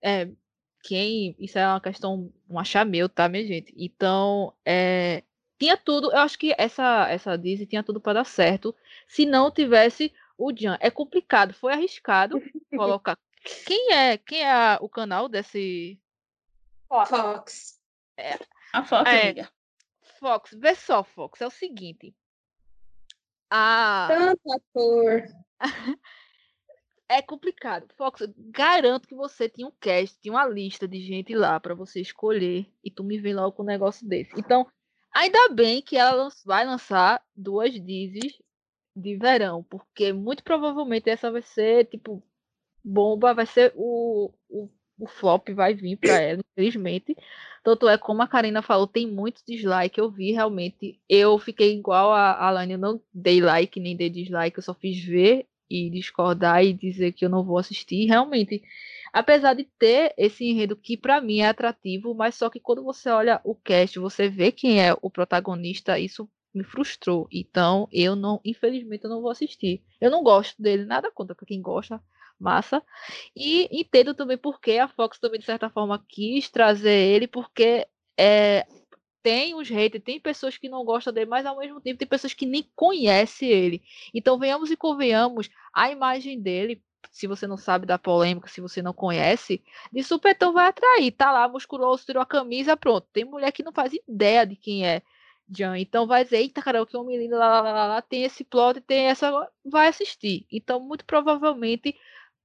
É, 0.03 0.31
quem. 0.83 1.37
Isso 1.39 1.59
é 1.59 1.67
uma 1.67 1.81
questão, 1.81 2.33
um 2.49 2.59
achar 2.59 2.87
meu, 2.87 3.09
tá, 3.09 3.29
minha 3.29 3.47
gente? 3.47 3.75
Então, 3.77 4.55
é, 4.65 5.23
tinha 5.59 5.77
tudo, 5.77 6.13
eu 6.13 6.19
acho 6.19 6.39
que 6.39 6.55
essa 6.57 7.09
essa 7.09 7.37
Disney 7.37 7.67
tinha 7.67 7.83
tudo 7.83 8.01
para 8.01 8.15
dar 8.15 8.25
certo, 8.25 8.75
se 9.07 9.27
não 9.27 9.51
tivesse 9.51 10.13
o 10.37 10.53
Jan. 10.55 10.79
É 10.81 10.91
complicado, 10.91 11.53
foi 11.53 11.73
arriscado 11.73 12.41
colocar. 12.71 13.19
Quem 13.67 13.93
é, 13.93 14.17
quem 14.19 14.45
é 14.45 14.79
o 14.81 14.89
canal 14.89 15.29
desse 15.29 15.99
Fox? 16.89 17.79
É, 18.17 18.39
a 18.73 18.85
Fox, 18.85 19.11
é, 19.11 19.23
amiga. 19.23 19.53
Fox, 20.19 20.51
vê 20.55 20.75
só, 20.75 21.03
Fox, 21.03 21.41
é 21.41 21.47
o 21.47 21.51
seguinte. 21.51 22.15
A 23.51 24.07
Tanto 24.09 24.53
ator. 24.53 25.25
é 27.09 27.23
complicado. 27.23 27.87
Fox, 27.97 28.23
garanto 28.37 29.09
que 29.09 29.15
você 29.15 29.49
tinha 29.49 29.67
um 29.67 29.73
cast, 29.81 30.21
tinha 30.21 30.33
uma 30.33 30.47
lista 30.47 30.87
de 30.87 31.01
gente 31.01 31.35
lá 31.35 31.59
para 31.59 31.75
você 31.75 32.01
escolher 32.01 32.71
e 32.85 32.91
tu 32.91 33.03
me 33.03 33.19
vem 33.19 33.35
logo 33.35 33.53
com 33.53 33.63
um 33.63 33.67
negócio 33.67 34.07
desse. 34.07 34.39
Então, 34.39 34.67
Ainda 35.15 35.49
bem 35.51 35.83
que 35.83 35.97
ela 35.97 36.29
vai 36.45 36.65
lançar 36.65 37.23
duas 37.35 37.73
dizes 37.73 38.39
de 38.95 39.17
verão, 39.17 39.63
porque 39.65 40.13
muito 40.13 40.43
provavelmente 40.43 41.09
essa 41.09 41.31
vai 41.31 41.43
ser, 41.43 41.87
tipo, 41.87 42.23
bomba, 42.85 43.35
vai 43.35 43.47
ser 43.47 43.73
o, 43.77 44.33
o, 44.49 44.69
o 44.99 45.07
flop, 45.07 45.49
vai 45.51 45.75
vir 45.75 45.97
para 45.97 46.19
ela, 46.23 46.41
infelizmente. 46.53 47.17
Tanto 47.63 47.89
é 47.89 47.99
como 47.99 48.23
a 48.23 48.29
Karina 48.29 48.63
falou, 48.63 48.87
tem 48.87 49.07
muito 49.07 49.43
dislike. 49.47 49.99
Eu 49.99 50.11
vi 50.11 50.33
realmente, 50.33 51.01
eu 51.09 51.39
fiquei 51.39 51.77
igual 51.77 52.13
a 52.13 52.47
Alane, 52.47 52.73
eu 52.75 52.79
não 52.79 53.03
dei 53.13 53.41
like 53.41 53.79
nem 53.81 53.97
dei 53.97 54.11
dislike, 54.11 54.59
eu 54.59 54.63
só 54.63 54.75
fiz 54.75 54.99
ver 55.05 55.47
e 55.71 55.91
discordar 55.91 56.65
e 56.65 56.73
dizer 56.73 57.13
que 57.13 57.25
eu 57.25 57.29
não 57.29 57.45
vou 57.45 57.59
assistir. 57.59 58.07
Realmente, 58.07 58.63
Apesar 59.13 59.55
de 59.55 59.65
ter 59.65 60.15
esse 60.17 60.45
enredo 60.45 60.77
que 60.77 60.97
para 60.97 61.21
mim 61.21 61.41
é 61.41 61.49
atrativo, 61.49 62.15
mas 62.15 62.35
só 62.35 62.51
que 62.51 62.61
quando 62.61 62.83
você 62.83 63.09
olha 63.09 63.41
o 63.45 63.55
cast, 63.55 63.99
você 63.99 64.29
vê 64.29 64.53
quem 64.53 64.83
é 64.83 64.95
o 65.01 65.11
protagonista, 65.11 65.99
isso 65.99 66.29
me 66.55 66.65
frustrou. 66.65 67.27
Então, 67.33 67.89
eu 67.93 68.15
não, 68.15 68.41
infelizmente, 68.45 69.05
eu 69.05 69.11
não 69.11 69.23
vou 69.23 69.31
assistir. 69.31 69.83
Eu 70.01 70.11
não 70.11 70.23
gosto 70.23 70.61
dele, 70.61 70.85
nada 70.85 71.11
contra 71.11 71.37
quem 71.47 71.61
gosta, 71.61 72.03
massa. 72.39 72.83
E 73.35 73.69
entendo 73.73 74.15
também 74.15 74.37
porque 74.37 74.73
a 74.73 74.89
Fox 74.89 75.19
também, 75.19 75.41
de 75.41 75.47
certa 75.47 75.71
forma, 75.71 76.05
quis 76.09 76.51
trazer 76.51 76.91
ele, 76.91 77.27
porque 77.27 77.87
é, 78.17 78.67
tem 79.23 79.55
os 79.55 79.69
haters, 79.69 80.03
tem 80.05 80.21
pessoas 80.21 80.57
que 80.57 80.69
não 80.69 80.85
gostam 80.85 81.13
dele, 81.13 81.29
mas 81.31 81.47
ao 81.47 81.59
mesmo 81.59 81.81
tempo 81.81 81.99
tem 81.99 82.09
pessoas 82.09 82.35
que 82.35 82.47
nem 82.47 82.69
conhecem 82.75 83.49
ele. 83.49 83.83
Então, 84.15 84.39
venhamos 84.39 84.71
e 84.71 84.77
convenhamos, 84.77 85.51
a 85.73 85.91
imagem 85.91 86.41
dele, 86.41 86.83
se 87.11 87.27
você 87.27 87.47
não 87.47 87.57
sabe 87.57 87.87
da 87.87 87.99
polêmica, 87.99 88.49
se 88.49 88.61
você 88.61 88.83
não 88.83 88.93
conhece, 88.93 89.63
de 89.93 90.03
supetão 90.03 90.53
vai 90.53 90.69
atrair. 90.69 91.11
Tá 91.13 91.33
lá, 91.33 91.49
musculoso, 91.49 92.05
tirou 92.05 92.23
a 92.23 92.27
camisa, 92.27 92.77
pronto. 92.77 93.07
Tem 93.13 93.25
mulher 93.25 93.53
que 93.53 93.63
não 93.63 93.73
faz 93.73 93.93
ideia 94.07 94.47
de 94.47 94.57
quem 94.57 94.87
é 94.87 95.03
Jan. 95.51 95.79
Então 95.79 96.07
vai 96.07 96.25
dizer, 96.25 96.39
eita 96.39 96.63
caramba, 96.63 96.87
que 96.87 96.97
um 96.97 97.05
menino 97.05 97.37
lá, 97.37 97.61
lá, 97.61 97.73
lá, 97.73 97.87
lá, 97.87 98.03
tem 98.03 98.25
esse 98.25 98.45
plot, 98.45 98.81
tem 98.81 99.07
essa. 99.07 99.31
Vai 99.65 99.89
assistir. 99.89 100.47
Então, 100.53 100.81
muito 100.81 101.05
provavelmente, 101.05 101.97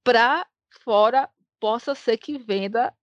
pra 0.03 0.45
fora, 0.84 1.30
possa 1.59 1.93
ser 1.95 2.17
que 2.17 2.38
venda. 2.38 2.93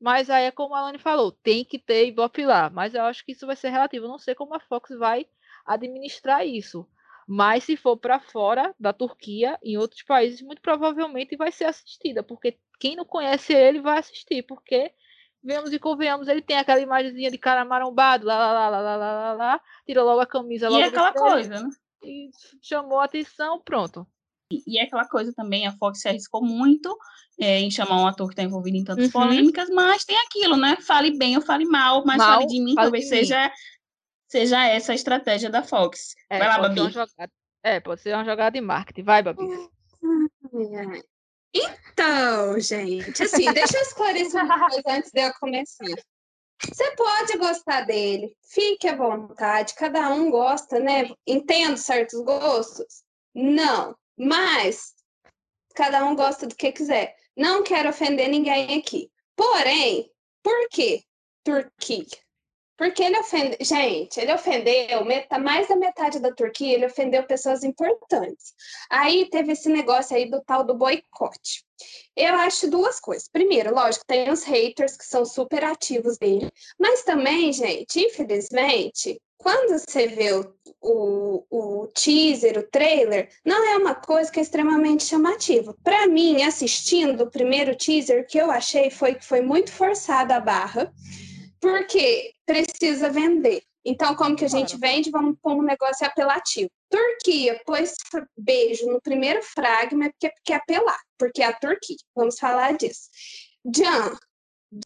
Mas 0.00 0.30
aí 0.30 0.44
é 0.44 0.50
como 0.50 0.74
a 0.74 0.78
Alane 0.78 0.98
falou, 0.98 1.32
tem 1.32 1.64
que 1.64 1.78
ter 1.78 2.06
Ibope 2.06 2.44
lá. 2.44 2.70
Mas 2.70 2.94
eu 2.94 3.02
acho 3.02 3.24
que 3.24 3.32
isso 3.32 3.46
vai 3.46 3.56
ser 3.56 3.70
relativo. 3.70 4.04
Eu 4.06 4.10
não 4.10 4.18
sei 4.18 4.34
como 4.34 4.54
a 4.54 4.60
Fox 4.60 4.90
vai 4.96 5.26
administrar 5.66 6.46
isso. 6.46 6.86
Mas 7.26 7.64
se 7.64 7.76
for 7.76 7.96
para 7.96 8.18
fora 8.18 8.74
da 8.80 8.92
Turquia, 8.92 9.58
em 9.62 9.76
outros 9.76 10.02
países, 10.02 10.40
muito 10.40 10.62
provavelmente 10.62 11.36
vai 11.36 11.52
ser 11.52 11.64
assistida, 11.64 12.22
porque 12.22 12.58
quem 12.80 12.96
não 12.96 13.04
conhece 13.04 13.52
ele 13.52 13.82
vai 13.82 13.98
assistir, 13.98 14.42
porque 14.44 14.90
vemos 15.44 15.70
e 15.72 15.78
convenhamos, 15.78 16.26
ele 16.26 16.40
tem 16.40 16.56
aquela 16.56 16.80
imagenzinha 16.80 17.30
de 17.30 17.36
cara 17.36 17.66
marombado, 17.66 18.26
lá, 18.26 18.38
lá, 18.38 18.52
lá, 18.52 18.68
lá, 18.70 18.80
lá, 18.80 18.96
lá, 18.96 19.12
lá, 19.12 19.32
lá 19.32 19.60
tirou 19.84 20.06
logo 20.06 20.20
a 20.20 20.26
camisa. 20.26 20.70
Logo 20.70 20.80
e 20.80 20.84
é 20.84 20.86
aquela 20.86 21.12
coisa, 21.12 21.62
né? 21.62 21.70
E 22.02 22.30
chamou 22.62 22.98
a 22.98 23.04
atenção, 23.04 23.60
pronto. 23.60 24.06
E, 24.50 24.78
é 24.78 24.82
aquela 24.82 25.06
coisa 25.06 25.32
também, 25.34 25.66
a 25.66 25.72
Fox 25.72 26.00
se 26.00 26.08
arriscou 26.08 26.42
muito 26.42 26.96
é, 27.38 27.60
em 27.60 27.70
chamar 27.70 28.00
um 28.00 28.06
ator 28.06 28.28
que 28.28 28.32
está 28.32 28.42
envolvido 28.42 28.76
em 28.76 28.84
tantas 28.84 29.06
uhum. 29.06 29.10
polêmicas, 29.10 29.68
mas 29.68 30.04
tem 30.04 30.16
aquilo, 30.18 30.56
né? 30.56 30.76
Fale 30.80 31.16
bem 31.16 31.36
ou 31.36 31.42
fale 31.42 31.66
mal, 31.66 32.04
mas 32.04 32.16
mal, 32.16 32.40
fale 32.40 32.46
de 32.46 32.60
mim, 32.60 32.74
talvez 32.74 33.08
seja 33.08 33.52
seja 34.26 34.64
essa 34.66 34.92
a 34.92 34.94
estratégia 34.94 35.50
da 35.50 35.62
Fox. 35.62 36.14
É, 36.30 36.38
Vai 36.38 36.48
lá, 36.48 36.58
Babi. 36.60 36.90
Jogada, 36.90 37.32
é, 37.62 37.80
pode 37.80 38.00
ser 38.00 38.14
uma 38.14 38.24
jogada 38.24 38.52
de 38.52 38.60
marketing. 38.60 39.02
Vai, 39.02 39.22
Babi. 39.22 39.42
Então, 41.50 42.60
gente, 42.60 43.22
assim, 43.22 43.50
deixa 43.52 43.78
eu 43.78 43.82
esclarecer 43.82 44.44
uma 44.44 44.68
coisa 44.68 44.82
antes 44.86 45.10
de 45.10 45.20
eu 45.20 45.32
começar. 45.40 45.86
Você 46.62 46.94
pode 46.94 47.38
gostar 47.38 47.86
dele, 47.86 48.36
fique 48.52 48.86
à 48.86 48.94
vontade, 48.94 49.74
cada 49.74 50.10
um 50.10 50.30
gosta, 50.30 50.78
né? 50.78 51.10
Entendo 51.26 51.76
certos 51.78 52.20
gostos? 52.22 53.02
Não, 53.34 53.96
mas 54.18 54.94
cada 55.74 56.04
um 56.04 56.16
gosta 56.16 56.46
do 56.46 56.56
que 56.56 56.72
quiser. 56.72 57.14
Não 57.36 57.62
quero 57.62 57.88
ofender 57.88 58.28
ninguém 58.28 58.78
aqui. 58.78 59.10
Porém, 59.36 60.10
por 60.42 60.68
que 60.70 61.04
Turquia? 61.44 62.06
Porque 62.76 63.02
ele 63.02 63.18
ofendeu, 63.18 63.58
gente, 63.60 64.20
ele 64.20 64.32
ofendeu 64.32 65.04
mais 65.40 65.68
da 65.68 65.74
metade 65.74 66.20
da 66.20 66.32
Turquia, 66.32 66.74
ele 66.74 66.86
ofendeu 66.86 67.24
pessoas 67.24 67.64
importantes. 67.64 68.54
Aí 68.88 69.28
teve 69.30 69.52
esse 69.52 69.68
negócio 69.68 70.16
aí 70.16 70.30
do 70.30 70.40
tal 70.42 70.62
do 70.62 70.76
boicote. 70.76 71.64
Eu 72.16 72.34
acho 72.36 72.70
duas 72.70 73.00
coisas. 73.00 73.28
Primeiro, 73.28 73.74
lógico, 73.74 74.04
tem 74.06 74.30
os 74.30 74.44
haters 74.44 74.96
que 74.96 75.04
são 75.04 75.24
super 75.24 75.64
ativos 75.64 76.18
dele, 76.18 76.50
mas 76.78 77.02
também, 77.02 77.52
gente, 77.52 78.00
infelizmente, 78.00 79.20
quando 79.48 79.78
você 79.78 80.06
vê 80.08 80.30
o, 80.34 80.54
o, 80.78 81.44
o 81.50 81.86
teaser, 81.86 82.58
o 82.58 82.62
trailer, 82.64 83.30
não 83.42 83.66
é 83.66 83.78
uma 83.78 83.94
coisa 83.94 84.30
que 84.30 84.38
é 84.38 84.42
extremamente 84.42 85.04
chamativa. 85.04 85.74
Para 85.82 86.06
mim, 86.06 86.42
assistindo 86.42 87.22
o 87.22 87.30
primeiro 87.30 87.74
teaser, 87.74 88.20
o 88.20 88.26
que 88.26 88.36
eu 88.36 88.50
achei 88.50 88.90
foi 88.90 89.14
que 89.14 89.24
foi 89.24 89.40
muito 89.40 89.72
forçada 89.72 90.36
a 90.36 90.40
barra 90.40 90.92
porque 91.62 92.34
precisa 92.44 93.08
vender. 93.08 93.62
Então, 93.82 94.14
como 94.14 94.36
que 94.36 94.44
a 94.44 94.48
gente 94.48 94.76
vende? 94.76 95.10
Vamos 95.10 95.38
pôr 95.40 95.54
um 95.54 95.62
negócio 95.62 96.06
apelativo. 96.06 96.68
Turquia 96.90 97.58
pôs 97.64 97.94
beijo 98.36 98.86
no 98.86 99.00
primeiro 99.00 99.42
fragmento 99.42 100.14
porque 100.20 100.34
quer 100.44 100.56
apelar, 100.56 101.00
porque 101.16 101.42
é 101.42 101.46
a 101.46 101.54
Turquia. 101.54 101.96
Vamos 102.14 102.38
falar 102.38 102.76
disso. 102.76 103.08
Jan. 103.64 104.14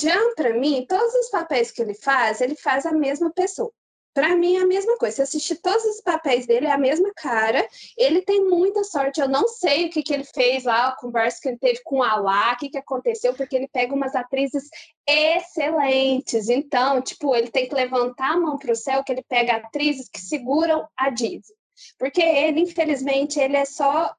Jan, 0.01 0.35
para 0.37 0.55
mim, 0.55 0.87
todos 0.89 1.13
os 1.15 1.31
papéis 1.31 1.73
que 1.73 1.83
ele 1.83 1.95
faz, 1.95 2.41
ele 2.41 2.55
faz 2.55 2.87
a 2.87 2.93
mesma 2.93 3.29
pessoa. 3.33 3.73
Para 4.15 4.37
mim 4.37 4.57
é 4.57 4.61
a 4.61 4.67
mesma 4.67 4.97
coisa. 4.99 5.17
Se 5.17 5.23
assistir 5.23 5.57
todos 5.57 5.85
os 5.85 6.01
papéis 6.01 6.47
dele, 6.47 6.67
é 6.67 6.73
a 6.73 6.79
mesma 6.79 7.13
cara. 7.15 7.67
Ele 7.97 8.23
tem 8.23 8.45
muita 8.45 8.85
sorte. 8.85 9.21
Eu 9.21 9.29
não 9.29 9.49
sei 9.49 9.87
o 9.87 9.91
que, 9.91 10.03
que 10.03 10.13
ele 10.13 10.25
fez 10.25 10.65
lá, 10.65 10.89
a 10.89 10.97
conversa 10.97 11.41
que 11.41 11.49
ele 11.49 11.59
teve 11.59 11.81
com 11.85 12.03
a 12.03 12.17
Lá, 12.17 12.53
o 12.53 12.57
que, 12.57 12.69
que 12.69 12.79
aconteceu, 12.79 13.35
porque 13.35 13.57
ele 13.57 13.69
pega 13.69 13.95
umas 13.95 14.15
atrizes 14.15 14.69
excelentes. 15.07 16.49
Então, 16.49 17.01
tipo, 17.01 17.35
ele 17.35 17.51
tem 17.51 17.69
que 17.69 17.75
levantar 17.75 18.33
a 18.33 18.39
mão 18.39 18.59
para 18.59 18.73
o 18.73 18.77
céu, 18.77 19.03
que 19.03 19.13
ele 19.13 19.25
pega 19.29 19.57
atrizes 19.57 20.09
que 20.09 20.21
seguram 20.21 20.87
a 20.97 21.11
Disney. 21.11 21.57
Porque 21.99 22.21
ele, 22.23 22.61
infelizmente, 22.61 23.41
ele 23.41 23.57
é 23.57 23.65
só 23.65 24.15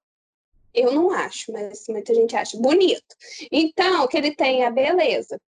eu 0.74 0.92
não 0.92 1.12
acho, 1.12 1.52
mas 1.52 1.86
muita 1.88 2.16
gente 2.16 2.36
acha 2.36 2.58
bonito. 2.58 3.16
Então, 3.52 4.08
que 4.08 4.18
ele 4.18 4.36
tem 4.36 4.64
a 4.66 4.72
beleza. 4.72 5.40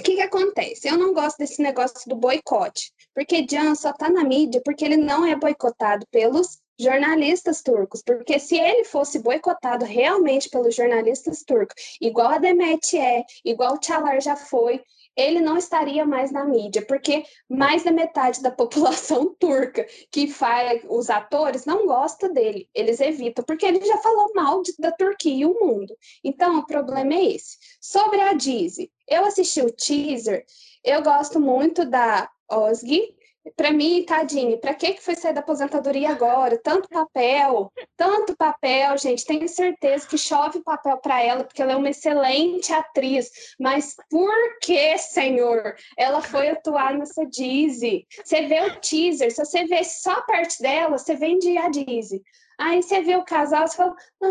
O 0.00 0.02
que, 0.02 0.16
que 0.16 0.22
acontece? 0.22 0.88
Eu 0.88 0.98
não 0.98 1.12
gosto 1.14 1.38
desse 1.38 1.62
negócio 1.62 2.08
do 2.08 2.16
boicote, 2.16 2.92
porque 3.14 3.46
Jan 3.48 3.74
só 3.76 3.90
está 3.90 4.10
na 4.10 4.24
mídia 4.24 4.60
porque 4.64 4.84
ele 4.84 4.96
não 4.96 5.24
é 5.24 5.36
boicotado 5.36 6.04
pelos 6.10 6.58
jornalistas 6.78 7.62
turcos, 7.62 8.02
porque 8.02 8.38
se 8.40 8.58
ele 8.58 8.84
fosse 8.84 9.20
boicotado 9.20 9.84
realmente 9.84 10.48
pelos 10.48 10.74
jornalistas 10.74 11.44
turcos, 11.44 11.76
igual 12.00 12.32
a 12.32 12.38
Demet 12.38 12.98
é, 12.98 13.24
igual 13.44 13.74
o 13.74 13.80
Chalar 13.80 14.20
já 14.20 14.34
foi, 14.34 14.82
ele 15.16 15.40
não 15.40 15.56
estaria 15.56 16.04
mais 16.04 16.32
na 16.32 16.44
mídia, 16.44 16.84
porque 16.86 17.24
mais 17.48 17.84
da 17.84 17.90
metade 17.90 18.42
da 18.42 18.50
população 18.52 19.34
turca 19.38 19.86
que 20.10 20.26
faz 20.28 20.82
os 20.88 21.10
atores 21.10 21.64
não 21.64 21.86
gosta 21.86 22.28
dele, 22.28 22.68
eles 22.74 23.00
evitam, 23.00 23.44
porque 23.44 23.66
ele 23.66 23.84
já 23.84 23.98
falou 23.98 24.32
mal 24.34 24.62
de, 24.62 24.74
da 24.78 24.92
Turquia 24.92 25.34
e 25.34 25.46
o 25.46 25.54
mundo. 25.60 25.94
Então, 26.22 26.58
o 26.58 26.66
problema 26.66 27.14
é 27.14 27.34
esse. 27.34 27.56
Sobre 27.80 28.20
a 28.20 28.32
Dizzy, 28.32 28.90
eu 29.08 29.24
assisti 29.24 29.60
o 29.60 29.70
teaser, 29.70 30.44
eu 30.82 31.02
gosto 31.02 31.40
muito 31.40 31.84
da 31.84 32.28
Osgi, 32.50 33.13
para 33.56 33.70
mim, 33.70 34.04
tadinho, 34.04 34.58
para 34.58 34.74
que 34.74 34.94
que 34.94 35.02
foi 35.02 35.14
sair 35.14 35.34
da 35.34 35.40
aposentadoria 35.40 36.10
agora? 36.10 36.58
Tanto 36.58 36.88
papel, 36.88 37.70
tanto 37.96 38.34
papel, 38.36 38.96
gente. 38.96 39.24
Tenho 39.24 39.46
certeza 39.48 40.08
que 40.08 40.16
chove 40.16 40.62
papel 40.62 40.96
para 40.98 41.22
ela, 41.22 41.44
porque 41.44 41.60
ela 41.60 41.72
é 41.72 41.76
uma 41.76 41.90
excelente 41.90 42.72
atriz. 42.72 43.54
Mas 43.60 43.94
por 44.10 44.58
que, 44.60 44.96
Senhor, 44.96 45.76
ela 45.96 46.22
foi 46.22 46.48
atuar 46.48 46.96
nessa 46.96 47.26
Dizzy? 47.26 48.06
Você 48.24 48.46
vê 48.46 48.62
o 48.62 48.80
teaser, 48.80 49.30
se 49.30 49.44
você 49.44 49.64
vê 49.64 49.84
só 49.84 50.22
parte 50.22 50.62
dela, 50.62 50.96
você 50.96 51.14
vende 51.14 51.56
a 51.58 51.68
Dizzy. 51.68 52.22
Aí 52.58 52.82
você 52.82 53.02
vê 53.02 53.16
o 53.16 53.24
casal, 53.24 53.66
você 53.66 53.76
fala, 53.76 53.94
ah, 54.22 54.26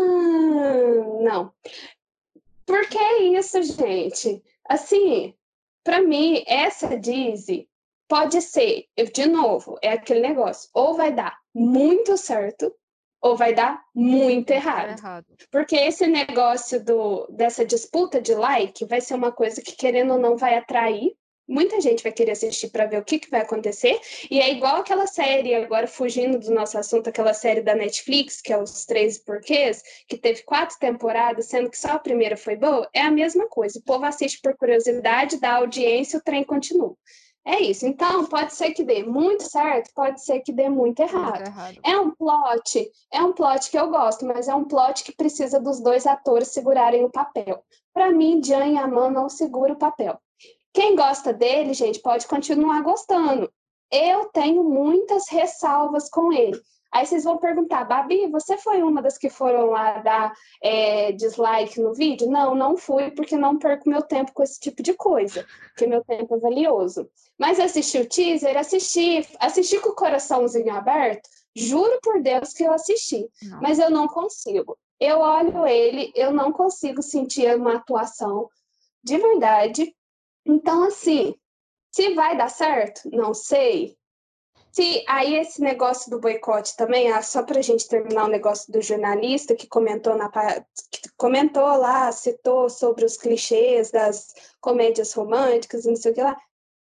não. 1.20 1.52
Por 2.66 2.88
que 2.88 3.18
isso, 3.38 3.62
gente? 3.62 4.42
Assim, 4.68 5.34
para 5.84 6.00
mim, 6.00 6.42
essa 6.46 6.98
Dizzy 6.98 7.68
pode 8.08 8.40
ser, 8.42 8.86
de 9.12 9.26
novo, 9.26 9.78
é 9.82 9.92
aquele 9.92 10.20
negócio, 10.20 10.68
ou 10.74 10.94
vai 10.94 11.12
dar 11.12 11.38
muito 11.54 12.16
certo, 12.16 12.74
ou 13.24 13.36
vai 13.36 13.54
dar 13.54 13.82
muito 13.94 14.50
errado. 14.50 14.98
errado. 14.98 15.24
Porque 15.50 15.74
esse 15.74 16.06
negócio 16.06 16.84
do, 16.84 17.26
dessa 17.28 17.64
disputa 17.64 18.20
de 18.20 18.34
like 18.34 18.84
vai 18.84 19.00
ser 19.00 19.14
uma 19.14 19.32
coisa 19.32 19.62
que, 19.62 19.74
querendo 19.74 20.12
ou 20.12 20.18
não, 20.18 20.36
vai 20.36 20.58
atrair. 20.58 21.16
Muita 21.48 21.80
gente 21.80 22.02
vai 22.02 22.12
querer 22.12 22.32
assistir 22.32 22.68
para 22.68 22.84
ver 22.84 22.98
o 22.98 23.04
que, 23.04 23.18
que 23.18 23.30
vai 23.30 23.40
acontecer. 23.40 23.98
E 24.30 24.40
é 24.40 24.52
igual 24.52 24.76
aquela 24.76 25.06
série, 25.06 25.54
agora 25.54 25.86
fugindo 25.86 26.38
do 26.38 26.52
nosso 26.52 26.76
assunto, 26.76 27.08
aquela 27.08 27.32
série 27.32 27.62
da 27.62 27.74
Netflix, 27.74 28.42
que 28.42 28.52
é 28.52 28.58
Os 28.58 28.84
Três 28.84 29.16
Porquês, 29.16 29.82
que 30.06 30.18
teve 30.18 30.42
quatro 30.42 30.78
temporadas, 30.78 31.46
sendo 31.46 31.70
que 31.70 31.78
só 31.78 31.92
a 31.92 31.98
primeira 31.98 32.36
foi 32.36 32.56
boa. 32.56 32.86
É 32.92 33.00
a 33.00 33.10
mesma 33.10 33.48
coisa. 33.48 33.78
O 33.78 33.82
povo 33.82 34.04
assiste 34.04 34.38
por 34.42 34.54
curiosidade, 34.54 35.40
dá 35.40 35.54
audiência, 35.54 36.18
o 36.18 36.22
trem 36.22 36.44
continua. 36.44 36.94
É 37.46 37.60
isso. 37.60 37.86
Então, 37.86 38.24
pode 38.24 38.54
ser 38.54 38.72
que 38.72 38.82
dê 38.82 39.02
muito 39.02 39.42
certo, 39.44 39.92
pode 39.94 40.24
ser 40.24 40.40
que 40.40 40.52
dê 40.52 40.68
muito 40.68 41.00
errado. 41.00 41.36
muito 41.36 41.48
errado. 41.48 41.78
É 41.84 41.98
um 41.98 42.10
plot, 42.10 42.90
é 43.12 43.22
um 43.22 43.32
plot 43.32 43.70
que 43.70 43.78
eu 43.78 43.90
gosto, 43.90 44.24
mas 44.24 44.48
é 44.48 44.54
um 44.54 44.64
plot 44.64 45.04
que 45.04 45.14
precisa 45.14 45.60
dos 45.60 45.78
dois 45.80 46.06
atores 46.06 46.48
segurarem 46.48 47.04
o 47.04 47.10
papel. 47.10 47.62
Para 47.92 48.10
mim, 48.10 48.42
Jan 48.42 48.66
e 48.66 48.78
Aman 48.78 49.10
não 49.10 49.28
segura 49.28 49.74
o 49.74 49.78
papel. 49.78 50.18
Quem 50.72 50.96
gosta 50.96 51.32
dele, 51.32 51.74
gente, 51.74 52.00
pode 52.00 52.26
continuar 52.26 52.82
gostando. 52.82 53.52
Eu 53.92 54.24
tenho 54.26 54.64
muitas 54.64 55.28
ressalvas 55.28 56.08
com 56.08 56.32
ele. 56.32 56.60
Aí 56.94 57.04
vocês 57.04 57.24
vão 57.24 57.38
perguntar, 57.38 57.82
Babi, 57.82 58.28
você 58.28 58.56
foi 58.56 58.80
uma 58.80 59.02
das 59.02 59.18
que 59.18 59.28
foram 59.28 59.66
lá 59.66 59.98
dar 59.98 60.32
é, 60.62 61.10
dislike 61.10 61.80
no 61.80 61.92
vídeo? 61.92 62.30
Não, 62.30 62.54
não 62.54 62.76
fui, 62.76 63.10
porque 63.10 63.36
não 63.36 63.58
perco 63.58 63.88
meu 63.88 64.00
tempo 64.00 64.32
com 64.32 64.44
esse 64.44 64.60
tipo 64.60 64.80
de 64.80 64.94
coisa, 64.94 65.44
porque 65.70 65.88
meu 65.88 66.04
tempo 66.04 66.36
é 66.36 66.38
valioso. 66.38 67.10
Mas 67.36 67.58
assisti 67.58 67.98
o 67.98 68.08
teaser, 68.08 68.56
assisti, 68.56 69.26
assisti 69.40 69.80
com 69.80 69.88
o 69.88 69.96
coraçãozinho 69.96 70.72
aberto, 70.72 71.28
juro 71.52 71.98
por 72.00 72.22
Deus 72.22 72.52
que 72.52 72.62
eu 72.62 72.72
assisti, 72.72 73.28
não. 73.42 73.60
mas 73.60 73.80
eu 73.80 73.90
não 73.90 74.06
consigo. 74.06 74.78
Eu 75.00 75.18
olho 75.18 75.66
ele, 75.66 76.12
eu 76.14 76.32
não 76.32 76.52
consigo 76.52 77.02
sentir 77.02 77.56
uma 77.56 77.74
atuação 77.74 78.48
de 79.02 79.18
verdade. 79.18 79.92
Então, 80.46 80.84
assim, 80.84 81.34
se 81.90 82.14
vai 82.14 82.36
dar 82.36 82.50
certo, 82.50 83.10
não 83.10 83.34
sei. 83.34 83.96
Se 84.74 85.04
aí 85.06 85.36
esse 85.36 85.60
negócio 85.62 86.10
do 86.10 86.18
boicote 86.18 86.76
também, 86.76 87.08
ah, 87.12 87.22
só 87.22 87.44
para 87.44 87.60
a 87.60 87.62
gente 87.62 87.86
terminar 87.86 88.24
o 88.24 88.28
negócio 88.28 88.72
do 88.72 88.82
jornalista 88.82 89.54
que 89.54 89.68
comentou 89.68 90.16
na 90.16 90.28
que 90.28 91.08
comentou 91.16 91.76
lá, 91.76 92.10
citou 92.10 92.68
sobre 92.68 93.04
os 93.04 93.16
clichês 93.16 93.92
das 93.92 94.34
comédias 94.60 95.12
românticas 95.12 95.84
não 95.84 95.94
sei 95.94 96.10
o 96.10 96.14
que 96.16 96.20
lá. 96.20 96.36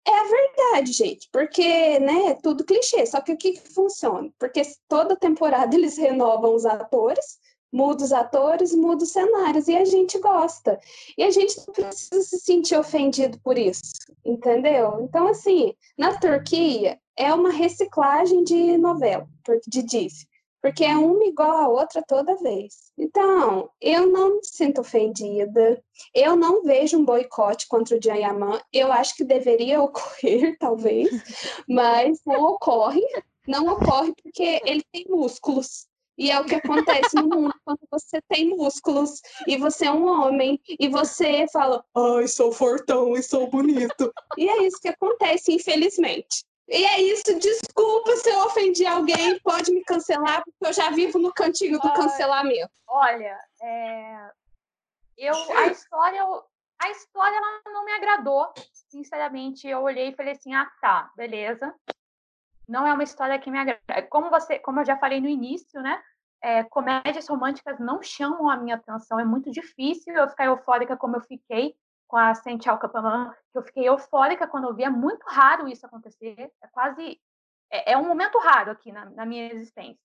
É 0.07 0.13
a 0.13 0.25
verdade, 0.25 0.93
gente, 0.93 1.29
porque, 1.33 1.99
né, 1.99 2.27
é 2.29 2.35
tudo 2.35 2.65
clichê, 2.65 3.05
só 3.07 3.21
que 3.21 3.33
o 3.33 3.37
que, 3.37 3.55
que 3.55 3.69
funciona? 3.75 4.33
Porque 4.39 4.63
toda 4.89 5.17
temporada 5.17 5.75
eles 5.75 5.99
renovam 5.99 6.55
os 6.55 6.65
atores, 6.65 7.41
muda 7.73 8.05
os 8.05 8.13
atores, 8.13 8.75
muda 8.75 9.05
os 9.05 9.11
cenários, 9.11 9.69
e 9.69 9.77
a 9.77 9.85
gente 9.85 10.19
gosta. 10.19 10.79
E 11.17 11.23
a 11.23 11.31
gente 11.31 11.57
não 11.59 11.75
precisa 11.75 12.23
se 12.23 12.39
sentir 12.39 12.77
ofendido 12.77 13.39
por 13.41 13.59
isso, 13.59 13.93
entendeu? 14.25 15.01
Então, 15.03 15.29
assim, 15.29 15.75
na 15.97 16.19
Turquia, 16.19 16.99
é 17.17 17.33
uma 17.33 17.51
reciclagem 17.51 18.45
de 18.45 18.77
novela, 18.79 19.29
de 19.67 19.83
Disney 19.83 20.31
porque 20.63 20.85
é 20.85 20.97
uma 20.97 21.25
igual 21.25 21.57
a 21.57 21.69
outra 21.69 22.03
toda 22.07 22.37
vez. 22.37 22.93
Então, 22.97 23.71
eu 23.81 24.07
não 24.07 24.37
me 24.37 24.45
sinto 24.45 24.83
ofendida, 24.83 25.83
eu 26.15 26.37
não 26.37 26.63
vejo 26.63 26.99
um 26.99 27.05
boicote 27.05 27.67
contra 27.67 27.97
o 27.97 28.03
Jayaman, 28.03 28.61
eu 28.73 28.93
acho 28.93 29.17
que 29.17 29.25
deveria 29.25 29.81
ocorrer, 29.83 30.57
talvez, 30.59 31.09
mas 31.69 32.21
não 32.27 32.43
ocorre, 32.45 33.03
não 33.47 33.67
ocorre 33.69 34.13
porque 34.23 34.61
ele 34.65 34.85
tem 34.93 35.07
músculos. 35.09 35.89
E 36.21 36.31
é 36.31 36.39
o 36.39 36.45
que 36.45 36.55
acontece 36.55 37.17
no 37.17 37.27
mundo 37.27 37.55
quando 37.65 37.81
você 37.91 38.21
tem 38.29 38.51
músculos 38.51 39.23
e 39.47 39.57
você 39.57 39.87
é 39.87 39.91
um 39.91 40.07
homem 40.07 40.61
e 40.79 40.87
você 40.87 41.47
fala, 41.51 41.83
ai, 41.97 42.29
sou 42.29 42.53
fortão 42.53 43.17
e 43.17 43.23
sou 43.23 43.49
bonito. 43.49 44.13
E 44.37 44.47
é 44.47 44.65
isso 44.65 44.79
que 44.79 44.89
acontece, 44.89 45.51
infelizmente. 45.51 46.45
E 46.69 46.85
é 46.85 47.01
isso, 47.01 47.39
desculpa 47.39 48.15
se 48.17 48.29
eu 48.29 48.45
ofendi 48.45 48.85
alguém, 48.85 49.41
pode 49.41 49.73
me 49.73 49.83
cancelar, 49.83 50.45
porque 50.45 50.67
eu 50.67 50.73
já 50.75 50.91
vivo 50.91 51.19
no 51.19 51.33
cantinho 51.33 51.81
do 51.81 51.93
cancelamento. 51.95 52.71
Olha, 52.87 53.39
é... 53.63 54.31
eu 55.17 55.35
a 55.57 55.67
história, 55.73 56.23
a 56.83 56.91
história 56.91 57.35
ela 57.35 57.63
não 57.73 57.87
me 57.87 57.93
agradou, 57.93 58.53
sinceramente. 58.91 59.67
Eu 59.67 59.81
olhei 59.81 60.11
e 60.11 60.15
falei 60.15 60.35
assim, 60.35 60.53
ah, 60.53 60.71
tá, 60.83 61.11
beleza. 61.17 61.75
Não 62.69 62.87
é 62.87 62.93
uma 62.93 63.05
história 63.05 63.39
que 63.39 63.51
me 63.51 63.59
agrada. 63.59 64.03
Como 64.11 64.29
você, 64.29 64.59
como 64.59 64.81
eu 64.81 64.85
já 64.85 64.99
falei 64.99 65.19
no 65.19 65.29
início, 65.29 65.81
né? 65.81 66.01
É, 66.43 66.65
comédias 66.65 67.29
românticas 67.29 67.79
não 67.79 68.03
chamam 68.03 68.49
a 68.49 68.57
minha 68.57 68.77
atenção. 68.77 69.21
É 69.21 69.25
muito 69.25 69.51
difícil 69.51 70.15
eu 70.15 70.29
ficar 70.29 70.47
eufórica 70.47 70.97
como 70.97 71.17
eu 71.17 71.21
fiquei 71.21 71.75
com 72.09 72.17
a 72.17 72.35
Saint 72.35 72.67
Alcapaman, 72.67 73.33
que 73.53 73.59
eu 73.59 73.63
fiquei 73.63 73.89
eufórica 73.89 74.47
quando 74.47 74.69
eu 74.69 74.75
vi. 74.75 74.83
É 74.83 74.91
muito 74.91 75.25
raro 75.27 75.69
isso 75.69 75.87
acontecer. 75.87 76.51
É 76.63 76.69
quase. 76.69 77.21
É, 77.71 77.93
é 77.93 77.97
um 77.97 78.07
momento 78.07 78.39
raro 78.39 78.73
aqui 78.73 78.91
na, 78.91 79.05
na, 79.11 79.25
minha 79.25 79.53
existência. 79.53 80.03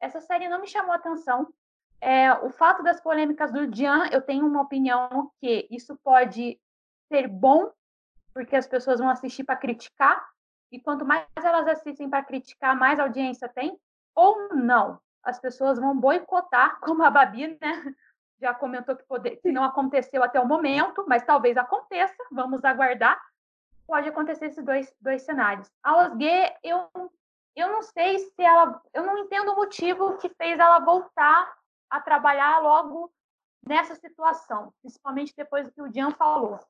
Essa 0.00 0.20
série 0.20 0.48
não 0.48 0.60
me 0.60 0.66
chamou 0.66 0.92
atenção. 0.92 1.52
É, 2.00 2.32
o 2.32 2.50
fato 2.50 2.82
das 2.82 3.00
polêmicas 3.00 3.50
do 3.50 3.66
Dian, 3.66 4.08
eu 4.12 4.20
tenho 4.20 4.46
uma 4.46 4.62
opinião 4.62 5.32
que 5.40 5.66
isso 5.70 5.96
pode 6.04 6.60
ser 7.08 7.26
bom, 7.26 7.72
porque 8.32 8.54
as 8.54 8.66
pessoas 8.66 9.00
vão 9.00 9.08
assistir 9.08 9.42
para 9.42 9.56
criticar, 9.56 10.24
e 10.70 10.78
quanto 10.78 11.04
mais 11.04 11.26
elas 11.36 11.66
assistem 11.66 12.08
para 12.08 12.22
criticar, 12.22 12.76
mais 12.76 13.00
audiência 13.00 13.48
tem, 13.48 13.76
ou 14.14 14.54
não. 14.54 15.00
As 15.22 15.38
pessoas 15.38 15.78
vão 15.78 15.98
boicotar, 15.98 16.78
como 16.80 17.02
a 17.02 17.10
Babi, 17.10 17.58
né? 17.60 17.94
já 18.40 18.54
comentou 18.54 18.96
que, 18.96 19.04
poder, 19.04 19.36
que 19.36 19.50
não 19.50 19.64
aconteceu 19.64 20.22
até 20.22 20.40
o 20.40 20.46
momento, 20.46 21.04
mas 21.08 21.24
talvez 21.24 21.56
aconteça, 21.56 22.16
vamos 22.30 22.64
aguardar. 22.64 23.20
Pode 23.86 24.08
acontecer 24.08 24.46
esses 24.46 24.64
dois, 24.64 24.92
dois 25.00 25.22
cenários. 25.22 25.70
A 25.82 26.04
Osgue, 26.04 26.28
eu, 26.62 26.88
eu 27.56 27.68
não 27.68 27.82
sei 27.82 28.18
se 28.18 28.42
ela. 28.42 28.80
Eu 28.92 29.04
não 29.04 29.18
entendo 29.18 29.52
o 29.52 29.56
motivo 29.56 30.16
que 30.18 30.28
fez 30.28 30.58
ela 30.58 30.78
voltar 30.78 31.52
a 31.90 32.00
trabalhar 32.00 32.58
logo 32.60 33.10
nessa 33.66 33.94
situação, 33.94 34.72
principalmente 34.80 35.34
depois 35.36 35.66
do 35.66 35.72
que 35.72 35.82
o 35.82 35.92
Jean 35.92 36.10
falou, 36.12 36.60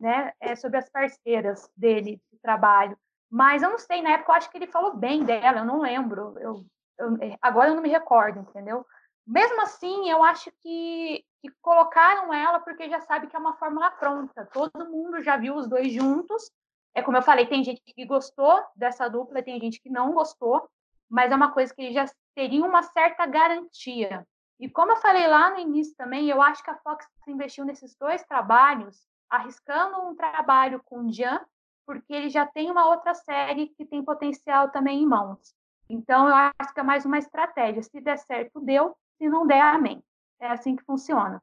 né, 0.00 0.32
é, 0.40 0.56
sobre 0.56 0.78
as 0.78 0.88
parceiras 0.88 1.70
dele 1.76 2.20
de 2.32 2.38
trabalho. 2.38 2.98
Mas 3.30 3.62
eu 3.62 3.70
não 3.70 3.78
sei, 3.78 4.02
na 4.02 4.12
época 4.12 4.32
eu 4.32 4.36
acho 4.36 4.50
que 4.50 4.58
ele 4.58 4.66
falou 4.66 4.96
bem 4.96 5.24
dela, 5.24 5.60
eu 5.60 5.64
não 5.64 5.80
lembro. 5.80 6.36
Eu, 6.38 6.66
eu, 6.98 7.16
agora 7.40 7.70
eu 7.70 7.74
não 7.74 7.82
me 7.82 7.88
recordo, 7.88 8.40
entendeu? 8.40 8.86
Mesmo 9.26 9.62
assim, 9.62 10.10
eu 10.10 10.22
acho 10.22 10.50
que, 10.60 11.24
que 11.40 11.50
colocaram 11.60 12.32
ela 12.32 12.58
porque 12.60 12.88
já 12.88 13.00
sabe 13.00 13.28
que 13.28 13.36
é 13.36 13.38
uma 13.38 13.54
fórmula 13.54 13.90
pronta. 13.90 14.48
Todo 14.52 14.90
mundo 14.90 15.22
já 15.22 15.36
viu 15.36 15.54
os 15.54 15.68
dois 15.68 15.92
juntos. 15.92 16.50
É 16.94 17.02
como 17.02 17.16
eu 17.16 17.22
falei, 17.22 17.46
tem 17.46 17.62
gente 17.64 17.80
que 17.84 18.04
gostou 18.04 18.62
dessa 18.76 19.08
dupla, 19.08 19.42
tem 19.42 19.58
gente 19.60 19.80
que 19.80 19.88
não 19.88 20.12
gostou, 20.12 20.68
mas 21.08 21.30
é 21.30 21.34
uma 21.34 21.52
coisa 21.52 21.74
que 21.74 21.92
já 21.92 22.04
teria 22.34 22.64
uma 22.64 22.82
certa 22.82 23.24
garantia. 23.26 24.26
E 24.58 24.68
como 24.68 24.92
eu 24.92 24.96
falei 24.96 25.26
lá 25.26 25.50
no 25.50 25.58
início 25.58 25.94
também, 25.96 26.28
eu 26.28 26.42
acho 26.42 26.62
que 26.62 26.70
a 26.70 26.76
Fox 26.78 27.06
investiu 27.26 27.64
nesses 27.64 27.96
dois 27.96 28.22
trabalhos, 28.24 29.06
arriscando 29.28 30.02
um 30.02 30.14
trabalho 30.14 30.82
com 30.84 31.00
o 31.00 31.12
Jan, 31.12 31.40
porque 31.86 32.12
ele 32.12 32.28
já 32.28 32.46
tem 32.46 32.70
uma 32.70 32.88
outra 32.88 33.14
série 33.14 33.68
que 33.68 33.84
tem 33.84 34.04
potencial 34.04 34.70
também 34.70 35.02
em 35.02 35.06
mãos. 35.06 35.54
Então, 35.92 36.26
eu 36.26 36.34
acho 36.34 36.72
que 36.72 36.80
é 36.80 36.82
mais 36.82 37.04
uma 37.04 37.18
estratégia. 37.18 37.82
Se 37.82 38.00
der 38.00 38.18
certo, 38.18 38.60
deu 38.60 38.96
se 39.18 39.28
não 39.28 39.46
der, 39.46 39.60
amém. 39.60 40.02
É 40.40 40.48
assim 40.48 40.74
que 40.74 40.82
funciona. 40.84 41.40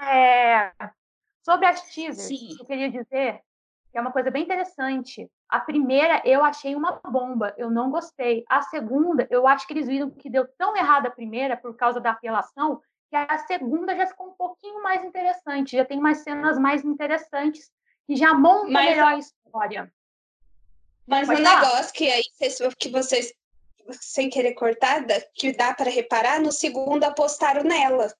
É... 0.00 0.70
Sobre 1.42 1.66
as 1.66 1.80
teasers, 1.90 2.28
Sim. 2.28 2.56
eu 2.60 2.66
queria 2.66 2.90
dizer 2.90 3.40
que 3.90 3.96
é 3.96 4.00
uma 4.00 4.12
coisa 4.12 4.30
bem 4.30 4.44
interessante. 4.44 5.28
A 5.48 5.58
primeira 5.58 6.20
eu 6.26 6.44
achei 6.44 6.76
uma 6.76 7.00
bomba, 7.02 7.54
eu 7.56 7.70
não 7.70 7.90
gostei. 7.90 8.44
A 8.48 8.60
segunda, 8.60 9.26
eu 9.30 9.48
acho 9.48 9.66
que 9.66 9.72
eles 9.72 9.88
viram 9.88 10.10
que 10.10 10.28
deu 10.28 10.46
tão 10.58 10.76
errado 10.76 11.06
a 11.06 11.10
primeira 11.10 11.56
por 11.56 11.74
causa 11.74 11.98
da 11.98 12.10
apelação, 12.10 12.82
que 13.08 13.16
a 13.16 13.38
segunda 13.38 13.96
já 13.96 14.06
ficou 14.06 14.28
um 14.28 14.34
pouquinho 14.34 14.82
mais 14.82 15.02
interessante, 15.02 15.76
já 15.76 15.84
tem 15.86 15.98
umas 15.98 16.18
cenas 16.18 16.58
mais 16.58 16.84
interessantes 16.84 17.70
que 18.06 18.14
já 18.14 18.34
montam 18.34 18.70
Mas, 18.70 18.90
melhor 18.90 19.12
a 19.14 19.18
história. 19.18 19.92
Mas 21.06 21.26
Pode 21.26 21.40
o 21.40 21.44
negócio 21.44 21.94
que 21.94 22.10
aí 22.10 22.22
que 22.78 22.90
vocês 22.90 23.32
sem 24.00 24.28
querer 24.30 24.54
cortar, 24.54 25.04
que 25.34 25.52
dá 25.52 25.74
para 25.74 25.90
reparar, 25.90 26.40
no 26.40 26.52
segundo 26.52 27.04
apostaram 27.04 27.62
nela. 27.62 28.12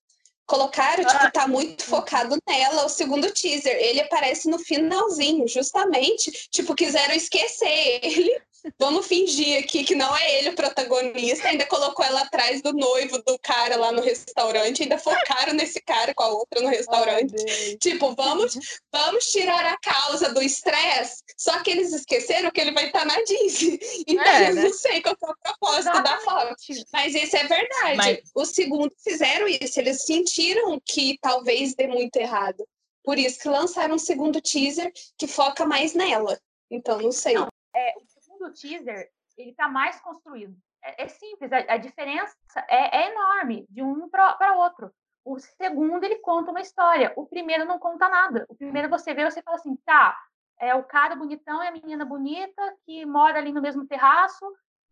Colocaram, 0.46 1.04
tipo, 1.04 1.24
ah. 1.26 1.30
tá 1.30 1.46
muito 1.46 1.84
focado 1.84 2.38
nela, 2.48 2.86
o 2.86 2.88
segundo 2.88 3.30
teaser. 3.32 3.76
Ele 3.76 4.00
aparece 4.00 4.48
no 4.48 4.58
finalzinho, 4.58 5.46
justamente. 5.46 6.30
Tipo, 6.50 6.74
quiseram 6.74 7.14
esquecer 7.14 8.00
ele 8.02 8.34
Vamos 8.78 9.06
fingir 9.06 9.58
aqui 9.58 9.84
que 9.84 9.94
não 9.94 10.14
é 10.16 10.38
ele 10.38 10.50
o 10.50 10.54
protagonista. 10.54 11.48
Ainda 11.48 11.66
colocou 11.66 12.04
ela 12.04 12.22
atrás 12.22 12.60
do 12.62 12.72
noivo 12.72 13.22
do 13.22 13.38
cara 13.38 13.76
lá 13.76 13.92
no 13.92 14.02
restaurante. 14.02 14.82
Ainda 14.82 14.98
focaram 14.98 15.54
nesse 15.54 15.80
cara 15.80 16.14
com 16.14 16.22
a 16.22 16.28
outra 16.28 16.60
no 16.60 16.68
restaurante. 16.68 17.34
Tipo, 17.78 18.14
vamos, 18.14 18.58
vamos 18.92 19.26
tirar 19.26 19.64
a 19.66 19.78
causa 19.78 20.32
do 20.32 20.42
estresse. 20.42 21.22
Só 21.36 21.62
que 21.62 21.70
eles 21.70 21.92
esqueceram 21.92 22.50
que 22.50 22.60
ele 22.60 22.72
vai 22.72 22.86
estar 22.86 23.04
na 23.04 23.20
Disney. 23.22 23.78
Então 24.08 24.24
é, 24.24 24.50
eu 24.50 24.54
né? 24.54 24.62
não 24.62 24.72
sei 24.72 25.00
qual 25.02 25.14
é 25.14 25.30
o 25.30 25.36
propósito 25.36 26.02
da 26.02 26.18
foto. 26.20 26.56
Mas 26.92 27.14
isso 27.14 27.36
é 27.36 27.44
verdade. 27.44 27.96
Mas... 27.96 28.18
Os 28.34 28.50
segundos 28.50 28.96
fizeram 29.02 29.46
isso. 29.46 29.78
Eles 29.78 30.04
sentiram 30.04 30.80
que 30.84 31.18
talvez 31.20 31.74
dê 31.74 31.86
muito 31.86 32.16
errado. 32.16 32.66
Por 33.02 33.18
isso 33.18 33.38
que 33.40 33.48
lançaram 33.48 33.94
um 33.94 33.98
segundo 33.98 34.40
teaser 34.40 34.92
que 35.16 35.26
foca 35.26 35.64
mais 35.64 35.94
nela. 35.94 36.38
Então, 36.70 37.00
não 37.00 37.12
sei. 37.12 37.34
Não, 37.34 37.48
é, 37.74 37.94
segundo 38.38 38.52
teaser, 38.52 39.10
ele 39.36 39.50
está 39.50 39.68
mais 39.68 40.00
construído. 40.00 40.56
É, 40.82 41.04
é 41.04 41.08
simples, 41.08 41.52
a, 41.52 41.58
a, 41.58 41.76
diferença 41.76 42.36
é, 42.68 43.02
é 43.02 43.10
enorme 43.10 43.66
de 43.68 43.82
um 43.82 44.08
para 44.08 44.56
outro. 44.56 44.90
O 45.24 45.38
segundo, 45.38 46.04
ele 46.04 46.16
conta 46.16 46.50
uma 46.50 46.60
história. 46.60 47.12
O 47.16 47.26
primeiro 47.26 47.64
não 47.64 47.78
conta 47.78 48.08
nada. 48.08 48.46
O 48.48 48.54
primeiro 48.54 48.88
você 48.88 49.12
vê, 49.12 49.24
você 49.24 49.42
fala 49.42 49.56
assim, 49.56 49.76
tá, 49.84 50.16
é 50.58 50.74
o 50.74 50.84
cara 50.84 51.16
bonitão 51.16 51.62
e 51.62 51.68
a 51.68 51.72
menina 51.72 52.04
bonita 52.04 52.62
que 52.86 53.04
mora 53.04 53.38
ali 53.38 53.52
no 53.52 53.60
mesmo 53.60 53.86
terraço. 53.86 54.44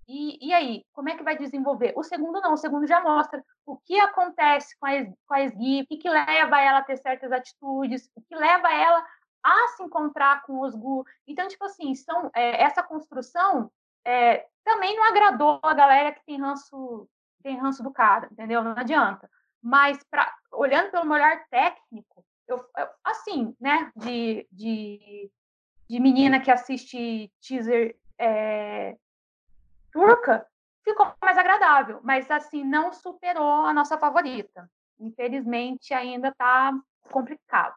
E, 0.09 0.47
e 0.47 0.53
aí, 0.53 0.85
como 0.93 1.09
é 1.09 1.17
que 1.17 1.25
vai 1.25 1.37
desenvolver? 1.37 1.93
O 1.97 2.03
segundo 2.03 2.41
não, 2.41 2.53
o 2.53 2.57
segundo 2.57 2.87
já 2.87 3.01
mostra 3.01 3.43
o 3.65 3.77
que 3.77 3.99
acontece 3.99 4.79
com 4.79 4.87
a, 4.87 4.93
com 5.05 5.35
a 5.35 5.45
o 5.47 5.87
que, 5.87 5.97
que 5.97 6.09
leva 6.09 6.61
ela 6.61 6.79
a 6.79 6.85
ter 6.85 6.97
certas 6.99 7.33
atitudes, 7.33 8.09
o 8.15 8.23
que 8.23 8.37
leva 8.37 8.73
ela 8.73 9.05
a 9.47 9.69
se 9.69 9.83
encontrar 9.85 10.43
com 10.43 10.61
os 10.61 10.75
Gu. 10.75 11.07
Então, 11.27 11.47
tipo 11.47 11.65
assim, 11.65 11.95
são, 11.95 12.31
é, 12.35 12.63
essa 12.63 12.83
construção 12.83 13.71
é, 14.05 14.47
também 14.65 14.97
não 14.97 15.05
agradou 15.05 15.61
a 15.63 15.73
galera 15.73 16.13
que 16.13 16.25
tem 16.27 16.41
ranço, 16.41 17.09
tem 17.43 17.57
ranço 17.57 17.83
do 17.83 17.93
cara, 17.93 18.29
entendeu? 18.33 18.63
Não 18.65 18.73
adianta. 18.73 19.31
Mas, 19.63 20.03
pra, 20.11 20.35
olhando 20.53 20.91
pelo 20.91 21.13
olhar 21.13 21.47
técnico, 21.49 22.25
eu, 22.49 22.59
eu, 22.77 22.89
assim, 23.05 23.55
né, 23.61 23.93
de, 23.95 24.47
de, 24.51 25.31
de 25.89 26.01
menina 26.01 26.41
que 26.41 26.51
assiste 26.51 27.33
teaser 27.41 27.97
é, 28.19 28.97
turca, 29.93 30.47
ficou 30.83 31.13
mais 31.23 31.39
agradável, 31.39 32.01
mas 32.03 32.31
assim, 32.31 32.65
não 32.65 32.93
superou 32.93 33.65
a 33.65 33.73
nossa 33.73 33.99
favorita. 33.99 34.69
infelizmente 34.99 35.93
ainda 35.95 36.29
está 36.29 36.73
complicado. 37.11 37.75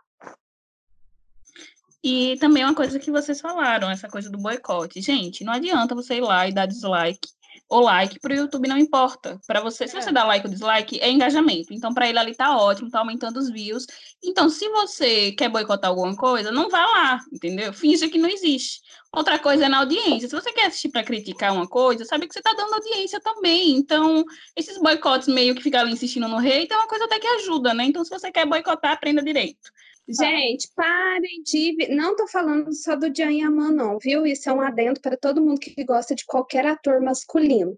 E 2.03 2.37
também 2.39 2.63
uma 2.63 2.75
coisa 2.75 2.99
que 2.99 3.11
vocês 3.11 3.41
falaram, 3.41 3.89
essa 3.89 4.07
coisa 4.07 4.29
do 4.29 4.37
boicote. 4.37 5.01
Gente, 5.01 5.43
não 5.43 5.53
adianta 5.53 5.95
você 5.95 6.15
ir 6.15 6.21
lá 6.21 6.47
e 6.47 6.53
dar 6.53 6.65
dislike 6.65 7.27
ou 7.69 7.81
like 7.81 8.19
para 8.19 8.33
o 8.33 8.35
YouTube 8.35 8.67
não 8.67 8.77
importa. 8.77 9.39
Para 9.45 9.61
você, 9.61 9.87
se 9.87 9.93
você 9.93 10.09
é. 10.09 10.11
dá 10.11 10.23
like 10.23 10.45
ou 10.45 10.51
dislike, 10.51 10.99
é 10.99 11.09
engajamento. 11.09 11.71
Então, 11.71 11.93
para 11.93 12.09
ele 12.09 12.17
ali 12.17 12.35
tá 12.35 12.57
ótimo, 12.57 12.89
tá 12.89 12.99
aumentando 12.99 13.37
os 13.37 13.49
views. 13.49 13.85
Então, 14.23 14.49
se 14.49 14.67
você 14.69 15.31
quer 15.33 15.49
boicotar 15.49 15.91
alguma 15.91 16.15
coisa, 16.15 16.51
não 16.51 16.69
vá 16.69 16.83
lá, 16.85 17.19
entendeu? 17.31 17.71
Finge 17.71 18.09
que 18.09 18.17
não 18.17 18.27
existe. 18.27 18.81
Outra 19.15 19.37
coisa 19.37 19.65
é 19.65 19.69
na 19.69 19.79
audiência. 19.79 20.27
Se 20.27 20.35
você 20.35 20.51
quer 20.51 20.65
assistir 20.65 20.89
para 20.89 21.03
criticar 21.03 21.53
uma 21.53 21.67
coisa, 21.67 22.03
sabe 22.05 22.27
que 22.27 22.33
você 22.33 22.41
tá 22.41 22.53
dando 22.53 22.73
audiência 22.73 23.19
também. 23.19 23.75
Então, 23.75 24.25
esses 24.55 24.79
boicotes 24.79 25.27
meio 25.27 25.53
que 25.53 25.61
ficam 25.61 25.81
ali 25.81 25.93
insistindo 25.93 26.27
no 26.27 26.37
hate 26.37 26.71
é 26.71 26.75
uma 26.75 26.87
coisa 26.87 27.05
até 27.05 27.19
que 27.19 27.27
ajuda, 27.27 27.73
né? 27.73 27.85
Então, 27.85 28.03
se 28.03 28.09
você 28.09 28.31
quer 28.31 28.47
boicotar, 28.47 28.93
aprenda 28.93 29.21
direito. 29.21 29.71
Gente, 30.11 30.67
parem 30.75 31.43
de. 31.43 31.87
Não 31.89 32.15
tô 32.15 32.27
falando 32.27 32.73
só 32.73 32.95
do 32.95 33.15
Jan 33.15 33.31
Yaman, 33.31 33.71
não, 33.71 33.99
viu? 33.99 34.25
Isso 34.25 34.49
é 34.49 34.53
um 34.53 34.59
adendo 34.61 34.99
para 34.99 35.15
todo 35.15 35.41
mundo 35.41 35.59
que 35.59 35.83
gosta 35.83 36.15
de 36.15 36.25
qualquer 36.25 36.65
ator 36.65 36.99
masculino. 36.99 37.77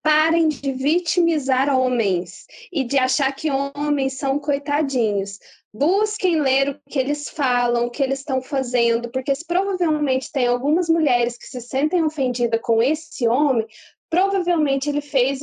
Parem 0.00 0.48
de 0.48 0.72
vitimizar 0.72 1.68
homens 1.76 2.46
e 2.72 2.84
de 2.84 2.98
achar 2.98 3.32
que 3.34 3.50
homens 3.50 4.16
são 4.16 4.38
coitadinhos. 4.38 5.40
Busquem 5.74 6.40
ler 6.40 6.68
o 6.68 6.80
que 6.88 7.00
eles 7.00 7.28
falam, 7.28 7.86
o 7.86 7.90
que 7.90 8.02
eles 8.02 8.20
estão 8.20 8.40
fazendo, 8.40 9.10
porque 9.10 9.34
se 9.34 9.44
provavelmente 9.44 10.30
tem 10.30 10.46
algumas 10.46 10.88
mulheres 10.88 11.36
que 11.36 11.46
se 11.46 11.60
sentem 11.60 12.04
ofendidas 12.04 12.60
com 12.62 12.80
esse 12.80 13.26
homem, 13.26 13.66
provavelmente 14.08 14.88
ele 14.88 15.00
fez 15.00 15.40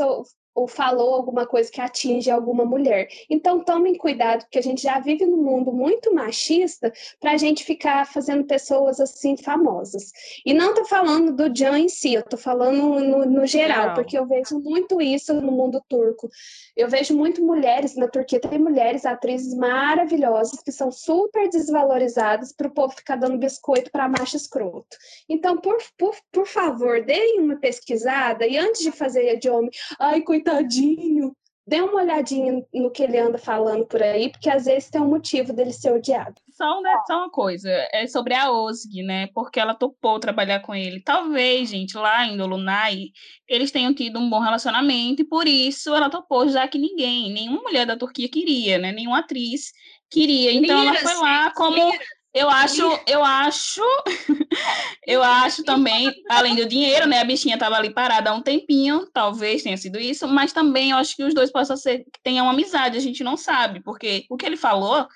ou 0.59 0.67
falou 0.67 1.13
alguma 1.15 1.45
coisa 1.45 1.71
que 1.71 1.79
atinge 1.79 2.29
alguma 2.29 2.65
mulher. 2.65 3.07
Então, 3.29 3.63
tomem 3.63 3.95
cuidado, 3.95 4.41
porque 4.41 4.59
a 4.59 4.63
gente 4.63 4.81
já 4.83 4.99
vive 4.99 5.25
num 5.25 5.41
mundo 5.41 5.71
muito 5.71 6.13
machista 6.13 6.91
para 7.17 7.31
a 7.31 7.37
gente 7.37 7.63
ficar 7.63 8.05
fazendo 8.05 8.43
pessoas 8.43 8.99
assim 8.99 9.37
famosas. 9.37 10.11
E 10.45 10.53
não 10.53 10.71
estou 10.71 10.83
falando 10.83 11.31
do 11.31 11.55
Jan 11.55 11.79
em 11.79 11.87
si, 11.87 12.13
eu 12.13 12.19
estou 12.19 12.37
falando 12.37 12.99
no, 12.99 13.25
no 13.25 13.45
geral, 13.47 13.93
porque 13.93 14.19
eu 14.19 14.25
vejo 14.25 14.59
muito 14.59 15.01
isso 15.01 15.33
no 15.33 15.49
mundo 15.49 15.81
turco. 15.87 16.29
Eu 16.75 16.89
vejo 16.89 17.15
muito 17.15 17.41
mulheres 17.41 17.95
na 17.95 18.09
Turquia, 18.09 18.41
tem 18.41 18.59
mulheres, 18.59 19.05
atrizes 19.05 19.53
maravilhosas, 19.53 20.61
que 20.61 20.73
são 20.73 20.91
super 20.91 21.47
desvalorizadas 21.49 22.51
para 22.51 22.67
o 22.67 22.71
povo 22.71 22.93
ficar 22.93 23.15
dando 23.15 23.37
biscoito 23.37 23.89
para 23.91 24.09
macho 24.09 24.35
escroto. 24.35 24.97
Então, 25.29 25.55
por, 25.55 25.77
por, 25.97 26.15
por 26.33 26.45
favor, 26.45 27.01
deem 27.01 27.39
uma 27.39 27.55
pesquisada 27.55 28.45
e 28.45 28.57
antes 28.57 28.81
de 28.81 28.91
fazer 28.91 29.37
de 29.37 29.49
homem, 29.49 29.71
ai, 29.97 30.21
coitado 30.21 30.48
coitadinho. 30.49 31.35
Dê 31.67 31.81
uma 31.81 32.01
olhadinha 32.01 32.65
no 32.73 32.89
que 32.89 33.03
ele 33.03 33.19
anda 33.19 33.37
falando 33.37 33.85
por 33.85 34.01
aí, 34.01 34.31
porque 34.31 34.49
às 34.49 34.65
vezes 34.65 34.89
tem 34.89 34.99
um 34.99 35.07
motivo 35.07 35.53
dele 35.53 35.71
ser 35.71 35.93
odiado. 35.93 36.33
Só, 36.49 36.81
né, 36.81 36.91
só 37.05 37.17
uma 37.17 37.29
coisa, 37.29 37.69
é 37.93 38.07
sobre 38.07 38.33
a 38.33 38.51
Osg, 38.51 39.03
né? 39.03 39.27
Porque 39.35 39.59
ela 39.59 39.75
topou 39.75 40.19
trabalhar 40.19 40.61
com 40.61 40.73
ele. 40.73 40.99
Talvez, 40.99 41.69
gente, 41.69 41.95
lá 41.95 42.25
em 42.25 42.35
Dolunay, 42.35 43.11
eles 43.47 43.69
tenham 43.69 43.93
tido 43.93 44.17
um 44.17 44.27
bom 44.27 44.39
relacionamento 44.39 45.21
e 45.21 45.25
por 45.25 45.47
isso 45.47 45.93
ela 45.93 46.09
topou, 46.09 46.49
já 46.49 46.67
que 46.67 46.79
ninguém, 46.79 47.31
nenhuma 47.31 47.61
mulher 47.61 47.85
da 47.85 47.95
Turquia 47.95 48.27
queria, 48.27 48.79
né? 48.79 48.91
Nenhuma 48.91 49.19
atriz 49.19 49.71
queria. 50.09 50.51
Então 50.51 50.81
ela 50.81 50.95
foi 50.95 51.13
lá 51.13 51.51
como 51.51 51.93
eu 52.33 52.49
acho, 52.49 52.83
eu 53.07 53.23
acho, 53.23 53.81
eu 55.05 55.23
acho 55.23 55.63
também, 55.63 56.13
além 56.29 56.55
do 56.55 56.67
dinheiro, 56.67 57.07
né? 57.07 57.19
A 57.19 57.23
bichinha 57.23 57.55
estava 57.55 57.75
ali 57.75 57.91
parada 57.91 58.29
há 58.29 58.33
um 58.33 58.41
tempinho, 58.41 59.07
talvez 59.11 59.63
tenha 59.63 59.77
sido 59.77 59.99
isso, 59.99 60.27
mas 60.27 60.53
também 60.53 60.91
eu 60.91 60.97
acho 60.97 61.15
que 61.15 61.23
os 61.23 61.33
dois 61.33 61.51
possam 61.51 61.75
ser 61.75 61.99
que 61.99 62.21
tenham 62.23 62.45
uma 62.45 62.53
amizade, 62.53 62.97
a 62.97 63.01
gente 63.01 63.23
não 63.23 63.35
sabe, 63.35 63.81
porque 63.81 64.25
o 64.29 64.37
que 64.37 64.45
ele 64.45 64.57
falou 64.57 65.07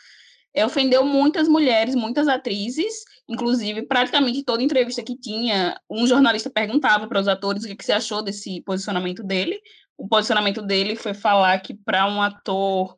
é, 0.56 0.66
ofendeu 0.66 1.06
muitas 1.06 1.48
mulheres, 1.48 1.94
muitas 1.94 2.28
atrizes, 2.28 3.04
inclusive 3.28 3.84
praticamente 3.84 4.44
toda 4.44 4.64
entrevista 4.64 5.04
que 5.04 5.16
tinha, 5.16 5.80
um 5.90 6.08
jornalista 6.08 6.50
perguntava 6.50 7.08
para 7.08 7.20
os 7.20 7.28
atores 7.28 7.64
o 7.64 7.68
que, 7.68 7.76
que 7.76 7.86
você 7.86 7.94
achou 7.94 8.24
desse 8.24 8.62
posicionamento 8.62 9.24
dele. 9.24 9.60
O 9.98 10.08
posicionamento 10.08 10.62
dele 10.62 10.96
foi 10.96 11.14
falar 11.14 11.60
que 11.60 11.76
para 11.76 12.08
um 12.08 12.22
ator 12.22 12.96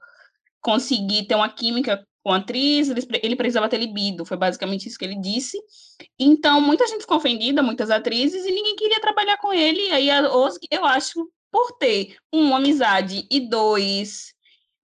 conseguir 0.62 1.28
ter 1.28 1.36
uma 1.36 1.50
química 1.50 2.06
com 2.26 2.34
a 2.34 2.38
atriz, 2.38 2.90
ele, 2.90 3.36
precisava 3.36 3.70
ter 3.70 3.78
libido, 3.78 4.26
foi 4.26 4.36
basicamente 4.36 4.88
isso 4.88 4.98
que 4.98 5.06
ele 5.06 5.16
disse. 5.16 5.62
Então, 6.18 6.60
muita 6.60 6.88
gente 6.88 7.02
ficou 7.02 7.18
ofendida, 7.18 7.62
muitas 7.62 7.92
atrizes, 7.92 8.44
e 8.44 8.52
ninguém 8.52 8.76
queria 8.76 9.00
trabalhar 9.00 9.38
com 9.38 9.54
ele. 9.54 9.90
E 9.90 9.92
aí, 9.92 10.10
a 10.10 10.36
Osg, 10.36 10.60
eu 10.72 10.84
acho, 10.84 11.30
por 11.52 11.74
ter, 11.74 12.16
um, 12.34 12.56
amizade, 12.56 13.28
e 13.30 13.48
dois, 13.48 14.34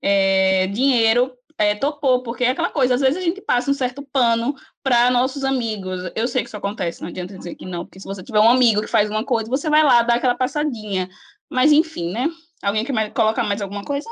é, 0.04 0.68
dinheiro, 0.68 1.34
é, 1.58 1.74
topou, 1.74 2.22
porque 2.22 2.44
é 2.44 2.52
aquela 2.52 2.70
coisa, 2.70 2.94
às 2.94 3.02
vezes 3.02 3.18
a 3.18 3.22
gente 3.22 3.42
passa 3.42 3.72
um 3.72 3.74
certo 3.74 4.08
pano 4.14 4.54
para 4.84 5.10
nossos 5.10 5.44
amigos. 5.44 6.12
Eu 6.16 6.28
sei 6.28 6.44
que 6.44 6.48
isso 6.48 6.58
acontece, 6.58 7.02
não 7.02 7.10
adianta 7.10 7.36
dizer 7.36 7.56
que 7.56 7.66
não, 7.66 7.86
porque 7.86 8.00
se 8.00 8.06
você 8.06 8.22
tiver 8.22 8.40
um 8.40 8.52
amigo 8.52 8.82
que 8.82 8.88
faz 8.88 9.10
uma 9.10 9.26
coisa, 9.26 9.50
você 9.50 9.68
vai 9.68 9.82
lá 9.82 10.04
dar 10.04 10.18
aquela 10.18 10.36
passadinha. 10.36 11.10
Mas 11.50 11.72
enfim, 11.72 12.12
né? 12.12 12.28
Alguém 12.62 12.86
quer 12.86 13.12
colocar 13.14 13.44
mais 13.44 13.64
alguma 13.64 13.84
coisa? 13.84 14.08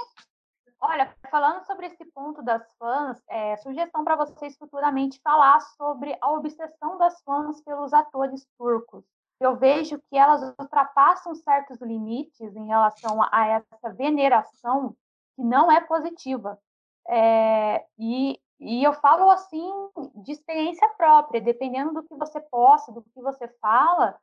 Olha, 0.82 1.14
falando 1.30 1.66
sobre 1.66 1.88
esse 1.88 2.06
ponto 2.06 2.42
das 2.42 2.64
fãs, 2.78 3.22
é, 3.28 3.58
sugestão 3.58 4.04
para 4.04 4.16
vocês 4.16 4.58
futuramente 4.58 5.20
falar 5.22 5.60
sobre 5.60 6.18
a 6.22 6.32
obsessão 6.32 6.98
das 6.98 7.22
fãs 7.22 7.62
pelos 7.62 7.94
atores 7.94 8.48
turcos. 8.58 9.04
Eu 9.42 9.58
vejo 9.58 10.00
que 10.10 10.18
elas 10.18 10.42
ultrapassam 10.58 11.36
certos 11.36 11.82
limites 11.82 12.56
em 12.56 12.68
relação 12.68 13.20
a 13.30 13.46
essa 13.48 13.94
veneração 13.94 14.96
que 15.36 15.44
não 15.44 15.70
é 15.70 15.82
positiva. 15.82 16.58
É, 17.08 17.86
e, 17.98 18.40
e 18.60 18.84
eu 18.84 18.94
falo 18.94 19.30
assim 19.30 19.72
de 20.16 20.32
experiência 20.32 20.88
própria, 20.98 21.42
dependendo 21.42 21.94
do 21.94 22.04
que 22.04 22.16
você 22.16 22.40
possa, 22.40 22.92
do 22.92 23.02
que 23.02 23.22
você 23.22 23.48
fala, 23.62 24.18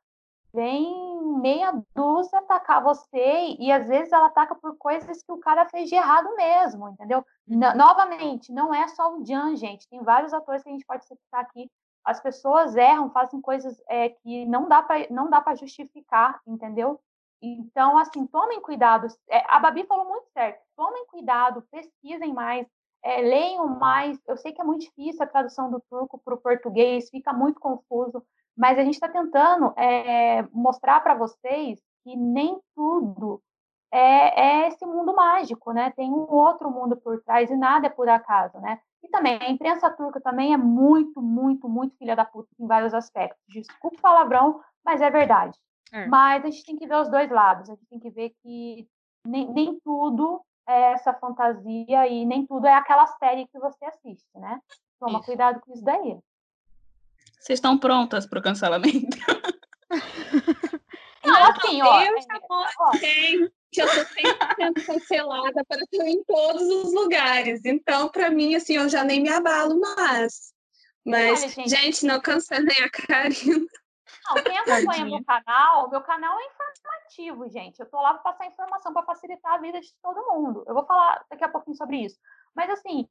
vem 0.56 1.22
meia 1.38 1.70
dúzia 1.94 2.38
atacar 2.38 2.82
você 2.82 3.54
e 3.58 3.70
às 3.70 3.86
vezes 3.86 4.10
ela 4.10 4.26
ataca 4.26 4.54
por 4.54 4.76
coisas 4.78 5.22
que 5.22 5.30
o 5.30 5.38
cara 5.38 5.68
fez 5.68 5.88
de 5.90 5.94
errado 5.94 6.34
mesmo, 6.34 6.88
entendeu? 6.88 7.22
Uhum. 7.46 7.58
novamente, 7.76 8.50
não 8.50 8.74
é 8.74 8.88
só 8.88 9.14
o 9.14 9.24
Jan, 9.24 9.54
gente, 9.54 9.86
tem 9.88 10.02
vários 10.02 10.32
atores 10.32 10.62
que 10.62 10.70
a 10.70 10.72
gente 10.72 10.86
pode 10.86 11.04
citar 11.04 11.42
aqui. 11.42 11.70
As 12.02 12.20
pessoas 12.20 12.74
erram, 12.74 13.10
fazem 13.10 13.40
coisas 13.40 13.80
é, 13.88 14.08
que 14.08 14.46
não 14.46 14.66
dá 14.66 14.82
para 14.82 15.06
não 15.10 15.28
dá 15.28 15.40
para 15.40 15.56
justificar, 15.56 16.40
entendeu? 16.46 16.98
Então, 17.42 17.98
assim, 17.98 18.26
tomem 18.26 18.60
cuidado. 18.62 19.06
É, 19.28 19.44
a 19.48 19.60
Babi 19.60 19.84
falou 19.84 20.06
muito 20.06 20.26
certo. 20.32 20.62
Tomem 20.74 21.06
cuidado, 21.06 21.62
pesquisem 21.70 22.32
mais, 22.32 22.66
é, 23.02 23.20
leiam 23.20 23.68
mais. 23.78 24.18
Eu 24.26 24.36
sei 24.36 24.52
que 24.52 24.60
é 24.60 24.64
muito 24.64 24.82
difícil 24.82 25.22
a 25.22 25.26
tradução 25.26 25.70
do 25.70 25.82
turco 25.90 26.18
para 26.24 26.34
o 26.34 26.40
português, 26.40 27.10
fica 27.10 27.32
muito 27.32 27.60
confuso 27.60 28.24
mas 28.56 28.78
a 28.78 28.84
gente 28.84 28.94
está 28.94 29.08
tentando 29.08 29.72
é, 29.76 30.42
mostrar 30.52 31.00
para 31.00 31.14
vocês 31.14 31.78
que 32.02 32.16
nem 32.16 32.58
tudo 32.74 33.42
é, 33.92 34.40
é, 34.40 34.68
esse 34.68 34.84
mundo 34.84 35.14
mágico, 35.14 35.72
né? 35.72 35.90
Tem 35.90 36.10
um 36.10 36.26
outro 36.30 36.70
mundo 36.70 36.96
por 36.96 37.22
trás 37.22 37.50
e 37.50 37.56
nada 37.56 37.86
é 37.86 37.90
por 37.90 38.08
acaso, 38.08 38.58
né? 38.60 38.80
E 39.02 39.08
também 39.08 39.38
a 39.40 39.50
imprensa 39.50 39.90
turca 39.90 40.20
também 40.20 40.52
é 40.52 40.56
muito, 40.56 41.22
muito, 41.22 41.68
muito 41.68 41.96
filha 41.96 42.16
da 42.16 42.24
puta 42.24 42.48
em 42.58 42.66
vários 42.66 42.94
aspectos. 42.94 43.40
Desculpa 43.48 43.96
o 43.96 44.00
palavrão, 44.00 44.60
mas 44.84 45.00
é 45.00 45.10
verdade. 45.10 45.56
É. 45.92 46.06
Mas 46.06 46.44
a 46.44 46.50
gente 46.50 46.64
tem 46.64 46.76
que 46.76 46.86
ver 46.86 46.96
os 46.96 47.08
dois 47.08 47.30
lados. 47.30 47.70
A 47.70 47.74
gente 47.74 47.86
tem 47.86 48.00
que 48.00 48.10
ver 48.10 48.32
que 48.42 48.88
nem, 49.24 49.52
nem 49.52 49.80
tudo 49.80 50.42
é 50.68 50.92
essa 50.92 51.14
fantasia 51.14 52.08
e 52.08 52.24
nem 52.24 52.44
tudo 52.46 52.66
é 52.66 52.74
aquela 52.74 53.06
série 53.06 53.46
que 53.46 53.58
você 53.58 53.84
assiste, 53.84 54.26
né? 54.34 54.60
Toma 54.98 55.18
isso. 55.18 55.26
cuidado 55.26 55.60
com 55.60 55.72
isso 55.72 55.84
daí. 55.84 56.18
Vocês 57.38 57.58
estão 57.58 57.78
prontas 57.78 58.26
para 58.26 58.38
o 58.38 58.42
cancelamento? 58.42 59.16
Não, 61.24 61.44
assim, 61.44 61.82
ó. 61.82 62.00
Eu 62.02 62.14
já 63.74 63.84
estou 63.84 64.04
sempre 64.04 64.36
sendo 64.56 64.74
cancelada 64.86 65.64
para 65.64 65.82
estar 65.82 66.06
em 66.06 66.22
todos 66.24 66.62
os 66.62 66.94
lugares. 66.94 67.64
Então, 67.64 68.08
para 68.08 68.30
mim, 68.30 68.54
assim, 68.54 68.76
eu 68.76 68.88
já 68.88 69.04
nem 69.04 69.20
me 69.20 69.28
abalo 69.28 69.78
mais. 69.80 70.54
Mas, 71.04 71.40
Olha, 71.40 71.48
gente, 71.48 71.70
gente, 71.70 72.06
não 72.06 72.20
cancelem 72.20 72.82
a 72.82 72.90
Karina. 72.90 73.66
Não, 74.28 74.42
quem 74.42 74.58
acompanha 74.58 75.04
meu 75.04 75.24
canal, 75.24 75.88
meu 75.90 76.00
canal 76.00 76.36
é 76.38 76.44
informativo, 76.46 77.48
gente. 77.48 77.78
Eu 77.78 77.86
tô 77.86 78.00
lá 78.00 78.14
para 78.14 78.32
passar 78.32 78.46
informação 78.46 78.92
para 78.92 79.04
facilitar 79.04 79.54
a 79.54 79.58
vida 79.58 79.80
de 79.80 79.88
todo 80.02 80.26
mundo. 80.32 80.64
Eu 80.66 80.74
vou 80.74 80.84
falar 80.84 81.24
daqui 81.30 81.44
a 81.44 81.48
pouquinho 81.48 81.76
sobre 81.76 82.04
isso. 82.04 82.18
Mas 82.54 82.70
assim, 82.70 83.06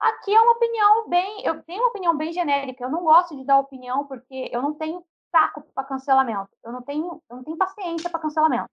Aqui 0.00 0.34
é 0.34 0.40
uma 0.40 0.52
opinião 0.52 1.08
bem, 1.08 1.44
eu 1.44 1.62
tenho 1.64 1.82
uma 1.82 1.88
opinião 1.88 2.16
bem 2.16 2.32
genérica. 2.32 2.84
Eu 2.84 2.90
não 2.90 3.02
gosto 3.02 3.36
de 3.36 3.44
dar 3.44 3.58
opinião 3.58 4.06
porque 4.06 4.48
eu 4.52 4.62
não 4.62 4.74
tenho 4.74 5.04
saco 5.30 5.62
para 5.74 5.84
cancelamento. 5.84 6.50
Eu 6.64 6.72
não 6.72 6.82
tenho, 6.82 7.22
eu 7.28 7.36
não 7.36 7.44
tenho 7.44 7.56
paciência 7.56 8.08
para 8.08 8.20
cancelamento. 8.20 8.70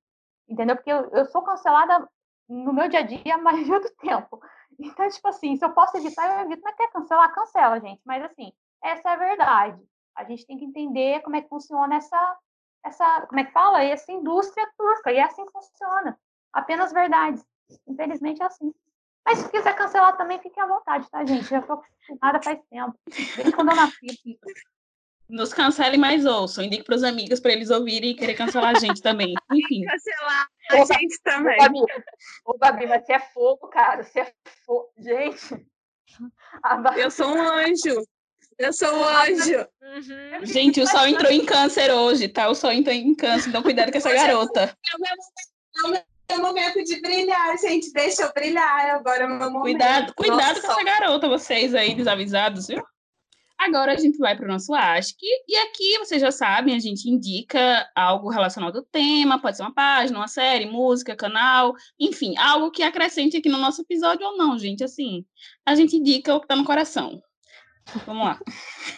Entendeu? 0.48 0.76
Porque 0.76 0.92
eu, 0.92 1.10
eu, 1.12 1.26
sou 1.26 1.42
cancelada 1.42 2.08
no 2.48 2.72
meu 2.72 2.88
dia 2.88 3.00
a 3.00 3.04
dia 3.04 3.36
a 3.36 3.40
maioria 3.40 3.80
do 3.82 3.90
tempo. 3.96 4.40
Então, 4.80 5.10
tipo 5.10 5.28
assim, 5.28 5.56
se 5.56 5.66
eu 5.66 5.74
posso 5.74 5.98
evitar, 5.98 6.28
eu 6.28 6.46
evito. 6.46 6.62
Mas 6.64 6.76
quer 6.76 6.92
cancelar, 6.92 7.34
cancela, 7.34 7.80
gente. 7.80 8.02
Mas 8.06 8.24
assim, 8.24 8.52
essa 8.84 9.10
é 9.10 9.14
a 9.14 9.18
verdade. 9.18 9.82
A 10.16 10.24
gente 10.24 10.46
tem 10.46 10.58
que 10.58 10.66
entender 10.66 11.22
como 11.22 11.36
é 11.36 11.42
que 11.42 11.50
funciona 11.50 11.96
essa, 11.96 12.38
essa, 12.84 13.26
como 13.28 13.40
é 13.40 13.46
que 13.46 13.52
fala? 13.52 13.84
Essa 13.84 14.12
indústria 14.12 14.70
turca. 14.78 15.12
E 15.12 15.18
é 15.18 15.24
assim 15.24 15.46
que 15.46 15.52
funciona. 15.52 16.20
Apenas 16.54 16.94
verdades. 16.94 17.44
Infelizmente 17.88 18.42
é 18.44 18.46
assim. 18.46 18.74
Mas 19.26 19.40
se 19.40 19.50
quiser 19.50 19.76
cancelar 19.76 20.16
também, 20.16 20.40
fique 20.40 20.60
à 20.60 20.68
vontade, 20.68 21.10
tá, 21.10 21.26
gente? 21.26 21.50
Já 21.50 21.62
tô 21.62 21.74
acostumada 21.74 22.42
faz 22.44 22.60
tempo. 22.70 22.96
Desde 23.10 23.52
quando 23.52 23.72
eu 23.72 23.76
nasci. 23.76 24.40
Nos 25.28 25.52
cancele 25.52 25.98
mais 25.98 26.26
ouçam. 26.26 26.64
Indique 26.64 26.84
para 26.84 26.96
os 26.96 27.04
amigos 27.04 27.40
para 27.40 27.52
eles 27.52 27.72
ouvirem 27.72 28.12
e 28.12 28.16
querer 28.16 28.36
cancelar 28.36 28.76
a 28.76 28.80
gente 28.80 29.02
também. 29.02 29.34
Enfim. 29.52 29.84
Cancelar 29.90 30.48
a 30.70 30.82
Ô, 30.82 30.86
gente 30.86 31.22
também. 31.24 31.56
Ô, 31.56 31.64
Babi, 31.64 31.80
Ô, 32.46 32.58
Babi, 32.58 32.86
mas 32.86 33.06
você 33.06 33.14
é 33.14 33.20
fogo, 33.20 33.68
cara. 33.70 34.04
Você 34.04 34.20
é 34.20 34.34
fogo. 34.64 34.92
Gente. 34.98 35.66
Eu 36.96 37.10
sou 37.10 37.28
um 37.28 37.42
anjo. 37.42 38.06
Eu 38.60 38.72
sou 38.72 38.96
um 38.96 39.04
anjo. 39.04 39.68
Uhum. 39.82 40.46
Gente, 40.46 40.80
o 40.80 40.88
sol 40.88 41.08
entrou 41.08 41.32
em 41.32 41.46
câncer 41.46 41.92
hoje, 41.92 42.28
tá? 42.28 42.48
O 42.48 42.56
sol 42.56 42.72
entrou 42.72 42.96
em 42.96 43.16
câncer, 43.16 43.50
então 43.50 43.64
cuidado 43.64 43.92
com 43.92 43.98
essa 43.98 44.14
garota. 44.14 44.62
É 44.62 45.86
o 45.86 45.90
meu, 45.90 46.04
é 46.28 46.36
o 46.36 46.42
momento 46.42 46.84
de 46.84 47.02
brilhar, 47.02 47.58
gente. 47.58 47.92
Deixa 47.92 48.24
eu 48.24 48.34
brilhar. 48.34 48.96
Agora 48.96 49.24
é 49.24 49.28
meu 49.28 49.38
momento. 49.38 49.62
Cuidado, 49.62 50.14
cuidado 50.16 50.62
com 50.62 50.72
essa 50.72 50.84
garota, 50.84 51.28
vocês 51.28 51.76
aí 51.76 51.96
desavisados, 51.96 52.68
viu? 52.68 52.84
Agora 53.58 53.94
a 53.94 53.98
gente 53.98 54.18
vai 54.18 54.36
para 54.36 54.46
o 54.46 54.50
nosso 54.50 54.74
Ask, 54.74 55.18
e 55.22 55.56
aqui 55.58 55.98
vocês 55.98 56.22
já 56.22 56.30
sabem, 56.30 56.76
a 56.76 56.80
gente 56.80 57.10
indica 57.10 57.90
algo 57.96 58.30
relacionado 58.30 58.78
ao 58.78 58.84
tema, 58.84 59.40
pode 59.40 59.56
ser 59.56 59.64
uma 59.64 59.74
página, 59.74 60.20
uma 60.20 60.28
série, 60.28 60.66
música, 60.66 61.16
canal, 61.16 61.74
enfim, 61.98 62.38
algo 62.38 62.70
que 62.70 62.84
acrescente 62.84 63.38
aqui 63.38 63.48
no 63.48 63.58
nosso 63.58 63.82
episódio 63.82 64.28
ou 64.28 64.38
não, 64.38 64.60
gente. 64.60 64.84
Assim, 64.84 65.26
a 65.66 65.74
gente 65.74 65.96
indica 65.96 66.36
o 66.36 66.40
que 66.40 66.46
está 66.46 66.56
no 66.56 66.66
coração. 66.66 67.22
Vamos 68.06 68.26
lá. 68.26 68.40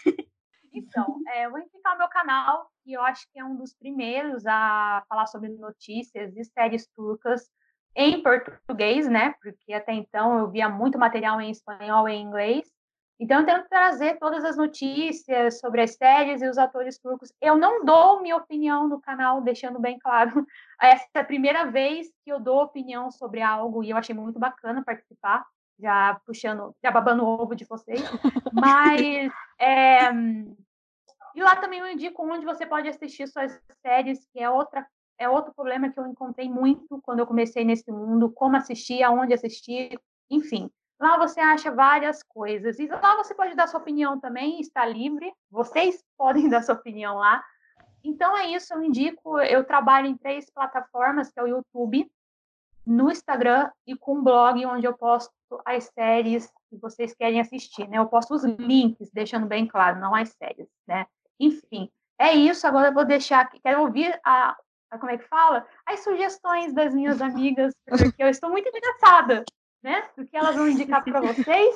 Então, 0.77 1.19
é, 1.29 1.45
eu 1.45 1.51
vou 1.51 1.59
indicar 1.59 1.95
o 1.95 1.97
meu 1.97 2.07
canal, 2.07 2.69
que 2.83 2.93
eu 2.93 3.01
acho 3.01 3.25
que 3.31 3.39
é 3.39 3.43
um 3.43 3.55
dos 3.55 3.73
primeiros 3.73 4.45
a 4.45 5.03
falar 5.09 5.25
sobre 5.27 5.49
notícias 5.49 6.35
e 6.35 6.43
séries 6.43 6.87
turcas 6.95 7.49
em 7.95 8.21
português, 8.21 9.07
né? 9.07 9.33
Porque 9.41 9.73
até 9.73 9.93
então 9.93 10.37
eu 10.37 10.49
via 10.49 10.69
muito 10.69 10.99
material 10.99 11.41
em 11.41 11.49
espanhol 11.49 12.07
e 12.07 12.13
em 12.13 12.23
inglês. 12.23 12.69
Então, 13.19 13.39
eu 13.39 13.45
tento 13.47 13.67
trazer 13.67 14.19
todas 14.19 14.45
as 14.45 14.55
notícias 14.55 15.59
sobre 15.59 15.81
as 15.81 15.95
séries 15.95 16.39
e 16.43 16.47
os 16.47 16.59
atores 16.59 16.99
turcos. 16.99 17.33
Eu 17.41 17.57
não 17.57 17.83
dou 17.83 18.21
minha 18.21 18.35
opinião 18.35 18.87
no 18.87 19.01
canal, 19.01 19.41
deixando 19.41 19.79
bem 19.79 19.97
claro. 19.97 20.45
Essa 20.79 21.07
é 21.15 21.19
a 21.19 21.25
primeira 21.25 21.65
vez 21.65 22.07
que 22.23 22.31
eu 22.31 22.39
dou 22.39 22.61
opinião 22.61 23.09
sobre 23.09 23.41
algo 23.41 23.83
e 23.83 23.89
eu 23.89 23.97
achei 23.97 24.13
muito 24.13 24.37
bacana 24.37 24.83
participar 24.83 25.43
já 25.79 26.19
puxando, 26.25 26.75
já 26.83 26.91
babando 26.91 27.23
o 27.23 27.27
ovo 27.27 27.55
de 27.55 27.65
vocês. 27.65 28.01
Mas 28.53 29.31
é, 29.59 30.09
e 31.37 31.39
lá 31.39 31.55
também 31.55 31.79
eu 31.79 31.87
indico 31.87 32.25
onde 32.25 32.43
você 32.43 32.65
pode 32.65 32.89
assistir 32.89 33.27
suas 33.27 33.61
séries, 33.85 34.27
que 34.33 34.39
é 34.39 34.49
outra 34.49 34.83
é 35.19 35.29
outro 35.29 35.53
problema 35.53 35.87
que 35.87 35.99
eu 35.99 36.07
encontrei 36.07 36.49
muito 36.49 36.99
quando 37.03 37.19
eu 37.19 37.27
comecei 37.27 37.63
nesse 37.63 37.91
mundo, 37.91 38.31
como 38.31 38.55
assistir, 38.55 39.03
aonde 39.03 39.35
assistir, 39.35 39.99
enfim. 40.31 40.69
Lá 40.99 41.15
você 41.17 41.39
acha 41.39 41.71
várias 41.71 42.23
coisas. 42.23 42.79
E 42.79 42.87
lá 42.87 43.15
você 43.17 43.35
pode 43.35 43.55
dar 43.55 43.67
sua 43.67 43.79
opinião 43.79 44.19
também, 44.19 44.59
está 44.59 44.83
livre. 44.83 45.31
Vocês 45.51 46.03
podem 46.17 46.49
dar 46.49 46.63
sua 46.63 46.73
opinião 46.73 47.17
lá. 47.17 47.43
Então 48.03 48.35
é 48.35 48.47
isso, 48.47 48.73
eu 48.73 48.81
indico, 48.81 49.39
eu 49.41 49.63
trabalho 49.63 50.07
em 50.07 50.17
três 50.17 50.49
plataformas, 50.49 51.31
que 51.31 51.39
é 51.39 51.43
o 51.43 51.47
YouTube, 51.47 52.09
no 52.83 53.11
Instagram 53.11 53.69
e 53.85 53.95
com 53.95 54.15
um 54.15 54.23
blog 54.23 54.65
onde 54.65 54.87
eu 54.87 54.97
posto 54.97 55.31
as 55.65 55.83
séries 55.85 56.51
que 56.69 56.77
vocês 56.77 57.13
querem 57.13 57.39
assistir, 57.39 57.87
né? 57.87 57.99
Eu 57.99 58.07
posto 58.07 58.33
os 58.33 58.43
links, 58.43 59.11
deixando 59.11 59.45
bem 59.45 59.67
claro, 59.67 59.99
não 59.99 60.15
as 60.15 60.29
séries, 60.29 60.67
né? 60.87 61.05
Enfim, 61.39 61.89
é 62.19 62.33
isso. 62.33 62.65
Agora 62.65 62.89
eu 62.89 62.93
vou 62.93 63.05
deixar 63.05 63.41
aqui. 63.41 63.59
Quero 63.59 63.81
ouvir 63.81 64.19
a, 64.23 64.55
a, 64.91 64.97
como 64.97 65.11
é 65.11 65.17
que 65.17 65.27
fala? 65.27 65.65
As 65.85 66.03
sugestões 66.03 66.73
das 66.73 66.93
minhas 66.93 67.21
amigas, 67.21 67.73
porque 67.87 68.23
eu 68.23 68.29
estou 68.29 68.49
muito 68.49 68.67
interessada, 68.67 69.43
né? 69.83 70.09
Do 70.17 70.25
que 70.25 70.35
elas 70.35 70.55
vão 70.55 70.67
indicar 70.67 71.03
para 71.03 71.21
vocês 71.21 71.75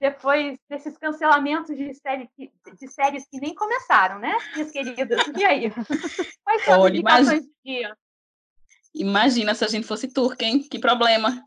depois 0.00 0.58
desses 0.68 0.96
cancelamentos 0.98 1.76
de, 1.76 1.94
série 1.94 2.28
que, 2.36 2.52
de 2.78 2.88
séries 2.88 3.26
que 3.26 3.40
nem 3.40 3.54
começaram, 3.54 4.18
né, 4.18 4.36
minhas 4.52 4.70
queridas? 4.70 5.20
E 5.36 5.44
aí? 5.44 5.70
Quais 6.44 6.64
são 6.64 6.80
Olha, 6.80 6.92
as 6.92 6.98
indicações 6.98 7.44
do 7.44 7.52
dia? 7.64 7.96
Imagina 8.94 9.54
se 9.54 9.64
a 9.64 9.68
gente 9.68 9.86
fosse 9.86 10.12
turca, 10.12 10.44
hein? 10.44 10.60
Que 10.60 10.78
problema. 10.78 11.42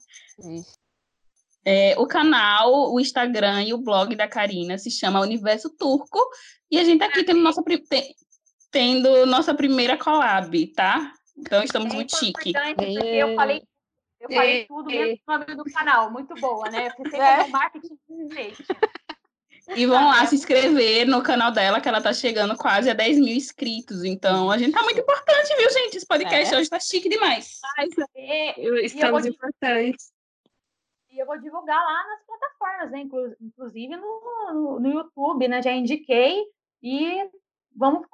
É, 1.69 1.95
o 1.98 2.07
canal, 2.07 2.94
o 2.94 2.98
Instagram 2.98 3.64
e 3.64 3.73
o 3.73 3.77
blog 3.77 4.15
da 4.15 4.26
Karina 4.26 4.77
se 4.77 4.89
chama 4.89 5.19
Universo 5.19 5.69
Turco. 5.69 6.18
E 6.72 6.80
a 6.80 6.84
gente 6.85 6.99
tá 6.99 7.07
aqui 7.07 7.26
tendo 7.26 7.41
nossa, 7.41 7.61
tendo 8.72 9.26
nossa 9.26 9.53
primeira 9.53 9.98
collab, 9.98 10.65
tá? 10.68 11.11
Então 11.38 11.61
estamos 11.61 11.91
é 11.91 11.95
muito 11.95 12.18
chique. 12.18 12.53
Eu 12.56 13.35
falei, 13.35 13.64
eu 14.22 14.30
falei 14.30 14.65
tudo 14.65 14.85
mesmo 14.85 15.19
no 15.27 15.38
nome 15.39 15.56
do 15.56 15.64
canal. 15.65 16.10
Muito 16.10 16.34
boa, 16.35 16.69
né? 16.69 16.89
Porque 16.91 17.18
é. 17.18 17.41
é 17.41 17.48
marketing 17.48 17.99
de 18.07 18.56
e 19.76 19.85
vão 19.85 20.07
lá 20.07 20.26
se 20.26 20.35
inscrever 20.35 21.06
no 21.06 21.22
canal 21.22 21.52
dela, 21.52 21.81
que 21.81 21.89
ela 21.89 21.99
tá 21.99 22.14
chegando 22.14 22.56
quase 22.56 22.89
a 22.89 22.94
10 22.94 23.19
mil 23.19 23.35
inscritos. 23.35 24.06
Então, 24.06 24.49
a 24.49 24.57
gente 24.57 24.72
tá 24.72 24.81
muito 24.84 25.02
importante, 25.02 25.53
viu, 25.57 25.69
gente? 25.69 25.98
Esse 25.98 26.07
podcast 26.07 26.56
é. 26.56 26.57
hoje 26.57 26.69
tá 26.69 26.80
chique 26.80 27.10
demais. 27.10 27.60
Mas, 27.76 27.89
é, 28.15 28.85
estamos 28.85 29.26
e 29.26 29.30
importantes. 29.30 30.15
E 31.18 31.19
eu 31.19 31.26
vou 31.26 31.39
divulgar 31.39 31.84
lá 31.84 32.07
nas 32.10 32.23
plataformas, 32.27 32.91
né? 32.91 32.99
Inclusive 33.41 33.95
no, 33.95 34.80
no, 34.80 34.88
YouTube, 34.88 35.48
né? 35.48 35.64
Já 35.64 35.72
indiquei. 35.72 36.45
E 36.84 37.27
vamos, 37.76 38.07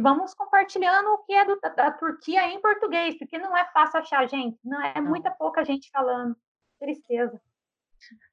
vamos 0.00 0.34
compartilhando 0.34 1.08
o 1.08 1.18
que 1.24 1.32
é 1.32 1.44
do, 1.44 1.58
da 1.60 1.90
Turquia 1.90 2.48
em 2.48 2.60
português, 2.60 3.18
porque 3.18 3.38
não 3.38 3.56
é 3.56 3.64
fácil 3.72 3.98
achar 3.98 4.28
gente. 4.28 4.56
Não 4.62 4.80
é 4.80 5.00
muita 5.00 5.32
pouca 5.32 5.64
gente 5.64 5.90
falando. 5.90 6.36
Tristeza. 6.78 7.42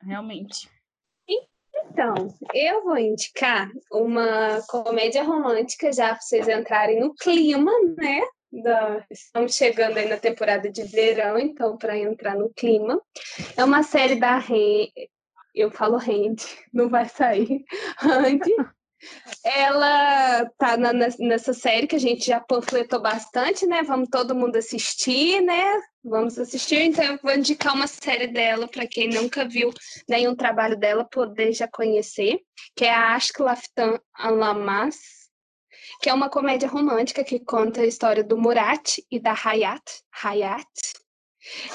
Realmente. 0.04 0.70
Então, 1.74 2.14
eu 2.54 2.84
vou 2.84 2.98
indicar 3.00 3.72
uma 3.92 4.62
comédia 4.68 5.24
romântica 5.24 5.92
já 5.92 6.10
para 6.10 6.22
vocês 6.22 6.48
entrarem 6.48 7.00
no 7.00 7.16
clima, 7.16 7.72
né? 7.98 8.22
Da... 8.52 9.06
Estamos 9.10 9.56
chegando 9.56 9.98
aí 9.98 10.10
na 10.10 10.18
temporada 10.18 10.70
de 10.70 10.84
verão, 10.84 11.40
então, 11.40 11.78
para 11.78 11.98
entrar 11.98 12.36
no 12.36 12.50
clima. 12.54 13.02
É 13.56 13.64
uma 13.64 13.84
série 13.84 14.16
da 14.16 14.38
Rende. 14.38 14.92
Eu 15.56 15.72
falo 15.72 15.98
Rende, 15.98 16.46
não 16.74 16.90
vai 16.90 17.08
sair. 17.08 17.64
Rende. 18.00 18.54
Ela 19.44 20.46
tá 20.58 20.78
na, 20.78 20.94
nessa 20.94 21.54
série 21.54 21.88
que 21.88 21.96
a 21.96 22.00
gente 22.00 22.28
já 22.28 22.40
panfletou 22.40 23.02
bastante, 23.02 23.66
né? 23.66 23.82
Vamos 23.82 24.10
todo 24.10 24.36
mundo 24.36 24.56
assistir, 24.58 25.42
né? 25.42 25.82
Vamos 26.04 26.38
assistir, 26.38 26.82
então 26.82 27.04
eu 27.04 27.20
vou 27.22 27.34
indicar 27.34 27.74
uma 27.76 27.88
série 27.88 28.28
dela 28.28 28.68
para 28.68 28.88
quem 28.88 29.10
nunca 29.10 29.48
viu 29.48 29.72
nenhum 30.08 30.36
trabalho 30.36 30.78
dela 30.78 31.04
poder 31.04 31.52
já 31.54 31.68
conhecer, 31.68 32.40
que 32.76 32.86
é 32.86 32.92
a 32.92 33.16
Aşk 33.16 33.42
Laftan 33.42 34.00
Anlamaz, 34.18 34.98
que 36.00 36.10
é 36.10 36.14
uma 36.14 36.30
comédia 36.30 36.70
romântica 36.70 37.24
que 37.24 37.40
conta 37.40 37.82
a 37.82 37.86
história 37.86 38.24
do 38.24 38.38
Murat 38.38 38.98
e 39.10 39.20
da 39.20 39.34
Hayat. 39.34 40.04
Hayat. 40.24 40.68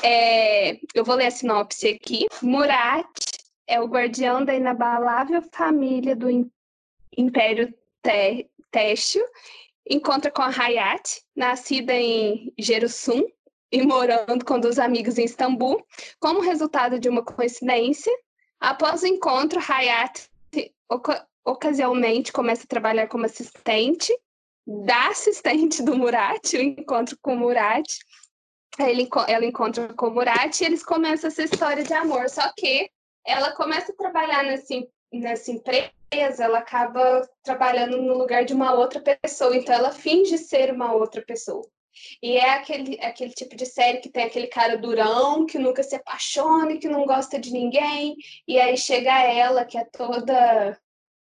É, 0.02 0.78
eu 0.94 1.04
vou 1.04 1.16
ler 1.16 1.26
a 1.26 1.30
sinopse 1.30 1.88
aqui. 1.88 2.26
Murat 2.42 3.06
é 3.66 3.80
o 3.80 3.86
guardião 3.86 4.44
da 4.44 4.54
inabalável 4.54 5.42
família 5.52 6.14
do 6.14 6.28
Império 7.16 7.74
Têxtil, 8.70 9.24
encontra 9.88 10.30
com 10.30 10.42
a 10.42 10.50
Hayat, 10.50 11.22
nascida 11.34 11.92
em 11.92 12.52
Jerusalém 12.58 13.32
e 13.72 13.82
morando 13.82 14.44
com 14.44 14.60
dois 14.60 14.78
amigos 14.78 15.18
em 15.18 15.24
Istambul. 15.24 15.84
Como 16.20 16.40
resultado 16.40 16.98
de 16.98 17.08
uma 17.08 17.24
coincidência, 17.24 18.12
após 18.60 19.02
o 19.02 19.06
encontro, 19.06 19.60
Hayat 19.60 20.28
ocasionalmente 21.46 22.32
começa 22.32 22.64
a 22.64 22.68
trabalhar 22.68 23.06
como 23.06 23.24
assistente 23.24 24.12
da 24.66 25.08
assistente 25.08 25.82
do 25.82 25.96
Murat, 25.96 26.54
o 26.54 26.60
encontro 26.60 27.16
com 27.22 27.34
o 27.34 27.38
Murat. 27.38 27.98
Ele, 28.78 29.08
ela 29.28 29.46
encontra 29.46 29.94
com 29.94 30.08
o 30.08 30.10
Murat 30.10 30.60
e 30.60 30.64
eles 30.64 30.84
começam 30.84 31.28
essa 31.28 31.44
história 31.44 31.84
de 31.84 31.94
amor. 31.94 32.28
Só 32.28 32.52
que 32.56 32.90
ela 33.24 33.52
começa 33.52 33.92
a 33.92 33.96
trabalhar 33.96 34.42
nessa, 34.42 34.74
nessa 35.12 35.52
empresa 35.52 35.92
ela 36.10 36.58
acaba 36.58 37.28
trabalhando 37.42 38.00
no 38.00 38.16
lugar 38.16 38.44
de 38.44 38.54
uma 38.54 38.74
outra 38.74 39.00
pessoa, 39.00 39.56
então 39.56 39.74
ela 39.74 39.90
finge 39.90 40.38
ser 40.38 40.72
uma 40.72 40.92
outra 40.92 41.22
pessoa. 41.22 41.66
E 42.22 42.36
é 42.36 42.50
aquele, 42.50 42.98
aquele 43.00 43.32
tipo 43.32 43.56
de 43.56 43.66
série 43.66 43.98
que 43.98 44.10
tem 44.10 44.24
aquele 44.24 44.46
cara 44.46 44.76
durão, 44.76 45.46
que 45.46 45.58
nunca 45.58 45.82
se 45.82 45.96
apaixona, 45.96 46.76
que 46.76 46.88
não 46.88 47.06
gosta 47.06 47.38
de 47.38 47.50
ninguém, 47.50 48.16
e 48.46 48.58
aí 48.60 48.76
chega 48.76 49.22
ela, 49.22 49.64
que 49.64 49.78
é 49.78 49.84
toda 49.84 50.78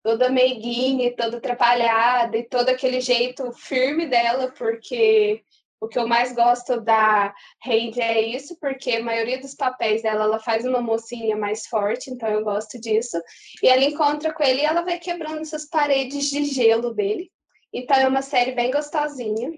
toda 0.03 0.31
meiguinha, 0.31 1.15
toda 1.17 1.39
atrapalhada, 1.39 2.37
e 2.37 2.49
todo 2.49 2.69
aquele 2.69 3.01
jeito 3.01 3.51
firme 3.53 4.07
dela, 4.07 4.53
porque 4.57 5.43
o 5.81 5.87
que 5.87 5.99
eu 5.99 6.09
mais 6.09 6.35
gosto 6.35 6.81
da 6.81 7.33
Heidi 7.65 8.01
é 8.01 8.21
isso, 8.21 8.59
porque 8.61 8.93
a 8.93 9.03
maioria 9.03 9.41
dos 9.41 9.55
papéis 9.55 10.03
dela, 10.03 10.25
ela 10.25 10.41
faz 10.41 10.65
uma 10.65 10.81
mocinha 10.81 11.37
mais 11.37 11.67
forte, 11.67 12.11
então 12.11 12.29
eu 12.29 12.43
gosto 12.43 12.81
disso. 12.81 13.21
E 13.63 13.69
ela 13.69 13.85
encontra 13.85 14.33
com 14.33 14.43
ele 14.43 14.63
e 14.63 14.65
ela 14.65 14.83
vai 14.83 14.99
quebrando 14.99 15.41
essas 15.41 15.67
paredes 15.67 16.31
de 16.31 16.45
gelo 16.45 16.93
dele. 16.93 17.31
Então 17.73 17.97
é 17.97 18.09
uma 18.09 18.23
série 18.23 18.53
bem 18.53 18.71
gostosinha. 18.71 19.53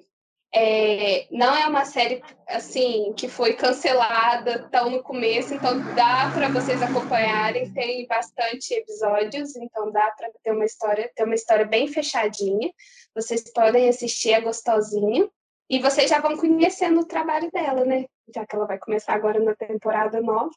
É, 0.53 1.29
não 1.31 1.55
é 1.55 1.65
uma 1.67 1.85
série 1.85 2.21
assim 2.49 3.13
que 3.17 3.29
foi 3.29 3.55
cancelada 3.55 4.69
tão 4.69 4.91
no 4.91 5.03
começo, 5.03 5.55
então 5.55 5.79
dá 5.95 6.31
para 6.35 6.49
vocês 6.49 6.83
acompanharem. 6.83 7.73
Tem 7.73 8.07
bastante 8.07 8.75
episódios, 8.75 9.55
então 9.57 9.93
dá 9.93 10.11
para 10.11 10.31
ter 10.43 10.53
uma 10.53 10.65
história, 10.65 11.11
ter 11.15 11.25
uma 11.25 11.37
história 11.37 11.65
bem 11.65 11.87
fechadinha. 11.87 12.73
Vocês 13.15 13.45
podem 13.53 13.89
assistir, 13.89 14.33
é 14.33 14.41
gostosinho. 14.41 15.31
E 15.69 15.79
vocês 15.79 16.11
já 16.11 16.21
vão 16.21 16.37
conhecendo 16.37 17.01
o 17.01 17.07
trabalho 17.07 17.49
dela, 17.53 17.85
né? 17.85 18.07
Já 18.35 18.45
que 18.45 18.57
ela 18.57 18.67
vai 18.67 18.77
começar 18.77 19.15
agora 19.15 19.39
na 19.39 19.55
temporada 19.55 20.21
nova. 20.21 20.51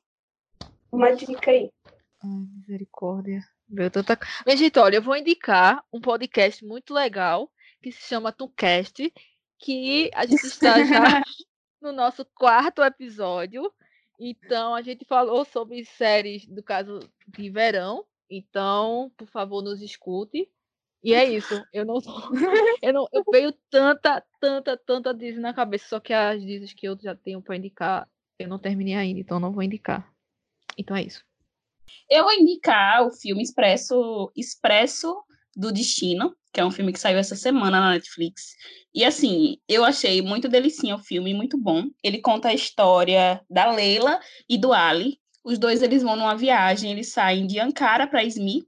Uma 0.91 1.15
dica 1.15 1.51
aí. 1.51 1.69
Ai, 2.23 2.47
misericórdia. 2.57 3.43
Meu, 3.69 3.91
tanta... 3.91 4.17
Mas, 4.43 4.57
gente, 4.57 4.79
olha, 4.79 4.95
eu 4.95 5.03
vou 5.03 5.15
indicar 5.15 5.83
um 5.93 6.01
podcast 6.01 6.65
muito 6.65 6.95
legal 6.95 7.47
que 7.79 7.91
se 7.91 8.01
chama 8.07 8.31
Tuncast, 8.31 9.13
que 9.63 10.11
a 10.13 10.25
gente 10.25 10.45
está 10.45 10.83
já 10.83 11.23
no 11.81 11.93
nosso 11.93 12.25
quarto 12.35 12.83
episódio. 12.83 13.71
Então, 14.19 14.75
a 14.75 14.81
gente 14.81 15.05
falou 15.05 15.45
sobre 15.45 15.85
séries, 15.85 16.45
do 16.45 16.61
caso 16.61 16.99
de 17.27 17.49
verão. 17.49 18.05
Então, 18.29 19.11
por 19.17 19.27
favor, 19.27 19.63
nos 19.63 19.81
escute. 19.81 20.49
E 21.01 21.13
é 21.13 21.23
isso. 21.23 21.63
Eu 21.71 21.85
não, 21.85 21.95
eu 22.81 22.93
não, 22.93 23.07
eu 23.11 23.23
veio 23.31 23.53
tanta, 23.69 24.23
tanta, 24.39 24.77
tanta 24.77 25.13
Disney 25.13 25.41
na 25.41 25.53
cabeça, 25.53 25.87
só 25.87 25.99
que 25.99 26.13
as 26.13 26.41
Disney 26.41 26.67
que 26.75 26.87
eu 26.87 26.97
já 27.01 27.15
tenho 27.15 27.41
para 27.41 27.55
indicar, 27.55 28.09
eu 28.39 28.47
não 28.47 28.59
terminei 28.59 28.95
ainda, 28.95 29.19
então 29.19 29.39
não 29.39 29.51
vou 29.51 29.63
indicar. 29.63 30.09
Então 30.77 30.95
é 30.95 31.03
isso. 31.03 31.23
Eu 32.09 32.23
vou 32.23 32.33
indicar 32.33 33.05
o 33.05 33.11
filme 33.11 33.43
Expresso, 33.43 34.31
Expresso 34.35 35.23
do 35.55 35.71
Destino, 35.71 36.35
que 36.53 36.61
é 36.61 36.65
um 36.65 36.71
filme 36.71 36.93
que 36.93 36.99
saiu 36.99 37.17
essa 37.17 37.35
semana 37.35 37.79
na 37.79 37.89
Netflix. 37.89 38.55
E 38.93 39.03
assim, 39.03 39.57
eu 39.67 39.83
achei 39.83 40.21
muito 40.21 40.47
delicinho 40.47 40.95
o 40.95 41.03
filme, 41.03 41.33
muito 41.33 41.57
bom. 41.57 41.85
Ele 42.03 42.21
conta 42.21 42.49
a 42.49 42.53
história 42.53 43.41
da 43.49 43.71
Leila 43.71 44.19
e 44.47 44.55
do 44.55 44.71
Ali. 44.71 45.19
Os 45.43 45.57
dois 45.57 45.81
eles 45.81 46.03
vão 46.03 46.15
numa 46.15 46.37
viagem, 46.37 46.91
eles 46.91 47.11
saem 47.11 47.47
de 47.47 47.59
Ankara 47.59 48.05
para 48.05 48.23
Izmir, 48.23 48.63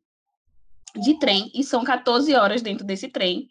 de 0.95 1.19
trem, 1.19 1.51
e 1.53 1.63
são 1.63 1.83
14 1.83 2.33
horas 2.33 2.61
dentro 2.61 2.85
desse 2.85 3.07
trem. 3.07 3.47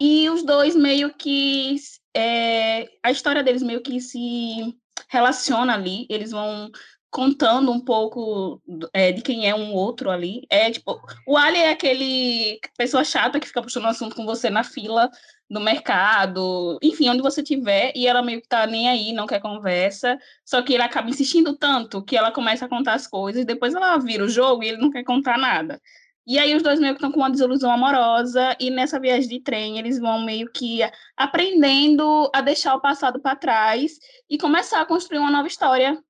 E 0.00 0.30
os 0.30 0.44
dois 0.44 0.76
meio 0.76 1.12
que. 1.12 1.74
É, 2.16 2.88
a 3.02 3.10
história 3.10 3.42
deles 3.42 3.62
meio 3.62 3.82
que 3.82 4.00
se 4.00 4.72
relaciona 5.08 5.74
ali, 5.74 6.06
eles 6.08 6.30
vão 6.30 6.70
contando 7.14 7.70
um 7.70 7.78
pouco 7.78 8.60
é, 8.92 9.12
de 9.12 9.22
quem 9.22 9.48
é 9.48 9.54
um 9.54 9.72
outro 9.72 10.10
ali. 10.10 10.44
É 10.50 10.68
tipo, 10.68 11.00
o 11.28 11.36
Ali 11.36 11.58
é 11.58 11.70
aquele 11.70 12.58
pessoa 12.76 13.04
chata 13.04 13.38
que 13.38 13.46
fica 13.46 13.62
puxando 13.62 13.86
assunto 13.86 14.16
com 14.16 14.26
você 14.26 14.50
na 14.50 14.64
fila 14.64 15.08
do 15.48 15.60
mercado, 15.60 16.76
enfim, 16.82 17.08
onde 17.08 17.22
você 17.22 17.40
tiver, 17.40 17.92
e 17.94 18.08
ela 18.08 18.20
meio 18.20 18.42
que 18.42 18.48
tá 18.48 18.66
nem 18.66 18.88
aí, 18.88 19.12
não 19.12 19.28
quer 19.28 19.40
conversa, 19.40 20.18
só 20.44 20.60
que 20.60 20.74
ele 20.74 20.82
acaba 20.82 21.08
insistindo 21.08 21.54
tanto 21.56 22.02
que 22.02 22.16
ela 22.16 22.32
começa 22.32 22.64
a 22.64 22.68
contar 22.68 22.94
as 22.94 23.06
coisas, 23.06 23.44
depois 23.44 23.74
ela 23.74 23.96
vira 23.98 24.24
o 24.24 24.28
jogo 24.28 24.64
e 24.64 24.68
ele 24.68 24.78
não 24.78 24.90
quer 24.90 25.04
contar 25.04 25.38
nada. 25.38 25.80
E 26.26 26.38
aí 26.38 26.56
os 26.56 26.62
dois 26.64 26.80
meio 26.80 26.94
que 26.94 26.98
estão 26.98 27.12
com 27.12 27.20
uma 27.20 27.30
desilusão 27.30 27.70
amorosa 27.70 28.56
e 28.58 28.70
nessa 28.70 28.98
viagem 28.98 29.28
de 29.28 29.40
trem 29.40 29.78
eles 29.78 30.00
vão 30.00 30.24
meio 30.24 30.50
que 30.50 30.80
aprendendo 31.16 32.28
a 32.34 32.40
deixar 32.40 32.74
o 32.74 32.80
passado 32.80 33.20
para 33.20 33.36
trás 33.36 33.98
e 34.28 34.38
começar 34.38 34.80
a 34.80 34.86
construir 34.86 35.18
uma 35.18 35.30
nova 35.30 35.46
história. 35.46 36.02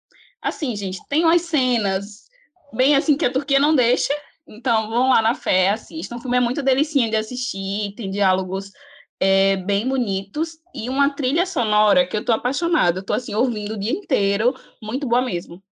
Assim, 0.44 0.76
gente, 0.76 1.00
tem 1.08 1.24
umas 1.24 1.40
cenas 1.40 2.28
bem 2.70 2.94
assim 2.94 3.16
que 3.16 3.24
a 3.24 3.32
Turquia 3.32 3.58
não 3.58 3.74
deixa, 3.74 4.12
então 4.46 4.90
vão 4.90 5.08
lá 5.08 5.22
na 5.22 5.34
fé, 5.34 5.70
assistam. 5.70 6.16
O 6.16 6.20
filme 6.20 6.36
é 6.36 6.40
muito 6.40 6.62
delicinha 6.62 7.08
de 7.08 7.16
assistir, 7.16 7.94
tem 7.96 8.10
diálogos 8.10 8.70
é, 9.18 9.56
bem 9.56 9.88
bonitos 9.88 10.58
e 10.74 10.90
uma 10.90 11.08
trilha 11.08 11.46
sonora 11.46 12.06
que 12.06 12.14
eu 12.14 12.22
tô 12.22 12.30
apaixonada. 12.30 12.98
Eu 12.98 13.02
tô 13.02 13.14
assim 13.14 13.34
ouvindo 13.34 13.72
o 13.72 13.78
dia 13.78 13.92
inteiro, 13.92 14.54
muito 14.82 15.08
boa 15.08 15.22
mesmo. 15.22 15.62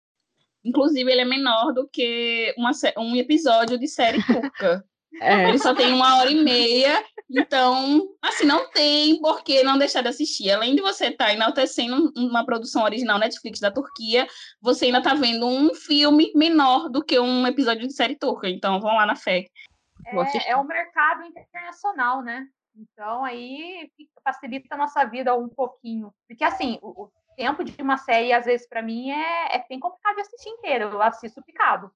Inclusive, 0.65 1.11
ele 1.11 1.21
é 1.21 1.27
menor 1.27 1.75
do 1.75 1.87
que 1.87 2.55
uma, 2.57 2.71
um 2.97 3.15
episódio 3.15 3.79
de 3.79 3.87
série 3.87 4.25
turca. 4.25 4.83
É. 5.21 5.49
Ele 5.49 5.59
só 5.59 5.75
tem 5.75 5.93
uma 5.93 6.17
hora 6.17 6.31
e 6.31 6.43
meia, 6.43 7.05
então, 7.31 8.09
assim, 8.21 8.45
não 8.45 8.71
tem 8.71 9.21
por 9.21 9.43
que 9.43 9.63
não 9.63 9.79
deixar 9.79 10.03
de 10.03 10.09
assistir. 10.09 10.51
Além 10.51 10.75
de 10.75 10.83
você 10.83 11.07
estar 11.07 11.27
tá 11.27 11.33
enaltecendo 11.33 12.13
uma 12.17 12.45
produção 12.45 12.83
original 12.83 13.19
Netflix 13.19 13.61
da 13.61 13.71
Turquia, 13.71 14.27
você 14.61 14.87
ainda 14.87 14.99
está 14.99 15.15
vendo 15.15 15.47
um 15.47 15.75
filme 15.75 16.31
menor 16.35 16.89
do 16.89 17.03
que 17.03 17.19
um 17.19 17.47
episódio 17.47 17.87
de 17.87 17.95
série 17.95 18.17
turca. 18.17 18.49
Então, 18.49 18.81
vão 18.81 18.95
lá 18.95 19.07
na 19.07 19.17
fé. 19.17 19.47
É, 20.07 20.51
é 20.51 20.57
um 20.57 20.65
mercado 20.65 21.25
internacional, 21.25 22.23
né? 22.23 22.47
Então, 22.75 23.25
aí 23.25 23.91
facilita 24.25 24.75
a 24.75 24.79
nossa 24.79 25.05
vida 25.05 25.35
um 25.35 25.49
pouquinho. 25.49 26.13
Porque, 26.29 26.45
assim, 26.45 26.79
o, 26.83 27.11
tempo 27.37 27.65
de 27.65 27.81
uma 27.81 27.97
série, 27.97 28.33
às 28.33 28.45
vezes, 28.45 28.69
para 28.69 28.83
mim, 28.83 29.11
é, 29.11 29.57
é 29.57 29.65
bem 29.69 29.81
complicado 29.81 30.17
de 30.17 30.21
assistir 30.23 30.51
inteiro. 30.51 30.91
Eu 30.91 31.03
assisto 31.03 31.43
picado. 31.43 31.91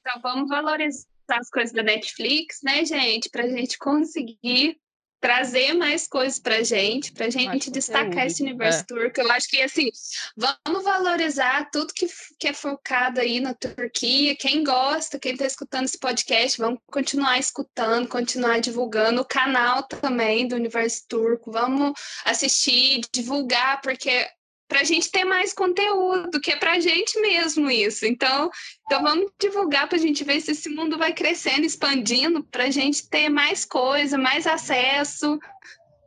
Então, 0.00 0.20
vamos 0.20 0.48
valorizar 0.48 1.08
as 1.30 1.50
coisas 1.50 1.72
da 1.72 1.82
Netflix, 1.82 2.60
né, 2.62 2.84
gente? 2.84 3.28
Para 3.28 3.44
a 3.44 3.48
gente 3.48 3.78
conseguir 3.78 4.78
trazer 5.20 5.74
mais 5.74 6.06
coisas 6.06 6.38
para 6.38 6.62
gente, 6.62 7.12
para 7.12 7.28
gente 7.28 7.70
destacar 7.70 8.26
esse 8.26 8.42
universo 8.42 8.80
é. 8.80 8.84
turco. 8.84 9.20
Eu 9.20 9.30
acho 9.32 9.48
que, 9.48 9.60
assim, 9.60 9.90
vamos 10.36 10.84
valorizar 10.84 11.68
tudo 11.70 11.92
que, 11.92 12.06
que 12.38 12.48
é 12.48 12.52
focado 12.52 13.20
aí 13.20 13.40
na 13.40 13.54
Turquia. 13.54 14.36
Quem 14.36 14.62
gosta, 14.62 15.18
quem 15.18 15.32
está 15.32 15.46
escutando 15.46 15.84
esse 15.84 15.98
podcast, 15.98 16.58
vamos 16.58 16.78
continuar 16.86 17.38
escutando, 17.38 18.08
continuar 18.08 18.60
divulgando 18.60 19.20
o 19.20 19.26
canal 19.26 19.82
também 19.82 20.46
do 20.46 20.56
universo 20.56 21.04
turco. 21.08 21.50
Vamos 21.50 21.92
assistir, 22.24 23.00
divulgar, 23.12 23.80
porque 23.80 24.28
para 24.68 24.80
a 24.80 24.84
gente 24.84 25.10
ter 25.10 25.24
mais 25.24 25.54
conteúdo, 25.54 26.40
que 26.40 26.52
é 26.52 26.56
para 26.56 26.72
a 26.72 26.80
gente 26.80 27.18
mesmo 27.20 27.70
isso. 27.70 28.04
Então, 28.04 28.50
então 28.84 29.02
vamos 29.02 29.32
divulgar 29.40 29.88
para 29.88 29.96
a 29.96 30.00
gente 30.00 30.22
ver 30.22 30.40
se 30.40 30.52
esse 30.52 30.68
mundo 30.68 30.98
vai 30.98 31.12
crescendo, 31.12 31.64
expandindo, 31.64 32.44
para 32.44 32.64
a 32.64 32.70
gente 32.70 33.08
ter 33.08 33.30
mais 33.30 33.64
coisa, 33.64 34.18
mais 34.18 34.46
acesso, 34.46 35.38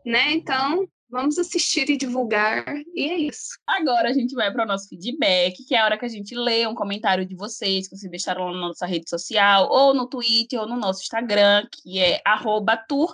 né? 0.05 0.31
Então, 0.31 0.87
vamos 1.09 1.37
assistir 1.37 1.89
e 1.89 1.97
divulgar, 1.97 2.63
e 2.95 3.09
é 3.09 3.17
isso. 3.17 3.59
Agora 3.67 4.09
a 4.09 4.13
gente 4.13 4.33
vai 4.33 4.51
para 4.51 4.63
o 4.63 4.67
nosso 4.67 4.87
feedback, 4.87 5.65
que 5.65 5.75
é 5.75 5.79
a 5.79 5.85
hora 5.85 5.97
que 5.97 6.05
a 6.05 6.09
gente 6.09 6.33
lê 6.33 6.65
um 6.65 6.73
comentário 6.73 7.25
de 7.25 7.35
vocês, 7.35 7.87
que 7.87 7.97
vocês 7.97 8.09
deixaram 8.09 8.45
lá 8.45 8.53
na 8.53 8.67
nossa 8.67 8.85
rede 8.85 9.09
social, 9.09 9.67
ou 9.69 9.93
no 9.93 10.07
Twitter, 10.07 10.59
ou 10.59 10.67
no 10.67 10.77
nosso 10.77 11.01
Instagram, 11.01 11.67
que 11.69 11.99
é 11.99 12.21
arroba 12.23 12.77
tour, 12.77 13.13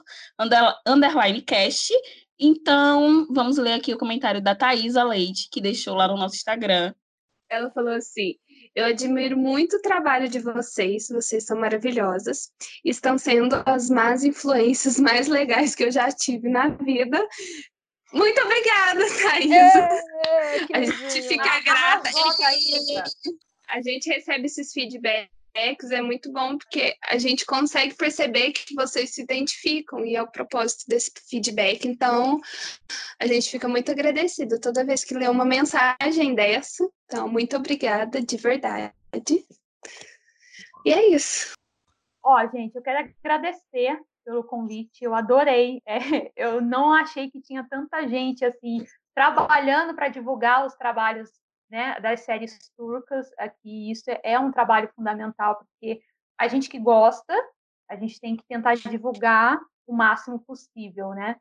underline 0.85 1.41
cast, 1.41 1.91
então, 2.39 3.25
vamos 3.29 3.57
ler 3.57 3.73
aqui 3.73 3.93
o 3.93 3.97
comentário 3.97 4.41
da 4.41 4.55
Thaisa 4.55 5.03
Leite, 5.03 5.49
que 5.51 5.61
deixou 5.61 5.95
lá 5.95 6.07
no 6.07 6.17
nosso 6.17 6.35
Instagram. 6.35 6.93
Ela 7.49 7.71
falou 7.71 7.93
assim: 7.93 8.35
Eu 8.75 8.85
admiro 8.85 9.37
muito 9.37 9.77
o 9.77 9.81
trabalho 9.81 10.29
de 10.29 10.39
vocês, 10.39 11.07
vocês 11.09 11.45
são 11.45 11.59
maravilhosas. 11.59 12.51
Estão 12.83 13.17
sendo 13.17 13.55
as 13.65 13.89
más 13.89 14.23
influências 14.23 14.99
mais 14.99 15.27
legais 15.27 15.73
que 15.73 15.85
eu 15.85 15.91
já 15.91 16.11
tive 16.11 16.49
na 16.49 16.69
vida. 16.69 17.25
Muito 18.13 18.39
obrigada, 18.41 19.01
Thaisa. 19.21 19.89
a 20.73 20.83
gente 20.83 21.21
fica 21.27 21.59
grata. 21.61 22.09
A 23.69 23.81
gente 23.81 24.09
recebe 24.09 24.45
esses 24.45 24.71
feedbacks 24.71 25.36
feedbacks 25.53 25.91
é 25.91 26.01
muito 26.01 26.31
bom 26.31 26.57
porque 26.57 26.95
a 27.09 27.17
gente 27.17 27.45
consegue 27.45 27.95
perceber 27.95 28.51
que 28.51 28.75
vocês 28.75 29.13
se 29.13 29.21
identificam 29.21 30.05
e 30.05 30.15
é 30.15 30.21
o 30.21 30.31
propósito 30.31 30.85
desse 30.87 31.11
feedback. 31.29 31.87
Então, 31.87 32.39
a 33.19 33.25
gente 33.25 33.49
fica 33.49 33.67
muito 33.67 33.91
agradecido 33.91 34.59
toda 34.59 34.85
vez 34.85 35.03
que 35.03 35.15
lê 35.15 35.27
uma 35.27 35.45
mensagem 35.45 36.35
dessa. 36.35 36.87
Então, 37.05 37.27
muito 37.27 37.55
obrigada 37.55 38.21
de 38.21 38.37
verdade. 38.37 38.93
E 40.85 40.93
é 40.93 41.09
isso. 41.09 41.53
Ó, 42.23 42.45
gente, 42.47 42.75
eu 42.75 42.81
quero 42.81 43.09
agradecer 43.21 43.99
pelo 44.25 44.43
convite. 44.43 45.03
Eu 45.03 45.15
adorei. 45.15 45.81
É, 45.87 46.31
eu 46.35 46.61
não 46.61 46.93
achei 46.93 47.31
que 47.31 47.41
tinha 47.41 47.65
tanta 47.67 48.07
gente 48.07 48.43
assim 48.43 48.85
trabalhando 49.15 49.95
para 49.95 50.09
divulgar 50.09 50.65
os 50.65 50.75
trabalhos 50.75 51.29
né, 51.69 51.99
das 51.99 52.21
séries 52.21 52.57
turcas 52.77 53.29
aqui. 53.37 53.91
Isso 53.91 54.05
é 54.23 54.39
um 54.39 54.51
trabalho 54.51 54.89
fundamental, 54.95 55.55
porque 55.55 56.01
a 56.37 56.47
gente 56.47 56.69
que 56.69 56.79
gosta, 56.79 57.33
a 57.89 57.95
gente 57.95 58.19
tem 58.19 58.35
que 58.35 58.45
tentar 58.47 58.75
divulgar 58.75 59.59
o 59.85 59.93
máximo 59.93 60.39
possível, 60.39 61.09
né? 61.11 61.35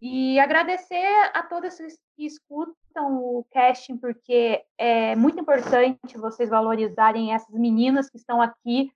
E 0.00 0.38
agradecer 0.38 1.30
a 1.34 1.42
todos 1.42 1.76
que 2.16 2.24
escutam 2.24 3.16
o 3.16 3.44
casting, 3.52 3.96
porque 3.96 4.64
é 4.78 5.16
muito 5.16 5.40
importante 5.40 6.16
vocês 6.16 6.48
valorizarem 6.48 7.34
essas 7.34 7.52
meninas 7.54 8.08
que 8.08 8.16
estão 8.16 8.40
aqui 8.40 8.92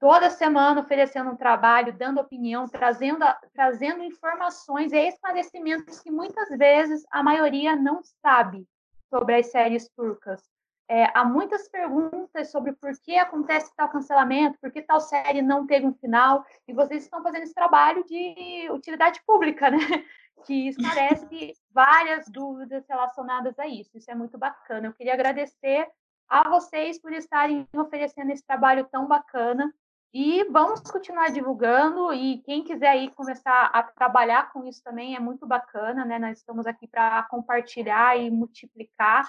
toda 0.00 0.30
semana 0.30 0.80
oferecendo 0.80 1.30
um 1.30 1.36
trabalho, 1.36 1.96
dando 1.96 2.20
opinião, 2.20 2.66
trazendo, 2.66 3.24
trazendo 3.52 4.02
informações 4.02 4.92
e 4.92 5.08
esclarecimentos 5.08 6.00
que 6.00 6.10
muitas 6.10 6.48
vezes 6.56 7.04
a 7.10 7.22
maioria 7.22 7.76
não 7.76 8.00
sabe 8.22 8.66
sobre 9.10 9.36
as 9.36 9.50
séries 9.50 9.88
turcas. 9.88 10.42
É, 10.90 11.04
há 11.14 11.22
muitas 11.22 11.68
perguntas 11.68 12.50
sobre 12.50 12.72
por 12.72 12.92
que 13.02 13.16
acontece 13.16 13.70
tal 13.76 13.90
cancelamento, 13.90 14.58
por 14.58 14.70
que 14.70 14.80
tal 14.80 15.00
série 15.00 15.42
não 15.42 15.66
teve 15.66 15.86
um 15.86 15.92
final, 15.92 16.44
e 16.66 16.72
vocês 16.72 17.02
estão 17.02 17.22
fazendo 17.22 17.42
esse 17.42 17.52
trabalho 17.52 18.02
de 18.04 18.70
utilidade 18.70 19.22
pública, 19.26 19.70
né? 19.70 19.78
que 20.46 20.68
esclarece 20.68 21.52
várias 21.70 22.26
dúvidas 22.28 22.86
relacionadas 22.88 23.58
a 23.58 23.66
isso. 23.66 23.90
Isso 23.98 24.10
é 24.10 24.14
muito 24.14 24.38
bacana. 24.38 24.86
Eu 24.86 24.94
queria 24.94 25.12
agradecer 25.12 25.86
a 26.28 26.48
vocês 26.48 26.98
por 27.00 27.12
estarem 27.12 27.66
oferecendo 27.74 28.30
esse 28.30 28.46
trabalho 28.46 28.86
tão 28.90 29.06
bacana. 29.06 29.72
E 30.12 30.44
vamos 30.44 30.80
continuar 30.80 31.30
divulgando. 31.30 32.12
E 32.12 32.38
quem 32.38 32.64
quiser 32.64 32.88
aí 32.88 33.10
começar 33.10 33.66
a 33.66 33.82
trabalhar 33.82 34.52
com 34.52 34.64
isso 34.64 34.82
também 34.82 35.14
é 35.14 35.20
muito 35.20 35.46
bacana, 35.46 36.04
né? 36.04 36.18
Nós 36.18 36.38
estamos 36.38 36.66
aqui 36.66 36.86
para 36.86 37.22
compartilhar 37.24 38.16
e 38.18 38.30
multiplicar. 38.30 39.28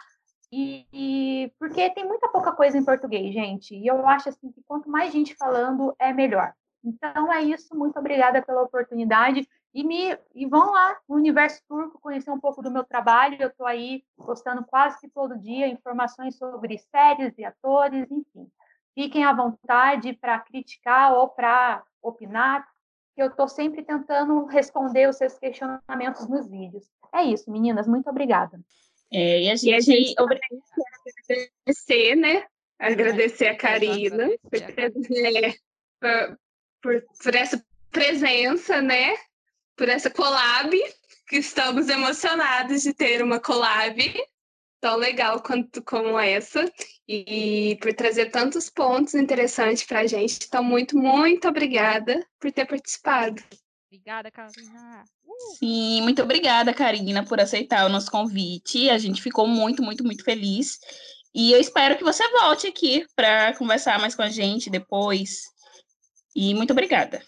E, 0.52 0.88
e, 0.92 1.54
porque 1.60 1.90
tem 1.92 2.06
muita 2.06 2.28
pouca 2.30 2.52
coisa 2.52 2.78
em 2.78 2.84
português, 2.84 3.34
gente. 3.34 3.76
E 3.76 3.86
eu 3.86 4.08
acho 4.08 4.30
assim 4.30 4.52
que 4.52 4.64
quanto 4.64 4.90
mais 4.90 5.12
gente 5.12 5.36
falando, 5.36 5.94
é 6.00 6.14
melhor. 6.14 6.54
Então 6.84 7.32
é 7.32 7.44
isso. 7.44 7.76
Muito 7.76 8.00
obrigada 8.00 8.42
pela 8.42 8.64
oportunidade. 8.64 9.48
E, 9.74 9.84
me, 9.84 10.18
e 10.34 10.48
vão 10.48 10.72
lá 10.72 10.98
no 11.08 11.16
Universo 11.16 11.62
Turco 11.68 12.00
conhecer 12.00 12.32
um 12.32 12.40
pouco 12.40 12.62
do 12.62 12.72
meu 12.72 12.84
trabalho. 12.84 13.38
Eu 13.40 13.50
estou 13.50 13.68
aí 13.68 14.04
postando 14.18 14.64
quase 14.64 15.00
que 15.00 15.10
todo 15.10 15.38
dia 15.38 15.68
informações 15.68 16.38
sobre 16.38 16.78
séries 16.78 17.38
e 17.38 17.46
atores, 17.46 18.10
enfim. 18.10 18.50
Fiquem 19.00 19.24
à 19.24 19.32
vontade 19.32 20.12
para 20.12 20.38
criticar 20.40 21.14
ou 21.14 21.30
para 21.30 21.82
opinar, 22.02 22.68
que 23.16 23.22
eu 23.24 23.28
estou 23.28 23.48
sempre 23.48 23.82
tentando 23.82 24.44
responder 24.48 25.08
os 25.08 25.16
seus 25.16 25.40
questionamentos 25.40 26.28
nos 26.28 26.50
vídeos. 26.50 26.84
É 27.14 27.24
isso, 27.24 27.50
meninas. 27.50 27.88
Muito 27.88 28.10
obrigada. 28.10 28.60
É, 29.10 29.44
e 29.44 29.50
a 29.50 29.56
gente, 29.56 29.70
e 29.70 29.74
a 29.74 29.80
gente 29.80 30.16
agradecer, 31.66 32.16
né? 32.16 32.46
Agradecer 32.78 33.48
a 33.48 33.56
Karina 33.56 34.28
por, 36.02 36.38
por, 36.82 37.06
por 37.24 37.36
essa 37.36 37.66
presença, 37.90 38.82
né? 38.82 39.16
por 39.78 39.88
essa 39.88 40.10
collab, 40.10 40.78
que 41.30 41.38
estamos 41.38 41.88
emocionados 41.88 42.82
de 42.82 42.94
ter 42.94 43.24
uma 43.24 43.40
collab 43.40 43.98
tão 44.80 44.96
legal 44.96 45.42
quanto 45.42 45.82
como 45.84 46.18
essa 46.18 46.72
e 47.08 47.78
por 47.82 47.94
trazer 47.94 48.28
tantos 48.28 48.70
pontos 48.70 49.14
interessantes 49.14 49.84
para 49.84 50.02
a 50.02 50.08
gente. 50.08 50.46
Então, 50.48 50.64
muito, 50.64 50.98
muito 50.98 51.48
obrigada 51.48 52.26
por 52.40 52.52
ter 52.52 52.66
participado. 52.66 53.42
Obrigada, 53.88 54.30
Karina. 54.30 55.04
Uh! 55.26 55.58
Sim, 55.58 56.02
muito 56.02 56.22
obrigada, 56.22 56.74
Karina, 56.74 57.26
por 57.26 57.40
aceitar 57.40 57.86
o 57.86 57.90
nosso 57.90 58.12
convite. 58.12 58.90
A 58.90 58.98
gente 58.98 59.22
ficou 59.22 59.48
muito, 59.48 59.82
muito, 59.82 60.04
muito 60.04 60.24
feliz. 60.24 60.78
E 61.34 61.52
eu 61.52 61.60
espero 61.60 61.98
que 61.98 62.04
você 62.04 62.28
volte 62.32 62.68
aqui 62.68 63.06
para 63.16 63.56
conversar 63.56 64.00
mais 64.00 64.16
com 64.16 64.22
a 64.22 64.30
gente 64.30 64.70
depois. 64.70 65.42
E 66.36 66.54
muito 66.54 66.72
obrigada. 66.72 67.22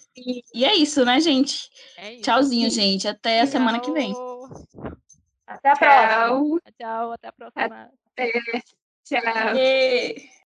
E 0.54 0.64
é 0.64 0.76
isso, 0.76 1.04
né, 1.04 1.20
gente? 1.20 1.70
É 1.98 2.14
isso. 2.14 2.24
Tchauzinho, 2.24 2.70
gente. 2.70 3.08
Até 3.08 3.38
Tchau. 3.38 3.44
a 3.44 3.48
semana 3.48 3.80
que 3.80 3.92
vem. 3.92 4.14
Até 5.56 5.70
a 5.70 5.76
próxima. 5.76 6.62
Tchau, 6.80 7.12
até 7.12 7.28
a 7.28 7.32
próxima. 7.32 7.92
Até. 8.16 8.32
Tchau. 9.04 10.32